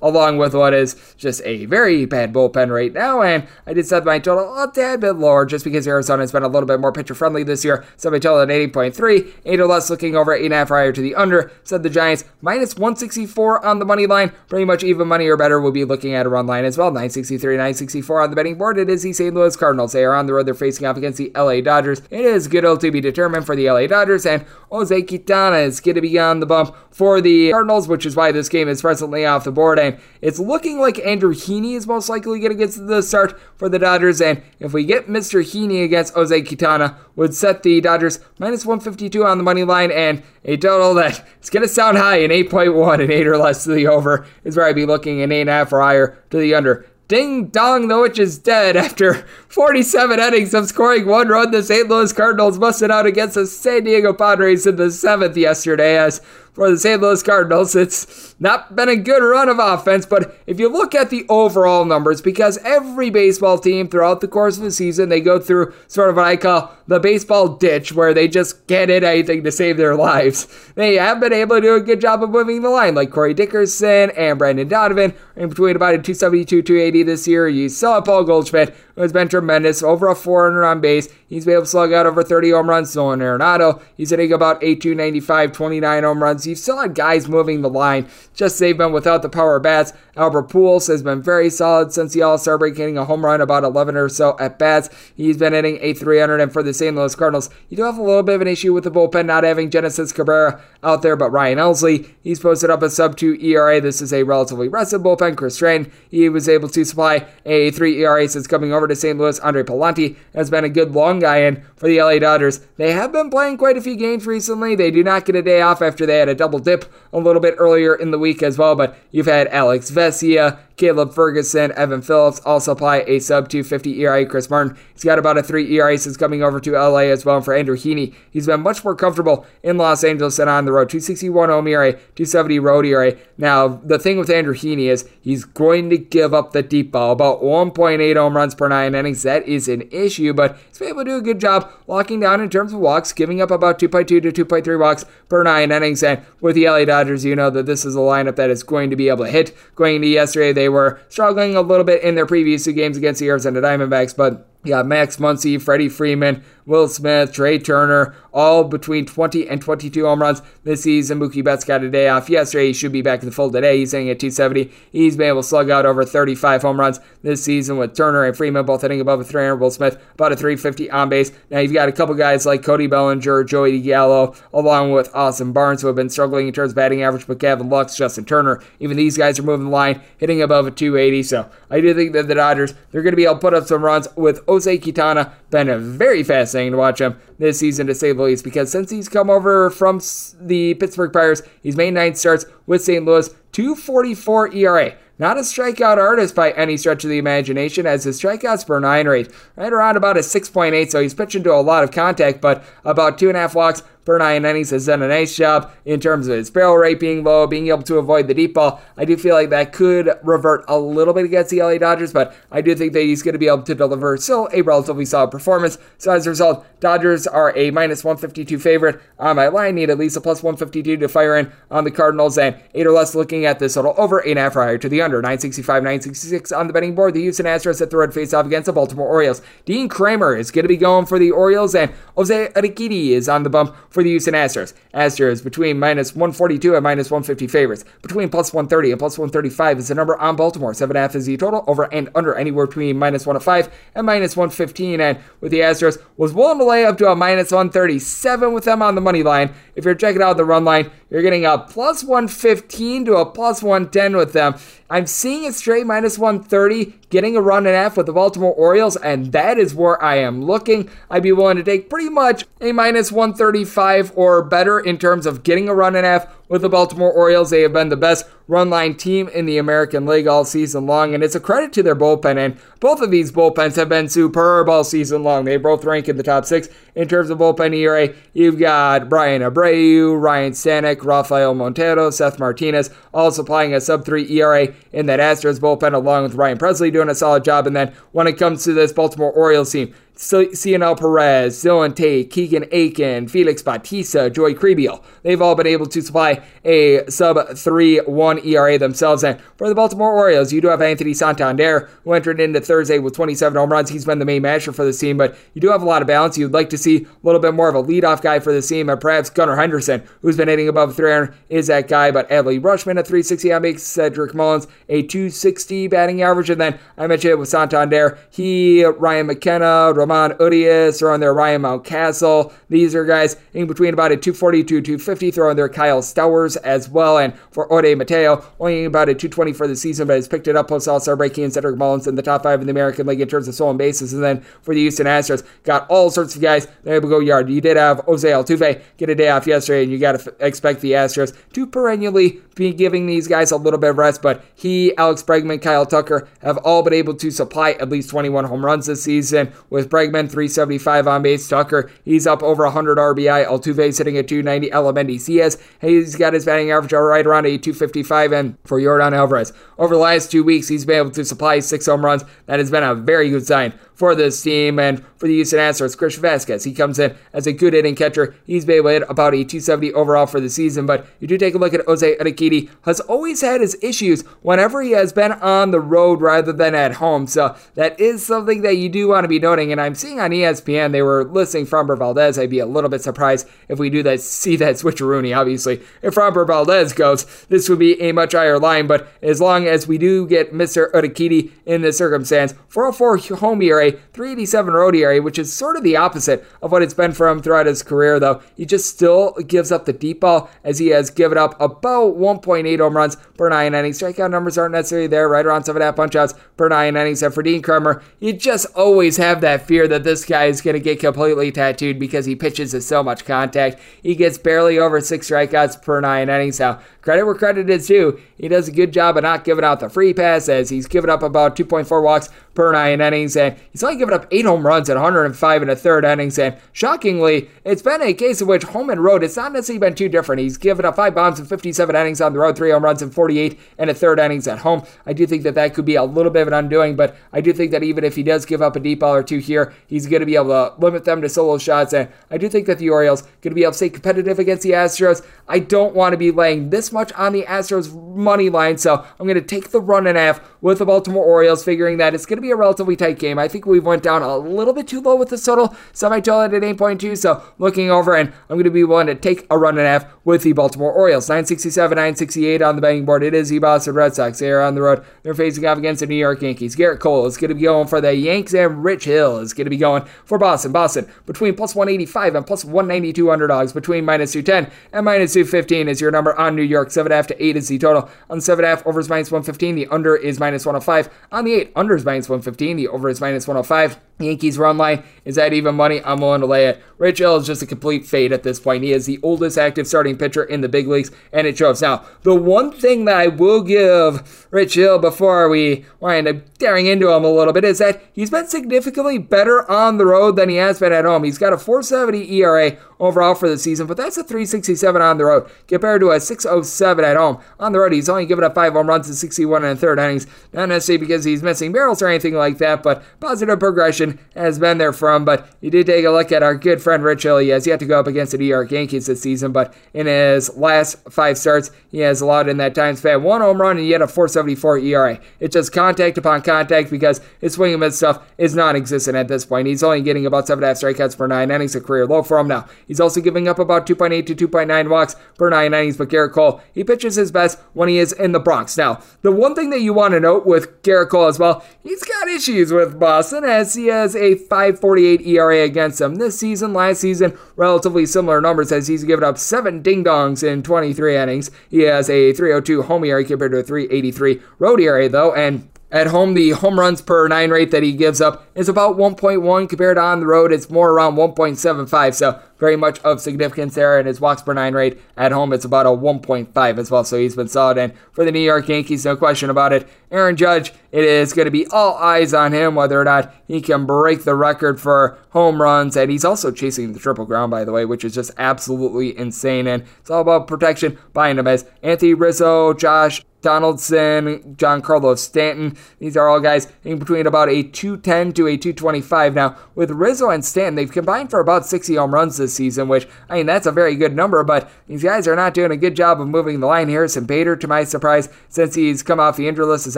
along 0.00 0.38
with 0.38 0.54
what 0.54 0.74
is 0.74 1.14
just 1.16 1.42
a 1.44 1.66
very 1.66 2.04
bad 2.06 2.32
bullpen 2.32 2.70
right 2.70 2.92
now. 2.92 3.22
And 3.22 3.46
I 3.66 3.74
did 3.74 3.86
set 3.86 4.04
my 4.04 4.18
total 4.18 4.56
a 4.62 4.70
tad 4.72 5.00
bit 5.00 5.12
lower 5.12 5.44
just 5.44 5.64
because 5.64 5.86
Arizona 5.86 6.22
has 6.22 6.32
been 6.32 6.42
a 6.42 6.48
little 6.48 6.66
bit 6.66 6.80
more 6.80 6.92
pitcher 6.92 7.14
friendly 7.14 7.42
this 7.42 7.64
year. 7.64 7.84
Set 7.96 8.12
my 8.12 8.18
total 8.18 8.40
at 8.40 8.48
80.3, 8.48 9.32
8 9.44 9.60
or 9.60 9.66
less 9.66 9.90
looking 9.90 10.16
over 10.16 10.36
8.5 10.36 10.66
prior 10.66 10.92
to 10.92 11.00
the 11.00 11.14
under. 11.14 11.52
Said 11.64 11.82
the 11.82 11.90
Giants 11.90 12.24
minus 12.40 12.74
164 12.74 13.64
on 13.64 13.78
the 13.78 13.84
money 13.84 14.06
line. 14.06 14.32
Pretty 14.48 14.64
much 14.64 14.82
even 14.82 15.08
money 15.08 15.26
or 15.26 15.36
better 15.36 15.60
will 15.60 15.72
be 15.72 15.84
looking 15.84 16.14
at 16.14 16.26
a 16.26 16.28
run 16.28 16.46
line 16.46 16.64
as 16.64 16.78
well. 16.78 16.88
963, 16.88 17.54
964 17.54 18.22
on 18.22 18.30
the 18.30 18.36
betting 18.36 18.56
board. 18.56 18.78
It 18.78 18.88
is 18.88 19.02
the 19.02 19.12
St. 19.12 19.34
Louis 19.34 19.56
Cardinals. 19.56 19.92
They 19.92 20.04
are 20.04 20.14
on 20.14 20.26
the 20.26 20.34
road. 20.34 20.46
They're 20.46 20.54
facing 20.54 20.86
off 20.86 20.96
against 20.96 21.18
the 21.18 21.30
LA 21.36 21.60
Dodgers. 21.60 22.00
It 22.10 22.20
is 22.20 22.48
good 22.48 22.64
old 22.64 22.80
to 22.80 22.90
be 22.90 23.00
determined 23.00 23.46
for 23.46 23.54
the 23.54 23.70
LA 23.70 23.86
Dodgers, 23.86 24.24
and 24.24 24.44
Jose 24.70 25.02
Quintana 25.02 25.58
is 25.58 25.80
getting 25.80 25.97
to 25.98 26.08
be 26.08 26.18
on 26.18 26.40
the 26.40 26.46
bump 26.46 26.74
for 26.90 27.20
the 27.20 27.50
Cardinals, 27.50 27.88
which 27.88 28.06
is 28.06 28.16
why 28.16 28.32
this 28.32 28.48
game 28.48 28.68
is 28.68 28.82
presently 28.82 29.26
off 29.26 29.44
the 29.44 29.52
board. 29.52 29.78
And 29.78 29.98
it's 30.20 30.38
looking 30.38 30.78
like 30.80 30.98
Andrew 31.00 31.34
Heaney 31.34 31.74
is 31.74 31.86
most 31.86 32.08
likely 32.08 32.40
going 32.40 32.56
to 32.56 32.66
get 32.66 32.74
the 32.74 33.02
start 33.02 33.38
for 33.56 33.68
the 33.68 33.78
Dodgers. 33.78 34.20
And 34.20 34.42
if 34.60 34.72
we 34.72 34.84
get 34.84 35.08
Mr. 35.08 35.42
Heaney 35.42 35.84
against 35.84 36.14
Jose 36.14 36.42
Quintana, 36.42 36.96
would 37.16 37.34
set 37.34 37.64
the 37.64 37.80
Dodgers 37.80 38.20
minus 38.38 38.64
152 38.64 39.24
on 39.24 39.38
the 39.38 39.44
money 39.44 39.64
line 39.64 39.90
and 39.90 40.22
a 40.44 40.56
total 40.56 40.94
that 40.94 41.26
is 41.42 41.50
going 41.50 41.64
to 41.64 41.68
sound 41.68 41.98
high 41.98 42.18
in 42.18 42.30
8.1 42.30 43.00
and 43.00 43.10
8 43.10 43.26
or 43.26 43.38
less 43.38 43.64
to 43.64 43.70
the 43.70 43.88
over 43.88 44.24
is 44.44 44.56
where 44.56 44.66
I'd 44.66 44.76
be 44.76 44.86
looking 44.86 45.20
at 45.22 45.28
8.5 45.30 45.72
or 45.72 45.80
higher 45.80 46.18
to 46.30 46.38
the 46.38 46.54
under. 46.54 46.86
Ding 47.08 47.46
dong, 47.46 47.88
the 47.88 47.98
witch 47.98 48.18
is 48.18 48.36
dead. 48.38 48.76
After 48.88 49.26
47 49.48 50.20
innings 50.20 50.52
of 50.52 50.68
scoring 50.68 51.06
one 51.06 51.28
run, 51.28 51.50
the 51.50 51.62
St. 51.62 51.88
Louis 51.88 52.12
Cardinals 52.12 52.58
busted 52.58 52.90
out 52.90 53.06
against 53.06 53.34
the 53.34 53.46
San 53.46 53.84
Diego 53.84 54.12
Padres 54.12 54.66
in 54.66 54.76
the 54.76 54.90
seventh 54.90 55.36
yesterday 55.36 55.98
as 55.98 56.20
for 56.58 56.70
the 56.72 56.76
St. 56.76 57.00
Louis 57.00 57.22
Cardinals. 57.22 57.76
It's 57.76 58.34
not 58.40 58.74
been 58.74 58.88
a 58.88 58.96
good 58.96 59.22
run 59.22 59.48
of 59.48 59.60
offense, 59.60 60.04
but 60.04 60.36
if 60.44 60.58
you 60.58 60.68
look 60.68 60.92
at 60.92 61.08
the 61.08 61.24
overall 61.28 61.84
numbers, 61.84 62.20
because 62.20 62.58
every 62.64 63.10
baseball 63.10 63.58
team 63.58 63.88
throughout 63.88 64.20
the 64.20 64.26
course 64.26 64.56
of 64.56 64.64
the 64.64 64.72
season, 64.72 65.08
they 65.08 65.20
go 65.20 65.38
through 65.38 65.72
sort 65.86 66.10
of 66.10 66.16
what 66.16 66.26
I 66.26 66.36
call 66.36 66.72
the 66.88 66.98
baseball 66.98 67.48
ditch, 67.48 67.92
where 67.92 68.12
they 68.12 68.26
just 68.26 68.66
can't 68.66 68.90
hit 68.90 69.04
anything 69.04 69.44
to 69.44 69.52
save 69.52 69.76
their 69.76 69.94
lives. 69.94 70.48
They 70.74 70.96
have 70.96 71.20
been 71.20 71.32
able 71.32 71.56
to 71.56 71.62
do 71.62 71.76
a 71.76 71.80
good 71.80 72.00
job 72.00 72.24
of 72.24 72.30
moving 72.30 72.62
the 72.62 72.70
line, 72.70 72.96
like 72.96 73.12
Corey 73.12 73.34
Dickerson 73.34 74.10
and 74.10 74.36
Brendan 74.36 74.66
Donovan, 74.66 75.14
in 75.36 75.50
between 75.50 75.76
about 75.76 75.94
a 75.94 75.98
272, 75.98 76.62
280 76.62 77.02
this 77.04 77.28
year. 77.28 77.46
You 77.46 77.68
saw 77.68 78.00
Paul 78.00 78.24
Goldschmidt, 78.24 78.74
has 78.98 79.12
been 79.12 79.28
tremendous, 79.28 79.82
over 79.82 80.08
a 80.08 80.14
400 80.14 80.64
on 80.64 80.80
base. 80.80 81.08
He's 81.28 81.44
been 81.44 81.54
able 81.54 81.62
to 81.62 81.68
slug 81.68 81.92
out 81.92 82.06
over 82.06 82.22
30 82.22 82.50
home 82.50 82.68
runs. 82.68 82.94
Nolan 82.96 83.20
Arenado, 83.20 83.82
he's 83.96 84.10
hitting 84.10 84.32
about 84.32 84.62
8 84.62 84.80
295, 84.80 85.52
29 85.52 86.02
home 86.02 86.22
runs. 86.22 86.46
You've 86.46 86.58
still 86.58 86.78
had 86.78 86.94
guys 86.94 87.28
moving 87.28 87.62
the 87.62 87.68
line, 87.68 88.08
just 88.34 88.58
they've 88.58 88.76
been 88.76 88.92
without 88.92 89.22
the 89.22 89.28
power 89.28 89.60
bats. 89.60 89.92
Albert 90.16 90.48
Pujols 90.48 90.88
has 90.88 91.02
been 91.02 91.22
very 91.22 91.48
solid 91.48 91.92
since 91.92 92.12
the 92.12 92.22
All 92.22 92.38
Star 92.38 92.58
break, 92.58 92.76
hitting 92.76 92.98
a 92.98 93.04
home 93.04 93.24
run 93.24 93.40
about 93.40 93.62
11 93.62 93.96
or 93.96 94.08
so 94.08 94.36
at 94.40 94.58
bats. 94.58 94.90
He's 95.14 95.36
been 95.36 95.52
hitting 95.52 95.78
a 95.80 95.94
300, 95.94 96.40
and 96.40 96.52
for 96.52 96.62
the 96.62 96.74
St. 96.74 96.96
Louis 96.96 97.14
Cardinals, 97.14 97.50
you 97.68 97.76
do 97.76 97.84
have 97.84 97.98
a 97.98 98.02
little 98.02 98.22
bit 98.22 98.34
of 98.34 98.40
an 98.40 98.48
issue 98.48 98.72
with 98.72 98.84
the 98.84 98.90
bullpen 98.90 99.26
not 99.26 99.44
having 99.44 99.70
Genesis 99.70 100.12
Cabrera 100.12 100.60
out 100.82 101.02
there, 101.02 101.14
but 101.14 101.30
Ryan 101.30 101.58
Helsley, 101.58 102.10
he's 102.22 102.40
posted 102.40 102.70
up 102.70 102.82
a 102.82 102.90
sub 102.90 103.16
2 103.16 103.34
ERA. 103.40 103.80
This 103.80 104.02
is 104.02 104.12
a 104.12 104.24
relatively 104.24 104.68
rested 104.68 105.02
bullpen. 105.02 105.36
Chris 105.36 105.54
Strain, 105.54 105.92
he 106.10 106.28
was 106.28 106.48
able 106.48 106.68
to 106.70 106.84
supply 106.84 107.26
a 107.44 107.70
3 107.70 108.02
ERA 108.02 108.28
since 108.28 108.46
coming 108.46 108.72
over 108.72 108.87
to 108.88 108.96
St. 108.96 109.18
Louis. 109.18 109.38
Andre 109.40 109.62
Pallante 109.62 110.16
has 110.34 110.50
been 110.50 110.64
a 110.64 110.68
good 110.68 110.92
long 110.92 111.18
guy 111.18 111.38
in 111.38 111.62
for 111.76 111.86
the 111.86 112.02
LA 112.02 112.18
Dodgers. 112.18 112.60
They 112.76 112.92
have 112.92 113.12
been 113.12 113.30
playing 113.30 113.58
quite 113.58 113.76
a 113.76 113.80
few 113.80 113.96
games 113.96 114.26
recently. 114.26 114.74
They 114.74 114.90
do 114.90 115.04
not 115.04 115.24
get 115.24 115.36
a 115.36 115.42
day 115.42 115.60
off 115.60 115.82
after 115.82 116.06
they 116.06 116.18
had 116.18 116.28
a 116.28 116.34
double 116.34 116.58
dip 116.58 116.92
a 117.12 117.18
little 117.18 117.40
bit 117.40 117.54
earlier 117.58 117.94
in 117.94 118.10
the 118.10 118.18
week 118.18 118.42
as 118.42 118.58
well, 118.58 118.74
but 118.74 118.96
you've 119.10 119.26
had 119.26 119.48
Alex 119.48 119.90
Vesia, 119.90 120.58
Caleb 120.76 121.12
Ferguson, 121.12 121.72
Evan 121.72 122.02
Phillips 122.02 122.40
also 122.44 122.72
apply 122.72 123.04
a 123.06 123.18
sub 123.18 123.48
250 123.48 124.00
ERA. 124.00 124.24
Chris 124.24 124.48
Martin, 124.48 124.76
he's 124.98 125.04
got 125.04 125.18
about 125.18 125.38
a 125.38 125.44
3 125.44 125.72
ERA 125.76 125.96
since 125.96 126.16
coming 126.16 126.42
over 126.42 126.58
to 126.58 126.72
LA 126.72 127.02
as 127.02 127.24
well. 127.24 127.36
And 127.36 127.44
for 127.44 127.54
Andrew 127.54 127.76
Heaney, 127.76 128.14
he's 128.32 128.46
been 128.46 128.62
much 128.62 128.82
more 128.82 128.96
comfortable 128.96 129.46
in 129.62 129.76
Los 129.76 130.02
Angeles 130.02 130.38
than 130.38 130.48
on 130.48 130.64
the 130.64 130.72
road. 130.72 130.90
261 130.90 131.50
home 131.50 131.68
ERA, 131.68 131.92
270 131.92 132.58
road 132.58 132.84
ERA. 132.84 133.16
Now, 133.36 133.68
the 133.68 134.00
thing 134.00 134.18
with 134.18 134.28
Andrew 134.28 134.54
Heaney 134.54 134.90
is 134.90 135.08
he's 135.20 135.44
going 135.44 135.88
to 135.90 135.98
give 135.98 136.34
up 136.34 136.50
the 136.50 136.64
deep 136.64 136.90
ball, 136.90 137.12
about 137.12 137.42
1.8 137.42 138.16
home 138.16 138.36
runs 138.36 138.56
per 138.56 138.68
nine 138.68 138.96
innings. 138.96 139.22
That 139.22 139.46
is 139.46 139.68
an 139.68 139.88
issue, 139.92 140.32
but 140.32 140.58
he's 140.68 140.78
been 140.78 140.88
able 140.88 141.04
to 141.04 141.10
do 141.10 141.16
a 141.18 141.22
good 141.22 141.38
job 141.38 141.70
locking 141.86 142.18
down 142.18 142.40
in 142.40 142.50
terms 142.50 142.72
of 142.72 142.80
walks, 142.80 143.12
giving 143.12 143.40
up 143.40 143.52
about 143.52 143.78
2.2 143.78 144.06
to 144.06 144.44
2.3 144.44 144.80
walks 144.80 145.04
per 145.28 145.44
nine 145.44 145.70
innings. 145.70 146.02
And 146.02 146.22
with 146.40 146.56
the 146.56 146.66
LA 146.66 146.84
Dodgers, 146.84 147.24
you 147.24 147.36
know 147.36 147.50
that 147.50 147.66
this 147.66 147.84
is 147.84 147.94
a 147.94 148.00
lineup 148.00 148.34
that 148.34 148.50
is 148.50 148.64
going 148.64 148.90
to 148.90 148.96
be 148.96 149.08
able 149.08 149.24
to 149.26 149.30
hit. 149.30 149.56
Going 149.76 149.96
into 149.96 150.08
yesterday, 150.08 150.52
they 150.52 150.68
were 150.68 151.00
struggling 151.08 151.54
a 151.54 151.60
little 151.60 151.84
bit 151.84 152.02
in 152.02 152.16
their 152.16 152.26
previous 152.26 152.64
two 152.64 152.72
games 152.72 152.96
against 152.96 153.20
the 153.20 153.28
Arizona 153.28 153.60
Diamondbacks, 153.60 154.16
but 154.16 154.48
got 154.66 154.86
Max 154.86 155.16
Muncy, 155.16 155.60
Freddie 155.60 155.88
Freeman, 155.88 156.42
Will 156.68 156.86
Smith, 156.86 157.32
Trea 157.32 157.58
Turner, 157.58 158.14
all 158.30 158.62
between 158.62 159.06
20 159.06 159.48
and 159.48 159.60
22 159.60 160.04
home 160.04 160.20
runs 160.20 160.42
this 160.64 160.82
season. 160.82 161.18
Mookie 161.18 161.42
Betts 161.42 161.64
got 161.64 161.82
a 161.82 161.88
day 161.88 162.08
off 162.08 162.28
yesterday. 162.28 162.66
He 162.66 162.72
should 162.74 162.92
be 162.92 163.00
back 163.00 163.20
in 163.20 163.26
the 163.26 163.34
fold 163.34 163.54
today. 163.54 163.78
He's 163.78 163.92
hitting 163.92 164.10
at 164.10 164.20
270. 164.20 164.70
He's 164.92 165.16
been 165.16 165.28
able 165.28 165.40
to 165.40 165.48
slug 165.48 165.70
out 165.70 165.86
over 165.86 166.04
35 166.04 166.60
home 166.60 166.78
runs 166.78 167.00
this 167.22 167.42
season 167.42 167.78
with 167.78 167.96
Turner 167.96 168.26
and 168.26 168.36
Freeman 168.36 168.66
both 168.66 168.82
hitting 168.82 169.00
above 169.00 169.18
a 169.18 169.24
300. 169.24 169.56
Will 169.56 169.70
Smith 169.70 169.94
about 170.12 170.32
a 170.32 170.36
350 170.36 170.90
on 170.90 171.08
base. 171.08 171.32
Now 171.50 171.60
you've 171.60 171.72
got 171.72 171.88
a 171.88 171.92
couple 171.92 172.14
guys 172.14 172.44
like 172.44 172.62
Cody 172.62 172.86
Bellinger, 172.86 173.44
Joey 173.44 173.80
Gallo, 173.80 174.34
along 174.52 174.92
with 174.92 175.14
Austin 175.14 175.52
Barnes 175.52 175.80
who 175.80 175.86
have 175.86 175.96
been 175.96 176.10
struggling 176.10 176.48
in 176.48 176.52
terms 176.52 176.72
of 176.72 176.76
batting 176.76 177.02
average, 177.02 177.26
but 177.26 177.38
Gavin 177.38 177.70
Lux, 177.70 177.96
Justin 177.96 178.26
Turner, 178.26 178.62
even 178.78 178.98
these 178.98 179.16
guys 179.16 179.38
are 179.38 179.42
moving 179.42 179.66
the 179.66 179.72
line, 179.72 180.02
hitting 180.18 180.42
above 180.42 180.66
a 180.66 180.70
280. 180.70 181.22
So 181.22 181.50
I 181.70 181.80
do 181.80 181.94
think 181.94 182.12
that 182.12 182.28
the 182.28 182.34
Dodgers, 182.34 182.74
they're 182.90 183.02
going 183.02 183.12
to 183.12 183.16
be 183.16 183.24
able 183.24 183.36
to 183.36 183.40
put 183.40 183.54
up 183.54 183.66
some 183.66 183.82
runs 183.82 184.06
with 184.16 184.44
Jose 184.46 184.78
Quintana. 184.78 185.32
Been 185.50 185.70
a 185.70 185.78
very 185.78 186.22
fascinating 186.58 186.72
to 186.72 186.78
watch 186.78 187.00
him 187.00 187.20
this 187.38 187.58
season, 187.58 187.86
to 187.86 187.94
say 187.94 188.12
the 188.12 188.22
least, 188.22 188.44
because 188.44 188.70
since 188.70 188.90
he's 188.90 189.08
come 189.08 189.30
over 189.30 189.70
from 189.70 190.00
the 190.40 190.74
Pittsburgh 190.74 191.12
Pirates, 191.12 191.42
he's 191.62 191.76
made 191.76 191.94
nine 191.94 192.14
starts 192.14 192.46
with 192.66 192.82
St. 192.82 193.04
Louis, 193.04 193.28
244 193.52 194.54
ERA. 194.54 194.94
Not 195.20 195.36
a 195.36 195.40
strikeout 195.40 195.98
artist 195.98 196.34
by 196.36 196.52
any 196.52 196.76
stretch 196.76 197.02
of 197.02 197.10
the 197.10 197.18
imagination, 197.18 197.86
as 197.86 198.04
his 198.04 198.20
strikeouts 198.20 198.66
per 198.66 198.78
nine 198.78 199.08
rate 199.08 199.32
right 199.56 199.72
around 199.72 199.96
about 199.96 200.16
a 200.16 200.20
6.8, 200.20 200.90
so 200.90 201.00
he's 201.00 201.14
pitching 201.14 201.42
to 201.44 201.52
a 201.52 201.60
lot 201.60 201.82
of 201.82 201.90
contact, 201.90 202.40
but 202.40 202.64
about 202.84 203.18
two 203.18 203.28
and 203.28 203.36
a 203.36 203.40
half 203.40 203.54
walks 203.54 203.82
per 204.08 204.18
innings 204.18 204.70
has 204.70 204.86
done 204.86 205.02
a 205.02 205.08
nice 205.08 205.36
job 205.36 205.70
in 205.84 206.00
terms 206.00 206.28
of 206.28 206.36
his 206.38 206.50
barrel 206.50 206.78
rate 206.78 206.98
being 206.98 207.22
low, 207.22 207.46
being 207.46 207.68
able 207.68 207.82
to 207.82 207.98
avoid 207.98 208.26
the 208.26 208.32
deep 208.32 208.54
ball. 208.54 208.80
I 208.96 209.04
do 209.04 209.18
feel 209.18 209.34
like 209.34 209.50
that 209.50 209.74
could 209.74 210.10
revert 210.22 210.64
a 210.66 210.78
little 210.78 211.12
bit 211.12 211.26
against 211.26 211.50
the 211.50 211.60
LA 211.60 211.76
Dodgers, 211.76 212.12
but 212.12 212.34
I 212.50 212.62
do 212.62 212.74
think 212.74 212.94
that 212.94 213.02
he's 213.02 213.22
going 213.22 213.34
to 213.34 213.38
be 213.38 213.48
able 213.48 213.64
to 213.64 213.74
deliver 213.74 214.16
still 214.16 214.48
a 214.54 214.62
relatively 214.62 215.04
solid 215.04 215.30
performance. 215.30 215.76
So 215.98 216.10
as 216.10 216.26
a 216.26 216.30
result, 216.30 216.64
Dodgers 216.80 217.26
are 217.26 217.54
a 217.56 217.70
minus 217.70 218.04
152 218.04 218.58
favorite 218.58 219.00
on 219.18 219.36
my 219.36 219.48
line. 219.48 219.74
Need 219.74 219.90
at 219.90 219.98
least 219.98 220.16
a 220.16 220.20
plus 220.20 220.42
152 220.42 220.96
to 220.96 221.08
fire 221.08 221.36
in 221.36 221.52
on 221.70 221.84
the 221.84 221.90
Cardinals. 221.90 222.38
And 222.38 222.56
eight 222.74 222.86
or 222.86 222.92
less 222.92 223.14
looking 223.14 223.44
at 223.44 223.58
this 223.58 223.74
total 223.74 223.94
over 223.98 224.22
eight 224.24 224.30
and 224.30 224.38
a 224.38 224.42
half 224.42 224.54
higher 224.54 224.78
to 224.78 224.88
the 224.88 225.02
under. 225.02 225.16
965, 225.18 225.82
966 225.82 226.52
on 226.52 226.66
the 226.66 226.72
betting 226.72 226.94
board. 226.94 227.14
The 227.14 227.22
Houston 227.22 227.46
Astros 227.46 227.82
at 227.82 227.90
the 227.90 227.96
red 227.96 228.14
face 228.14 228.32
off 228.32 228.46
against 228.46 228.66
the 228.66 228.72
Baltimore 228.72 229.08
Orioles. 229.08 229.42
Dean 229.64 229.88
Kremer 229.88 230.36
is 230.36 230.50
going 230.50 230.64
to 230.64 230.68
be 230.68 230.76
going 230.76 231.06
for 231.06 231.18
the 231.18 231.30
Orioles, 231.30 231.74
and 231.74 231.92
Jose 232.16 232.48
Urquidy 232.54 233.10
is 233.10 233.28
on 233.28 233.42
the 233.42 233.50
bump 233.50 233.74
for 233.98 234.04
the 234.04 234.10
Houston 234.10 234.34
Astros. 234.34 234.74
Astros 234.94 235.42
between 235.42 235.80
minus 235.80 236.14
142 236.14 236.76
and 236.76 236.84
minus 236.84 237.10
150 237.10 237.48
favorites. 237.48 237.84
Between 238.00 238.28
plus 238.28 238.52
130 238.52 238.92
and 238.92 238.98
plus 239.00 239.18
135 239.18 239.80
is 239.80 239.88
the 239.88 239.96
number 239.96 240.16
on 240.18 240.36
Baltimore. 240.36 240.70
7.5 240.70 241.16
is 241.16 241.26
the 241.26 241.36
total. 241.36 241.64
Over 241.66 241.92
and 241.92 242.08
under 242.14 242.32
anywhere 242.36 242.68
between 242.68 242.96
minus 242.96 243.26
105 243.26 243.74
and 243.96 244.06
minus 244.06 244.36
115. 244.36 245.00
And 245.00 245.18
with 245.40 245.50
the 245.50 245.58
Astros, 245.58 246.00
was 246.16 246.32
willing 246.32 246.58
to 246.58 246.64
lay 246.64 246.84
up 246.84 246.96
to 246.98 247.10
a 247.10 247.16
minus 247.16 247.50
137 247.50 248.52
with 248.52 248.66
them 248.66 248.82
on 248.82 248.94
the 248.94 249.00
money 249.00 249.24
line. 249.24 249.52
If 249.74 249.84
you're 249.84 249.96
checking 249.96 250.22
out 250.22 250.36
the 250.36 250.44
run 250.44 250.64
line, 250.64 250.92
you're 251.10 251.22
getting 251.22 251.46
a 251.46 251.58
plus 251.58 252.04
115 252.04 253.06
to 253.06 253.16
a 253.16 253.26
plus 253.26 253.62
110 253.62 254.16
with 254.16 254.32
them. 254.32 254.56
I'm 254.90 255.06
seeing 255.06 255.44
it 255.44 255.54
straight 255.54 255.86
minus 255.86 256.18
130, 256.18 256.94
getting 257.10 257.36
a 257.36 257.40
run 257.40 257.66
and 257.66 257.74
a 257.74 257.78
half 257.78 257.96
with 257.96 258.06
the 258.06 258.12
Baltimore 258.12 258.52
Orioles, 258.52 258.96
and 258.96 259.32
that 259.32 259.58
is 259.58 259.74
where 259.74 260.02
I 260.02 260.16
am 260.16 260.44
looking. 260.44 260.90
I'd 261.10 261.22
be 261.22 261.32
willing 261.32 261.56
to 261.56 261.62
take 261.62 261.90
pretty 261.90 262.10
much 262.10 262.44
a 262.60 262.72
minus 262.72 263.10
135 263.10 264.12
or 264.16 264.42
better 264.42 264.78
in 264.78 264.98
terms 264.98 265.26
of 265.26 265.42
getting 265.42 265.68
a 265.68 265.74
run 265.74 265.96
and 265.96 266.04
a 266.04 266.08
half 266.08 266.37
with 266.48 266.62
the 266.62 266.68
Baltimore 266.68 267.12
Orioles. 267.12 267.50
They 267.50 267.62
have 267.62 267.72
been 267.72 267.88
the 267.88 267.96
best 267.96 268.26
run 268.46 268.70
line 268.70 268.94
team 268.94 269.28
in 269.28 269.46
the 269.46 269.58
American 269.58 270.06
League 270.06 270.26
all 270.26 270.44
season 270.44 270.86
long, 270.86 271.14
and 271.14 271.22
it's 271.22 271.34
a 271.34 271.40
credit 271.40 271.72
to 271.74 271.82
their 271.82 271.94
bullpen. 271.94 272.38
And 272.38 272.58
both 272.80 273.00
of 273.00 273.10
these 273.10 273.30
bullpens 273.30 273.76
have 273.76 273.88
been 273.88 274.08
superb 274.08 274.68
all 274.68 274.84
season 274.84 275.22
long. 275.22 275.44
They 275.44 275.56
both 275.58 275.84
rank 275.84 276.08
in 276.08 276.16
the 276.16 276.22
top 276.22 276.44
six 276.46 276.68
in 276.94 277.08
terms 277.08 277.30
of 277.30 277.38
bullpen 277.38 277.76
ERA. 277.76 278.14
You've 278.32 278.58
got 278.58 279.08
Bryan 279.08 279.42
Abreu, 279.42 280.20
Ryne 280.20 280.52
Stanek, 280.52 281.04
Rafael 281.04 281.54
Montero, 281.54 282.10
Seth 282.10 282.38
Martinez, 282.38 282.90
all 283.12 283.30
supplying 283.30 283.74
a 283.74 283.80
sub 283.80 284.04
three 284.04 284.30
ERA 284.30 284.68
in 284.92 285.06
that 285.06 285.20
Astros 285.20 285.60
bullpen, 285.60 285.92
along 285.92 286.22
with 286.24 286.34
Ryan 286.34 286.58
Pressly 286.58 286.92
doing 286.92 287.10
a 287.10 287.14
solid 287.14 287.44
job. 287.44 287.66
And 287.66 287.76
then 287.76 287.92
when 288.12 288.26
it 288.26 288.38
comes 288.38 288.64
to 288.64 288.72
this 288.72 288.92
Baltimore 288.92 289.32
Orioles 289.32 289.72
team, 289.72 289.94
Cionel 290.18 290.96
Perez, 290.96 291.62
Tate, 291.62 292.28
Keegan 292.28 292.64
Akin, 292.72 293.28
Felix 293.28 293.62
Bautista, 293.62 294.28
Joey 294.28 294.52
Krehbiel. 294.52 295.00
They've 295.22 295.40
all 295.40 295.54
been 295.54 295.66
able 295.66 295.86
to 295.86 296.02
supply 296.02 296.42
a 296.64 297.08
sub 297.08 297.56
3 297.56 297.98
1 297.98 298.44
ERA 298.44 298.78
themselves. 298.78 299.22
And 299.22 299.40
for 299.56 299.68
the 299.68 299.76
Baltimore 299.76 300.12
Orioles, 300.12 300.52
you 300.52 300.60
do 300.60 300.68
have 300.68 300.82
Anthony 300.82 301.14
Santander, 301.14 301.88
who 302.02 302.14
entered 302.14 302.40
into 302.40 302.60
Thursday 302.60 302.98
with 302.98 303.14
27 303.14 303.56
home 303.56 303.70
runs. 303.70 303.90
He's 303.90 304.04
been 304.04 304.18
the 304.18 304.24
main 304.24 304.42
masher 304.42 304.72
for 304.72 304.84
the 304.84 304.92
team, 304.92 305.16
but 305.16 305.36
you 305.54 305.60
do 305.60 305.70
have 305.70 305.82
a 305.82 305.86
lot 305.86 306.02
of 306.02 306.08
balance. 306.08 306.36
You'd 306.36 306.52
like 306.52 306.70
to 306.70 306.78
see 306.78 307.04
a 307.04 307.06
little 307.22 307.40
bit 307.40 307.54
more 307.54 307.68
of 307.68 307.76
a 307.76 307.82
leadoff 307.82 308.20
guy 308.20 308.40
for 308.40 308.52
the 308.52 308.60
team, 308.60 308.88
and 308.88 309.00
perhaps 309.00 309.30
Gunnar 309.30 309.54
Henderson, 309.56 310.02
who's 310.20 310.36
been 310.36 310.48
hitting 310.48 310.68
above 310.68 310.96
300, 310.96 311.32
is 311.48 311.68
that 311.68 311.86
guy. 311.86 312.10
But 312.10 312.28
Adley 312.28 312.60
Rutschman 312.60 312.98
at 312.98 313.06
360 313.06 313.52
on 313.52 313.62
base, 313.62 313.84
Cedric 313.84 314.34
Mullins, 314.34 314.66
a 314.88 315.02
260 315.02 315.86
batting 315.86 316.22
average. 316.22 316.50
And 316.50 316.60
then 316.60 316.78
I 316.96 317.06
mentioned 317.06 317.30
it 317.30 317.38
with 317.38 317.48
Santander, 317.48 318.18
he, 318.30 318.84
Ryan 318.84 319.28
McKenna, 319.28 319.92
Ramon 320.08 320.36
Urias, 320.40 320.98
throwing 320.98 321.20
their 321.20 321.34
Ryan 321.34 321.62
Mountcastle. 321.62 322.52
These 322.70 322.94
are 322.94 323.04
guys 323.04 323.36
in 323.52 323.66
between 323.66 323.92
about 323.92 324.10
a 324.10 324.16
240 324.16 324.64
to 324.64 324.80
250, 324.80 325.30
throwing 325.30 325.56
their 325.56 325.68
Kyle 325.68 326.00
Stowers 326.00 326.56
as 326.56 326.88
well. 326.88 327.18
And 327.18 327.34
for 327.50 327.70
Ode 327.70 327.96
Mateo, 327.96 328.42
only 328.58 328.86
about 328.86 329.10
a 329.10 329.14
220 329.14 329.52
for 329.52 329.68
the 329.68 329.76
season, 329.76 330.06
but 330.06 330.16
has 330.16 330.26
picked 330.26 330.48
it 330.48 330.56
up 330.56 330.68
post 330.68 330.88
All 330.88 330.98
Star 330.98 331.14
breaking 331.14 331.44
in 331.44 331.50
Cedric 331.50 331.76
Mullins 331.76 332.06
in 332.06 332.14
the 332.14 332.22
top 332.22 332.42
five 332.42 332.60
in 332.60 332.66
the 332.66 332.70
American 332.70 333.06
League 333.06 333.20
in 333.20 333.28
terms 333.28 333.48
of 333.48 333.54
stolen 333.54 333.76
bases. 333.76 334.14
And 334.14 334.24
then 334.24 334.40
for 334.62 334.74
the 334.74 334.80
Houston 334.80 335.06
Astros, 335.06 335.46
got 335.64 335.86
all 335.90 336.10
sorts 336.10 336.34
of 336.34 336.40
guys 336.40 336.66
that 336.84 336.94
able 336.94 337.08
to 337.10 337.16
go 337.16 337.20
yard. 337.20 337.50
You 337.50 337.60
did 337.60 337.76
have 337.76 338.00
Jose 338.00 338.28
Altuve 338.28 338.82
get 338.96 339.10
a 339.10 339.14
day 339.14 339.28
off 339.28 339.46
yesterday, 339.46 339.82
and 339.82 339.92
you 339.92 339.98
got 339.98 340.12
to 340.12 340.32
f- 340.32 340.40
expect 340.40 340.80
the 340.80 340.92
Astros 340.92 341.36
to 341.52 341.66
perennially 341.66 342.40
be 342.54 342.72
giving 342.72 343.06
these 343.06 343.28
guys 343.28 343.50
a 343.50 343.56
little 343.56 343.78
bit 343.78 343.90
of 343.90 343.98
rest. 343.98 344.22
But 344.22 344.44
he, 344.54 344.96
Alex 344.96 345.22
Bregman, 345.22 345.60
Kyle 345.60 345.86
Tucker 345.86 346.26
have 346.40 346.56
all 346.58 346.82
been 346.82 346.94
able 346.94 347.14
to 347.14 347.30
supply 347.30 347.72
at 347.72 347.88
least 347.90 348.10
21 348.10 348.46
home 348.46 348.64
runs 348.64 348.86
this 348.86 349.02
season. 349.02 349.52
With 349.70 349.90
375 350.06 351.06
on 351.08 351.22
base, 351.22 351.48
Tucker 351.48 351.90
he's 352.04 352.26
up 352.26 352.42
over 352.42 352.64
100 352.64 352.98
RBI. 352.98 353.46
Altuve 353.46 353.92
sitting 353.94 354.16
at 354.16 354.28
290. 354.28 354.70
Elemendy 354.70 355.24
Diaz 355.24 355.58
he's 355.80 356.16
got 356.16 356.32
his 356.32 356.44
batting 356.44 356.70
average 356.70 356.92
right 356.92 357.26
around 357.26 357.46
a 357.46 357.58
255. 357.58 358.32
And 358.32 358.56
for 358.64 358.80
Yordan 358.80 359.12
Alvarez, 359.12 359.52
over 359.78 359.94
the 359.94 360.00
last 360.00 360.30
two 360.30 360.44
weeks 360.44 360.68
he's 360.68 360.84
been 360.84 360.98
able 360.98 361.10
to 361.10 361.24
supply 361.24 361.58
six 361.60 361.86
home 361.86 362.04
runs. 362.04 362.24
That 362.46 362.58
has 362.58 362.70
been 362.70 362.84
a 362.84 362.94
very 362.94 363.30
good 363.30 363.46
sign 363.46 363.74
for 363.98 364.14
this 364.14 364.40
team. 364.40 364.78
And 364.78 365.04
for 365.16 365.26
the 365.26 365.34
Houston 365.34 365.58
Astros, 365.58 365.98
Chris 365.98 366.16
Vasquez, 366.16 366.62
he 366.62 366.72
comes 366.72 367.00
in 367.00 367.16
as 367.32 367.48
a 367.48 367.52
good 367.52 367.72
hitting 367.72 367.96
catcher. 367.96 368.36
He's 368.46 368.64
been 368.64 368.86
hit 368.86 369.02
about 369.08 369.34
a 369.34 369.42
270 369.44 369.92
overall 369.92 370.26
for 370.26 370.38
the 370.38 370.48
season. 370.48 370.86
But 370.86 371.04
you 371.18 371.26
do 371.26 371.36
take 371.36 371.56
a 371.56 371.58
look 371.58 371.74
at 371.74 371.84
Jose 371.84 372.16
Urquidy, 372.16 372.70
has 372.82 373.00
always 373.00 373.40
had 373.40 373.60
his 373.60 373.76
issues 373.82 374.22
whenever 374.42 374.80
he 374.82 374.92
has 374.92 375.12
been 375.12 375.32
on 375.32 375.72
the 375.72 375.80
road 375.80 376.20
rather 376.20 376.52
than 376.52 376.76
at 376.76 376.94
home. 376.94 377.26
So 377.26 377.56
that 377.74 377.98
is 377.98 378.24
something 378.24 378.62
that 378.62 378.76
you 378.76 378.88
do 378.88 379.08
want 379.08 379.24
to 379.24 379.28
be 379.28 379.40
noting. 379.40 379.72
And 379.72 379.80
I'm 379.80 379.96
seeing 379.96 380.20
on 380.20 380.30
ESPN 380.30 380.92
they 380.92 381.02
were 381.02 381.24
listing 381.24 381.66
Framber 381.66 381.98
Valdez. 381.98 382.38
I'd 382.38 382.50
be 382.50 382.60
a 382.60 382.66
little 382.66 382.90
bit 382.90 383.02
surprised 383.02 383.48
if 383.68 383.80
we 383.80 383.90
do 383.90 384.04
that, 384.04 384.20
see 384.20 384.54
that 384.56 384.76
switcheroony. 384.76 385.36
Obviously, 385.36 385.82
if 386.02 386.14
Framber 386.14 386.46
Valdez 386.46 386.92
goes, 386.92 387.24
this 387.46 387.68
would 387.68 387.80
be 387.80 388.00
a 388.00 388.12
much 388.12 388.32
higher 388.32 388.60
line. 388.60 388.86
But 388.86 389.08
as 389.22 389.40
long 389.40 389.66
as 389.66 389.88
we 389.88 389.98
do 389.98 390.24
get 390.24 390.52
Mr. 390.52 390.92
Urquidy 390.92 391.50
in 391.66 391.82
this 391.82 391.98
circumstance, 391.98 392.54
404 392.68 393.38
home 393.38 393.60
ERA, 393.62 393.87
387 393.90 394.74
road 394.74 394.94
ERA, 394.94 395.22
which 395.22 395.38
is 395.38 395.52
sort 395.52 395.76
of 395.76 395.82
the 395.82 395.96
opposite 395.96 396.44
of 396.62 396.72
what 396.72 396.82
it's 396.82 396.94
been 396.94 397.12
for 397.12 397.28
him 397.28 397.40
throughout 397.40 397.66
his 397.66 397.82
career, 397.82 398.18
though. 398.20 398.42
He 398.56 398.66
just 398.66 398.88
still 398.88 399.32
gives 399.46 399.72
up 399.72 399.84
the 399.84 399.92
deep 399.92 400.20
ball 400.20 400.50
as 400.64 400.78
he 400.78 400.88
has 400.88 401.10
given 401.10 401.38
up 401.38 401.60
about 401.60 402.16
1.8 402.16 402.78
home 402.78 402.96
runs 402.96 403.16
per 403.36 403.48
nine 403.48 403.74
innings. 403.74 403.98
Strikeout 403.98 404.30
numbers 404.30 404.58
aren't 404.58 404.72
necessarily 404.72 405.06
there, 405.06 405.28
right 405.28 405.46
around 405.46 405.64
seven 405.64 405.82
and 405.82 405.84
a 405.84 405.86
half 405.86 405.96
punch 405.96 406.16
outs 406.16 406.34
per 406.56 406.68
nine 406.68 406.96
innings. 406.96 407.22
And 407.22 407.32
for 407.32 407.42
Dean 407.42 407.62
Kremer, 407.62 408.02
you 408.20 408.32
just 408.32 408.66
always 408.74 409.16
have 409.16 409.40
that 409.40 409.66
fear 409.66 409.88
that 409.88 410.04
this 410.04 410.24
guy 410.24 410.44
is 410.44 410.60
going 410.60 410.74
to 410.74 410.80
get 410.80 411.00
completely 411.00 411.52
tattooed 411.52 411.98
because 411.98 412.26
he 412.26 412.34
pitches 412.34 412.74
with 412.74 412.84
so 412.84 413.02
much 413.02 413.24
contact. 413.24 413.80
He 414.02 414.14
gets 414.14 414.38
barely 414.38 414.78
over 414.78 415.00
six 415.00 415.30
strikeouts 415.30 415.82
per 415.82 416.00
nine 416.00 416.28
innings. 416.28 416.60
Now, 416.60 416.80
credit 417.02 417.24
where 417.24 417.34
credit 417.34 417.70
is 417.70 417.86
due. 417.86 418.20
He 418.36 418.48
does 418.48 418.68
a 418.68 418.72
good 418.72 418.92
job 418.92 419.16
of 419.16 419.22
not 419.22 419.44
giving 419.44 419.64
out 419.64 419.80
the 419.80 419.88
free 419.88 420.14
pass 420.14 420.48
as 420.48 420.70
he's 420.70 420.86
given 420.86 421.10
up 421.10 421.22
about 421.22 421.56
2.4 421.56 422.02
walks 422.02 422.28
per 422.58 422.72
nine 422.72 423.00
innings, 423.00 423.36
and 423.36 423.56
he's 423.70 423.84
only 423.84 423.96
given 423.96 424.12
up 424.12 424.26
eight 424.32 424.44
home 424.44 424.66
runs 424.66 424.90
at 424.90 424.96
105 424.96 425.62
in 425.62 425.70
a 425.70 425.76
third 425.76 426.04
innings. 426.04 426.40
And 426.40 426.56
shockingly, 426.72 427.48
it's 427.64 427.82
been 427.82 428.02
a 428.02 428.12
case 428.12 428.40
in 428.40 428.48
which 428.48 428.64
home 428.64 428.90
and 428.90 429.00
road, 429.00 429.22
it's 429.22 429.36
not 429.36 429.52
necessarily 429.52 429.78
been 429.78 429.94
too 429.94 430.08
different. 430.08 430.42
He's 430.42 430.56
given 430.56 430.84
up 430.84 430.96
five 430.96 431.14
bombs 431.14 431.38
in 431.38 431.46
57 431.46 431.94
innings 431.94 432.20
on 432.20 432.32
the 432.32 432.40
road, 432.40 432.56
three 432.56 432.72
home 432.72 432.82
runs 432.82 433.00
in 433.00 433.12
48 433.12 433.56
and 433.78 433.90
a 433.90 433.94
third 433.94 434.18
innings 434.18 434.48
at 434.48 434.58
home. 434.58 434.82
I 435.06 435.12
do 435.12 435.24
think 435.24 435.44
that 435.44 435.54
that 435.54 435.72
could 435.72 435.84
be 435.84 435.94
a 435.94 436.02
little 436.02 436.32
bit 436.32 436.42
of 436.42 436.48
an 436.48 436.54
undoing, 436.54 436.96
but 436.96 437.16
I 437.32 437.40
do 437.40 437.52
think 437.52 437.70
that 437.70 437.84
even 437.84 438.02
if 438.02 438.16
he 438.16 438.24
does 438.24 438.44
give 438.44 438.60
up 438.60 438.74
a 438.74 438.80
deep 438.80 438.98
ball 438.98 439.14
or 439.14 439.22
two 439.22 439.38
here, 439.38 439.72
he's 439.86 440.08
going 440.08 440.18
to 440.18 440.26
be 440.26 440.34
able 440.34 440.48
to 440.48 440.74
limit 440.80 441.04
them 441.04 441.22
to 441.22 441.28
solo 441.28 441.58
shots. 441.58 441.92
And 441.92 442.08
I 442.28 442.38
do 442.38 442.48
think 442.48 442.66
that 442.66 442.80
the 442.80 442.90
Orioles 442.90 443.22
going 443.22 443.52
to 443.52 443.54
be 443.54 443.62
able 443.62 443.70
to 443.70 443.76
stay 443.76 443.90
competitive 443.90 444.40
against 444.40 444.64
the 444.64 444.70
Astros. 444.70 445.24
I 445.46 445.60
don't 445.60 445.94
want 445.94 446.12
to 446.12 446.16
be 446.16 446.32
laying 446.32 446.70
this 446.70 446.90
much 446.90 447.12
on 447.12 447.32
the 447.32 447.44
Astros 447.44 447.94
money 448.16 448.50
line, 448.50 448.78
so 448.78 449.06
I'm 449.20 449.26
going 449.28 449.36
to 449.36 449.42
take 449.42 449.70
the 449.70 449.80
run 449.80 450.08
and 450.08 450.18
a 450.18 450.20
half 450.20 450.40
with 450.60 450.78
the 450.78 450.86
Baltimore 450.86 451.24
Orioles, 451.24 451.62
figuring 451.62 451.98
that 451.98 452.16
it's 452.16 452.26
going 452.26 452.38
to 452.38 452.42
be 452.42 452.47
a 452.50 452.56
relatively 452.56 452.96
tight 452.96 453.18
game. 453.18 453.38
I 453.38 453.48
think 453.48 453.66
we 453.66 453.80
went 453.80 454.02
down 454.02 454.22
a 454.22 454.36
little 454.36 454.72
bit 454.72 454.88
too 454.88 455.00
low 455.00 455.16
with 455.16 455.28
the 455.30 455.38
total. 455.38 455.76
Semi 455.92 456.20
total 456.20 456.56
at 456.56 456.62
8.2. 456.62 457.16
So 457.16 457.42
looking 457.58 457.90
over, 457.90 458.14
and 458.14 458.32
I'm 458.48 458.56
going 458.56 458.64
to 458.64 458.70
be 458.70 458.84
willing 458.84 459.06
to 459.08 459.14
take 459.14 459.46
a 459.50 459.58
run 459.58 459.78
and 459.78 459.86
a 459.86 459.90
half 459.90 460.06
with 460.24 460.42
the 460.42 460.52
Baltimore 460.52 460.92
Orioles. 460.92 461.28
967, 461.28 461.96
968 461.96 462.62
on 462.62 462.76
the 462.76 462.82
betting 462.82 463.04
board. 463.04 463.22
It 463.22 463.34
is 463.34 463.48
the 463.48 463.58
Boston 463.58 463.94
Red 463.94 464.14
Sox. 464.14 464.38
They 464.38 464.50
are 464.50 464.62
on 464.62 464.74
the 464.74 464.82
road. 464.82 465.04
They're 465.22 465.34
facing 465.34 465.66
off 465.66 465.78
against 465.78 466.00
the 466.00 466.06
New 466.06 466.16
York 466.16 466.42
Yankees. 466.42 466.76
Gerrit 466.76 467.00
Cole 467.00 467.26
is 467.26 467.36
going 467.36 467.48
to 467.48 467.54
be 467.54 467.62
going 467.62 467.88
for 467.88 468.00
the 468.00 468.14
Yanks, 468.14 468.54
and 468.54 468.84
Rich 468.84 469.04
Hill 469.04 469.38
is 469.38 469.52
going 469.52 469.66
to 469.66 469.70
be 469.70 469.76
going 469.76 470.04
for 470.24 470.38
Boston. 470.38 470.72
Boston 470.72 471.10
between 471.26 471.54
plus 471.54 471.74
185 471.74 472.34
and 472.34 472.46
plus 472.46 472.64
192 472.64 473.30
underdogs, 473.30 473.72
between 473.72 474.04
minus 474.04 474.32
210 474.32 474.72
and 474.92 475.04
minus 475.04 475.32
215 475.32 475.88
is 475.88 476.00
your 476.00 476.10
number 476.10 476.38
on 476.38 476.56
New 476.56 476.62
York. 476.62 476.88
7.5 476.88 477.26
to 477.28 477.44
8 477.44 477.56
is 477.56 477.68
the 477.68 477.78
total. 477.78 478.08
On 478.30 478.38
7.5, 478.38 478.86
over 478.86 479.00
is 479.00 479.08
minus 479.08 479.30
115. 479.30 479.74
The 479.74 479.86
under 479.88 480.16
is 480.16 480.40
minus 480.40 480.64
105. 480.66 481.08
On 481.32 481.44
the 481.44 481.54
8, 481.54 481.72
under 481.76 481.94
is 481.96 482.04
minus 482.04 482.28
115. 482.28 482.37
The 482.74 482.88
over 482.88 483.08
is 483.08 483.20
minus 483.20 483.46
105. 483.46 483.98
Yankees 484.18 484.58
run 484.58 484.76
line 484.76 485.04
is 485.28 485.34
that 485.34 485.52
even 485.52 485.74
money? 485.74 486.00
I'm 486.06 486.22
willing 486.22 486.40
to 486.40 486.46
lay 486.46 486.68
it. 486.68 486.82
Rich 486.96 487.18
Hill 487.18 487.36
is 487.36 487.46
just 487.46 487.60
a 487.60 487.66
complete 487.66 488.06
fade 488.06 488.32
at 488.32 488.44
this 488.44 488.58
point. 488.58 488.82
He 488.82 488.92
is 488.92 489.04
the 489.04 489.20
oldest 489.22 489.58
active 489.58 489.86
starting 489.86 490.16
pitcher 490.16 490.42
in 490.42 490.62
the 490.62 490.70
big 490.70 490.88
leagues, 490.88 491.10
and 491.34 491.46
it 491.46 491.58
shows. 491.58 491.82
Now, 491.82 492.06
the 492.22 492.34
one 492.34 492.72
thing 492.72 493.04
that 493.04 493.18
I 493.18 493.26
will 493.26 493.60
give 493.60 494.48
Rich 494.50 494.72
Hill 494.72 494.98
before 494.98 495.50
we 495.50 495.84
wind 496.00 496.26
up 496.26 496.58
daring 496.58 496.86
into 496.86 497.10
him 497.10 497.24
a 497.24 497.30
little 497.30 497.52
bit 497.52 497.62
is 497.62 497.76
that 497.76 498.02
he's 498.14 498.30
been 498.30 498.46
significantly 498.46 499.18
better 499.18 499.70
on 499.70 499.98
the 499.98 500.06
road 500.06 500.36
than 500.36 500.48
he 500.48 500.56
has 500.56 500.80
been 500.80 500.94
at 500.94 501.04
home. 501.04 501.24
He's 501.24 501.36
got 501.36 501.52
a 501.52 501.58
470 501.58 502.32
ERA 502.40 502.78
overall 502.98 503.34
for 503.34 503.50
the 503.50 503.58
season, 503.58 503.86
but 503.86 503.98
that's 503.98 504.16
a 504.16 504.24
367 504.24 505.02
on 505.02 505.18
the 505.18 505.26
road 505.26 505.50
compared 505.66 506.00
to 506.00 506.10
a 506.10 506.20
607 506.20 507.04
at 507.04 507.18
home. 507.18 507.38
On 507.60 507.72
the 507.72 507.80
road, 507.80 507.92
he's 507.92 508.08
only 508.08 508.24
given 508.24 508.44
up 508.44 508.54
five 508.54 508.72
home 508.72 508.88
runs 508.88 509.10
in 509.10 509.14
61 509.14 509.62
and 509.62 509.76
a 509.76 509.80
third 509.80 509.98
innings. 509.98 510.26
Not 510.54 510.70
necessarily 510.70 511.04
because 511.04 511.24
he's 511.24 511.42
missing 511.42 511.70
barrels 511.70 512.00
or 512.00 512.08
anything 512.08 512.34
like 512.34 512.56
that, 512.58 512.82
but 512.82 513.04
positive 513.20 513.60
progression 513.60 514.07
has 514.34 514.58
been 514.58 514.78
there 514.78 514.92
from. 514.92 515.24
But 515.24 515.48
you 515.60 515.70
did 515.70 515.86
take 515.86 516.04
a 516.04 516.10
look 516.10 516.32
at 516.32 516.42
our 516.42 516.54
good 516.54 516.82
friend 516.82 517.02
Rich 517.02 517.24
Hill. 517.24 517.38
He 517.38 517.48
has 517.48 517.66
yet 517.66 517.80
to 517.80 517.86
go 517.86 517.98
up 517.98 518.06
against 518.06 518.32
the 518.32 518.38
New 518.38 518.44
York 518.44 518.70
Yankees 518.70 519.06
this 519.06 519.22
season, 519.22 519.52
but 519.52 519.74
in 519.92 520.06
his 520.06 520.54
last 520.56 520.96
five 521.10 521.38
starts, 521.38 521.70
he 521.90 521.98
has 522.00 522.20
allowed 522.20 522.48
in 522.48 522.56
that 522.58 522.74
time 522.74 522.96
span 522.96 523.22
one 523.22 523.40
home 523.40 523.60
run 523.60 523.78
and 523.78 523.86
yet 523.86 524.02
a 524.02 524.06
474 524.06 524.78
ERA. 524.78 525.20
It's 525.40 525.54
just 525.54 525.72
contact 525.72 526.18
upon 526.18 526.42
contact 526.42 526.90
because 526.90 527.20
his 527.40 527.54
swing 527.54 527.72
and 527.72 527.80
miss 527.80 527.96
stuff 527.96 528.26
is 528.38 528.54
non 528.54 528.76
existent 528.76 529.16
at 529.16 529.28
this 529.28 529.44
point. 529.44 529.66
He's 529.66 529.82
only 529.82 530.02
getting 530.02 530.26
about 530.26 530.46
7.5 530.46 530.94
strikeouts 530.94 531.16
per 531.16 531.26
nine 531.26 531.50
innings, 531.50 531.74
a 531.74 531.80
career 531.80 532.06
low 532.06 532.22
for 532.22 532.38
him 532.38 532.48
now. 532.48 532.66
He's 532.86 533.00
also 533.00 533.20
giving 533.20 533.48
up 533.48 533.58
about 533.58 533.86
2.8 533.86 534.26
to 534.26 534.48
2.9 534.48 534.90
walks 534.90 535.16
per 535.36 535.50
nine 535.50 535.74
innings, 535.74 535.96
but 535.96 536.08
Gerrit 536.08 536.32
Cole, 536.32 536.60
he 536.72 536.84
pitches 536.84 537.16
his 537.16 537.30
best 537.30 537.58
when 537.72 537.88
he 537.88 537.98
is 537.98 538.12
in 538.12 538.32
the 538.32 538.40
Bronx. 538.40 538.76
Now, 538.76 539.00
the 539.22 539.32
one 539.32 539.54
thing 539.54 539.70
that 539.70 539.80
you 539.80 539.92
want 539.92 540.12
to 540.12 540.20
note 540.20 540.46
with 540.46 540.82
Gerrit 540.82 541.10
Cole 541.10 541.26
as 541.26 541.38
well, 541.38 541.64
he's 541.82 542.04
got 542.04 542.28
issues 542.28 542.72
with 542.72 542.98
Boston 542.98 543.44
as 543.44 543.74
he 543.74 543.86
has 543.86 543.97
a 544.16 544.34
548 544.34 545.26
ERA 545.26 545.64
against 545.64 545.98
them 545.98 546.16
this 546.16 546.38
season. 546.38 546.72
Last 546.72 547.00
season, 547.00 547.36
relatively 547.56 548.06
similar 548.06 548.40
numbers 548.40 548.72
as 548.72 548.88
he's 548.88 549.04
given 549.04 549.24
up 549.24 549.38
seven 549.38 549.82
ding 549.82 550.04
dongs 550.04 550.42
in 550.42 550.62
23 550.62 551.16
innings. 551.16 551.50
He 551.70 551.80
has 551.80 552.08
a 552.08 552.32
302 552.32 552.82
home 552.82 553.04
ERA 553.04 553.24
compared 553.24 553.52
to 553.52 553.58
a 553.58 553.62
383 553.62 554.40
road 554.58 554.80
ERA, 554.80 555.08
though, 555.08 555.34
and 555.34 555.68
at 555.90 556.08
home, 556.08 556.34
the 556.34 556.50
home 556.50 556.78
runs 556.78 557.00
per 557.00 557.28
nine 557.28 557.50
rate 557.50 557.70
that 557.70 557.82
he 557.82 557.92
gives 557.92 558.20
up 558.20 558.46
is 558.54 558.68
about 558.68 558.98
1.1 558.98 559.68
compared 559.70 559.96
to 559.96 560.02
on 560.02 560.20
the 560.20 560.26
road. 560.26 560.52
It's 560.52 560.68
more 560.68 560.90
around 560.90 561.16
1.75. 561.16 562.14
So 562.14 562.38
very 562.58 562.76
much 562.76 562.98
of 563.00 563.22
significance 563.22 563.74
there. 563.74 563.98
And 563.98 564.06
his 564.06 564.20
walks 564.20 564.42
per 564.42 564.52
nine 564.52 564.74
rate 564.74 565.00
at 565.16 565.32
home, 565.32 565.54
it's 565.54 565.64
about 565.64 565.86
a 565.86 565.90
1.5 565.90 566.78
as 566.78 566.90
well. 566.90 567.04
So 567.04 567.18
he's 567.18 567.36
been 567.36 567.48
solid. 567.48 567.78
And 567.78 567.94
for 568.12 568.22
the 568.26 568.32
New 568.32 568.40
York 568.40 568.68
Yankees, 568.68 569.06
no 569.06 569.16
question 569.16 569.48
about 569.48 569.72
it. 569.72 569.88
Aaron 570.10 570.36
Judge, 570.36 570.72
it 570.90 571.04
is 571.04 571.32
going 571.32 571.46
to 571.46 571.50
be 571.50 571.66
all 571.66 571.94
eyes 571.96 572.32
on 572.32 572.52
him 572.52 572.74
whether 572.74 573.00
or 573.00 573.04
not 573.04 573.34
he 573.46 573.60
can 573.60 573.86
break 573.86 574.24
the 574.24 574.34
record 574.34 574.80
for 574.80 575.18
home 575.30 575.60
runs. 575.60 575.96
And 575.96 576.10
he's 576.10 576.24
also 576.24 576.50
chasing 576.50 576.92
the 576.92 576.98
triple 576.98 577.26
crown, 577.26 577.50
by 577.50 577.64
the 577.64 577.72
way, 577.72 577.84
which 577.84 578.04
is 578.04 578.14
just 578.14 578.30
absolutely 578.38 579.16
insane. 579.16 579.66
And 579.66 579.84
it's 580.00 580.10
all 580.10 580.22
about 580.22 580.46
protection 580.46 580.98
behind 581.12 581.38
him 581.38 581.46
as 581.46 581.66
Anthony 581.82 582.14
Rizzo, 582.14 582.72
Josh 582.72 583.22
Donaldson, 583.40 584.56
Giancarlo 584.56 585.16
Stanton. 585.16 585.76
These 586.00 586.16
are 586.16 586.28
all 586.28 586.40
guys 586.40 586.66
in 586.84 586.98
between 586.98 587.26
about 587.26 587.48
a 587.48 587.62
210 587.62 588.32
to 588.32 588.48
a 588.48 588.56
225. 588.56 589.34
Now, 589.34 589.56
with 589.74 589.90
Rizzo 589.90 590.30
and 590.30 590.44
Stanton, 590.44 590.74
they've 590.74 590.90
combined 590.90 591.30
for 591.30 591.38
about 591.38 591.64
60 591.64 591.94
home 591.94 592.12
runs 592.12 592.36
this 592.36 592.54
season, 592.54 592.88
which, 592.88 593.06
I 593.28 593.36
mean, 593.36 593.46
that's 593.46 593.66
a 593.66 593.72
very 593.72 593.94
good 593.94 594.14
number, 594.14 594.42
but 594.42 594.70
these 594.88 595.04
guys 595.04 595.28
are 595.28 595.36
not 595.36 595.54
doing 595.54 595.70
a 595.70 595.76
good 595.76 595.94
job 595.94 596.20
of 596.20 596.26
moving 596.28 596.60
the 596.60 596.66
line. 596.66 596.88
Harrison 596.88 597.26
Bader, 597.26 597.54
to 597.56 597.68
my 597.68 597.84
surprise, 597.84 598.28
since 598.48 598.74
he's 598.74 599.02
come 599.02 599.20
off 599.20 599.36
the 599.36 599.46
injury 599.46 599.66
list, 599.66 599.84
has 599.84 599.94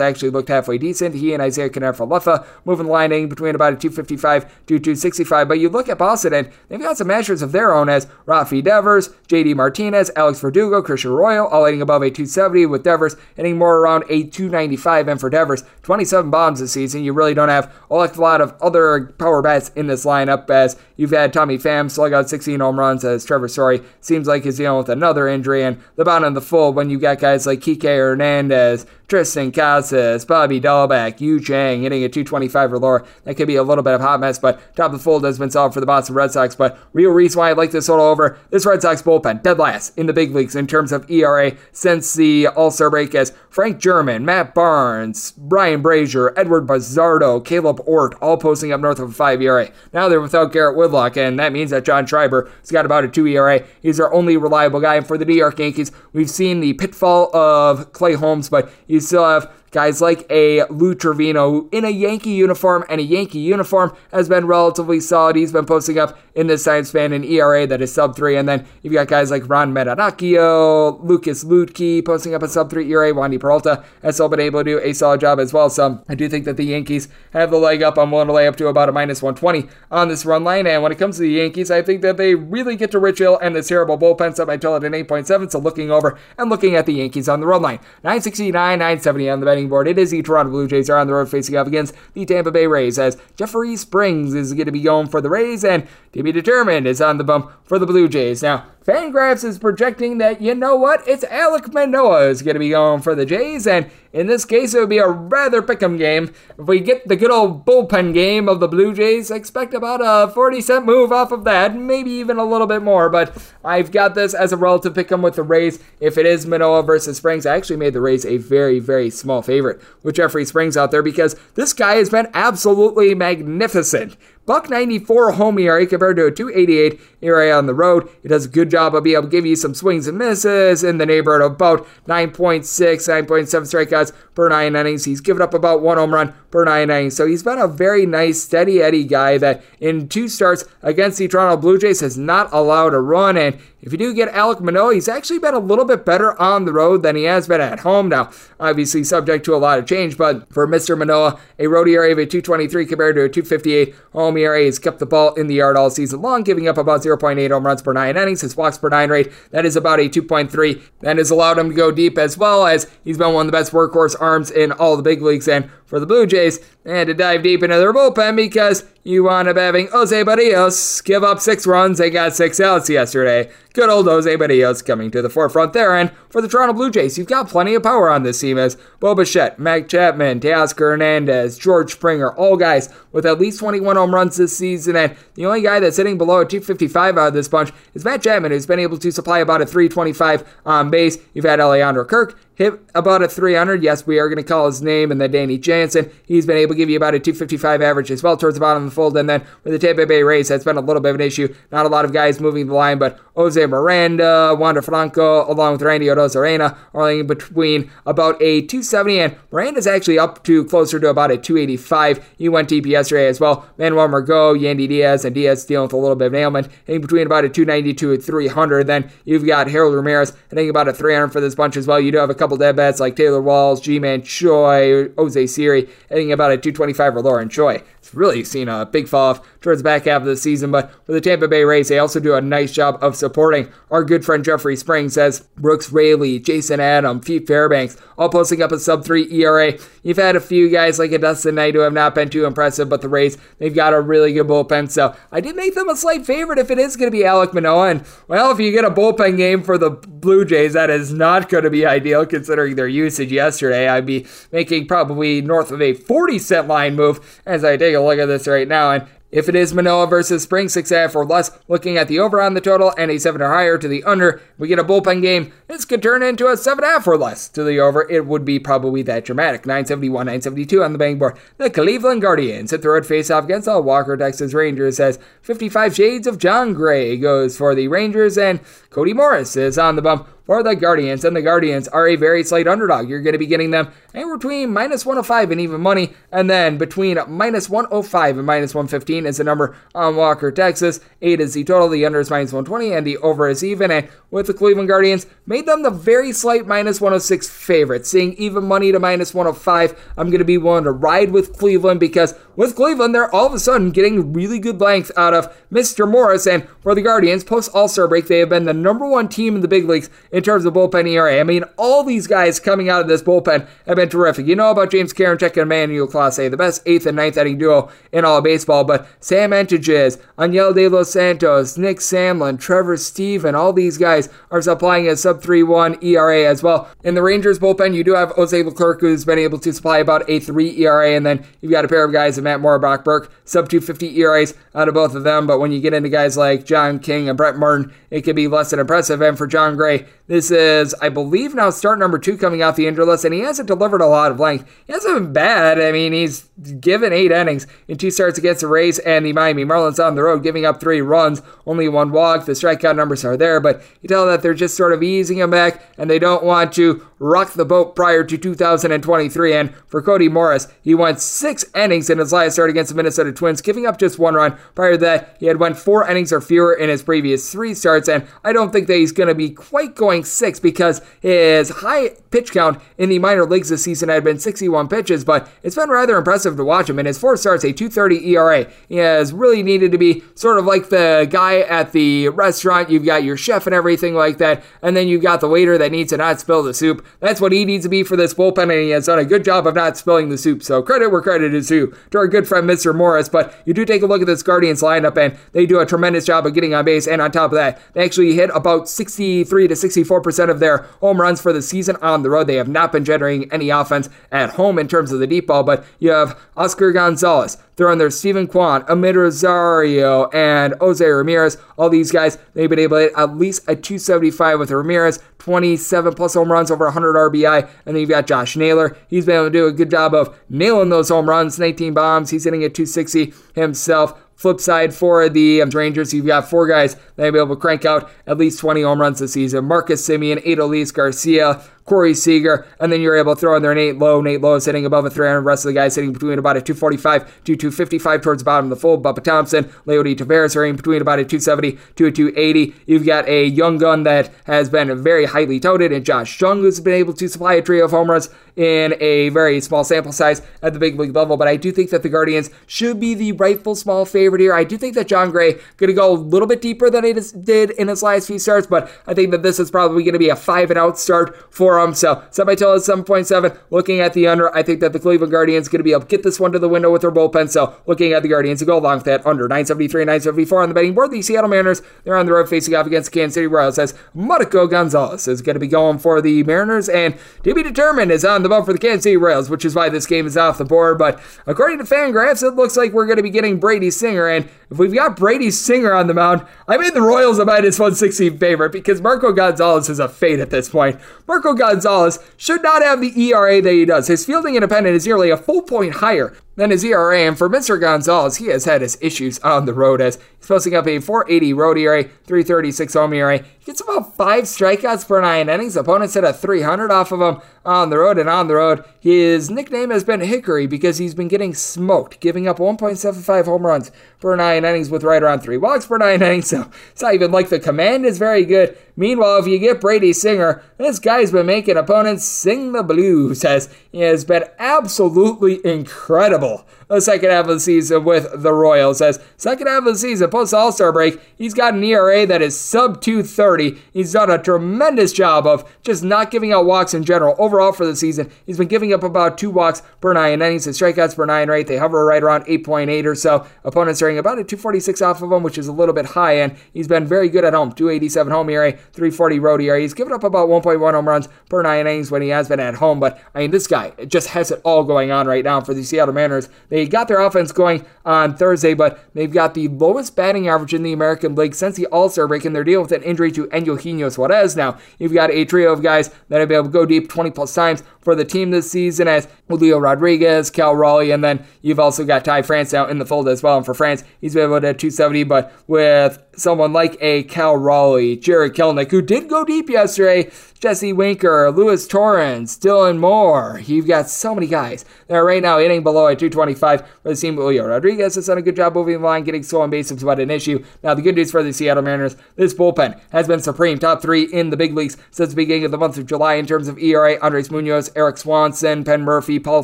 actually 0.01 0.31
looked 0.31 0.49
halfway 0.49 0.77
decent. 0.77 1.15
He 1.15 1.33
and 1.33 1.41
Isaiah 1.41 1.69
Kiner-Falefa 1.69 2.45
moving 2.65 2.87
the 2.87 2.91
line 2.91 3.11
in 3.11 3.29
between 3.29 3.55
about 3.55 3.73
a 3.73 3.77
255 3.77 4.43
to 4.65 4.79
265. 4.79 5.47
But 5.47 5.59
you 5.59 5.69
look 5.69 5.87
at 5.87 5.97
Boston, 5.97 6.33
and 6.33 6.49
they've 6.67 6.81
got 6.81 6.97
some 6.97 7.07
measures 7.07 7.41
of 7.41 7.51
their 7.51 7.73
own 7.73 7.89
as 7.89 8.07
Rafi 8.25 8.63
Devers, 8.63 9.09
JD 9.27 9.55
Martinez, 9.55 10.11
Alex 10.15 10.39
Verdugo, 10.39 10.81
Christian 10.81 11.11
Arroyo, 11.11 11.47
all 11.47 11.65
hitting 11.65 11.81
above 11.81 12.01
a 12.01 12.09
270 12.09 12.65
with 12.65 12.83
Devers 12.83 13.15
hitting 13.35 13.57
more 13.57 13.77
around 13.77 14.03
a 14.09 14.23
295. 14.23 15.07
And 15.07 15.19
for 15.19 15.29
Devers, 15.29 15.63
27 15.83 16.31
bombs 16.31 16.59
this 16.59 16.71
season. 16.71 17.03
You 17.03 17.13
really 17.13 17.33
don't 17.33 17.49
have 17.49 17.73
a 17.89 17.95
lot 17.95 18.41
of 18.41 18.53
other 18.61 19.13
power 19.17 19.41
bats 19.41 19.69
in 19.75 19.87
this 19.87 20.05
lineup 20.05 20.49
as 20.49 20.77
you've 20.95 21.11
had 21.11 21.33
Tommy 21.33 21.57
Pham 21.57 21.89
slug 21.89 22.13
out 22.13 22.29
16 22.29 22.59
home 22.59 22.79
runs 22.79 23.03
as 23.03 23.25
Trevor 23.25 23.47
Story 23.47 23.81
seems 23.99 24.27
like 24.27 24.43
he's 24.43 24.57
dealing 24.57 24.77
with 24.77 24.89
another 24.89 25.27
injury. 25.27 25.63
And 25.63 25.81
the 25.95 26.05
bottom 26.05 26.27
of 26.27 26.33
the 26.33 26.41
full 26.41 26.73
when 26.73 26.89
you 26.89 26.99
got 26.99 27.19
guys 27.19 27.45
like 27.45 27.59
Kike 27.59 27.83
Hernandez, 27.83 28.85
Triston 29.07 29.53
Casas, 29.53 29.90
Bobby 29.91 30.59
Dalbec, 30.59 31.21
Yu 31.21 31.39
Chang 31.39 31.83
hitting 31.83 32.03
a 32.03 32.09
225 32.09 32.73
or 32.73 32.79
lower. 32.79 33.05
That 33.23 33.35
could 33.35 33.47
be 33.47 33.55
a 33.55 33.63
little 33.63 33.83
bit 33.83 33.93
of 33.93 34.01
hot 34.01 34.19
mess, 34.19 34.39
but 34.39 34.75
top 34.75 34.93
of 34.93 34.99
the 34.99 35.03
fold 35.03 35.23
has 35.23 35.39
been 35.39 35.51
solid 35.51 35.73
for 35.73 35.79
the 35.79 35.85
Boston 35.85 36.15
Red 36.15 36.31
Sox. 36.31 36.55
But 36.55 36.77
real 36.93 37.11
reason 37.11 37.39
why 37.39 37.49
I 37.49 37.53
like 37.53 37.71
this 37.71 37.87
total 37.87 38.05
over 38.05 38.37
this 38.49 38.65
Red 38.65 38.81
Sox 38.81 39.01
bullpen, 39.01 39.43
dead 39.43 39.59
last 39.59 39.97
in 39.97 40.05
the 40.05 40.13
big 40.13 40.33
leagues 40.33 40.55
in 40.55 40.67
terms 40.67 40.91
of 40.91 41.09
ERA 41.09 41.55
since 41.71 42.13
the 42.13 42.47
All 42.47 42.71
Star 42.71 42.89
break 42.89 43.13
as 43.15 43.33
Frank 43.49 43.79
German, 43.79 44.25
Matt 44.25 44.55
Barnes, 44.55 45.31
Brian 45.31 45.83
Brasier, 45.83 46.33
Eduard 46.37 46.67
Bazardo, 46.67 47.43
Caleb 47.43 47.81
Ort 47.85 48.15
all 48.21 48.37
posting 48.37 48.71
up 48.71 48.79
north 48.79 48.99
of 48.99 49.09
a 49.09 49.13
5 49.13 49.41
ERA. 49.41 49.71
Now 49.93 50.07
they're 50.07 50.21
without 50.21 50.53
Garrett 50.53 50.77
Whitlock, 50.77 51.17
and 51.17 51.39
that 51.39 51.51
means 51.51 51.71
that 51.71 51.85
John 51.85 52.05
Schreiber 52.05 52.49
has 52.59 52.71
got 52.71 52.85
about 52.85 53.03
a 53.03 53.07
2 53.07 53.27
ERA. 53.27 53.63
He's 53.81 53.99
our 53.99 54.13
only 54.13 54.37
reliable 54.37 54.79
guy. 54.79 54.95
And 54.95 55.07
for 55.07 55.17
the 55.17 55.25
New 55.25 55.35
York 55.35 55.59
Yankees, 55.59 55.91
we've 56.13 56.29
seen 56.29 56.59
the 56.59 56.73
pitfall 56.73 57.35
of 57.35 57.91
Clay 57.93 58.13
Holmes, 58.13 58.49
but 58.49 58.71
you 58.87 58.99
still 58.99 59.25
have 59.25 59.51
Guys 59.71 60.01
like 60.01 60.25
a 60.29 60.65
Lou 60.65 60.93
Trivino 60.93 61.69
in 61.73 61.85
a 61.85 61.89
Yankee 61.89 62.31
uniform 62.31 62.83
and 62.89 62.99
a 62.99 63.03
Yankee 63.03 63.39
uniform 63.39 63.95
has 64.11 64.27
been 64.27 64.45
relatively 64.45 64.99
solid. 64.99 65.37
He's 65.37 65.53
been 65.53 65.65
posting 65.65 65.97
up 65.97 66.19
in 66.35 66.47
this 66.47 66.65
time 66.65 66.83
span 66.83 67.13
an 67.13 67.23
ERA 67.23 67.65
that 67.67 67.81
is 67.81 67.93
sub 67.93 68.15
three. 68.15 68.35
And 68.35 68.49
then 68.49 68.65
you've 68.81 68.93
got 68.93 69.07
guys 69.07 69.31
like 69.31 69.47
Ron 69.49 69.73
Marinaccio, 69.73 71.01
Lucas 71.01 71.45
Luetge 71.45 72.03
posting 72.03 72.33
up 72.35 72.43
a 72.43 72.49
sub 72.49 72.69
three 72.69 72.91
ERA. 72.91 73.13
Wandy 73.13 73.39
Peralta 73.39 73.83
has 74.01 74.15
still 74.15 74.27
been 74.27 74.41
able 74.41 74.59
to 74.59 74.63
do 74.63 74.79
a 74.79 74.91
solid 74.91 75.21
job 75.21 75.39
as 75.39 75.53
well. 75.53 75.69
So 75.69 76.03
I 76.09 76.15
do 76.15 76.27
think 76.27 76.43
that 76.45 76.57
the 76.57 76.65
Yankees 76.65 77.07
have 77.31 77.49
the 77.49 77.57
leg 77.57 77.81
up. 77.81 77.97
I'm 77.97 78.11
willing 78.11 78.27
to 78.27 78.33
lay 78.33 78.47
up 78.47 78.57
to 78.57 78.67
about 78.67 78.89
a 78.89 78.91
minus 78.91 79.21
120 79.21 79.69
on 79.89 80.09
this 80.09 80.25
run 80.25 80.43
line. 80.43 80.67
And 80.67 80.83
when 80.83 80.91
it 80.91 80.97
comes 80.97 81.15
to 81.15 81.21
the 81.21 81.29
Yankees, 81.29 81.71
I 81.71 81.81
think 81.81 82.01
that 82.01 82.17
they 82.17 82.35
really 82.35 82.75
get 82.75 82.91
to 82.91 82.99
Rich 82.99 83.19
Hill 83.19 83.39
and 83.41 83.55
this 83.55 83.69
terrible 83.69 83.97
bullpen. 83.97 84.35
So 84.35 84.49
I 84.49 84.57
tell 84.57 84.75
it 84.75 84.83
an 84.83 84.91
8.7. 84.91 85.49
So 85.49 85.59
looking 85.59 85.91
over 85.91 86.19
and 86.37 86.49
looking 86.49 86.75
at 86.75 86.85
the 86.85 86.93
Yankees 86.93 87.29
on 87.29 87.39
the 87.39 87.47
run 87.47 87.61
line. 87.61 87.79
969, 88.03 88.51
970 88.51 89.29
on 89.29 89.39
the 89.39 89.45
betting 89.45 89.60
board. 89.69 89.87
It 89.87 89.97
is 89.97 90.11
the 90.11 90.21
Toronto 90.21 90.51
Blue 90.51 90.67
Jays 90.67 90.89
are 90.89 90.97
on 90.97 91.07
the 91.07 91.13
road 91.13 91.29
facing 91.29 91.55
off 91.57 91.67
against 91.67 91.93
the 92.13 92.25
Tampa 92.25 92.51
Bay 92.51 92.67
Rays 92.67 92.99
as 92.99 93.17
Jeffrey 93.35 93.75
Springs 93.75 94.33
is 94.33 94.53
going 94.53 94.65
to 94.65 94.71
be 94.71 94.81
going 94.81 95.07
for 95.07 95.21
the 95.21 95.29
Rays 95.29 95.63
and 95.63 95.87
to 96.13 96.23
be 96.23 96.31
determined 96.31 96.87
is 96.87 97.01
on 97.01 97.17
the 97.17 97.23
bump 97.23 97.51
for 97.63 97.79
the 97.79 97.85
Blue 97.85 98.07
Jays. 98.07 98.43
Now, 98.43 98.65
Fangraphs 98.85 99.43
is 99.43 99.59
projecting 99.59 100.17
that, 100.17 100.41
you 100.41 100.55
know 100.55 100.75
what, 100.75 101.07
it's 101.07 101.23
Alek 101.25 101.71
Manoah 101.71 102.29
is 102.29 102.41
going 102.41 102.55
to 102.55 102.59
be 102.59 102.71
going 102.71 102.99
for 103.01 103.13
the 103.13 103.27
Jays, 103.27 103.67
and 103.67 103.91
in 104.11 104.25
this 104.25 104.43
case, 104.43 104.73
it 104.73 104.79
would 104.79 104.89
be 104.89 104.97
a 104.97 105.07
rather 105.07 105.61
pick'em 105.61 105.99
game. 105.99 106.33
If 106.57 106.65
we 106.65 106.79
get 106.79 107.07
the 107.07 107.15
good 107.15 107.29
old 107.29 107.63
bullpen 107.63 108.11
game 108.11 108.49
of 108.49 108.59
the 108.59 108.67
Blue 108.67 108.91
Jays, 108.91 109.29
expect 109.29 109.75
about 109.75 110.01
a 110.03 110.31
40 110.33 110.61
cent 110.61 110.85
move 110.85 111.11
off 111.11 111.31
of 111.31 111.43
that, 111.43 111.75
maybe 111.75 112.09
even 112.09 112.37
a 112.37 112.43
little 112.43 112.65
bit 112.65 112.81
more, 112.81 113.07
but 113.07 113.53
I've 113.63 113.91
got 113.91 114.15
this 114.15 114.33
as 114.33 114.51
a 114.51 114.57
relative 114.57 114.95
pick'em 114.95 115.21
with 115.21 115.35
the 115.35 115.43
Rays. 115.43 115.77
If 115.99 116.17
it 116.17 116.25
is 116.25 116.47
Manoah 116.47 116.81
versus 116.81 117.17
Springs, 117.17 117.45
I 117.45 117.55
actually 117.55 117.77
made 117.77 117.93
the 117.93 118.01
Rays 118.01 118.25
a 118.25 118.37
very, 118.37 118.79
very 118.79 119.11
small 119.11 119.43
favorite 119.43 119.79
with 120.01 120.15
Jeffrey 120.15 120.43
Springs 120.43 120.75
out 120.75 120.89
there 120.89 121.03
because 121.03 121.35
this 121.53 121.71
guy 121.71 121.97
has 121.97 122.09
been 122.09 122.29
absolutely 122.33 123.13
magnificent. 123.13 124.17
Buck 124.51 124.69
94 124.69 125.31
home 125.31 125.59
ERA 125.59 125.87
compared 125.87 126.17
to 126.17 126.25
a 126.25 126.31
288 126.31 126.99
ERA 127.21 127.57
on 127.57 127.67
the 127.67 127.73
road. 127.73 128.09
It 128.21 128.27
does 128.27 128.47
a 128.47 128.49
good 128.49 128.69
job 128.69 128.93
of 128.93 129.05
being 129.05 129.15
able 129.15 129.23
to 129.23 129.29
give 129.29 129.45
you 129.45 129.55
some 129.55 129.73
swings 129.73 130.07
and 130.07 130.17
misses 130.17 130.83
in 130.83 130.97
the 130.97 131.05
neighborhood 131.05 131.41
of 131.41 131.53
about 131.53 131.87
9.6, 132.05 132.59
9.7 132.59 133.47
strikeouts 133.47 134.11
per 134.35 134.49
nine 134.49 134.75
innings. 134.75 135.05
He's 135.05 135.21
given 135.21 135.41
up 135.41 135.53
about 135.53 135.81
one 135.81 135.97
home 135.97 136.13
run 136.13 136.33
per 136.49 136.65
nine 136.65 136.89
innings. 136.89 137.15
So 137.15 137.25
he's 137.25 137.43
been 137.43 137.59
a 137.59 137.67
very 137.67 138.05
nice, 138.05 138.41
steady 138.41 138.81
Eddie 138.81 139.03
guy 139.03 139.37
that 139.37 139.63
in 139.79 140.07
two 140.07 140.27
starts 140.27 140.65
against 140.81 141.17
the 141.17 141.27
Toronto 141.27 141.57
Blue 141.57 141.77
Jays 141.77 142.01
has 142.01 142.17
not 142.17 142.49
allowed 142.51 142.93
a 142.93 142.99
run. 142.99 143.37
And 143.37 143.57
if 143.81 143.91
you 143.91 143.97
do 143.97 144.13
get 144.13 144.31
Alek 144.33 144.61
Manoah, 144.61 144.93
he's 144.93 145.07
actually 145.07 145.39
been 145.39 145.55
a 145.55 145.59
little 145.59 145.85
bit 145.85 146.05
better 146.05 146.39
on 146.39 146.65
the 146.65 146.73
road 146.73 147.01
than 147.01 147.15
he 147.15 147.23
has 147.23 147.47
been 147.47 147.61
at 147.61 147.79
home. 147.79 148.09
Now, 148.09 148.29
obviously 148.59 149.03
subject 149.03 149.43
to 149.45 149.55
a 149.55 149.57
lot 149.57 149.79
of 149.79 149.87
change, 149.87 150.17
but 150.17 150.51
for 150.53 150.67
Mr. 150.67 150.97
Manoah, 150.97 151.39
a 151.57 151.67
road 151.67 151.87
ERA 151.87 152.11
of 152.11 152.19
a 152.19 152.25
223 152.25 152.85
compared 152.85 153.15
to 153.15 153.23
a 153.23 153.29
258 153.29 153.95
home 154.13 154.37
ERA. 154.37 154.61
He's 154.61 154.77
kept 154.77 154.99
the 154.99 155.05
ball 155.07 155.33
in 155.33 155.47
the 155.47 155.55
yard 155.55 155.77
all 155.77 155.89
season 155.89 156.21
long, 156.21 156.43
giving 156.43 156.67
up 156.67 156.77
about 156.77 157.01
0.8 157.01 157.49
home 157.49 157.65
runs 157.65 157.81
per 157.81 157.93
nine 157.93 158.17
innings. 158.17 158.41
His 158.41 158.55
walks 158.55 158.77
per 158.77 158.89
nine 158.89 159.09
rate, 159.09 159.31
that 159.49 159.65
is 159.65 159.75
about 159.75 159.99
a 159.99 160.07
2.3. 160.07 160.81
That 160.99 161.17
has 161.17 161.31
allowed 161.31 161.57
him 161.57 161.69
to 161.69 161.75
go 161.75 161.91
deep 161.91 162.19
as 162.19 162.37
well 162.37 162.67
as 162.67 162.89
he's 163.03 163.17
been 163.17 163.33
one 163.33 163.47
of 163.47 163.51
the 163.51 163.57
best 163.57 163.71
workhorse 163.71 164.20
arms 164.21 164.51
in 164.51 164.71
all 164.71 164.95
the 164.95 165.03
big 165.03 165.21
leagues. 165.21 165.47
And 165.47 165.69
for 165.85 165.99
the 165.99 166.05
Blue 166.05 166.25
Jays, 166.25 166.59
they 166.83 166.97
had 166.97 167.07
to 167.07 167.13
dive 167.13 167.43
deep 167.43 167.63
into 167.63 167.77
their 167.77 167.93
bullpen 167.93 168.35
because 168.35 168.85
you 169.03 169.23
wound 169.23 169.47
up 169.47 169.57
having 169.57 169.87
Jose 169.87 170.23
Berrios 170.23 171.03
give 171.03 171.23
up 171.23 171.39
six 171.39 171.65
runs. 171.65 171.97
They 171.97 172.09
got 172.09 172.35
six 172.35 172.59
outs 172.59 172.89
yesterday. 172.89 173.51
Good 173.73 173.89
old 173.89 174.05
Jose 174.05 174.35
Berrios 174.35 174.85
coming 174.85 175.09
to 175.11 175.21
the 175.21 175.29
forefront 175.29 175.73
there. 175.73 175.95
And 175.95 176.11
for 176.29 176.41
the 176.41 176.47
Toronto 176.47 176.73
Blue 176.73 176.91
Jays, 176.91 177.17
you've 177.17 177.27
got 177.27 177.47
plenty 177.47 177.73
of 177.73 177.83
power 177.83 178.09
on 178.09 178.23
this 178.23 178.39
team 178.39 178.57
as 178.57 178.77
Bo 178.99 179.15
Bichette, 179.15 179.59
Mac 179.59 179.87
Chapman, 179.87 180.39
Teoscar 180.41 180.91
Hernandez, 180.91 181.57
George 181.57 181.93
Springer, 181.93 182.35
all 182.35 182.57
guys 182.57 182.93
with 183.11 183.25
at 183.25 183.39
least 183.39 183.59
21 183.59 183.95
home 183.95 184.13
runs 184.13 184.37
this 184.37 184.55
season. 184.55 184.95
And 184.95 185.15
the 185.35 185.45
only 185.45 185.61
guy 185.61 185.79
that's 185.79 185.95
sitting 185.95 186.17
below 186.17 186.41
a 186.41 186.45
255 186.45 187.17
out 187.17 187.29
of 187.29 187.33
this 187.33 187.47
bunch 187.47 187.71
is 187.93 188.05
Matt 188.05 188.21
Chapman, 188.21 188.51
who's 188.51 188.65
been 188.65 188.79
able 188.79 188.97
to 188.97 189.11
supply 189.11 189.39
about 189.39 189.61
a 189.61 189.65
325 189.65 190.47
on 190.65 190.89
base. 190.89 191.17
You've 191.33 191.45
had 191.45 191.59
Alejandro 191.59 192.05
Kirk 192.05 192.37
hit 192.61 192.79
about 192.93 193.23
a 193.23 193.27
300. 193.27 193.81
Yes, 193.81 194.05
we 194.05 194.19
are 194.19 194.27
going 194.27 194.37
to 194.37 194.43
call 194.43 194.67
his 194.67 194.81
name, 194.81 195.11
and 195.11 195.19
then 195.19 195.31
Danny 195.31 195.57
Jansen. 195.57 196.11
He's 196.25 196.45
been 196.45 196.57
able 196.57 196.73
to 196.73 196.77
give 196.77 196.89
you 196.89 196.97
about 196.97 197.15
a 197.15 197.19
255 197.19 197.81
average 197.81 198.11
as 198.11 198.21
well 198.21 198.37
towards 198.37 198.55
the 198.55 198.61
bottom 198.61 198.85
of 198.87 198.90
the 198.91 198.95
fold. 198.95 199.17
And 199.17 199.29
then 199.29 199.45
with 199.63 199.73
the 199.73 199.79
Tampa 199.79 200.05
Bay 200.05 200.23
Rays, 200.23 200.49
that's 200.49 200.63
been 200.63 200.77
a 200.77 200.81
little 200.81 201.01
bit 201.01 201.09
of 201.09 201.15
an 201.15 201.21
issue. 201.21 201.53
Not 201.71 201.85
a 201.85 201.89
lot 201.89 202.05
of 202.05 202.13
guys 202.13 202.39
moving 202.39 202.67
the 202.67 202.73
line, 202.73 202.99
but 202.99 203.19
Jose 203.35 203.65
Miranda, 203.65 204.55
Wander 204.57 204.81
Franco, 204.81 205.49
along 205.51 205.73
with 205.73 205.81
Randy 205.81 206.07
Arozarena, 206.07 206.77
are 206.93 207.11
in 207.11 207.27
between 207.27 207.89
about 208.05 208.41
a 208.41 208.61
270, 208.61 209.19
and 209.19 209.35
Miranda's 209.51 209.87
actually 209.87 210.19
up 210.19 210.43
to 210.43 210.65
closer 210.65 210.99
to 210.99 211.07
about 211.07 211.31
a 211.31 211.37
285. 211.37 212.33
He 212.37 212.49
went 212.49 212.67
deep 212.67 212.85
yesterday 212.85 213.27
as 213.27 213.39
well. 213.39 213.65
Manuel 213.77 214.07
Margot, 214.07 214.53
Yandy 214.53 214.87
Diaz, 214.87 215.23
and 215.23 215.33
Diaz 215.33 215.65
dealing 215.65 215.85
with 215.85 215.93
a 215.93 215.97
little 215.97 216.15
bit 216.15 216.27
of 216.27 216.33
an 216.33 216.39
ailment, 216.39 216.67
hitting 216.85 217.01
between 217.01 217.25
about 217.25 217.45
a 217.45 217.49
292 217.49 218.13
and 218.13 218.23
300. 218.23 218.87
Then 218.87 219.09
you've 219.23 219.45
got 219.45 219.69
Harold 219.69 219.95
Ramirez 219.95 220.33
hitting 220.49 220.69
about 220.69 220.87
a 220.87 220.93
300 220.93 221.29
for 221.29 221.39
this 221.39 221.55
bunch 221.55 221.77
as 221.77 221.87
well. 221.87 221.99
You 221.99 222.11
do 222.11 222.17
have 222.17 222.29
a 222.29 222.35
couple 222.35 222.57
dead 222.57 222.75
bats 222.75 222.99
like 222.99 223.15
Taylor 223.15 223.41
Walls, 223.41 223.79
Ji-Man 223.81 224.23
Choi, 224.23 225.09
Jose 225.17 225.47
Siri, 225.47 225.87
hitting 226.09 226.31
about 226.31 226.51
a 226.51 226.57
225 226.57 227.13
for 227.13 227.21
Lauren 227.21 227.49
Choi 227.49 227.83
It's 227.99 228.13
really 228.13 228.43
seen 228.43 228.67
a 228.67 228.80
big 228.85 229.13
off 229.13 229.41
towards 229.61 229.79
the 229.79 229.83
back 229.83 230.05
half 230.05 230.21
of 230.21 230.27
the 230.27 230.35
season. 230.35 230.71
But 230.71 230.91
for 231.05 231.13
the 231.13 231.21
Tampa 231.21 231.47
Bay 231.47 231.63
Rays, 231.63 231.87
they 231.87 231.99
also 231.99 232.19
do 232.19 232.35
a 232.35 232.41
nice 232.41 232.71
job 232.71 232.97
of 233.01 233.15
supporting 233.15 233.71
our 233.89 234.03
good 234.03 234.25
friend 234.25 234.43
Jeffrey 234.43 234.75
Springs 234.75 235.17
as 235.17 235.41
Brooks 235.57 235.91
Raley, 235.91 236.39
Jason 236.39 236.79
Adam, 236.79 237.19
Pete 237.19 237.47
Fairbanks, 237.47 237.97
all 238.17 238.29
posting 238.29 238.61
up 238.61 238.71
a 238.71 238.79
sub 238.79 239.05
3 239.05 239.31
ERA. 239.31 239.77
You've 240.03 240.17
had 240.17 240.35
a 240.35 240.41
few 240.41 240.69
guys 240.69 240.99
like 240.99 241.11
a 241.11 241.17
Dustin 241.17 241.55
Knight 241.55 241.75
who 241.75 241.81
have 241.81 241.93
not 241.93 242.15
been 242.15 242.29
too 242.29 242.45
impressive, 242.45 242.89
but 242.89 243.01
the 243.01 243.09
Rays, 243.09 243.37
they've 243.59 243.73
got 243.73 243.93
a 243.93 244.01
really 244.01 244.33
good 244.33 244.47
bullpen. 244.47 244.89
So 244.89 245.15
I 245.31 245.41
did 245.41 245.55
make 245.55 245.75
them 245.75 245.89
a 245.89 245.95
slight 245.95 246.25
favorite 246.25 246.59
if 246.59 246.71
it 246.71 246.79
is 246.79 246.97
going 246.97 247.11
to 247.11 247.17
be 247.17 247.23
Alek 247.23 247.53
Manoah. 247.53 247.89
And 247.89 248.05
well, 248.27 248.51
if 248.51 248.59
you 248.59 248.71
get 248.71 248.85
a 248.85 248.91
bullpen 248.91 249.37
game 249.37 249.63
for 249.63 249.77
the 249.77 249.91
Blue 249.91 250.45
Jays, 250.45 250.73
that 250.73 250.89
is 250.89 251.13
not 251.13 251.49
going 251.49 251.63
to 251.63 251.69
be 251.69 251.85
ideal 251.85 252.25
considering 252.25 252.75
their 252.75 252.87
usage 252.87 253.31
yesterday. 253.31 253.87
I'd 253.87 254.05
be 254.05 254.25
making 254.51 254.87
probably 254.87 255.41
north 255.41 255.71
of 255.71 255.81
a 255.81 255.93
40 255.93 256.39
cent 256.39 256.67
line 256.67 256.95
move 256.95 257.41
as 257.45 257.63
I 257.63 257.77
take 257.77 257.95
a 257.95 257.99
look 257.99 258.19
at 258.19 258.25
this 258.25 258.47
right 258.47 258.67
now. 258.67 258.91
And 258.91 259.07
if 259.31 259.47
it 259.47 259.55
is 259.55 259.73
Manoah 259.73 260.07
versus 260.07 260.43
Spring, 260.43 260.67
six 260.67 260.91
and 260.91 260.97
a 260.97 261.01
half 261.03 261.15
or 261.15 261.25
less, 261.25 261.51
looking 261.67 261.97
at 261.97 262.07
the 262.07 262.19
over 262.19 262.41
on 262.41 262.53
the 262.53 262.61
total 262.61 262.93
and 262.97 263.09
a 263.09 263.17
seven 263.17 263.41
or 263.41 263.49
higher 263.49 263.77
to 263.77 263.87
the 263.87 264.03
under, 264.03 264.41
we 264.57 264.67
get 264.67 264.79
a 264.79 264.83
bullpen 264.83 265.21
game. 265.21 265.53
This 265.67 265.85
could 265.85 266.03
turn 266.03 266.21
into 266.21 266.47
a 266.47 266.57
seven 266.57 266.83
and 266.83 266.91
a 266.91 266.93
half 266.95 267.07
or 267.07 267.17
less 267.17 267.47
to 267.49 267.63
the 267.63 267.79
over. 267.79 268.09
It 268.09 268.25
would 268.25 268.43
be 268.43 268.59
probably 268.59 269.01
that 269.03 269.25
dramatic. 269.25 269.65
971, 269.65 270.25
972 270.25 270.83
on 270.83 270.91
the 270.91 270.97
bang 270.97 271.17
board. 271.17 271.37
The 271.57 271.69
Cleveland 271.69 272.21
Guardians 272.21 272.73
at 272.73 272.81
third 272.81 273.05
face 273.05 273.31
off 273.31 273.45
against 273.45 273.65
the 273.65 273.79
Walker 273.79 274.17
Texas 274.17 274.53
Rangers 274.53 274.99
as 274.99 275.19
55 275.41 275.95
Shades 275.95 276.27
of 276.27 276.37
Jon 276.37 276.73
Gray 276.73 277.17
goes 277.17 277.57
for 277.57 277.73
the 277.73 277.87
Rangers 277.87 278.37
and 278.37 278.59
Cody 278.89 279.13
Morris 279.13 279.55
is 279.55 279.77
on 279.77 279.95
the 279.95 280.01
bump 280.01 280.27
for 280.51 280.63
the 280.63 280.75
Guardians, 280.75 281.23
and 281.23 281.33
the 281.33 281.41
Guardians 281.41 281.87
are 281.87 282.09
a 282.09 282.17
very 282.17 282.43
slight 282.43 282.67
underdog. 282.67 283.07
You're 283.07 283.21
going 283.21 283.31
to 283.31 283.39
be 283.39 283.45
getting 283.45 283.71
them 283.71 283.89
anywhere 284.13 284.35
between 284.35 284.73
minus 284.73 285.05
105 285.05 285.49
and 285.49 285.61
even 285.61 285.79
money, 285.79 286.11
and 286.29 286.49
then 286.49 286.77
between 286.77 287.17
minus 287.29 287.69
105 287.69 288.37
and 288.37 288.45
minus 288.45 288.75
115 288.75 289.25
is 289.25 289.37
the 289.37 289.45
number 289.45 289.77
on 289.95 290.17
Walker, 290.17 290.51
Texas. 290.51 290.99
8 291.21 291.39
is 291.39 291.53
the 291.53 291.63
total, 291.63 291.87
the 291.87 292.05
under 292.05 292.19
is 292.19 292.29
minus 292.29 292.51
120, 292.51 292.91
and 292.91 293.07
the 293.07 293.15
over 293.19 293.47
is 293.47 293.63
even. 293.63 293.91
And 293.91 294.09
with 294.29 294.47
the 294.47 294.53
Cleveland 294.53 294.89
Guardians, 294.89 295.25
made 295.45 295.67
them 295.67 295.83
the 295.83 295.89
very 295.89 296.33
slight 296.33 296.67
minus 296.67 296.99
106 296.99 297.47
favorite. 297.47 298.05
Seeing 298.05 298.33
even 298.33 298.65
money 298.65 298.91
to 298.91 298.99
minus 298.99 299.33
105, 299.33 300.13
I'm 300.17 300.27
going 300.27 300.39
to 300.39 300.43
be 300.43 300.57
willing 300.57 300.83
to 300.83 300.91
ride 300.91 301.31
with 301.31 301.57
Cleveland 301.57 302.01
because 302.01 302.35
with 302.57 302.75
Cleveland, 302.75 303.15
they're 303.15 303.33
all 303.33 303.47
of 303.47 303.53
a 303.53 303.59
sudden 303.59 303.91
getting 303.91 304.33
really 304.33 304.59
good 304.59 304.81
length 304.81 305.11
out 305.15 305.33
of 305.33 305.55
Mr. 305.71 306.09
Morris. 306.09 306.45
And 306.45 306.67
for 306.81 306.93
the 306.93 307.01
Guardians, 307.01 307.45
post 307.45 307.71
All 307.73 307.87
Star 307.87 308.09
break, 308.09 308.27
they 308.27 308.39
have 308.39 308.49
been 308.49 308.65
the 308.65 308.73
number 308.73 309.07
one 309.07 309.29
team 309.29 309.55
in 309.55 309.61
the 309.61 309.69
big 309.69 309.87
leagues 309.87 310.09
in 310.41 310.45
terms 310.45 310.65
of 310.65 310.73
bullpen 310.73 311.07
ERA. 311.07 311.39
I 311.39 311.43
mean, 311.43 311.63
all 311.77 312.03
these 312.03 312.25
guys 312.25 312.59
coming 312.59 312.89
out 312.89 313.01
of 313.01 313.07
this 313.07 313.21
bullpen 313.21 313.67
have 313.85 313.95
been 313.95 314.09
terrific. 314.09 314.47
You 314.47 314.55
know 314.55 314.71
about 314.71 314.89
James 314.89 315.13
Karinchak 315.13 315.51
and 315.51 315.57
Emmanuel 315.57 316.07
Clase, 316.07 316.49
the 316.49 316.57
best 316.57 316.81
eighth 316.87 317.05
and 317.05 317.15
ninth 317.15 317.37
inning 317.37 317.59
duo 317.59 317.91
in 318.11 318.25
all 318.25 318.39
of 318.39 318.43
baseball, 318.43 318.83
but 318.83 319.07
Sam 319.19 319.51
Hentges, 319.51 320.19
Enyel 320.39 320.73
De 320.73 320.87
Los 320.87 321.11
Santos, 321.11 321.77
Nick 321.77 321.97
Sandlin, 321.97 322.59
Trevor 322.59 322.97
Stephan, 322.97 323.53
all 323.53 323.71
these 323.71 323.99
guys 323.99 324.29
are 324.49 324.63
supplying 324.63 325.07
a 325.07 325.15
sub 325.15 325.43
3-1 325.43 326.03
ERA 326.03 326.49
as 326.49 326.63
well. 326.63 326.89
In 327.03 327.13
the 327.13 327.21
Rangers 327.21 327.59
bullpen, 327.59 327.93
you 327.93 328.03
do 328.03 328.15
have 328.15 328.31
Jose 328.31 328.63
Leclerc, 328.63 328.99
who's 328.99 329.25
been 329.25 329.37
able 329.37 329.59
to 329.59 329.71
supply 329.71 329.99
about 329.99 330.27
a 330.27 330.39
3 330.39 330.75
ERA, 330.79 331.11
and 331.11 331.23
then 331.23 331.45
you've 331.61 331.71
got 331.71 331.85
a 331.85 331.87
pair 331.87 332.03
of 332.03 332.11
guys 332.11 332.39
in 332.39 332.45
Matt 332.45 332.61
Moore, 332.61 332.79
Brock 332.79 333.03
Burke, 333.03 333.31
sub 333.45 333.69
250 333.69 334.17
ERAs 334.19 334.55
out 334.73 334.87
of 334.87 334.95
both 334.95 335.13
of 335.13 335.23
them, 335.23 335.45
but 335.45 335.59
when 335.59 335.71
you 335.71 335.79
get 335.79 335.93
into 335.93 336.09
guys 336.09 336.35
like 336.35 336.65
John 336.65 336.97
King 336.97 337.29
and 337.29 337.37
Brett 337.37 337.57
Martin, 337.57 337.93
it 338.09 338.23
can 338.23 338.35
be 338.35 338.47
less 338.47 338.71
than 338.71 338.79
impressive. 338.79 339.21
And 339.21 339.37
for 339.37 339.47
Jon 339.47 339.75
Gray, 339.75 340.05
this 340.31 340.49
is, 340.49 340.95
I 341.01 341.09
believe, 341.09 341.53
now 341.53 341.71
start 341.71 341.99
number 341.99 342.17
two 342.17 342.37
coming 342.37 342.63
off 342.63 342.77
the 342.77 342.87
injury 342.87 343.05
list, 343.05 343.25
and 343.25 343.33
he 343.33 343.41
hasn't 343.41 343.67
delivered 343.67 343.99
a 343.99 344.05
lot 344.05 344.31
of 344.31 344.39
length. 344.39 344.65
He 344.87 344.93
hasn't 344.93 345.13
been 345.13 345.33
bad. 345.33 345.77
I 345.77 345.91
mean, 345.91 346.13
he's 346.13 346.43
given 346.79 347.11
eight 347.11 347.33
innings 347.33 347.67
in 347.89 347.97
two 347.97 348.11
starts 348.11 348.37
against 348.37 348.61
the 348.61 348.67
Rays 348.67 348.97
and 348.99 349.25
the 349.25 349.33
Miami 349.33 349.65
Marlins 349.65 350.01
on 350.01 350.15
the 350.15 350.23
road, 350.23 350.41
giving 350.41 350.65
up 350.65 350.79
three 350.79 351.01
runs, 351.01 351.41
only 351.65 351.89
one 351.89 352.13
walk. 352.13 352.45
The 352.45 352.53
strikeout 352.53 352.95
numbers 352.95 353.25
are 353.25 353.35
there, 353.35 353.59
but 353.59 353.83
you 354.01 354.07
tell 354.07 354.25
that 354.27 354.41
they're 354.41 354.53
just 354.53 354.77
sort 354.77 354.93
of 354.93 355.03
easing 355.03 355.39
him 355.39 355.49
back, 355.49 355.83
and 355.97 356.09
they 356.09 356.17
don't 356.17 356.45
want 356.45 356.71
to 356.75 357.05
rock 357.19 357.51
the 357.51 357.65
boat 357.65 357.93
prior 357.93 358.23
to 358.23 358.37
2023. 358.37 359.53
And 359.53 359.75
for 359.85 360.01
Cody 360.01 360.29
Morris, 360.29 360.69
he 360.81 360.95
went 360.95 361.19
six 361.19 361.65
innings 361.75 362.09
in 362.09 362.19
his 362.19 362.31
last 362.31 362.53
start 362.53 362.69
against 362.69 362.91
the 362.91 362.95
Minnesota 362.95 363.33
Twins, 363.33 363.61
giving 363.61 363.85
up 363.85 363.99
just 363.99 364.17
one 364.17 364.35
run. 364.35 364.57
Prior 364.75 364.93
to 364.93 364.97
that, 364.99 365.35
he 365.41 365.47
had 365.47 365.59
went 365.59 365.77
four 365.77 366.09
innings 366.09 366.31
or 366.31 366.39
fewer 366.39 366.73
in 366.73 366.89
his 366.89 367.03
previous 367.03 367.51
three 367.51 367.73
starts, 367.73 368.07
and 368.07 368.25
I 368.45 368.53
don't 368.53 368.71
think 368.71 368.87
that 368.87 368.95
he's 368.95 369.11
going 369.11 369.27
to 369.27 369.35
be 369.35 369.49
quite 369.49 369.93
going 369.93 370.20
six 370.23 370.59
because 370.59 371.01
his 371.19 371.69
high 371.69 372.09
pitch 372.31 372.51
count 372.51 372.81
in 372.97 373.09
the 373.09 373.19
minor 373.19 373.45
leagues 373.45 373.69
this 373.69 373.83
season 373.83 374.09
had 374.09 374.23
been 374.23 374.39
61 374.39 374.87
pitches, 374.87 375.23
but 375.23 375.49
it's 375.63 375.75
been 375.75 375.89
rather 375.89 376.17
impressive 376.17 376.55
to 376.57 376.63
watch 376.63 376.89
him. 376.89 376.99
In 376.99 377.05
his 377.05 377.17
four 377.17 377.35
starts, 377.37 377.63
a 377.63 377.73
230 377.73 378.29
ERA. 378.29 378.67
He 378.87 378.97
has 378.97 379.33
really 379.33 379.63
needed 379.63 379.91
to 379.91 379.97
be 379.97 380.23
sort 380.35 380.57
of 380.57 380.65
like 380.65 380.89
the 380.89 381.27
guy 381.29 381.59
at 381.59 381.91
the 381.91 382.29
restaurant. 382.29 382.89
You've 382.89 383.05
got 383.05 383.23
your 383.23 383.37
chef 383.37 383.67
and 383.67 383.75
everything 383.75 384.15
like 384.15 384.37
that, 384.37 384.63
and 384.81 384.95
then 384.95 385.07
you've 385.07 385.21
got 385.21 385.41
the 385.41 385.47
waiter 385.49 385.77
that 385.77 385.91
needs 385.91 386.11
to 386.11 386.17
not 386.17 386.39
spill 386.39 386.63
the 386.63 386.73
soup. 386.73 387.05
That's 387.19 387.41
what 387.41 387.51
he 387.51 387.65
needs 387.65 387.83
to 387.83 387.89
be 387.89 388.03
for 388.03 388.15
this 388.15 388.33
bullpen, 388.33 388.63
and 388.63 388.71
he 388.71 388.89
has 388.91 389.05
done 389.05 389.19
a 389.19 389.25
good 389.25 389.43
job 389.43 389.67
of 389.67 389.75
not 389.75 389.97
spilling 389.97 390.29
the 390.29 390.37
soup. 390.37 390.63
So 390.63 390.81
credit 390.81 391.11
where 391.11 391.21
credit 391.21 391.53
is 391.53 391.67
due 391.67 391.95
to 392.11 392.17
our 392.17 392.27
good 392.27 392.47
friend 392.47 392.69
Mr. 392.69 392.95
Morris. 392.95 393.29
But 393.29 393.55
you 393.65 393.73
do 393.73 393.85
take 393.85 394.01
a 394.01 394.05
look 394.05 394.21
at 394.21 394.27
this 394.27 394.43
Guardians 394.43 394.81
lineup, 394.81 395.17
and 395.17 395.37
they 395.53 395.65
do 395.65 395.79
a 395.79 395.85
tremendous 395.85 396.25
job 396.25 396.45
of 396.45 396.53
getting 396.53 396.73
on 396.73 396.85
base. 396.85 397.07
And 397.07 397.21
on 397.21 397.31
top 397.31 397.51
of 397.51 397.55
that, 397.55 397.81
they 397.93 398.03
actually 398.03 398.33
hit 398.33 398.49
about 398.53 398.89
63 398.89 399.67
to 399.67 399.75
64 399.75 400.10
percent 400.19 400.51
of 400.51 400.59
their 400.59 400.79
home 400.99 401.21
runs 401.21 401.39
for 401.39 401.53
the 401.53 401.61
season 401.61 401.95
on 402.01 402.23
the 402.23 402.29
road. 402.29 402.47
They 402.47 402.55
have 402.55 402.67
not 402.67 402.91
been 402.91 403.05
generating 403.05 403.51
any 403.53 403.69
offense 403.69 404.09
at 404.31 404.51
home 404.51 404.77
in 404.79 404.87
terms 404.87 405.11
of 405.11 405.19
the 405.19 405.27
deep 405.27 405.47
ball. 405.47 405.63
But 405.63 405.85
you 405.99 406.09
have 406.09 406.39
Oscar 406.57 406.91
Gonzalez, 406.91 407.57
throw 407.77 407.91
in 407.91 407.99
there 407.99 408.09
Steven 408.09 408.47
Kwan, 408.47 408.83
Amed 408.83 409.15
Rosario, 409.15 410.29
and 410.31 410.73
Jose 410.81 411.05
Ramirez. 411.05 411.57
All 411.77 411.89
these 411.89 412.11
guys, 412.11 412.37
they've 412.53 412.69
been 412.69 412.79
able 412.79 412.97
to 412.97 413.03
hit 413.03 413.13
at 413.15 413.37
least 413.37 413.63
a 413.63 413.75
275 413.75 414.59
with 414.59 414.71
Ramirez, 414.71 415.19
27 415.39 416.13
plus 416.13 416.33
home 416.33 416.51
runs, 416.51 416.71
over 416.71 416.85
100 416.85 417.15
RBI. 417.15 417.69
And 417.85 417.95
then 417.95 418.01
you've 418.01 418.09
got 418.09 418.27
Josh 418.27 418.55
Naylor. 418.55 418.97
He's 419.07 419.25
been 419.25 419.35
able 419.35 419.45
to 419.45 419.51
do 419.51 419.67
a 419.67 419.71
good 419.71 419.91
job 419.91 420.13
of 420.13 420.37
nailing 420.49 420.89
those 420.89 421.09
home 421.09 421.29
runs, 421.29 421.57
19 421.59 421.93
bombs. 421.93 422.29
He's 422.31 422.43
hitting 422.43 422.63
at 422.63 422.73
260 422.73 423.33
himself. 423.55 424.19
Flip 424.41 424.59
side 424.59 424.91
for 424.91 425.29
the 425.29 425.61
um, 425.61 425.69
Rangers, 425.69 426.15
you've 426.15 426.25
got 426.25 426.49
four 426.49 426.67
guys 426.67 426.95
that 426.95 427.25
will 427.25 427.31
be 427.31 427.37
able 427.37 427.55
to 427.55 427.61
crank 427.61 427.85
out 427.85 428.09
at 428.25 428.39
least 428.39 428.57
20 428.57 428.81
home 428.81 428.99
runs 428.99 429.19
this 429.19 429.33
season. 429.33 429.65
Marcus 429.65 430.01
Semien, 430.01 430.43
Adolis 430.43 430.91
Garcia, 430.91 431.61
Corey 431.85 432.13
Seager, 432.13 432.65
and 432.79 432.91
then 432.91 433.01
you're 433.01 433.17
able 433.17 433.35
to 433.35 433.39
throw 433.39 433.55
in 433.55 433.63
there 433.63 433.73
Nate 433.73 433.97
Lowe. 433.97 434.21
Nate 434.21 434.41
Lowe 434.41 434.55
is 434.55 434.65
hitting 434.65 434.85
above 434.85 435.05
a 435.05 435.09
300. 435.09 435.41
The 435.41 435.45
rest 435.45 435.65
of 435.65 435.69
the 435.69 435.73
guys 435.73 435.93
sitting 435.93 436.13
between 436.13 436.39
about 436.39 436.57
a 436.57 436.61
245 436.61 437.43
to 437.43 437.55
255 437.55 438.21
towards 438.21 438.41
the 438.41 438.45
bottom 438.45 438.65
of 438.65 438.77
the 438.77 438.81
fold. 438.81 439.03
Bubba 439.03 439.23
Thompson, 439.23 439.65
Leody 439.85 440.15
Taveras 440.15 440.55
are 440.55 440.65
in 440.65 440.75
between 440.75 441.01
about 441.01 441.19
a 441.19 441.25
270 441.25 441.77
to 441.95 442.05
a 442.05 442.11
280. 442.11 442.75
You've 442.85 443.05
got 443.05 443.27
a 443.27 443.45
young 443.45 443.77
gun 443.77 444.03
that 444.03 444.31
has 444.45 444.69
been 444.69 445.01
very 445.03 445.25
highly 445.25 445.59
touted, 445.59 445.91
and 445.91 446.05
Josh 446.05 446.39
Jung, 446.39 446.61
who's 446.61 446.79
been 446.79 446.93
able 446.93 447.13
to 447.13 447.27
supply 447.27 447.55
a 447.55 447.61
trio 447.61 447.85
of 447.85 447.91
home 447.91 448.09
runs 448.09 448.29
in 448.55 448.95
a 448.99 449.29
very 449.29 449.61
small 449.61 449.83
sample 449.83 450.11
size 450.11 450.41
at 450.61 450.73
the 450.73 450.79
big 450.79 450.99
league 450.99 451.15
level. 451.15 451.37
But 451.37 451.47
I 451.47 451.55
do 451.55 451.71
think 451.71 451.89
that 451.89 452.03
the 452.03 452.09
Guardians 452.09 452.49
should 452.67 452.99
be 452.99 453.13
the 453.13 453.31
rightful 453.33 453.75
small 453.75 454.05
favorite 454.05 454.41
here. 454.41 454.53
I 454.53 454.63
do 454.63 454.77
think 454.77 454.95
that 454.95 455.07
Jon 455.07 455.31
Gray 455.31 455.53
going 455.77 455.87
to 455.87 455.93
go 455.93 456.11
a 456.11 456.13
little 456.13 456.47
bit 456.47 456.61
deeper 456.61 456.89
than 456.89 457.03
he 457.03 457.13
did 457.13 457.71
in 457.71 457.87
his 457.87 458.03
last 458.03 458.27
few 458.27 458.39
starts, 458.39 458.67
but 458.67 458.91
I 459.07 459.13
think 459.13 459.31
that 459.31 459.43
this 459.43 459.59
is 459.59 459.71
probably 459.71 460.03
going 460.03 460.13
to 460.13 460.19
be 460.19 460.29
a 460.29 460.35
five 460.35 460.69
and 460.69 460.79
out 460.79 460.99
start 460.99 461.35
for 461.53 461.79
So 461.93 462.23
semi 462.29 462.55
total 462.55 462.75
is 462.75 462.87
7.7. 462.87 463.57
Looking 463.69 463.99
at 463.99 464.13
the 464.13 464.27
under, 464.27 464.53
I 464.55 464.63
think 464.63 464.79
that 464.81 464.93
the 464.93 464.99
Cleveland 464.99 465.31
Guardians 465.31 465.67
are 465.67 465.71
going 465.71 465.79
to 465.79 465.83
be 465.83 465.91
able 465.91 466.01
to 466.01 466.07
get 466.07 466.23
this 466.23 466.39
one 466.39 466.51
to 466.51 466.59
the 466.59 466.69
window 466.69 466.91
with 466.91 467.01
their 467.01 467.11
bullpen. 467.11 467.49
So 467.49 467.75
looking 467.85 468.13
at 468.13 468.21
the 468.21 468.29
Guardians 468.29 468.59
to 468.59 468.65
go 468.65 468.77
along 468.77 468.97
with 468.97 469.05
that 469.05 469.25
under 469.25 469.47
973, 469.47 470.01
974 470.01 470.61
on 470.61 470.69
the 470.69 470.75
betting 470.75 470.93
board. 470.93 471.11
The 471.11 471.21
Seattle 471.21 471.49
Mariners, 471.49 471.81
they're 472.03 472.15
on 472.15 472.25
the 472.25 472.33
road 472.33 472.47
facing 472.49 472.75
off 472.75 472.85
against 472.85 473.11
the 473.11 473.19
Kansas 473.19 473.33
City 473.33 473.47
Royals 473.47 473.79
as 473.79 473.93
Marco 474.13 474.67
Gonzalez 474.67 475.27
is 475.27 475.41
going 475.41 475.55
to 475.55 475.59
be 475.59 475.67
going 475.67 475.99
for 475.99 476.21
the 476.21 476.43
Mariners 476.43 476.89
and 476.89 477.17
to 477.43 477.53
be 477.53 477.63
determined 477.63 478.11
is 478.11 478.23
on 478.23 478.43
the 478.43 478.49
bump 478.49 478.65
for 478.65 478.73
the 478.73 478.79
Kansas 478.79 479.03
City 479.03 479.17
Royals, 479.17 479.49
which 479.49 479.65
is 479.65 479.75
why 479.75 479.89
this 479.89 480.05
game 480.05 480.27
is 480.27 480.37
off 480.37 480.57
the 480.57 480.65
board. 480.65 480.97
But 480.97 481.19
according 481.45 481.79
to 481.79 481.83
Fangraphs, 481.83 482.43
it 482.47 482.55
looks 482.55 482.77
like 482.77 482.91
we're 482.91 483.05
going 483.05 483.17
to 483.17 483.23
be 483.23 483.29
getting 483.29 483.59
Brady 483.59 483.89
Singer. 483.89 484.27
And 484.27 484.49
if 484.69 484.77
we've 484.77 484.93
got 484.93 485.17
Brady 485.17 485.51
Singer 485.51 485.93
on 485.93 486.07
the 486.07 486.13
mound, 486.13 486.45
I 486.67 486.77
made 486.77 486.93
the 486.93 487.01
Royals 487.01 487.39
a 487.39 487.45
minus 487.45 487.79
160 487.79 488.37
favorite 488.37 488.71
because 488.71 489.01
Marco 489.01 489.31
Gonzalez 489.31 489.89
is 489.89 489.99
a 489.99 490.07
fade 490.07 490.39
at 490.39 490.49
this 490.49 490.69
point. 490.69 490.99
Marco 491.27 491.53
Gonzalez 491.61 492.17
should 492.37 492.63
not 492.63 492.81
have 492.81 493.01
the 493.01 493.21
ERA 493.21 493.61
that 493.61 493.71
he 493.71 493.85
does. 493.85 494.07
His 494.07 494.25
fielding 494.25 494.55
independent 494.55 494.95
is 494.95 495.05
nearly 495.05 495.29
a 495.29 495.37
full 495.37 495.61
point 495.61 495.95
higher 495.95 496.35
than 496.61 496.69
his 496.69 496.83
ERA. 496.83 497.17
And 497.21 497.35
for 497.35 497.49
Mr. 497.49 497.79
Gonzalez, 497.79 498.37
he 498.37 498.47
has 498.47 498.65
had 498.65 498.81
his 498.81 498.95
issues 499.01 499.39
on 499.39 499.65
the 499.65 499.73
road 499.73 499.99
as 499.99 500.19
he's 500.37 500.47
posting 500.47 500.75
up 500.75 500.87
a 500.87 500.99
480 500.99 501.53
road 501.53 501.77
ERA, 501.79 502.03
336 502.03 502.93
home 502.93 503.13
ERA. 503.13 503.39
He 503.39 503.65
gets 503.65 503.81
about 503.81 504.15
five 504.15 504.43
strikeouts 504.43 505.07
per 505.07 505.19
nine 505.21 505.49
innings. 505.49 505.75
Opponents 505.75 506.13
hit 506.13 506.23
a 506.23 506.31
300 506.31 506.91
off 506.91 507.11
of 507.11 507.19
him 507.19 507.41
on 507.65 507.89
the 507.89 507.97
road 507.97 508.19
and 508.19 508.29
on 508.29 508.47
the 508.47 508.55
road. 508.55 508.83
His 508.99 509.49
nickname 509.49 509.89
has 509.89 510.03
been 510.03 510.19
Hickory 510.19 510.67
because 510.67 510.99
he's 510.99 511.15
been 511.15 511.27
getting 511.27 511.55
smoked, 511.55 512.19
giving 512.19 512.47
up 512.47 512.57
1.75 512.57 513.45
home 513.45 513.65
runs 513.65 513.91
per 514.19 514.35
nine 514.35 514.63
innings 514.63 514.91
with 514.91 515.03
right 515.03 515.23
around 515.23 515.39
three 515.39 515.57
walks 515.57 515.87
per 515.87 515.97
nine 515.97 516.21
innings. 516.21 516.47
So 516.47 516.69
it's 516.91 517.01
not 517.01 517.15
even 517.15 517.31
like 517.31 517.49
the 517.49 517.59
command 517.59 518.05
is 518.05 518.19
very 518.19 518.45
good. 518.45 518.77
Meanwhile, 518.95 519.39
if 519.39 519.47
you 519.47 519.57
get 519.57 519.81
Brady 519.81 520.13
Singer, 520.13 520.61
this 520.77 520.99
guy's 520.99 521.31
been 521.31 521.47
making 521.47 521.77
opponents 521.77 522.23
sing 522.23 522.71
the 522.71 522.83
blues 522.83 523.43
as 523.43 523.73
he 523.91 524.01
has 524.01 524.25
been 524.25 524.43
absolutely 524.59 525.65
incredible 525.65 526.50
the 526.87 527.01
second 527.01 527.29
half 527.31 527.45
of 527.45 527.53
the 527.53 527.59
season 527.59 528.03
with 528.03 528.27
the 528.41 528.53
Royals. 528.53 529.01
As 529.01 529.19
second 529.37 529.67
half 529.67 529.79
of 529.79 529.85
the 529.85 529.95
season, 529.95 530.29
post 530.29 530.53
All 530.53 530.71
Star 530.71 530.91
break, 530.91 531.19
he's 531.37 531.53
got 531.53 531.73
an 531.73 531.83
ERA 531.83 532.25
that 532.25 532.41
is 532.41 532.59
sub 532.59 533.01
230. 533.01 533.77
He's 533.93 534.13
done 534.13 534.29
a 534.29 534.41
tremendous 534.41 535.13
job 535.13 535.47
of 535.47 535.63
just 535.83 536.03
not 536.03 536.31
giving 536.31 536.53
out 536.53 536.65
walks 536.65 536.93
in 536.93 537.03
general. 537.03 537.35
Overall 537.37 537.71
for 537.71 537.85
the 537.85 537.95
season, 537.95 538.31
he's 538.45 538.57
been 538.57 538.67
giving 538.67 538.93
up 538.93 539.03
about 539.03 539.37
two 539.37 539.49
walks 539.49 539.81
per 539.99 540.13
nine 540.13 540.41
innings. 540.41 540.67
and 540.67 540.75
strikeouts 540.75 541.15
per 541.15 541.25
nine 541.25 541.49
rate, 541.49 541.67
they 541.67 541.77
hover 541.77 542.05
right 542.05 542.23
around 542.23 542.45
8.8 542.45 543.05
or 543.05 543.15
so. 543.15 543.45
Opponents 543.63 544.01
are 544.01 544.09
about 544.17 544.39
a 544.39 544.43
246 544.43 545.01
off 545.01 545.21
of 545.21 545.31
him, 545.31 545.43
which 545.43 545.57
is 545.57 545.67
a 545.67 545.71
little 545.71 545.93
bit 545.93 546.07
high, 546.07 546.33
and 546.33 546.55
he's 546.73 546.87
been 546.87 547.05
very 547.05 547.29
good 547.29 547.45
at 547.45 547.53
home. 547.53 547.71
287 547.71 548.31
home 548.31 548.49
ERA, 548.49 548.71
340 548.71 549.39
road 549.39 549.61
ERA. 549.61 549.79
He's 549.79 549.93
given 549.93 550.13
up 550.13 550.23
about 550.23 550.49
1.1 550.49 550.93
home 550.93 551.07
runs 551.07 551.27
per 551.49 551.61
nine 551.61 551.87
innings 551.87 552.11
when 552.11 552.21
he 552.21 552.29
has 552.29 552.47
been 552.47 552.59
at 552.59 552.75
home, 552.75 552.99
but 552.99 553.21
I 553.33 553.39
mean, 553.39 553.51
this 553.51 553.67
guy 553.67 553.91
just 554.07 554.29
has 554.29 554.51
it 554.51 554.61
all 554.63 554.83
going 554.83 555.11
on 555.11 555.27
right 555.27 555.43
now 555.43 555.61
for 555.61 555.73
the 555.73 555.83
Seattle 555.83 556.13
Mariners. 556.13 556.30
They 556.69 556.87
got 556.87 557.07
their 557.07 557.19
offense 557.19 557.51
going 557.51 557.85
on 558.05 558.35
Thursday, 558.35 558.73
but 558.73 558.99
they've 559.13 559.31
got 559.31 559.53
the 559.53 559.67
lowest 559.67 560.15
batting 560.15 560.47
average 560.47 560.73
in 560.73 560.83
the 560.83 560.93
American 560.93 561.35
League 561.35 561.55
since 561.55 561.75
the 561.75 561.85
All 561.87 562.09
Star 562.09 562.27
break, 562.27 562.45
and 562.45 562.55
they're 562.55 562.63
dealing 562.63 562.83
with 562.83 562.91
an 562.91 563.03
injury 563.03 563.31
to 563.33 563.49
Eugenio 563.53 564.09
Suarez. 564.09 564.55
Now, 564.55 564.77
you've 564.99 565.13
got 565.13 565.31
a 565.31 565.45
trio 565.45 565.71
of 565.71 565.81
guys 565.81 566.09
that 566.29 566.39
have 566.39 566.49
been 566.49 566.57
able 566.57 566.67
to 566.67 566.71
go 566.71 566.85
deep 566.85 567.09
20 567.09 567.31
plus 567.31 567.53
times 567.53 567.83
for 568.01 568.15
the 568.15 568.25
team 568.25 568.51
this 568.51 568.71
season 568.71 569.07
as 569.07 569.27
Julio 569.47 569.77
Rodriguez, 569.77 570.49
Cal 570.49 570.75
Raleigh, 570.75 571.11
and 571.11 571.23
then 571.23 571.45
you've 571.61 571.79
also 571.79 572.03
got 572.05 572.25
Ty 572.25 572.41
France 572.43 572.73
now 572.73 572.87
in 572.87 572.99
the 572.99 573.05
fold 573.05 573.27
as 573.27 573.43
well. 573.43 573.57
And 573.57 573.65
for 573.65 573.73
France, 573.73 574.03
he's 574.19 574.33
been 574.33 574.43
able 574.43 574.61
to 574.61 574.73
270, 574.73 575.23
but 575.23 575.53
with 575.67 576.21
someone 576.35 576.73
like 576.73 576.97
a 577.01 577.23
Cal 577.23 577.55
Raleigh, 577.55 578.17
Jarred 578.17 578.55
Kelenic, 578.55 578.91
who 578.91 579.01
did 579.01 579.29
go 579.29 579.43
deep 579.43 579.69
yesterday, 579.69 580.31
Jesse 580.61 580.93
Winker, 580.93 581.49
Luis 581.49 581.87
Torrens, 581.87 582.55
Dylan 582.55 582.99
Moore. 582.99 583.59
You've 583.65 583.87
got 583.87 584.07
so 584.07 584.35
many 584.35 584.45
guys 584.45 584.85
that 585.07 585.15
are 585.15 585.25
right 585.25 585.41
now 585.41 585.57
hitting 585.57 585.81
below 585.81 586.07
at 586.07 586.19
225 586.19 586.81
for 586.81 587.09
the 587.09 587.15
team. 587.15 587.35
Julio 587.35 587.65
Rodriguez 587.65 588.13
has 588.13 588.27
done 588.27 588.37
a 588.37 588.43
good 588.43 588.55
job 588.55 588.75
moving 588.75 589.01
the 589.01 589.03
line, 589.03 589.23
getting 589.23 589.41
stolen 589.41 589.71
bases 589.71 590.03
without 590.03 590.19
an 590.19 590.29
issue. 590.29 590.63
Now, 590.83 590.93
the 590.93 591.01
good 591.01 591.15
news 591.15 591.31
for 591.31 591.41
the 591.41 591.51
Seattle 591.51 591.81
Mariners, 591.81 592.15
this 592.35 592.53
bullpen 592.53 593.01
has 593.11 593.27
been 593.27 593.39
supreme, 593.39 593.79
top 593.79 594.03
three 594.03 594.25
in 594.25 594.51
the 594.51 594.55
big 594.55 594.75
leagues 594.75 594.97
since 595.09 595.31
the 595.31 595.35
beginning 595.35 595.65
of 595.65 595.71
the 595.71 595.79
month 595.79 595.97
of 595.97 596.05
July 596.05 596.35
in 596.35 596.45
terms 596.45 596.67
of 596.67 596.77
ERA. 596.77 597.17
Andres 597.23 597.49
Munoz, 597.49 597.91
Erik 597.95 598.17
Swanson, 598.17 598.83
Penn 598.83 599.03
Murfee, 599.03 599.43
Paul 599.43 599.63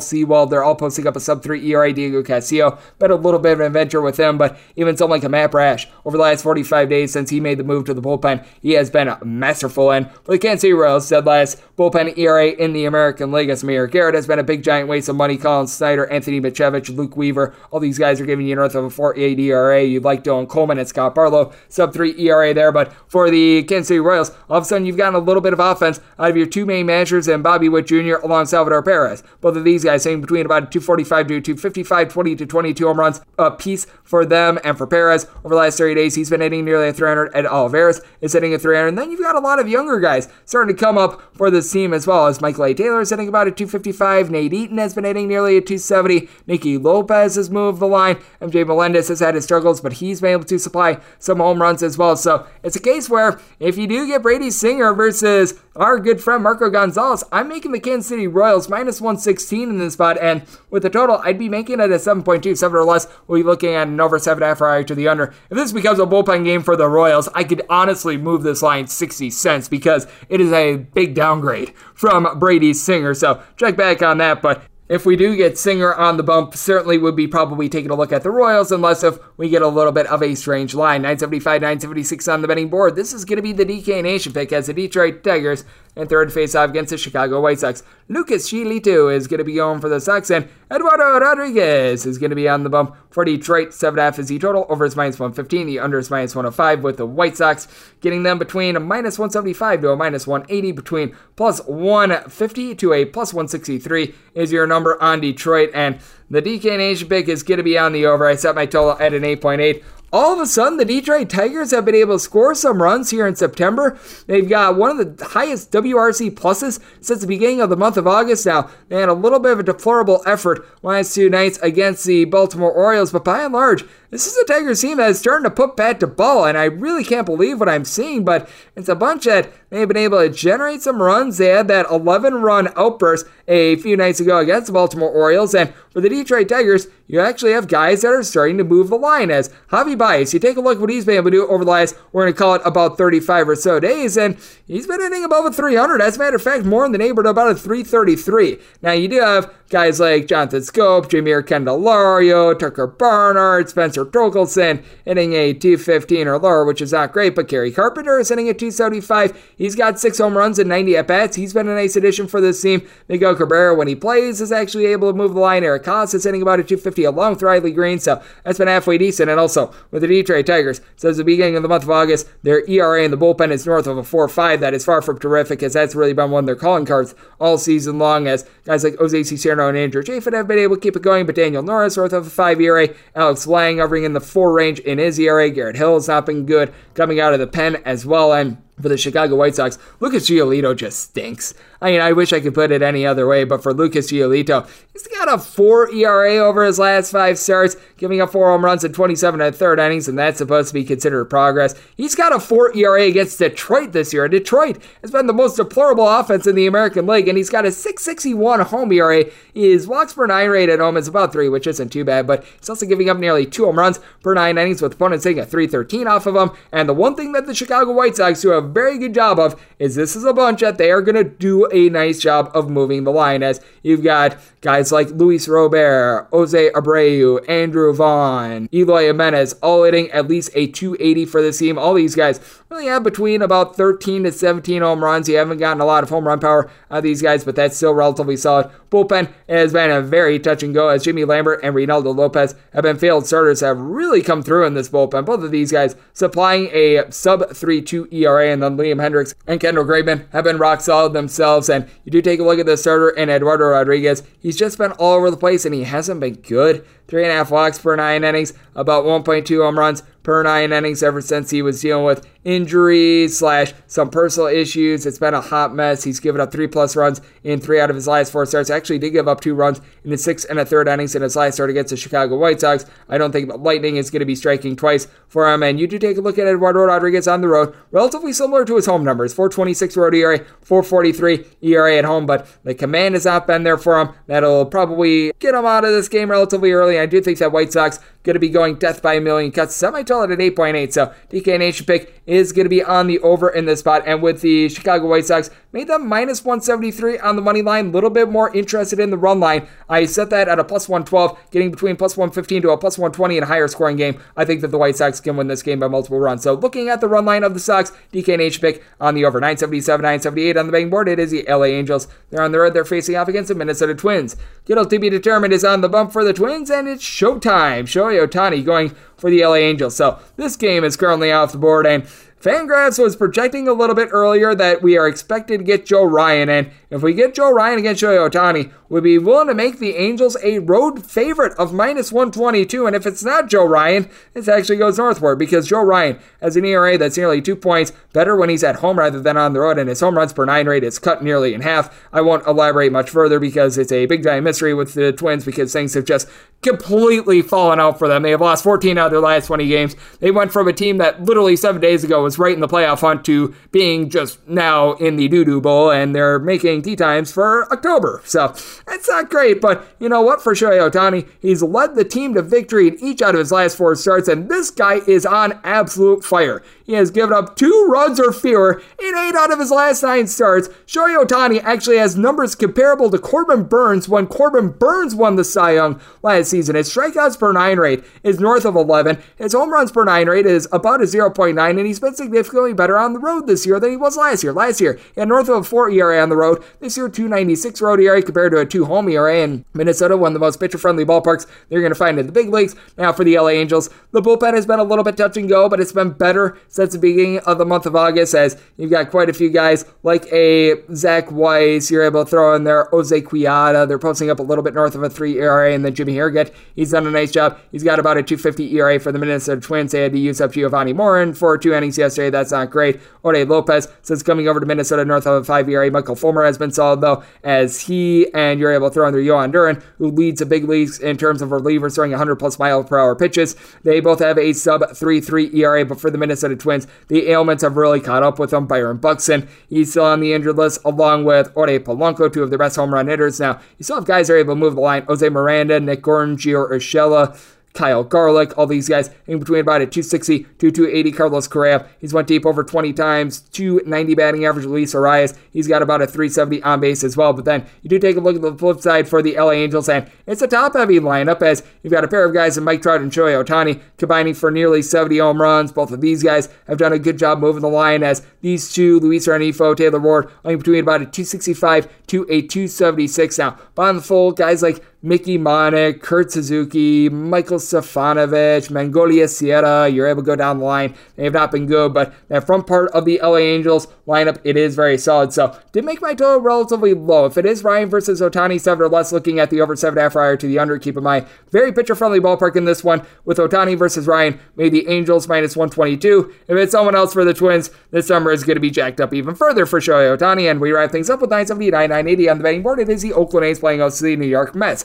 Sewald, 0.00 0.50
they're 0.50 0.64
all 0.64 0.74
posting 0.74 1.06
up 1.06 1.14
a 1.14 1.20
sub 1.20 1.44
3 1.44 1.64
ERA. 1.70 1.92
Diego 1.92 2.24
Castillo, 2.24 2.76
been 2.98 3.12
a 3.12 3.14
little 3.14 3.38
bit 3.38 3.52
of 3.52 3.60
an 3.60 3.66
adventure 3.66 4.00
with 4.00 4.18
him, 4.18 4.36
but 4.36 4.58
even 4.74 4.96
someone 4.96 5.20
like 5.20 5.24
a 5.24 5.28
Matt 5.28 5.52
Brash 5.52 5.86
over 6.04 6.16
the 6.16 6.24
last 6.24 6.42
45 6.42 6.88
days 6.88 7.12
since 7.12 7.30
he 7.30 7.38
made 7.38 7.60
the 7.60 7.62
move 7.62 7.84
to 7.84 7.94
the 7.94 8.02
bullpen, 8.02 8.44
he 8.60 8.72
has 8.72 8.90
been 8.90 9.16
masterful. 9.22 9.92
And 9.92 10.10
for 10.24 10.32
the 10.32 10.40
Kansas 10.40 10.62
City 10.62 10.72
Said 10.96 11.26
last 11.26 11.60
bullpen 11.76 12.16
ERA 12.16 12.48
in 12.48 12.72
the 12.72 12.86
American 12.86 13.30
League, 13.30 13.50
as 13.50 13.62
Amir 13.62 13.86
Garrett 13.86 14.14
has 14.14 14.26
been 14.26 14.38
a 14.38 14.44
big 14.44 14.62
giant 14.62 14.88
waste 14.88 15.08
of 15.08 15.16
money. 15.16 15.36
Collin 15.36 15.66
Snider, 15.66 16.06
Anthony 16.06 16.40
Misiewicz, 16.40 16.96
Luke 16.96 17.16
Weaver, 17.16 17.54
all 17.70 17.80
these 17.80 17.98
guys 17.98 18.20
are 18.20 18.26
giving 18.26 18.46
you 18.46 18.56
north 18.56 18.74
of 18.74 18.84
a 18.84 18.88
4.8 18.88 19.38
ERA. 19.38 19.82
You'd 19.84 20.04
like 20.04 20.24
Dylan 20.24 20.48
Coleman 20.48 20.78
and 20.78 20.88
Scott 20.88 21.14
Barlow, 21.14 21.52
sub 21.68 21.92
3 21.92 22.18
ERA 22.18 22.54
there, 22.54 22.72
but 22.72 22.92
for 23.06 23.30
the 23.30 23.62
Kansas 23.64 23.88
City 23.88 24.00
Royals, 24.00 24.30
all 24.48 24.56
of 24.56 24.62
a 24.62 24.66
sudden 24.66 24.86
you've 24.86 24.96
gotten 24.96 25.14
a 25.14 25.18
little 25.18 25.42
bit 25.42 25.52
of 25.52 25.60
offense 25.60 26.00
out 26.18 26.30
of 26.30 26.36
your 26.36 26.46
two 26.46 26.64
main 26.64 26.86
managers 26.86 27.28
and 27.28 27.42
Bobby 27.42 27.68
Witt 27.68 27.86
Jr. 27.86 28.16
along 28.24 28.46
Salvador 28.46 28.82
Perez. 28.82 29.22
Both 29.40 29.56
of 29.56 29.64
these 29.64 29.84
guys 29.84 30.02
sitting 30.02 30.20
between 30.20 30.46
about 30.46 30.72
245 30.72 31.26
to 31.28 31.40
255, 31.40 32.08
20 32.08 32.36
to 32.36 32.46
22 32.46 32.86
home 32.86 32.98
runs 32.98 33.20
a 33.38 33.50
piece 33.50 33.86
for 34.02 34.24
them 34.24 34.58
and 34.64 34.76
for 34.76 34.86
Perez. 34.86 35.26
Over 35.44 35.50
the 35.50 35.56
last 35.56 35.78
30 35.78 35.94
days, 35.94 36.14
he's 36.14 36.30
been 36.30 36.40
hitting 36.40 36.64
nearly 36.64 36.88
a 36.88 36.92
300. 36.92 37.30
Ed 37.34 37.46
Olivares 37.46 38.00
is 38.20 38.32
hitting 38.32 38.54
a 38.54 38.58
300. 38.58 38.88
And 38.88 38.98
then 38.98 39.10
you've 39.10 39.20
got 39.20 39.36
a 39.36 39.40
lot 39.40 39.58
of 39.58 39.68
younger 39.68 40.00
guys 40.00 40.28
starting 40.44 40.74
to 40.74 40.77
come 40.78 40.96
up 40.96 41.36
for 41.36 41.50
this 41.50 41.70
team 41.70 41.92
as 41.92 42.06
well 42.06 42.26
as 42.26 42.40
Michael 42.40 42.64
A. 42.64 42.74
Taylor 42.74 43.00
is 43.00 43.10
hitting 43.10 43.28
about 43.28 43.46
a 43.46 43.50
255. 43.50 44.30
Nate 44.30 44.52
Eaton 44.52 44.78
has 44.78 44.94
been 44.94 45.04
hitting 45.04 45.28
nearly 45.28 45.56
a 45.56 45.60
270. 45.60 46.28
Nicky 46.46 46.78
Lopez 46.78 47.36
has 47.36 47.50
moved 47.50 47.80
the 47.80 47.86
line. 47.86 48.16
MJ 48.40 48.66
Melendez 48.66 49.08
has 49.08 49.20
had 49.20 49.34
his 49.34 49.44
struggles, 49.44 49.80
but 49.80 49.94
he's 49.94 50.20
been 50.20 50.32
able 50.32 50.44
to 50.44 50.58
supply 50.58 51.00
some 51.18 51.38
home 51.38 51.60
runs 51.60 51.82
as 51.82 51.98
well. 51.98 52.16
So 52.16 52.46
it's 52.62 52.76
a 52.76 52.80
case 52.80 53.10
where 53.10 53.40
if 53.60 53.76
you 53.76 53.86
do 53.86 54.06
get 54.06 54.22
Brady 54.22 54.50
Singer 54.50 54.94
versus 54.94 55.54
our 55.76 55.98
good 56.00 56.20
friend 56.20 56.42
Marco 56.42 56.70
Gonzalez, 56.70 57.22
I'm 57.30 57.48
making 57.48 57.72
the 57.72 57.80
Kansas 57.80 58.08
City 58.08 58.26
Royals 58.26 58.68
minus 58.68 59.00
116 59.00 59.68
in 59.68 59.78
this 59.78 59.92
spot. 59.92 60.18
And 60.20 60.42
with 60.70 60.82
the 60.82 60.90
total, 60.90 61.20
I'd 61.24 61.38
be 61.38 61.48
making 61.48 61.80
it 61.80 61.90
a 61.90 61.96
7.2, 61.96 62.56
7 62.56 62.76
or 62.76 62.84
less. 62.84 63.06
We'll 63.26 63.40
be 63.40 63.44
looking 63.44 63.74
at 63.74 63.88
an 63.88 64.00
over 64.00 64.18
7.5 64.18 64.86
to 64.88 64.94
the 64.94 65.08
under. 65.08 65.34
If 65.50 65.56
this 65.56 65.72
becomes 65.72 65.98
a 65.98 66.06
bullpen 66.06 66.44
game 66.44 66.62
for 66.62 66.76
the 66.76 66.88
Royals, 66.88 67.28
I 67.34 67.44
could 67.44 67.62
honestly 67.68 68.16
move 68.16 68.42
this 68.42 68.62
line 68.62 68.86
60 68.86 69.30
cents 69.30 69.68
because 69.68 70.06
it 70.28 70.40
is 70.40 70.52
a 70.52 70.67
big 70.76 71.14
downgrade 71.14 71.72
from 71.94 72.38
Brady 72.38 72.74
Singer. 72.74 73.14
So 73.14 73.42
check 73.56 73.76
back 73.76 74.02
on 74.02 74.18
that. 74.18 74.42
But 74.42 74.62
if 74.88 75.04
we 75.04 75.16
do 75.16 75.36
get 75.36 75.58
Singer 75.58 75.94
on 75.94 76.16
the 76.16 76.22
bump, 76.22 76.54
certainly 76.54 76.96
would 76.96 77.14
be 77.14 77.26
probably 77.26 77.68
taking 77.68 77.90
a 77.90 77.94
look 77.94 78.10
at 78.10 78.22
the 78.22 78.30
Royals, 78.30 78.72
unless 78.72 79.04
if 79.04 79.18
we 79.36 79.50
get 79.50 79.60
a 79.60 79.68
little 79.68 79.92
bit 79.92 80.06
of 80.06 80.22
a 80.22 80.34
strange 80.34 80.74
line. 80.74 81.02
975, 81.02 81.60
976 81.60 82.28
on 82.28 82.40
the 82.40 82.48
betting 82.48 82.68
board. 82.70 82.96
This 82.96 83.12
is 83.12 83.26
going 83.26 83.36
to 83.36 83.42
be 83.42 83.52
the 83.52 83.66
DK 83.66 84.02
Nation 84.02 84.32
pick 84.32 84.50
as 84.50 84.66
the 84.66 84.72
Detroit 84.72 85.22
Tigers 85.22 85.64
and 85.94 86.08
third 86.08 86.32
face-off 86.32 86.70
against 86.70 86.90
the 86.90 86.96
Chicago 86.96 87.40
White 87.40 87.58
Sox. 87.58 87.82
Lucas 88.08 88.50
Giolito 88.50 89.14
is 89.14 89.26
going 89.26 89.38
to 89.38 89.44
be 89.44 89.54
going 89.54 89.80
for 89.80 89.90
the 89.90 90.00
Sox, 90.00 90.30
and 90.30 90.48
Eduardo 90.70 91.18
Rodriguez 91.18 92.04
is 92.04 92.18
going 92.18 92.28
to 92.28 92.36
be 92.36 92.46
on 92.46 92.62
the 92.62 92.68
bump 92.68 92.94
for 93.10 93.24
Detroit. 93.24 93.70
7.5 93.70 94.18
is 94.18 94.28
the 94.28 94.38
total. 94.38 94.66
Over 94.68 94.84
is 94.84 94.96
minus 94.96 95.18
115. 95.18 95.66
The 95.66 95.78
under 95.78 95.98
is 95.98 96.10
minus 96.10 96.34
105 96.34 96.82
with 96.82 96.98
the 96.98 97.06
White 97.06 97.38
Sox 97.38 97.68
getting 98.02 98.22
them 98.22 98.38
between 98.38 98.76
a 98.76 98.80
minus 98.80 99.18
175 99.18 99.80
to 99.80 99.90
a 99.90 99.96
minus 99.96 100.26
180, 100.26 100.72
between 100.72 101.16
plus 101.36 101.60
150 101.66 102.74
to 102.74 102.92
a 102.92 103.06
plus 103.06 103.32
163 103.32 104.14
is 104.34 104.52
your 104.52 104.66
number 104.66 105.00
on 105.02 105.20
Detroit. 105.20 105.70
And 105.72 106.00
the 106.28 106.42
DK 106.42 106.76
Nation 106.76 107.08
pick 107.08 107.28
is 107.28 107.42
going 107.42 107.56
to 107.56 107.64
be 107.64 107.78
on 107.78 107.94
the 107.94 108.04
over. 108.04 108.26
I 108.26 108.34
set 108.34 108.54
my 108.54 108.66
total 108.66 109.00
at 109.00 109.14
an 109.14 109.22
8.8 109.22 109.82
all 110.12 110.32
of 110.32 110.40
a 110.40 110.46
sudden, 110.46 110.78
the 110.78 110.84
Detroit 110.84 111.28
Tigers 111.28 111.70
have 111.70 111.84
been 111.84 111.94
able 111.94 112.14
to 112.14 112.18
score 112.18 112.54
some 112.54 112.82
runs 112.82 113.10
here 113.10 113.26
in 113.26 113.36
September. 113.36 113.98
They've 114.26 114.48
got 114.48 114.76
one 114.76 114.98
of 114.98 115.16
the 115.18 115.24
highest 115.24 115.70
WRC 115.70 116.30
pluses 116.30 116.80
since 117.00 117.20
the 117.20 117.26
beginning 117.26 117.60
of 117.60 117.68
the 117.68 117.76
month 117.76 117.96
of 117.96 118.06
August. 118.06 118.46
Now, 118.46 118.70
they 118.88 119.00
had 119.00 119.10
a 119.10 119.14
little 119.14 119.38
bit 119.38 119.52
of 119.52 119.60
a 119.60 119.64
deplorable 119.64 120.22
effort 120.24 120.66
last 120.82 121.14
two 121.14 121.28
nights 121.28 121.58
against 121.58 122.04
the 122.04 122.24
Baltimore 122.24 122.72
Orioles, 122.72 123.12
but 123.12 123.24
by 123.24 123.42
and 123.42 123.52
large, 123.52 123.84
this 124.10 124.26
is 124.26 124.36
a 124.36 124.44
Tigers 124.44 124.80
team 124.80 124.96
that 124.96 125.10
is 125.10 125.18
starting 125.18 125.44
to 125.44 125.50
put 125.50 125.76
bat 125.76 126.00
to 126.00 126.06
ball, 126.06 126.46
and 126.46 126.56
I 126.56 126.64
really 126.64 127.04
can't 127.04 127.26
believe 127.26 127.60
what 127.60 127.68
I'm 127.68 127.84
seeing, 127.84 128.24
but 128.24 128.48
it's 128.74 128.88
a 128.88 128.94
bunch 128.94 129.24
that 129.24 129.52
they've 129.68 129.86
been 129.86 129.98
able 129.98 130.18
to 130.18 130.30
generate 130.30 130.80
some 130.80 131.02
runs. 131.02 131.36
They 131.36 131.48
had 131.48 131.68
that 131.68 131.90
11 131.90 132.36
run 132.36 132.72
outburst 132.76 133.26
a 133.46 133.76
few 133.76 133.96
nights 133.96 134.20
ago 134.20 134.38
against 134.38 134.68
the 134.68 134.72
Baltimore 134.72 135.10
Orioles, 135.10 135.54
and 135.54 135.74
for 135.90 136.00
the 136.00 136.08
Detroit 136.08 136.48
Tigers, 136.48 136.86
you 137.06 137.20
actually 137.20 137.52
have 137.52 137.68
guys 137.68 138.02
that 138.02 138.08
are 138.08 138.22
starting 138.22 138.58
to 138.58 138.64
move 138.64 138.88
the 138.88 138.96
line. 138.96 139.30
As 139.30 139.48
Javi 139.70 139.96
Baez, 139.96 140.32
you 140.32 140.40
take 140.40 140.56
a 140.56 140.60
look 140.60 140.76
at 140.76 140.80
what 140.80 140.90
he's 140.90 141.04
been 141.04 141.16
able 141.16 141.30
to 141.30 141.36
do 141.36 141.48
over 141.48 141.64
the 141.64 141.70
last, 141.70 141.96
we're 142.12 142.24
going 142.24 142.32
to 142.32 142.38
call 142.38 142.54
it 142.54 142.62
about 142.64 142.98
35 142.98 143.48
or 143.48 143.56
so 143.56 143.80
days, 143.80 144.16
and 144.16 144.38
he's 144.66 144.86
been 144.86 145.00
hitting 145.00 145.24
above 145.24 145.46
a 145.46 145.52
300. 145.52 146.00
As 146.00 146.16
a 146.16 146.18
matter 146.18 146.36
of 146.36 146.42
fact, 146.42 146.64
more 146.64 146.86
in 146.86 146.92
the 146.92 146.98
neighborhood 146.98 147.30
about 147.30 147.50
a 147.50 147.54
333. 147.54 148.58
Now, 148.82 148.92
you 148.92 149.08
do 149.08 149.20
have 149.20 149.52
guys 149.70 150.00
like 150.00 150.26
Jonathan 150.26 150.60
Schoop, 150.60 151.06
Jeimer 151.06 151.42
Candelario, 151.42 152.58
Tucker 152.58 152.86
Barnhart, 152.86 153.70
Spencer 153.70 153.97
Torkelson 154.04 154.82
hitting 155.04 155.32
a 155.32 155.52
215 155.52 156.26
or 156.26 156.38
lower, 156.38 156.64
which 156.64 156.80
is 156.80 156.92
not 156.92 157.12
great, 157.12 157.34
but 157.34 157.48
Kerry 157.48 157.70
Carpenter 157.70 158.18
is 158.18 158.28
hitting 158.28 158.48
a 158.48 158.54
275. 158.54 159.54
He's 159.56 159.74
got 159.74 159.98
six 159.98 160.18
home 160.18 160.36
runs 160.36 160.58
and 160.58 160.68
90 160.68 160.96
at 160.96 161.06
bats. 161.06 161.36
He's 161.36 161.54
been 161.54 161.68
a 161.68 161.74
nice 161.74 161.96
addition 161.96 162.28
for 162.28 162.40
this 162.40 162.60
team. 162.60 162.86
Miguel 163.08 163.34
Cabrera, 163.34 163.74
when 163.74 163.88
he 163.88 163.94
plays, 163.94 164.40
is 164.40 164.52
actually 164.52 164.86
able 164.86 165.10
to 165.10 165.16
move 165.16 165.34
the 165.34 165.40
line. 165.40 165.64
Eric 165.64 165.84
Haase 165.84 166.14
is 166.14 166.24
hitting 166.24 166.42
about 166.42 166.60
a 166.60 166.64
250 166.64 167.04
along 167.04 167.34
with 167.34 167.42
Riley 167.42 167.72
Greene, 167.72 167.98
so 167.98 168.22
that's 168.44 168.58
been 168.58 168.68
halfway 168.68 168.98
decent. 168.98 169.30
And 169.30 169.40
also 169.40 169.72
with 169.90 170.02
the 170.02 170.08
Detroit 170.08 170.46
Tigers, 170.46 170.80
since 170.96 171.16
the 171.16 171.24
beginning 171.24 171.56
of 171.56 171.62
the 171.62 171.68
month 171.68 171.84
of 171.84 171.90
August, 171.90 172.28
their 172.42 172.68
ERA 172.68 173.04
in 173.04 173.10
the 173.10 173.18
bullpen 173.18 173.50
is 173.50 173.66
north 173.66 173.86
of 173.86 173.98
a 173.98 174.02
4-5. 174.02 174.60
That 174.60 174.74
is 174.74 174.84
far 174.84 175.02
from 175.02 175.18
terrific, 175.18 175.62
as 175.62 175.72
that's 175.72 175.94
really 175.94 176.12
been 176.12 176.30
one 176.30 176.44
of 176.44 176.46
their 176.46 176.56
calling 176.56 176.86
cards 176.86 177.14
all 177.40 177.58
season 177.58 177.98
long. 177.98 178.26
As 178.26 178.48
guys 178.64 178.84
like 178.84 178.96
Jose 178.96 179.20
Cisnero 179.20 179.68
and 179.68 179.78
Andrew 179.78 180.02
Chafin 180.02 180.34
have 180.34 180.48
been 180.48 180.58
able 180.58 180.76
to 180.76 180.80
keep 180.80 180.96
it 180.96 181.02
going, 181.02 181.26
but 181.26 181.34
Daniel 181.34 181.62
Norris 181.62 181.96
north 181.96 182.12
of 182.12 182.26
a 182.26 182.30
5 182.30 182.60
ERA, 182.60 182.88
Alex 183.14 183.46
Lange 183.46 183.80
in 183.96 184.12
the 184.12 184.20
4 184.20 184.52
range 184.52 184.78
in 184.80 184.98
his 184.98 185.18
ERA. 185.18 185.50
Garrett 185.50 185.76
Hill 185.76 185.94
has 185.94 186.08
not 186.08 186.26
been 186.26 186.46
good 186.46 186.72
coming 186.94 187.20
out 187.20 187.32
of 187.32 187.38
the 187.38 187.46
pen 187.46 187.76
as 187.84 188.04
well, 188.04 188.32
and 188.32 188.58
for 188.80 188.88
the 188.88 188.96
Chicago 188.96 189.36
White 189.36 189.54
Sox, 189.54 189.78
Lucas 190.00 190.28
Giolito 190.28 190.74
just 190.76 191.00
stinks. 191.00 191.54
I 191.80 191.92
mean, 191.92 192.00
I 192.00 192.12
wish 192.12 192.32
I 192.32 192.40
could 192.40 192.54
put 192.54 192.72
it 192.72 192.82
any 192.82 193.06
other 193.06 193.26
way, 193.26 193.44
but 193.44 193.62
for 193.62 193.72
Lucas 193.72 194.10
Giolito, 194.10 194.68
he's 194.92 195.06
got 195.06 195.32
a 195.32 195.38
4 195.38 195.92
ERA 195.92 196.36
over 196.38 196.64
his 196.64 196.78
last 196.78 197.12
five 197.12 197.38
starts, 197.38 197.76
giving 197.96 198.20
up 198.20 198.32
four 198.32 198.50
home 198.50 198.64
runs 198.64 198.82
in 198.82 198.92
27 198.92 199.40
and 199.40 199.54
third 199.54 199.78
innings, 199.78 200.08
and 200.08 200.18
that's 200.18 200.38
supposed 200.38 200.68
to 200.68 200.74
be 200.74 200.84
considered 200.84 201.26
progress. 201.26 201.74
He's 201.96 202.16
got 202.16 202.34
a 202.34 202.40
4 202.40 202.76
ERA 202.76 203.02
against 203.02 203.38
Detroit 203.38 203.92
this 203.92 204.12
year. 204.12 204.24
And 204.24 204.32
Detroit 204.32 204.82
has 205.02 205.12
been 205.12 205.28
the 205.28 205.32
most 205.32 205.56
deplorable 205.56 206.08
offense 206.08 206.46
in 206.46 206.56
the 206.56 206.66
American 206.66 207.06
League, 207.06 207.28
and 207.28 207.38
he's 207.38 207.50
got 207.50 207.64
a 207.64 207.70
661 207.70 208.60
home 208.60 208.92
ERA. 208.92 209.24
His 209.54 209.86
walks 209.86 210.14
per 210.14 210.26
nine 210.26 210.50
rate 210.50 210.68
at 210.68 210.80
home 210.80 210.96
is 210.96 211.06
about 211.06 211.32
3, 211.32 211.48
which 211.48 211.66
isn't 211.66 211.90
too 211.90 212.04
bad, 212.04 212.26
but 212.26 212.44
he's 212.58 212.68
also 212.68 212.86
giving 212.86 213.08
up 213.08 213.18
nearly 213.18 213.46
two 213.46 213.66
home 213.66 213.78
runs 213.78 214.00
per 214.22 214.34
nine 214.34 214.58
innings, 214.58 214.82
with 214.82 214.94
opponents 214.94 215.24
taking 215.24 215.42
a 215.42 215.46
313 215.46 216.08
off 216.08 216.26
of 216.26 216.34
him. 216.34 216.50
And 216.72 216.88
the 216.88 216.94
one 216.94 217.14
thing 217.14 217.32
that 217.32 217.46
the 217.46 217.54
Chicago 217.54 217.92
White 217.92 218.16
Sox 218.16 218.42
do 218.42 218.52
a 218.52 218.60
very 218.68 218.98
good 218.98 219.14
job 219.14 219.38
of 219.38 219.60
is 219.78 219.94
this 219.94 220.14
is 220.14 220.24
a 220.24 220.32
bunch 220.32 220.60
that 220.60 220.78
they 220.78 220.90
are 220.90 221.02
going 221.02 221.14
to 221.14 221.24
do 221.24 221.68
a 221.72 221.88
nice 221.88 222.18
job 222.20 222.50
of 222.54 222.68
moving 222.68 223.04
the 223.04 223.12
line 223.12 223.42
as 223.42 223.60
you've 223.82 224.02
got 224.02 224.36
guys 224.60 224.90
like 224.90 225.08
Luis 225.10 225.48
Robert, 225.48 226.28
Jose 226.30 226.70
Abreu, 226.70 227.48
Andrew 227.48 227.92
Vaughn, 227.92 228.68
Eloy 228.72 229.06
Jimenez, 229.06 229.54
all 229.62 229.84
hitting 229.84 230.10
at 230.10 230.28
least 230.28 230.50
a 230.54 230.66
280 230.66 231.24
for 231.26 231.40
this 231.40 231.58
team. 231.58 231.78
All 231.78 231.94
these 231.94 232.14
guys 232.14 232.40
really 232.68 232.86
have 232.86 233.02
between 233.02 233.42
about 233.42 233.76
13 233.76 234.24
to 234.24 234.32
17 234.32 234.82
home 234.82 235.02
runs. 235.02 235.28
You 235.28 235.36
haven't 235.36 235.58
gotten 235.58 235.80
a 235.80 235.86
lot 235.86 236.02
of 236.02 236.10
home 236.10 236.26
run 236.26 236.40
power 236.40 236.70
out 236.90 236.98
of 236.98 237.02
these 237.04 237.22
guys, 237.22 237.44
but 237.44 237.56
that's 237.56 237.76
still 237.76 237.94
relatively 237.94 238.36
solid. 238.36 238.70
Bullpen 238.90 239.32
has 239.48 239.72
been 239.72 239.90
a 239.90 240.00
very 240.00 240.38
touch 240.38 240.62
and 240.62 240.74
go 240.74 240.88
as 240.88 241.04
Jimmy 241.04 241.24
Lambert 241.24 241.60
and 241.62 241.74
Reynaldo 241.74 242.14
Lopez 242.14 242.54
have 242.72 242.82
been 242.82 242.98
failed 242.98 243.26
starters 243.26 243.60
have 243.60 243.78
really 243.78 244.22
come 244.22 244.42
through 244.42 244.66
in 244.66 244.74
this 244.74 244.88
bullpen. 244.88 245.24
Both 245.24 245.42
of 245.42 245.50
these 245.50 245.72
guys 245.72 245.94
supplying 246.12 246.68
a 246.72 247.10
sub 247.10 247.40
3.2 247.40 248.12
ERA, 248.12 248.56
and 248.62 248.78
then 248.78 248.86
Liam 248.86 249.00
Hendriks 249.00 249.34
and 249.46 249.60
Kendall 249.60 249.84
Graveman 249.84 250.30
have 250.32 250.44
been 250.44 250.58
rock 250.58 250.80
solid 250.80 251.12
themselves. 251.12 251.68
And 251.68 251.88
you 252.04 252.10
do 252.10 252.20
take 252.20 252.40
a 252.40 252.42
look 252.42 252.58
at 252.58 252.66
the 252.66 252.76
starter 252.76 253.10
in 253.10 253.30
Eduardo 253.30 253.66
Rodriguez. 253.66 254.22
He's 254.38 254.56
just 254.56 254.78
been 254.78 254.92
all 254.92 255.14
over 255.14 255.30
the 255.30 255.36
place 255.36 255.64
and 255.64 255.74
he 255.74 255.84
hasn't 255.84 256.20
been 256.20 256.34
good. 256.34 256.84
Three 257.06 257.22
and 257.22 257.32
a 257.32 257.34
half 257.34 257.50
walks 257.50 257.78
per 257.78 257.94
nine 257.96 258.24
innings, 258.24 258.52
about 258.74 259.04
1.2 259.04 259.62
home 259.62 259.78
runs 259.78 260.02
per 260.22 260.42
nine 260.42 260.72
innings 260.72 261.02
ever 261.02 261.20
since 261.20 261.50
he 261.50 261.62
was 261.62 261.80
dealing 261.80 262.04
with 262.04 262.26
injuries 262.44 263.38
slash 263.38 263.72
some 263.86 264.10
personal 264.10 264.48
issues. 264.48 265.04
It's 265.04 265.18
been 265.18 265.34
a 265.34 265.40
hot 265.40 265.74
mess. 265.74 266.04
He's 266.04 266.20
given 266.20 266.40
up 266.40 266.50
three 266.50 266.66
plus 266.66 266.96
runs 266.96 267.20
in 267.44 267.60
three 267.60 267.80
out 267.80 267.90
of 267.90 267.96
his 267.96 268.06
last 268.06 268.32
four 268.32 268.46
starts. 268.46 268.70
Actually, 268.70 268.98
did 268.98 269.10
give 269.10 269.28
up 269.28 269.40
two 269.40 269.54
runs 269.54 269.80
in 270.04 270.10
the 270.10 270.18
six 270.18 270.44
and 270.44 270.58
a 270.58 270.64
third 270.64 270.88
innings 270.88 271.14
in 271.14 271.22
his 271.22 271.36
last 271.36 271.54
start 271.54 271.70
against 271.70 271.90
the 271.90 271.96
Chicago 271.96 272.38
White 272.38 272.60
Sox. 272.60 272.86
I 273.08 273.18
don't 273.18 273.32
think 273.32 273.50
Lightning 273.54 273.96
is 273.96 274.10
going 274.10 274.20
to 274.20 274.26
be 274.26 274.34
striking 274.34 274.76
twice 274.76 275.08
for 275.28 275.52
him. 275.52 275.62
And 275.62 275.78
you 275.78 275.86
do 275.86 275.98
take 275.98 276.16
a 276.16 276.20
look 276.20 276.38
at 276.38 276.46
Eduardo 276.46 276.80
Rodriguez 276.80 277.28
on 277.28 277.40
the 277.40 277.48
road, 277.48 277.74
relatively 277.90 278.32
similar 278.32 278.64
to 278.64 278.76
his 278.76 278.86
home 278.86 279.04
numbers 279.04 279.34
426 279.34 279.96
road 279.96 280.14
ERA, 280.14 280.38
443 280.62 281.44
ERA 281.62 281.96
at 281.96 282.04
home, 282.04 282.26
but 282.26 282.46
the 282.64 282.74
command 282.74 283.14
has 283.14 283.24
not 283.24 283.46
been 283.46 283.62
there 283.62 283.78
for 283.78 284.00
him. 284.00 284.14
That'll 284.26 284.66
probably 284.66 285.32
get 285.38 285.54
him 285.54 285.66
out 285.66 285.84
of 285.84 285.90
this 285.90 286.08
game 286.08 286.30
relatively 286.30 286.72
early. 286.72 286.98
I 286.98 287.06
do 287.06 287.20
think 287.20 287.38
that 287.38 287.52
White 287.52 287.72
Sox 287.72 287.98
going 288.22 288.34
to 288.34 288.40
be 288.40 288.48
going 288.48 288.76
death 288.76 289.02
by 289.02 289.14
a 289.14 289.20
million 289.20 289.50
cuts. 289.52 289.74
Semi 289.74 290.02
tall 290.02 290.22
at 290.22 290.30
8.8. 290.30 290.92
So 290.92 291.12
DK 291.30 291.58
Nation 291.58 291.86
pick 291.86 292.20
is 292.26 292.52
going 292.52 292.64
to 292.66 292.70
be 292.70 292.82
on 292.82 293.06
the 293.06 293.18
over 293.20 293.48
in 293.48 293.64
this 293.64 293.80
spot. 293.80 294.02
And 294.06 294.22
with 294.22 294.40
the 294.40 294.68
Chicago 294.68 295.06
White 295.08 295.26
Sox, 295.26 295.50
made 295.72 295.88
them 295.88 296.06
minus 296.06 296.44
173 296.44 297.18
on 297.18 297.36
the 297.36 297.42
money 297.42 297.62
line. 297.62 297.88
A 297.88 297.90
little 297.90 298.10
bit 298.10 298.30
more 298.30 298.54
interested 298.54 298.98
in 298.98 299.10
the 299.10 299.18
run 299.18 299.40
line. 299.40 299.68
I 299.88 300.06
set 300.06 300.30
that 300.30 300.48
at 300.48 300.58
a 300.58 300.64
plus 300.64 300.88
112, 300.88 301.50
getting 301.50 301.70
between 301.70 301.96
plus 301.96 302.16
115 302.16 302.62
to 302.62 302.70
a 302.70 302.78
plus 302.78 302.98
120 302.98 303.36
in 303.36 303.42
a 303.42 303.46
higher 303.46 303.68
scoring 303.68 303.96
game. 303.96 304.20
I 304.36 304.44
think 304.44 304.60
that 304.62 304.68
the 304.68 304.78
White 304.78 304.96
Sox 304.96 305.20
can 305.20 305.36
win 305.36 305.48
this 305.48 305.62
game 305.62 305.80
by 305.80 305.88
multiple 305.88 306.18
runs. 306.18 306.42
So 306.42 306.54
looking 306.54 306.88
at 306.88 307.00
the 307.00 307.08
run 307.08 307.24
line 307.24 307.44
of 307.44 307.54
the 307.54 307.60
Sox, 307.60 307.92
DK 308.12 308.38
Nation 308.38 308.60
pick 308.60 308.84
on 309.00 309.14
the 309.14 309.24
over 309.24 309.40
977, 309.40 310.02
978 310.02 310.56
on 310.56 310.66
the 310.66 310.72
betting 310.72 310.90
board. 310.90 311.08
It 311.08 311.18
is 311.18 311.30
the 311.30 311.44
LA 311.48 311.64
Angels. 311.64 312.08
They're 312.30 312.42
on 312.42 312.52
the 312.52 312.60
road. 312.60 312.74
They're 312.74 312.84
facing 312.84 313.16
off 313.16 313.28
against 313.28 313.48
the 313.48 313.54
Minnesota 313.54 313.94
Twins. 313.94 314.36
Kittle 314.64 314.86
to 314.86 314.98
be 314.98 315.10
determined 315.10 315.52
is 315.52 315.64
on 315.64 315.80
the 315.80 315.88
bump 315.88 316.12
for 316.12 316.24
the 316.24 316.32
Twins, 316.32 316.70
and 316.70 316.88
it's 316.88 317.02
showtime. 317.02 317.84
Shohei 317.84 318.26
Ohtani 318.26 318.64
going 318.64 318.94
for 319.16 319.30
the 319.30 319.44
LA 319.44 319.54
Angels. 319.54 319.96
So 319.96 320.18
this 320.36 320.56
game 320.56 320.84
is 320.84 320.96
currently 320.96 321.32
off 321.32 321.52
the 321.52 321.58
board, 321.58 321.86
and 321.86 322.06
Fangraphs 322.40 323.02
was 323.02 323.16
projecting 323.16 323.66
a 323.66 323.72
little 323.72 323.96
bit 323.96 324.10
earlier 324.12 324.54
that 324.54 324.80
we 324.80 324.96
are 324.96 325.08
expected 325.08 325.58
to 325.58 325.64
get 325.64 325.84
Joe 325.84 326.04
Ryan, 326.04 326.48
and 326.48 326.70
if 326.88 327.02
we 327.02 327.12
get 327.12 327.34
Joe 327.34 327.52
Ryan 327.52 327.80
against 327.80 328.02
Shohei 328.02 328.30
Ohtani, 328.30 328.72
we'd 328.88 329.02
be 329.02 329.18
willing 329.18 329.48
to 329.48 329.54
make 329.54 329.78
the 329.78 329.96
Angels 329.96 330.36
a 330.42 330.60
road 330.60 331.04
favorite 331.04 331.52
of 331.58 331.74
minus 331.74 332.12
122. 332.12 332.86
And 332.86 332.96
if 332.96 333.04
it's 333.04 333.24
not 333.24 333.48
Joe 333.48 333.66
Ryan, 333.66 334.08
this 334.32 334.48
actually 334.48 334.78
goes 334.78 334.96
northward 334.96 335.38
because 335.38 335.68
Joe 335.68 335.82
Ryan 335.82 336.18
has 336.40 336.56
an 336.56 336.64
ERA 336.64 336.96
that's 336.96 337.18
nearly 337.18 337.42
two 337.42 337.56
points 337.56 337.92
better 338.12 338.36
when 338.36 338.48
he's 338.48 338.64
at 338.64 338.76
home 338.76 338.98
rather 338.98 339.20
than 339.20 339.36
on 339.36 339.52
the 339.52 339.60
road, 339.60 339.78
and 339.78 339.88
his 339.88 340.00
home 340.00 340.16
runs 340.16 340.32
per 340.32 340.44
nine 340.44 340.66
rate 340.66 340.84
is 340.84 340.98
cut 340.98 341.22
nearly 341.22 341.54
in 341.54 341.62
half. 341.62 342.06
I 342.12 342.20
won't 342.20 342.46
elaborate 342.46 342.92
much 342.92 343.10
further 343.10 343.40
because 343.40 343.76
it's 343.76 343.92
a 343.92 344.06
big 344.06 344.22
giant 344.22 344.44
mystery 344.44 344.74
with 344.74 344.94
the 344.94 345.12
Twins 345.12 345.44
because 345.44 345.72
things 345.72 345.94
have 345.94 346.04
just 346.04 346.28
completely 346.62 347.42
fallen 347.42 347.80
out 347.80 347.98
for 347.98 348.08
them. 348.08 348.22
They 348.22 348.30
have 348.30 348.40
lost 348.40 348.64
14 348.64 348.96
out 348.96 349.06
of 349.06 349.12
their 349.12 349.20
last 349.20 349.46
20 349.46 349.66
games. 349.66 349.96
They 350.20 350.30
went 350.30 350.52
from 350.52 350.68
a 350.68 350.72
team 350.72 350.98
that 350.98 351.22
literally 351.22 351.56
seven 351.56 351.80
days 351.80 352.04
ago 352.04 352.27
was 352.28 352.38
right 352.38 352.52
in 352.52 352.60
the 352.60 352.68
playoff 352.68 353.00
hunt 353.00 353.24
to 353.24 353.54
being 353.72 354.10
just 354.10 354.46
now 354.46 354.92
in 354.94 355.16
the 355.16 355.28
doo 355.28 355.46
doo 355.46 355.62
bowl, 355.62 355.90
and 355.90 356.14
they're 356.14 356.38
making 356.38 356.82
tea 356.82 356.94
times 356.94 357.32
for 357.32 357.72
October. 357.72 358.20
So 358.26 358.48
that's 358.86 359.08
not 359.08 359.30
great, 359.30 359.62
but 359.62 359.86
you 359.98 360.10
know 360.10 360.20
what? 360.20 360.42
For 360.42 360.52
Shohei 360.52 360.90
Ohtani, 360.90 361.26
he's 361.40 361.62
led 361.62 361.94
the 361.94 362.04
team 362.04 362.34
to 362.34 362.42
victory 362.42 362.88
in 362.88 363.02
each 363.02 363.22
out 363.22 363.34
of 363.34 363.38
his 363.38 363.50
last 363.50 363.78
four 363.78 363.94
starts, 363.94 364.28
and 364.28 364.50
this 364.50 364.70
guy 364.70 365.00
is 365.06 365.24
on 365.24 365.58
absolute 365.64 366.22
fire. 366.22 366.62
He 366.88 366.94
has 366.94 367.10
given 367.10 367.34
up 367.34 367.54
two 367.54 367.86
runs 367.90 368.18
or 368.18 368.32
fewer 368.32 368.82
in 368.98 369.14
eight 369.14 369.34
out 369.34 369.52
of 369.52 369.58
his 369.58 369.70
last 369.70 370.02
nine 370.02 370.26
starts. 370.26 370.68
Shohei 370.86 371.22
Ohtani 371.22 371.62
actually 371.62 371.98
has 371.98 372.16
numbers 372.16 372.54
comparable 372.54 373.10
to 373.10 373.18
Corbin 373.18 373.64
Burnes 373.64 374.08
when 374.08 374.26
Corbin 374.26 374.70
Burnes 374.70 375.14
won 375.14 375.36
the 375.36 375.44
Cy 375.44 375.74
Young 375.74 376.00
last 376.22 376.48
season. 376.48 376.76
His 376.76 376.88
strikeouts 376.88 377.38
per 377.38 377.52
nine 377.52 377.76
rate 377.76 378.04
is 378.22 378.40
north 378.40 378.64
of 378.64 378.74
11. 378.74 379.18
His 379.36 379.52
home 379.52 379.70
runs 379.70 379.92
per 379.92 380.02
nine 380.02 380.30
rate 380.30 380.46
is 380.46 380.66
about 380.72 381.02
a 381.02 381.04
0.9, 381.04 381.58
and 381.68 381.86
he's 381.86 382.00
been 382.00 382.14
significantly 382.14 382.72
better 382.72 382.96
on 382.96 383.12
the 383.12 383.18
road 383.18 383.46
this 383.46 383.66
year 383.66 383.78
than 383.78 383.90
he 383.90 383.96
was 383.98 384.16
last 384.16 384.42
year. 384.42 384.54
Last 384.54 384.80
year, 384.80 384.98
he 385.14 385.20
had 385.20 385.28
north 385.28 385.50
of 385.50 385.56
a 385.56 385.64
4 385.64 385.90
ERA 385.90 386.22
on 386.22 386.30
the 386.30 386.36
road. 386.36 386.64
This 386.80 386.96
year, 386.96 387.10
296 387.10 387.82
road 387.82 388.00
ERA 388.00 388.22
compared 388.22 388.52
to 388.52 388.60
a 388.60 388.64
2 388.64 388.86
home 388.86 389.10
ERA. 389.10 389.42
And 389.42 389.66
Minnesota, 389.74 390.16
one 390.16 390.30
of 390.30 390.34
the 390.34 390.40
most 390.40 390.58
pitcher 390.58 390.78
friendly 390.78 391.04
ballparks 391.04 391.46
they're 391.68 391.80
going 391.80 391.92
to 391.92 391.98
find 391.98 392.18
in 392.18 392.24
the 392.24 392.32
big 392.32 392.48
leagues. 392.48 392.74
Now, 392.96 393.12
for 393.12 393.24
the 393.24 393.38
LA 393.38 393.48
Angels, 393.48 393.90
the 394.12 394.22
bullpen 394.22 394.54
has 394.54 394.64
been 394.64 394.78
a 394.78 394.84
little 394.84 395.04
bit 395.04 395.18
touch 395.18 395.36
and 395.36 395.50
go, 395.50 395.68
but 395.68 395.80
it's 395.80 395.92
been 395.92 396.12
better 396.12 396.56
since 396.78 396.92
the 396.92 396.98
beginning 397.00 397.40
of 397.40 397.58
the 397.58 397.64
month 397.64 397.86
of 397.86 397.96
August 397.96 398.36
as 398.36 398.56
you've 398.76 398.92
got 398.92 399.10
quite 399.10 399.28
a 399.28 399.32
few 399.32 399.50
guys 399.50 399.84
like 400.04 400.32
a 400.32 400.76
Zach 400.94 401.28
Weiss. 401.32 401.90
You're 401.90 402.04
able 402.04 402.24
to 402.24 402.30
throw 402.30 402.54
in 402.54 402.62
there 402.62 402.84
Jose 402.92 403.20
Quijada. 403.20 403.88
They're 403.88 403.98
posting 403.98 404.30
up 404.30 404.38
a 404.38 404.44
little 404.44 404.62
bit 404.62 404.74
north 404.74 404.94
of 404.94 405.02
a 405.02 405.10
3 405.10 405.40
ERA. 405.40 405.74
And 405.74 405.84
then 405.84 405.92
Jimmy 405.92 406.14
Herget, 406.14 406.54
he's 406.76 406.92
done 406.92 407.04
a 407.08 407.10
nice 407.10 407.32
job. 407.32 407.58
He's 407.72 407.82
got 407.82 407.98
about 407.98 408.16
a 408.16 408.22
250 408.22 408.76
ERA 408.76 409.00
for 409.00 409.10
the 409.10 409.18
Minnesota 409.18 409.60
Twins. 409.60 409.90
They 409.90 410.02
had 410.02 410.12
to 410.12 410.20
use 410.20 410.40
up 410.40 410.52
Jovani 410.52 410.94
Moran 410.94 411.34
for 411.34 411.58
two 411.58 411.74
innings 411.74 411.98
yesterday. 411.98 412.30
That's 412.30 412.52
not 412.52 412.70
great. 412.70 413.00
Ode 413.24 413.48
Lopez, 413.48 413.88
since 414.02 414.22
coming 414.22 414.46
over 414.46 414.60
to 414.60 414.66
Minnesota 414.66 415.04
north 415.04 415.26
of 415.26 415.42
a 415.42 415.44
5 415.44 415.68
ERA. 415.68 415.90
Michael 415.90 416.14
Fulmer 416.14 416.44
has 416.44 416.58
been 416.58 416.70
solid, 416.70 417.00
though, 417.00 417.24
as 417.42 417.80
he 417.80 418.32
and 418.34 418.60
you're 418.60 418.72
able 418.72 418.88
to 418.88 418.94
throw 418.94 419.08
in 419.08 419.14
there 419.14 419.22
Jhoan 419.22 419.50
Duran, 419.50 419.82
who 419.96 420.12
leads 420.12 420.38
the 420.38 420.46
big 420.46 420.68
leagues 420.68 421.00
in 421.00 421.16
terms 421.16 421.42
of 421.42 421.48
relievers 421.48 421.96
throwing 421.96 422.12
100 422.12 422.36
plus 422.36 422.56
mile 422.60 422.84
per 422.84 423.00
hour 423.00 423.16
pitches. 423.16 423.56
They 423.82 423.98
both 423.98 424.20
have 424.20 424.38
a 424.38 424.52
sub 424.52 424.82
3.3 424.82 425.52
ERA, 425.54 425.84
but 425.84 426.00
for 426.00 426.08
the 426.08 426.18
Minnesota 426.18 426.54
Twins, 426.54 426.67
the 427.08 427.28
ailments 427.28 427.62
have 427.62 427.76
really 427.76 428.00
caught 428.00 428.22
up 428.22 428.38
with 428.38 428.52
him. 428.52 428.66
Byron 428.66 428.98
Buxton, 428.98 429.48
he's 429.68 429.90
still 429.90 430.04
on 430.04 430.20
the 430.20 430.32
injured 430.32 430.56
list, 430.56 430.80
along 430.84 431.24
with 431.24 431.52
Ode 431.56 431.84
Polanco, 431.84 432.32
two 432.32 432.42
of 432.42 432.50
the 432.50 432.58
best 432.58 432.76
home 432.76 432.92
run 432.92 433.06
hitters. 433.06 433.40
Now, 433.40 433.60
you 433.78 433.84
still 433.84 433.96
have 433.96 434.04
guys 434.04 434.28
that 434.28 434.34
are 434.34 434.38
able 434.38 434.54
to 434.54 434.60
move 434.60 434.74
the 434.74 434.80
line. 434.80 435.04
Jose 435.04 435.28
Miranda, 435.28 435.80
Nick 435.80 436.02
Gordon, 436.02 436.36
Gio 436.36 436.70
Urshela, 436.70 437.38
Kyle 437.78 438.02
Garlick, 438.02 438.58
all 438.58 438.66
these 438.66 438.88
guys 438.88 439.08
in 439.28 439.38
between 439.38 439.60
about 439.60 439.80
a 439.80 439.86
260 439.86 440.40
to 440.58 440.70
280. 440.72 441.12
Carlos 441.12 441.46
Correa, 441.46 441.86
he's 442.00 442.12
went 442.12 442.26
deep 442.26 442.44
over 442.44 442.64
20 442.64 442.92
times, 442.92 443.40
290 443.52 444.16
batting 444.16 444.44
average. 444.44 444.66
Luis 444.66 444.94
Arraez, 444.94 445.38
he's 445.52 445.68
got 445.68 445.80
about 445.80 446.02
a 446.02 446.06
370 446.06 446.60
on 446.64 446.80
base 446.80 447.04
as 447.04 447.16
well. 447.16 447.32
But 447.32 447.44
then 447.44 447.66
you 447.82 447.88
do 447.88 448.00
take 448.00 448.16
a 448.16 448.20
look 448.20 448.34
at 448.34 448.42
the 448.42 448.52
flip 448.52 448.80
side 448.80 449.08
for 449.08 449.22
the 449.22 449.36
LA 449.36 449.52
Angels, 449.52 449.88
and 449.88 450.10
it's 450.26 450.42
a 450.42 450.48
top 450.48 450.74
heavy 450.74 450.98
lineup 450.98 451.40
as 451.40 451.62
you've 451.84 451.92
got 451.92 452.02
a 452.02 452.08
pair 452.08 452.24
of 452.24 452.34
guys 452.34 452.58
in 452.58 452.64
Mike 452.64 452.82
Trout 452.82 453.00
and 453.00 453.12
Shohei 453.12 453.44
Ohtani 453.44 453.80
combining 453.96 454.34
for 454.34 454.50
nearly 454.50 454.82
70 454.82 455.16
home 455.18 455.40
runs. 455.40 455.70
Both 455.70 455.92
of 455.92 456.00
these 456.00 456.24
guys 456.24 456.48
have 456.66 456.78
done 456.78 456.92
a 456.92 456.98
good 456.98 457.16
job 457.16 457.38
moving 457.38 457.62
the 457.62 457.68
line 457.68 458.02
as 458.02 458.26
these 458.40 458.72
two, 458.72 458.98
Luis 458.98 459.28
Rengifo, 459.28 459.76
Taylor 459.76 460.00
Ward, 460.00 460.30
only 460.44 460.56
between 460.56 460.80
about 460.80 461.02
a 461.02 461.04
265 461.04 462.06
to 462.08 462.26
a 462.28 462.42
276. 462.42 463.38
Now, 463.38 463.56
bottom 463.76 463.98
the 463.98 464.02
fold, 464.02 464.36
guys 464.36 464.64
like 464.64 464.84
Mickey 465.00 465.38
Moniak, 465.38 466.00
Kurt 466.02 466.32
Suzuki, 466.32 467.08
Michael 467.08 467.58
Stefanovic, 467.58 468.68
Magneuris 468.68 469.28
Sierra. 469.28 469.88
You're 469.88 470.08
able 470.08 470.22
to 470.22 470.26
go 470.26 470.34
down 470.34 470.58
the 470.58 470.64
line. 470.64 470.92
They 471.14 471.22
have 471.22 471.32
not 471.32 471.52
been 471.52 471.66
good, 471.66 471.94
but 471.94 472.12
that 472.26 472.46
front 472.46 472.66
part 472.66 472.90
of 472.90 473.04
the 473.04 473.20
LA 473.22 473.36
Angels 473.36 473.86
lineup, 474.08 474.40
it 474.42 474.56
is 474.56 474.74
very 474.74 474.98
solid. 474.98 475.32
So 475.32 475.56
did 475.70 475.84
make 475.84 476.02
my 476.02 476.14
total 476.14 476.40
relatively 476.40 476.94
low. 476.94 477.26
If 477.26 477.38
it 477.38 477.46
is 477.46 477.62
Ryan 477.62 477.88
versus 477.88 478.20
Ohtani 478.20 478.60
seven 478.60 478.82
or 478.82 478.88
less, 478.88 479.12
looking 479.12 479.38
at 479.38 479.50
the 479.50 479.60
over 479.60 479.76
seven 479.76 480.00
half 480.00 480.14
prior 480.14 480.36
to 480.36 480.46
the 480.48 480.58
under. 480.58 480.76
Keep 480.78 480.96
in 480.96 481.04
mind, 481.04 481.26
very 481.52 481.72
pitcher 481.72 481.94
friendly 481.94 482.18
ballpark 482.18 482.56
in 482.56 482.64
this 482.64 482.82
one 482.82 483.06
with 483.24 483.38
Ohtani 483.38 483.78
versus 483.78 484.08
Ryan. 484.08 484.40
Made 484.56 484.72
the 484.72 484.88
Angels 484.88 485.28
minus 485.28 485.56
122. 485.56 486.34
If 486.48 486.56
it's 486.56 486.72
someone 486.72 486.96
else 486.96 487.12
for 487.12 487.24
the 487.24 487.34
Twins, 487.34 487.70
this 487.92 488.08
number 488.08 488.32
is 488.32 488.42
going 488.42 488.56
to 488.56 488.60
be 488.60 488.70
jacked 488.70 489.00
up 489.00 489.14
even 489.14 489.36
further 489.36 489.64
for 489.64 489.78
Shohei 489.78 490.16
Ohtani. 490.16 490.50
And 490.50 490.60
we 490.60 490.72
wrap 490.72 490.90
things 490.90 491.08
up 491.08 491.20
with 491.20 491.30
979, 491.30 491.70
980 491.88 492.28
on 492.28 492.38
the 492.38 492.42
betting 492.42 492.62
board. 492.64 492.80
It 492.80 492.88
is 492.88 493.02
the 493.02 493.12
Oakland 493.12 493.46
A's 493.46 493.60
playing 493.60 493.80
out 493.80 493.92
the 493.92 494.16
New 494.16 494.26
York 494.26 494.56
Mets. 494.56 494.84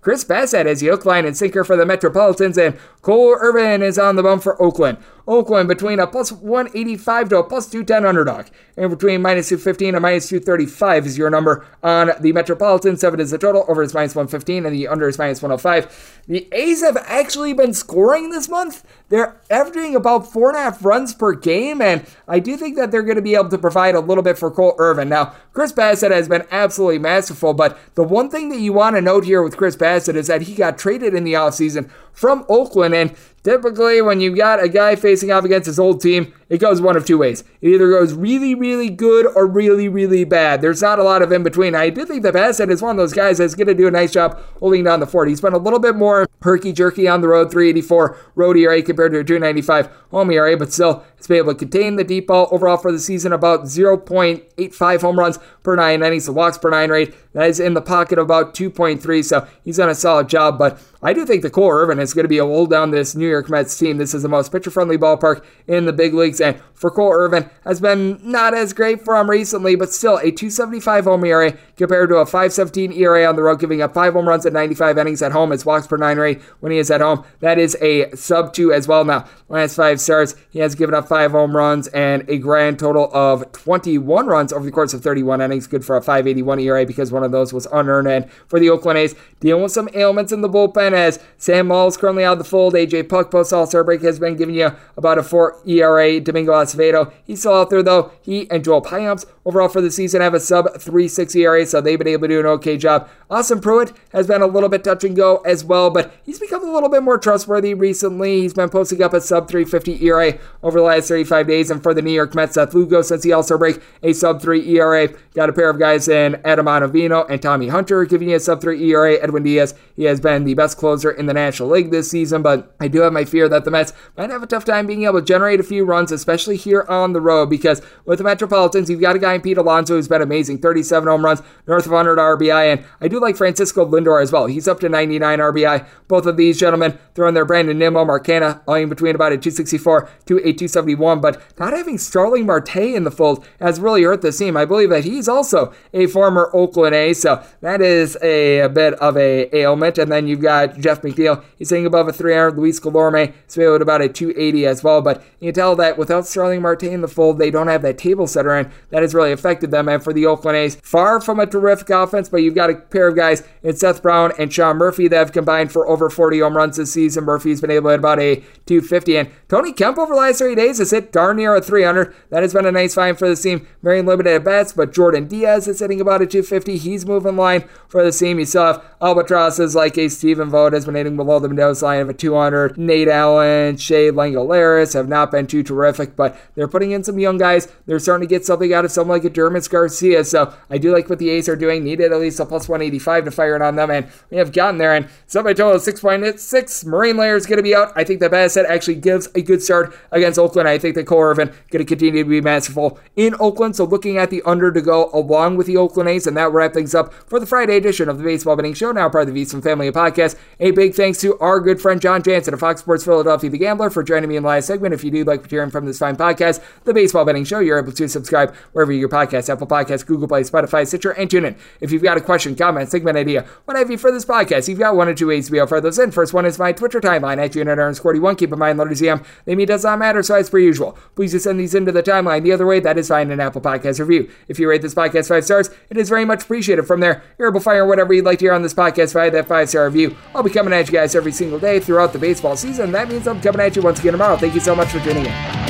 Chris 0.00 0.24
Bassitt 0.24 0.66
is 0.66 0.80
the 0.80 0.88
hook, 0.88 1.04
line, 1.04 1.26
and 1.26 1.36
sinker 1.36 1.62
for 1.62 1.76
the 1.76 1.84
Metropolitans, 1.84 2.56
and 2.56 2.78
Cole 3.02 3.36
Irvin 3.38 3.82
is 3.82 3.98
on 3.98 4.16
the 4.16 4.22
bump 4.22 4.42
for 4.42 4.60
Oakland. 4.60 4.98
Oakland 5.30 5.68
between 5.68 6.00
a 6.00 6.06
plus 6.06 6.32
185 6.32 7.28
to 7.28 7.38
a 7.38 7.44
plus 7.44 7.70
210 7.70 8.04
underdog. 8.04 8.46
And 8.76 8.90
between 8.90 9.22
minus 9.22 9.48
215 9.48 9.94
and 9.94 10.02
minus 10.02 10.28
235 10.28 11.06
is 11.06 11.16
your 11.16 11.30
number 11.30 11.64
on 11.82 12.10
the 12.20 12.32
Metropolitan. 12.32 12.96
7 12.96 13.20
is 13.20 13.30
the 13.30 13.38
total. 13.38 13.64
Over 13.68 13.82
is 13.82 13.94
minus 13.94 14.16
115 14.16 14.66
and 14.66 14.74
the 14.74 14.88
under 14.88 15.08
is 15.08 15.18
minus 15.18 15.40
105. 15.40 16.22
The 16.26 16.48
A's 16.52 16.82
have 16.82 16.96
actually 17.06 17.52
been 17.52 17.74
scoring 17.74 18.30
this 18.30 18.48
month. 18.48 18.84
They're 19.08 19.40
averaging 19.50 19.94
about 19.94 20.32
four 20.32 20.48
and 20.48 20.56
a 20.56 20.62
half 20.62 20.84
runs 20.84 21.14
per 21.14 21.32
game, 21.32 21.82
and 21.82 22.06
I 22.28 22.38
do 22.38 22.56
think 22.56 22.76
that 22.76 22.90
they're 22.90 23.02
going 23.02 23.16
to 23.16 23.22
be 23.22 23.34
able 23.34 23.48
to 23.48 23.58
provide 23.58 23.96
a 23.96 24.00
little 24.00 24.22
bit 24.22 24.38
for 24.38 24.50
Cole 24.50 24.76
Irvin. 24.78 25.08
Now, 25.08 25.34
Chris 25.52 25.72
Bassitt 25.72 26.12
has 26.12 26.28
been 26.28 26.46
absolutely 26.52 27.00
masterful, 27.00 27.52
but 27.52 27.78
the 27.96 28.04
one 28.04 28.30
thing 28.30 28.48
that 28.50 28.60
you 28.60 28.72
want 28.72 28.94
to 28.94 29.02
note 29.02 29.24
here 29.24 29.42
with 29.42 29.56
Chris 29.56 29.76
Bassitt 29.90 30.14
is 30.14 30.28
that 30.28 30.42
he 30.42 30.54
got 30.54 30.78
traded 30.78 31.14
in 31.14 31.24
the 31.24 31.32
offseason 31.32 31.90
from 32.12 32.44
Oakland, 32.48 32.94
and 32.94 33.14
Typically, 33.42 34.02
when 34.02 34.20
you've 34.20 34.36
got 34.36 34.62
a 34.62 34.68
guy 34.68 34.94
facing 34.94 35.32
off 35.32 35.44
against 35.44 35.66
his 35.66 35.78
old 35.78 36.02
team, 36.02 36.34
it 36.50 36.58
goes 36.58 36.80
one 36.80 36.96
of 36.96 37.06
two 37.06 37.16
ways. 37.16 37.42
It 37.62 37.68
either 37.68 37.88
goes 37.88 38.12
really, 38.12 38.54
really 38.54 38.90
good 38.90 39.26
or 39.34 39.46
really, 39.46 39.88
really 39.88 40.24
bad. 40.24 40.60
There's 40.60 40.82
not 40.82 40.98
a 40.98 41.02
lot 41.02 41.22
of 41.22 41.32
in 41.32 41.42
between. 41.42 41.74
I 41.74 41.88
do 41.88 42.04
think 42.04 42.22
that 42.24 42.34
Bassitt 42.34 42.70
is 42.70 42.82
one 42.82 42.90
of 42.90 42.96
those 42.98 43.14
guys 43.14 43.38
that's 43.38 43.54
going 43.54 43.68
to 43.68 43.74
do 43.74 43.86
a 43.86 43.90
nice 43.90 44.12
job 44.12 44.38
holding 44.58 44.84
down 44.84 45.00
the 45.00 45.06
fort. 45.06 45.28
He's 45.28 45.40
been 45.40 45.54
a 45.54 45.58
little 45.58 45.78
bit 45.78 45.96
more 45.96 46.28
herky 46.42 46.72
jerky 46.72 47.08
on 47.08 47.22
the 47.22 47.28
road, 47.28 47.50
384 47.50 48.18
road 48.34 48.56
ERA 48.58 48.78
eh, 48.78 48.82
compared 48.82 49.12
to 49.12 49.20
a 49.20 49.24
295 49.24 49.88
home 50.10 50.30
ERA, 50.30 50.56
but 50.56 50.72
still 50.72 51.04
has 51.16 51.26
been 51.26 51.38
able 51.38 51.54
to 51.54 51.58
contain 51.58 51.96
the 51.96 52.04
deep 52.04 52.26
ball 52.26 52.48
overall 52.50 52.76
for 52.76 52.92
the 52.92 52.98
season, 52.98 53.32
about 53.32 53.62
0.85 53.62 55.00
home 55.00 55.18
runs 55.18 55.38
per 55.62 55.76
nine 55.76 56.02
innings, 56.02 56.26
the 56.26 56.32
walks 56.32 56.58
per 56.58 56.68
nine 56.68 56.90
rate. 56.90 57.14
That 57.32 57.48
is 57.48 57.60
in 57.60 57.74
the 57.74 57.80
pocket 57.80 58.18
of 58.18 58.24
about 58.24 58.54
2.3, 58.54 59.24
so 59.24 59.46
he's 59.64 59.76
done 59.76 59.88
a 59.88 59.94
solid 59.94 60.28
job. 60.28 60.58
But 60.58 60.80
I 61.02 61.14
do 61.14 61.24
think 61.24 61.42
the 61.42 61.50
Cole 61.50 61.70
Irvin 61.70 61.98
is 61.98 62.12
going 62.12 62.24
to 62.24 62.28
be 62.28 62.38
a 62.38 62.44
hold 62.44 62.70
down 62.70 62.90
this 62.90 63.14
New 63.14 63.28
York 63.28 63.48
Mets 63.48 63.76
team. 63.78 63.96
This 63.96 64.12
is 64.12 64.22
the 64.22 64.28
most 64.28 64.52
pitcher 64.52 64.70
friendly 64.70 64.98
ballpark 64.98 65.42
in 65.66 65.86
the 65.86 65.94
big 65.94 66.12
leagues, 66.12 66.42
and 66.42 66.60
for 66.74 66.90
Cole 66.90 67.12
Irvin 67.12 67.48
has 67.64 67.80
been 67.80 68.20
not 68.22 68.52
as 68.52 68.74
great 68.74 69.02
for 69.02 69.16
him 69.16 69.30
recently, 69.30 69.76
but 69.76 69.92
still 69.92 70.18
a 70.18 70.30
275 70.30 71.04
home 71.04 71.24
ERA 71.24 71.56
compared 71.80 72.10
to 72.10 72.16
a 72.16 72.26
517 72.26 72.92
ERA 72.92 73.24
on 73.24 73.36
the 73.36 73.42
road, 73.42 73.58
giving 73.58 73.80
up 73.80 73.94
five 73.94 74.12
home 74.12 74.28
runs 74.28 74.44
at 74.44 74.52
95 74.52 74.98
innings 74.98 75.22
at 75.22 75.32
home. 75.32 75.50
His 75.50 75.64
walks 75.64 75.86
per 75.86 75.96
nine 75.96 76.18
rate 76.18 76.42
when 76.60 76.70
he 76.70 76.76
is 76.76 76.90
at 76.90 77.00
home. 77.00 77.24
That 77.40 77.58
is 77.58 77.74
a 77.80 78.14
sub 78.14 78.52
two 78.52 78.70
as 78.70 78.86
well. 78.86 79.02
Now, 79.02 79.24
last 79.48 79.76
five 79.76 79.98
starts, 79.98 80.34
he 80.50 80.58
has 80.58 80.74
given 80.74 80.94
up 80.94 81.08
five 81.08 81.30
home 81.30 81.56
runs 81.56 81.88
and 81.88 82.28
a 82.28 82.36
grand 82.36 82.78
total 82.78 83.08
of 83.14 83.50
21 83.52 84.26
runs 84.26 84.52
over 84.52 84.62
the 84.62 84.70
course 84.70 84.92
of 84.92 85.02
31 85.02 85.40
innings. 85.40 85.66
Good 85.66 85.82
for 85.82 85.96
a 85.96 86.02
581 86.02 86.60
ERA 86.60 86.84
because 86.84 87.10
one 87.10 87.24
of 87.24 87.32
those 87.32 87.54
was 87.54 87.66
unearned. 87.72 88.08
And 88.08 88.30
for 88.46 88.60
the 88.60 88.68
Oakland 88.68 88.98
A's, 88.98 89.14
dealing 89.40 89.62
with 89.62 89.72
some 89.72 89.88
ailments 89.94 90.32
in 90.32 90.42
the 90.42 90.50
bullpen 90.50 90.92
as 90.92 91.18
Sam 91.38 91.68
Moll 91.68 91.88
is 91.88 91.96
currently 91.96 92.24
out 92.24 92.34
of 92.34 92.38
the 92.40 92.44
fold. 92.44 92.74
AJ 92.74 93.08
Puk 93.08 93.30
post 93.30 93.54
All 93.54 93.66
Star 93.66 93.84
break 93.84 94.02
has 94.02 94.18
been 94.18 94.36
giving 94.36 94.54
you 94.54 94.76
about 94.98 95.16
a 95.16 95.22
4 95.22 95.62
ERA. 95.66 96.20
Domingo 96.20 96.52
Acevedo, 96.52 97.10
he's 97.24 97.40
still 97.40 97.54
out 97.54 97.70
there 97.70 97.82
though. 97.82 98.12
He 98.20 98.50
and 98.50 98.62
Joel 98.62 98.82
Payamps 98.82 99.24
overall 99.50 99.68
for 99.68 99.80
the 99.80 99.90
season 99.90 100.20
have 100.20 100.32
a 100.32 100.38
sub 100.38 100.66
360 100.78 101.42
ERA, 101.42 101.66
so 101.66 101.80
they've 101.80 101.98
been 101.98 102.06
able 102.06 102.28
to 102.28 102.34
do 102.34 102.40
an 102.40 102.46
okay 102.46 102.76
job. 102.76 103.08
Austin 103.28 103.60
Pruitt 103.60 103.92
has 104.12 104.28
been 104.28 104.42
a 104.42 104.46
little 104.46 104.68
bit 104.68 104.84
touch 104.84 105.02
and 105.02 105.16
go 105.16 105.38
as 105.38 105.64
well, 105.64 105.90
but 105.90 106.14
he's 106.24 106.38
become 106.38 106.62
a 106.62 106.72
little 106.72 106.88
bit 106.88 107.02
more 107.02 107.18
trustworthy 107.18 107.74
recently. 107.74 108.42
He's 108.42 108.54
been 108.54 108.68
posting 108.68 109.02
up 109.02 109.12
a 109.12 109.20
sub 109.20 109.48
350 109.48 110.06
ERA 110.06 110.38
over 110.62 110.78
the 110.78 110.84
last 110.84 111.08
35 111.08 111.48
days, 111.48 111.68
and 111.68 111.82
for 111.82 111.92
the 111.92 112.00
New 112.00 112.12
York 112.12 112.32
Mets, 112.32 112.54
Seth 112.54 112.74
Lugo 112.74 113.02
since 113.02 113.22
the 113.24 113.32
All 113.32 113.42
Star 113.42 113.58
break, 113.58 113.82
a 114.04 114.12
sub 114.12 114.40
3 114.40 114.68
ERA. 114.76 115.08
Got 115.34 115.48
a 115.48 115.52
pair 115.52 115.68
of 115.68 115.80
guys 115.80 116.06
in 116.06 116.40
Adam 116.44 116.66
Ottavino 116.66 117.28
and 117.28 117.42
Tommy 117.42 117.68
Hunter 117.68 118.04
giving 118.04 118.28
you 118.28 118.36
a 118.36 118.40
sub 118.40 118.60
3 118.60 118.80
ERA. 118.90 119.14
Edwin 119.20 119.42
Diaz, 119.42 119.74
he 119.96 120.04
has 120.04 120.20
been 120.20 120.44
the 120.44 120.54
best 120.54 120.78
closer 120.78 121.10
in 121.10 121.26
the 121.26 121.34
National 121.34 121.70
League 121.70 121.90
this 121.90 122.08
season, 122.08 122.42
but 122.42 122.72
I 122.78 122.86
do 122.86 123.00
have 123.00 123.12
my 123.12 123.24
fear 123.24 123.48
that 123.48 123.64
the 123.64 123.72
Mets 123.72 123.92
might 124.16 124.30
have 124.30 124.44
a 124.44 124.46
tough 124.46 124.64
time 124.64 124.86
being 124.86 125.04
able 125.04 125.20
to 125.20 125.24
generate 125.24 125.58
a 125.58 125.64
few 125.64 125.84
runs, 125.84 126.12
especially 126.12 126.56
here 126.56 126.84
on 126.88 127.12
the 127.12 127.20
road, 127.20 127.50
because 127.50 127.82
with 128.04 128.18
the 128.18 128.24
Metropolitans, 128.24 128.88
you've 128.88 129.00
got 129.00 129.16
a 129.16 129.18
guy 129.18 129.38
in 129.40 129.50
Pete 129.50 129.58
Alonso 129.58 129.94
who's 129.94 130.08
been 130.08 130.22
amazing 130.22 130.58
37 130.58 131.08
home 131.08 131.24
runs, 131.24 131.42
north 131.66 131.86
of 131.86 131.92
100 131.92 132.18
RBI, 132.18 132.72
and 132.72 132.84
I 133.00 133.08
do 133.08 133.20
like 133.20 133.36
Francisco 133.36 133.86
Lindor 133.86 134.22
as 134.22 134.32
well. 134.32 134.46
He's 134.46 134.68
up 134.68 134.80
to 134.80 134.88
99 134.88 135.38
RBI. 135.38 135.86
Both 136.08 136.26
of 136.26 136.36
these 136.36 136.58
gentlemen 136.58 136.98
throwing 137.14 137.34
their 137.34 137.44
Brandon 137.44 137.78
Nimmo, 137.78 138.04
Mark 138.04 138.26
Canha, 138.26 138.60
all 138.66 138.74
in 138.74 138.88
between 138.88 139.14
about 139.14 139.32
a 139.32 139.36
264 139.36 140.08
to 140.26 140.38
a 140.38 140.52
271, 140.52 141.20
but 141.20 141.42
not 141.58 141.72
having 141.72 141.98
Starling 141.98 142.46
Marte 142.46 142.76
in 142.76 143.04
the 143.04 143.10
fold 143.10 143.46
has 143.60 143.80
really 143.80 144.02
hurt 144.02 144.22
the 144.22 144.32
team. 144.32 144.56
I 144.56 144.64
believe 144.64 144.90
that 144.90 145.04
he's 145.04 145.28
also 145.28 145.72
a 145.92 146.06
former 146.06 146.50
Oakland 146.52 146.94
A, 146.94 147.12
so 147.12 147.44
that 147.60 147.80
is 147.80 148.16
a, 148.22 148.60
a 148.60 148.68
bit 148.68 148.94
of 148.94 149.16
a 149.16 149.54
ailment. 149.56 149.98
And 149.98 150.10
then 150.10 150.26
you've 150.26 150.40
got 150.40 150.78
Jeff 150.78 151.02
McNeil. 151.02 151.44
He's 151.56 151.70
hitting 151.70 151.86
above 151.86 152.08
a 152.08 152.12
300. 152.12 152.56
Luis 152.56 152.80
Guillorme 152.80 153.32
is 153.48 153.58
at 153.58 153.82
about 153.82 154.00
a 154.00 154.08
280 154.08 154.66
as 154.66 154.82
well. 154.82 155.02
But 155.02 155.22
you 155.40 155.48
can 155.48 155.54
tell 155.54 155.76
that 155.76 155.98
without 155.98 156.26
Starling 156.26 156.62
Marte 156.62 156.84
in 156.84 157.00
the 157.00 157.08
fold, 157.08 157.38
they 157.38 157.50
don't 157.50 157.68
have 157.68 157.82
that 157.82 157.98
table 157.98 158.26
setter, 158.26 158.54
and 158.54 158.70
that 158.90 159.02
has 159.02 159.14
really 159.14 159.19
affected 159.28 159.70
them. 159.70 159.88
And 159.88 160.02
for 160.02 160.12
the 160.12 160.26
Oakland 160.26 160.56
A's, 160.56 160.76
far 160.76 161.20
from 161.20 161.38
a 161.38 161.46
terrific 161.46 161.90
offense, 161.90 162.28
but 162.28 162.38
you've 162.38 162.54
got 162.54 162.70
a 162.70 162.74
pair 162.74 163.08
of 163.08 163.16
guys 163.16 163.46
in 163.62 163.76
Seth 163.76 164.02
Brown 164.02 164.32
and 164.38 164.52
Sean 164.52 164.76
Murphy 164.76 165.08
that 165.08 165.16
have 165.16 165.32
combined 165.32 165.72
for 165.72 165.86
over 165.86 166.08
40 166.10 166.40
home 166.40 166.56
runs 166.56 166.76
this 166.76 166.92
season. 166.92 167.24
Murphy's 167.24 167.60
been 167.60 167.70
able 167.70 167.88
to 167.88 167.92
hit 167.92 168.00
about 168.00 168.20
a 168.20 168.36
250, 168.66 169.16
and 169.16 169.30
Tony 169.48 169.72
Kemp 169.72 169.98
over 169.98 170.14
the 170.14 170.20
last 170.20 170.38
three 170.38 170.54
days 170.54 170.78
has 170.78 170.90
hit 170.90 171.12
darn 171.12 171.36
near 171.36 171.54
a 171.54 171.60
300. 171.60 172.14
That 172.30 172.42
has 172.42 172.52
been 172.52 172.66
a 172.66 172.72
nice 172.72 172.94
find 172.94 173.18
for 173.18 173.28
the 173.28 173.36
team. 173.36 173.66
Very 173.82 174.02
limited 174.02 174.34
at 174.34 174.44
bats, 174.44 174.72
but 174.72 174.92
Jordan 174.92 175.26
Diaz 175.26 175.68
is 175.68 175.80
hitting 175.80 176.00
about 176.00 176.22
a 176.22 176.26
250. 176.26 176.78
He's 176.78 177.04
moving 177.04 177.36
line 177.36 177.64
for 177.88 178.04
the 178.04 178.12
team. 178.12 178.38
You 178.38 178.44
still 178.46 178.64
have 178.64 178.84
albatrosses 179.00 179.74
like 179.74 179.98
a 179.98 180.08
Stephen 180.08 180.50
Vogt 180.50 180.72
has 180.72 180.84
been 180.84 180.94
hitting 180.94 181.16
below 181.16 181.38
the 181.38 181.48
Mendoza 181.48 181.84
line 181.84 182.00
of 182.00 182.08
a 182.08 182.14
200. 182.14 182.78
Nate 182.78 183.08
Allen, 183.08 183.76
Shea 183.76 184.10
Langeliers 184.10 184.94
have 184.94 185.08
not 185.08 185.30
been 185.30 185.46
too 185.46 185.62
terrific, 185.62 186.14
but 186.14 186.38
they're 186.54 186.68
putting 186.68 186.92
in 186.92 187.02
some 187.02 187.18
young 187.18 187.38
guys. 187.38 187.66
They're 187.86 187.98
starting 187.98 188.28
to 188.28 188.32
get 188.32 188.44
something 188.44 188.72
out 188.72 188.84
of 188.84 188.92
someone 188.92 189.09
like 189.10 189.24
a 189.24 189.30
Dermis 189.30 189.68
Garcia. 189.68 190.24
So 190.24 190.54
I 190.70 190.78
do 190.78 190.92
like 190.92 191.08
what 191.08 191.18
the 191.18 191.30
A's 191.30 191.48
are 191.48 191.56
doing. 191.56 191.84
Needed 191.84 192.12
at 192.12 192.20
least 192.20 192.40
a 192.40 192.46
plus 192.46 192.68
185 192.68 193.26
to 193.26 193.30
fire 193.30 193.56
it 193.56 193.62
on 193.62 193.76
them, 193.76 193.90
and 193.90 194.08
we 194.30 194.38
have 194.38 194.52
gotten 194.52 194.78
there. 194.78 194.94
And 194.94 195.08
somebody 195.26 195.54
told 195.54 195.76
us 195.76 195.86
6.6. 195.86 196.84
Marine 196.86 197.16
Layer 197.16 197.36
is 197.36 197.46
going 197.46 197.58
to 197.58 197.62
be 197.62 197.74
out. 197.74 197.92
I 197.96 198.04
think 198.04 198.20
that 198.20 198.30
Bassitt 198.30 198.66
actually 198.66 198.96
gives 198.96 199.28
a 199.34 199.42
good 199.42 199.62
start 199.62 199.94
against 200.10 200.38
Oakland. 200.38 200.68
I 200.68 200.78
think 200.78 200.94
that 200.94 201.06
Cole 201.06 201.22
Irvin 201.22 201.48
going 201.70 201.84
to 201.84 201.84
continue 201.84 202.22
to 202.22 202.28
be 202.28 202.40
masterful 202.40 202.98
in 203.16 203.34
Oakland. 203.40 203.76
So 203.76 203.84
looking 203.84 204.16
at 204.16 204.30
the 204.30 204.42
under 204.46 204.72
to 204.72 204.80
go 204.80 205.10
along 205.12 205.56
with 205.56 205.66
the 205.66 205.76
Oakland 205.76 206.08
A's, 206.08 206.26
and 206.26 206.36
that 206.36 206.52
wrap 206.52 206.72
things 206.72 206.94
up 206.94 207.12
for 207.12 207.38
the 207.40 207.46
Friday 207.46 207.76
edition 207.76 208.08
of 208.08 208.18
the 208.18 208.24
Baseball 208.24 208.56
Betting 208.56 208.74
Show. 208.74 208.92
Now 208.92 209.08
part 209.08 209.28
of 209.28 209.34
the 209.34 209.44
VSiN 209.44 209.62
Family 209.62 209.90
Podcast. 209.90 210.36
A 210.60 210.70
big 210.70 210.94
thanks 210.94 211.20
to 211.20 211.38
our 211.38 211.60
good 211.60 211.80
friend 211.80 212.00
John 212.00 212.22
Jansen 212.22 212.54
of 212.54 212.60
Fox 212.60 212.80
Sports 212.80 213.04
Philadelphia, 213.04 213.50
the 213.50 213.58
Gambler, 213.58 213.90
for 213.90 214.02
joining 214.02 214.28
me 214.28 214.36
in 214.36 214.42
the 214.42 214.48
last 214.48 214.66
segment. 214.66 214.94
If 214.94 215.04
you 215.04 215.10
do 215.10 215.24
like 215.24 215.40
what 215.40 215.50
you're 215.50 215.60
hearing 215.60 215.70
from 215.70 215.86
this 215.86 215.98
fine 215.98 216.16
podcast, 216.16 216.62
the 216.84 216.94
Baseball 216.94 217.24
Betting 217.24 217.44
Show, 217.44 217.58
you're 217.58 217.78
able 217.78 217.92
to 217.92 218.08
subscribe 218.08 218.54
wherever 218.72 218.92
your 219.00 219.08
podcast, 219.08 219.48
Apple 219.48 219.66
Podcasts, 219.66 220.06
Google 220.06 220.28
Play, 220.28 220.42
Spotify, 220.42 220.86
Stitcher, 220.86 221.12
and 221.12 221.30
TuneIn. 221.30 221.58
If 221.80 221.90
you've 221.90 222.02
got 222.02 222.18
a 222.18 222.20
question, 222.20 222.54
comment, 222.54 222.90
segment 222.90 223.16
idea, 223.16 223.46
what 223.64 223.76
have 223.76 223.90
you 223.90 223.98
for 223.98 224.12
this 224.12 224.24
podcast, 224.24 224.68
you've 224.68 224.78
got 224.78 224.94
one 224.94 225.08
or 225.08 225.14
two 225.14 225.28
ways 225.28 225.46
to 225.46 225.52
be 225.52 225.58
able 225.58 225.68
to 225.68 225.80
those 225.80 225.98
in. 225.98 226.10
First 226.10 226.34
one 226.34 226.46
is 226.46 226.58
my 226.58 226.72
Twitter 226.72 227.00
timeline 227.00 227.38
at 227.38 227.54
unit 227.54 227.78
underscore 227.78 228.12
41. 228.12 228.36
Keep 228.36 228.52
in 228.52 228.58
mind, 228.58 228.78
letters 228.78 229.02
EM, 229.02 229.22
they 229.44 229.54
mean 229.54 229.66
does 229.66 229.84
not 229.84 229.98
matter, 229.98 230.22
so 230.22 230.34
as 230.34 230.50
per 230.50 230.58
usual, 230.58 230.98
please 231.14 231.32
just 231.32 231.44
send 231.44 231.58
these 231.58 231.74
into 231.74 231.92
the 231.92 232.02
timeline. 232.02 232.42
The 232.42 232.52
other 232.52 232.66
way, 232.66 232.80
that 232.80 232.98
is 232.98 233.08
fine 233.08 233.30
an 233.30 233.40
Apple 233.40 233.60
Podcast 233.60 234.00
review. 234.00 234.30
If 234.48 234.58
you 234.58 234.68
rate 234.68 234.82
this 234.82 234.94
podcast 234.94 235.28
five 235.28 235.44
stars, 235.44 235.70
it 235.88 235.96
is 235.96 236.08
very 236.08 236.24
much 236.24 236.42
appreciated. 236.42 236.86
From 236.86 237.00
there, 237.00 237.22
you're 237.38 237.48
able 237.48 237.60
to 237.60 237.64
fire 237.64 237.86
whatever 237.86 238.12
you'd 238.12 238.24
like 238.24 238.38
to 238.40 238.46
hear 238.46 238.52
on 238.52 238.62
this 238.62 238.74
podcast 238.74 239.12
via 239.12 239.30
that 239.30 239.46
five 239.48 239.68
star 239.68 239.86
review. 239.86 240.16
I'll 240.34 240.42
be 240.42 240.50
coming 240.50 240.72
at 240.72 240.86
you 240.86 240.92
guys 240.92 241.14
every 241.14 241.32
single 241.32 241.58
day 241.58 241.80
throughout 241.80 242.12
the 242.12 242.18
baseball 242.18 242.56
season. 242.56 242.92
That 242.92 243.08
means 243.08 243.26
I'm 243.28 243.40
coming 243.40 243.60
at 243.60 243.76
you 243.76 243.82
once 243.82 244.00
again 244.00 244.12
tomorrow. 244.12 244.36
Thank 244.36 244.54
you 244.54 244.60
so 244.60 244.74
much 244.74 244.88
for 244.88 245.00
tuning 245.00 245.26
in. 245.26 245.69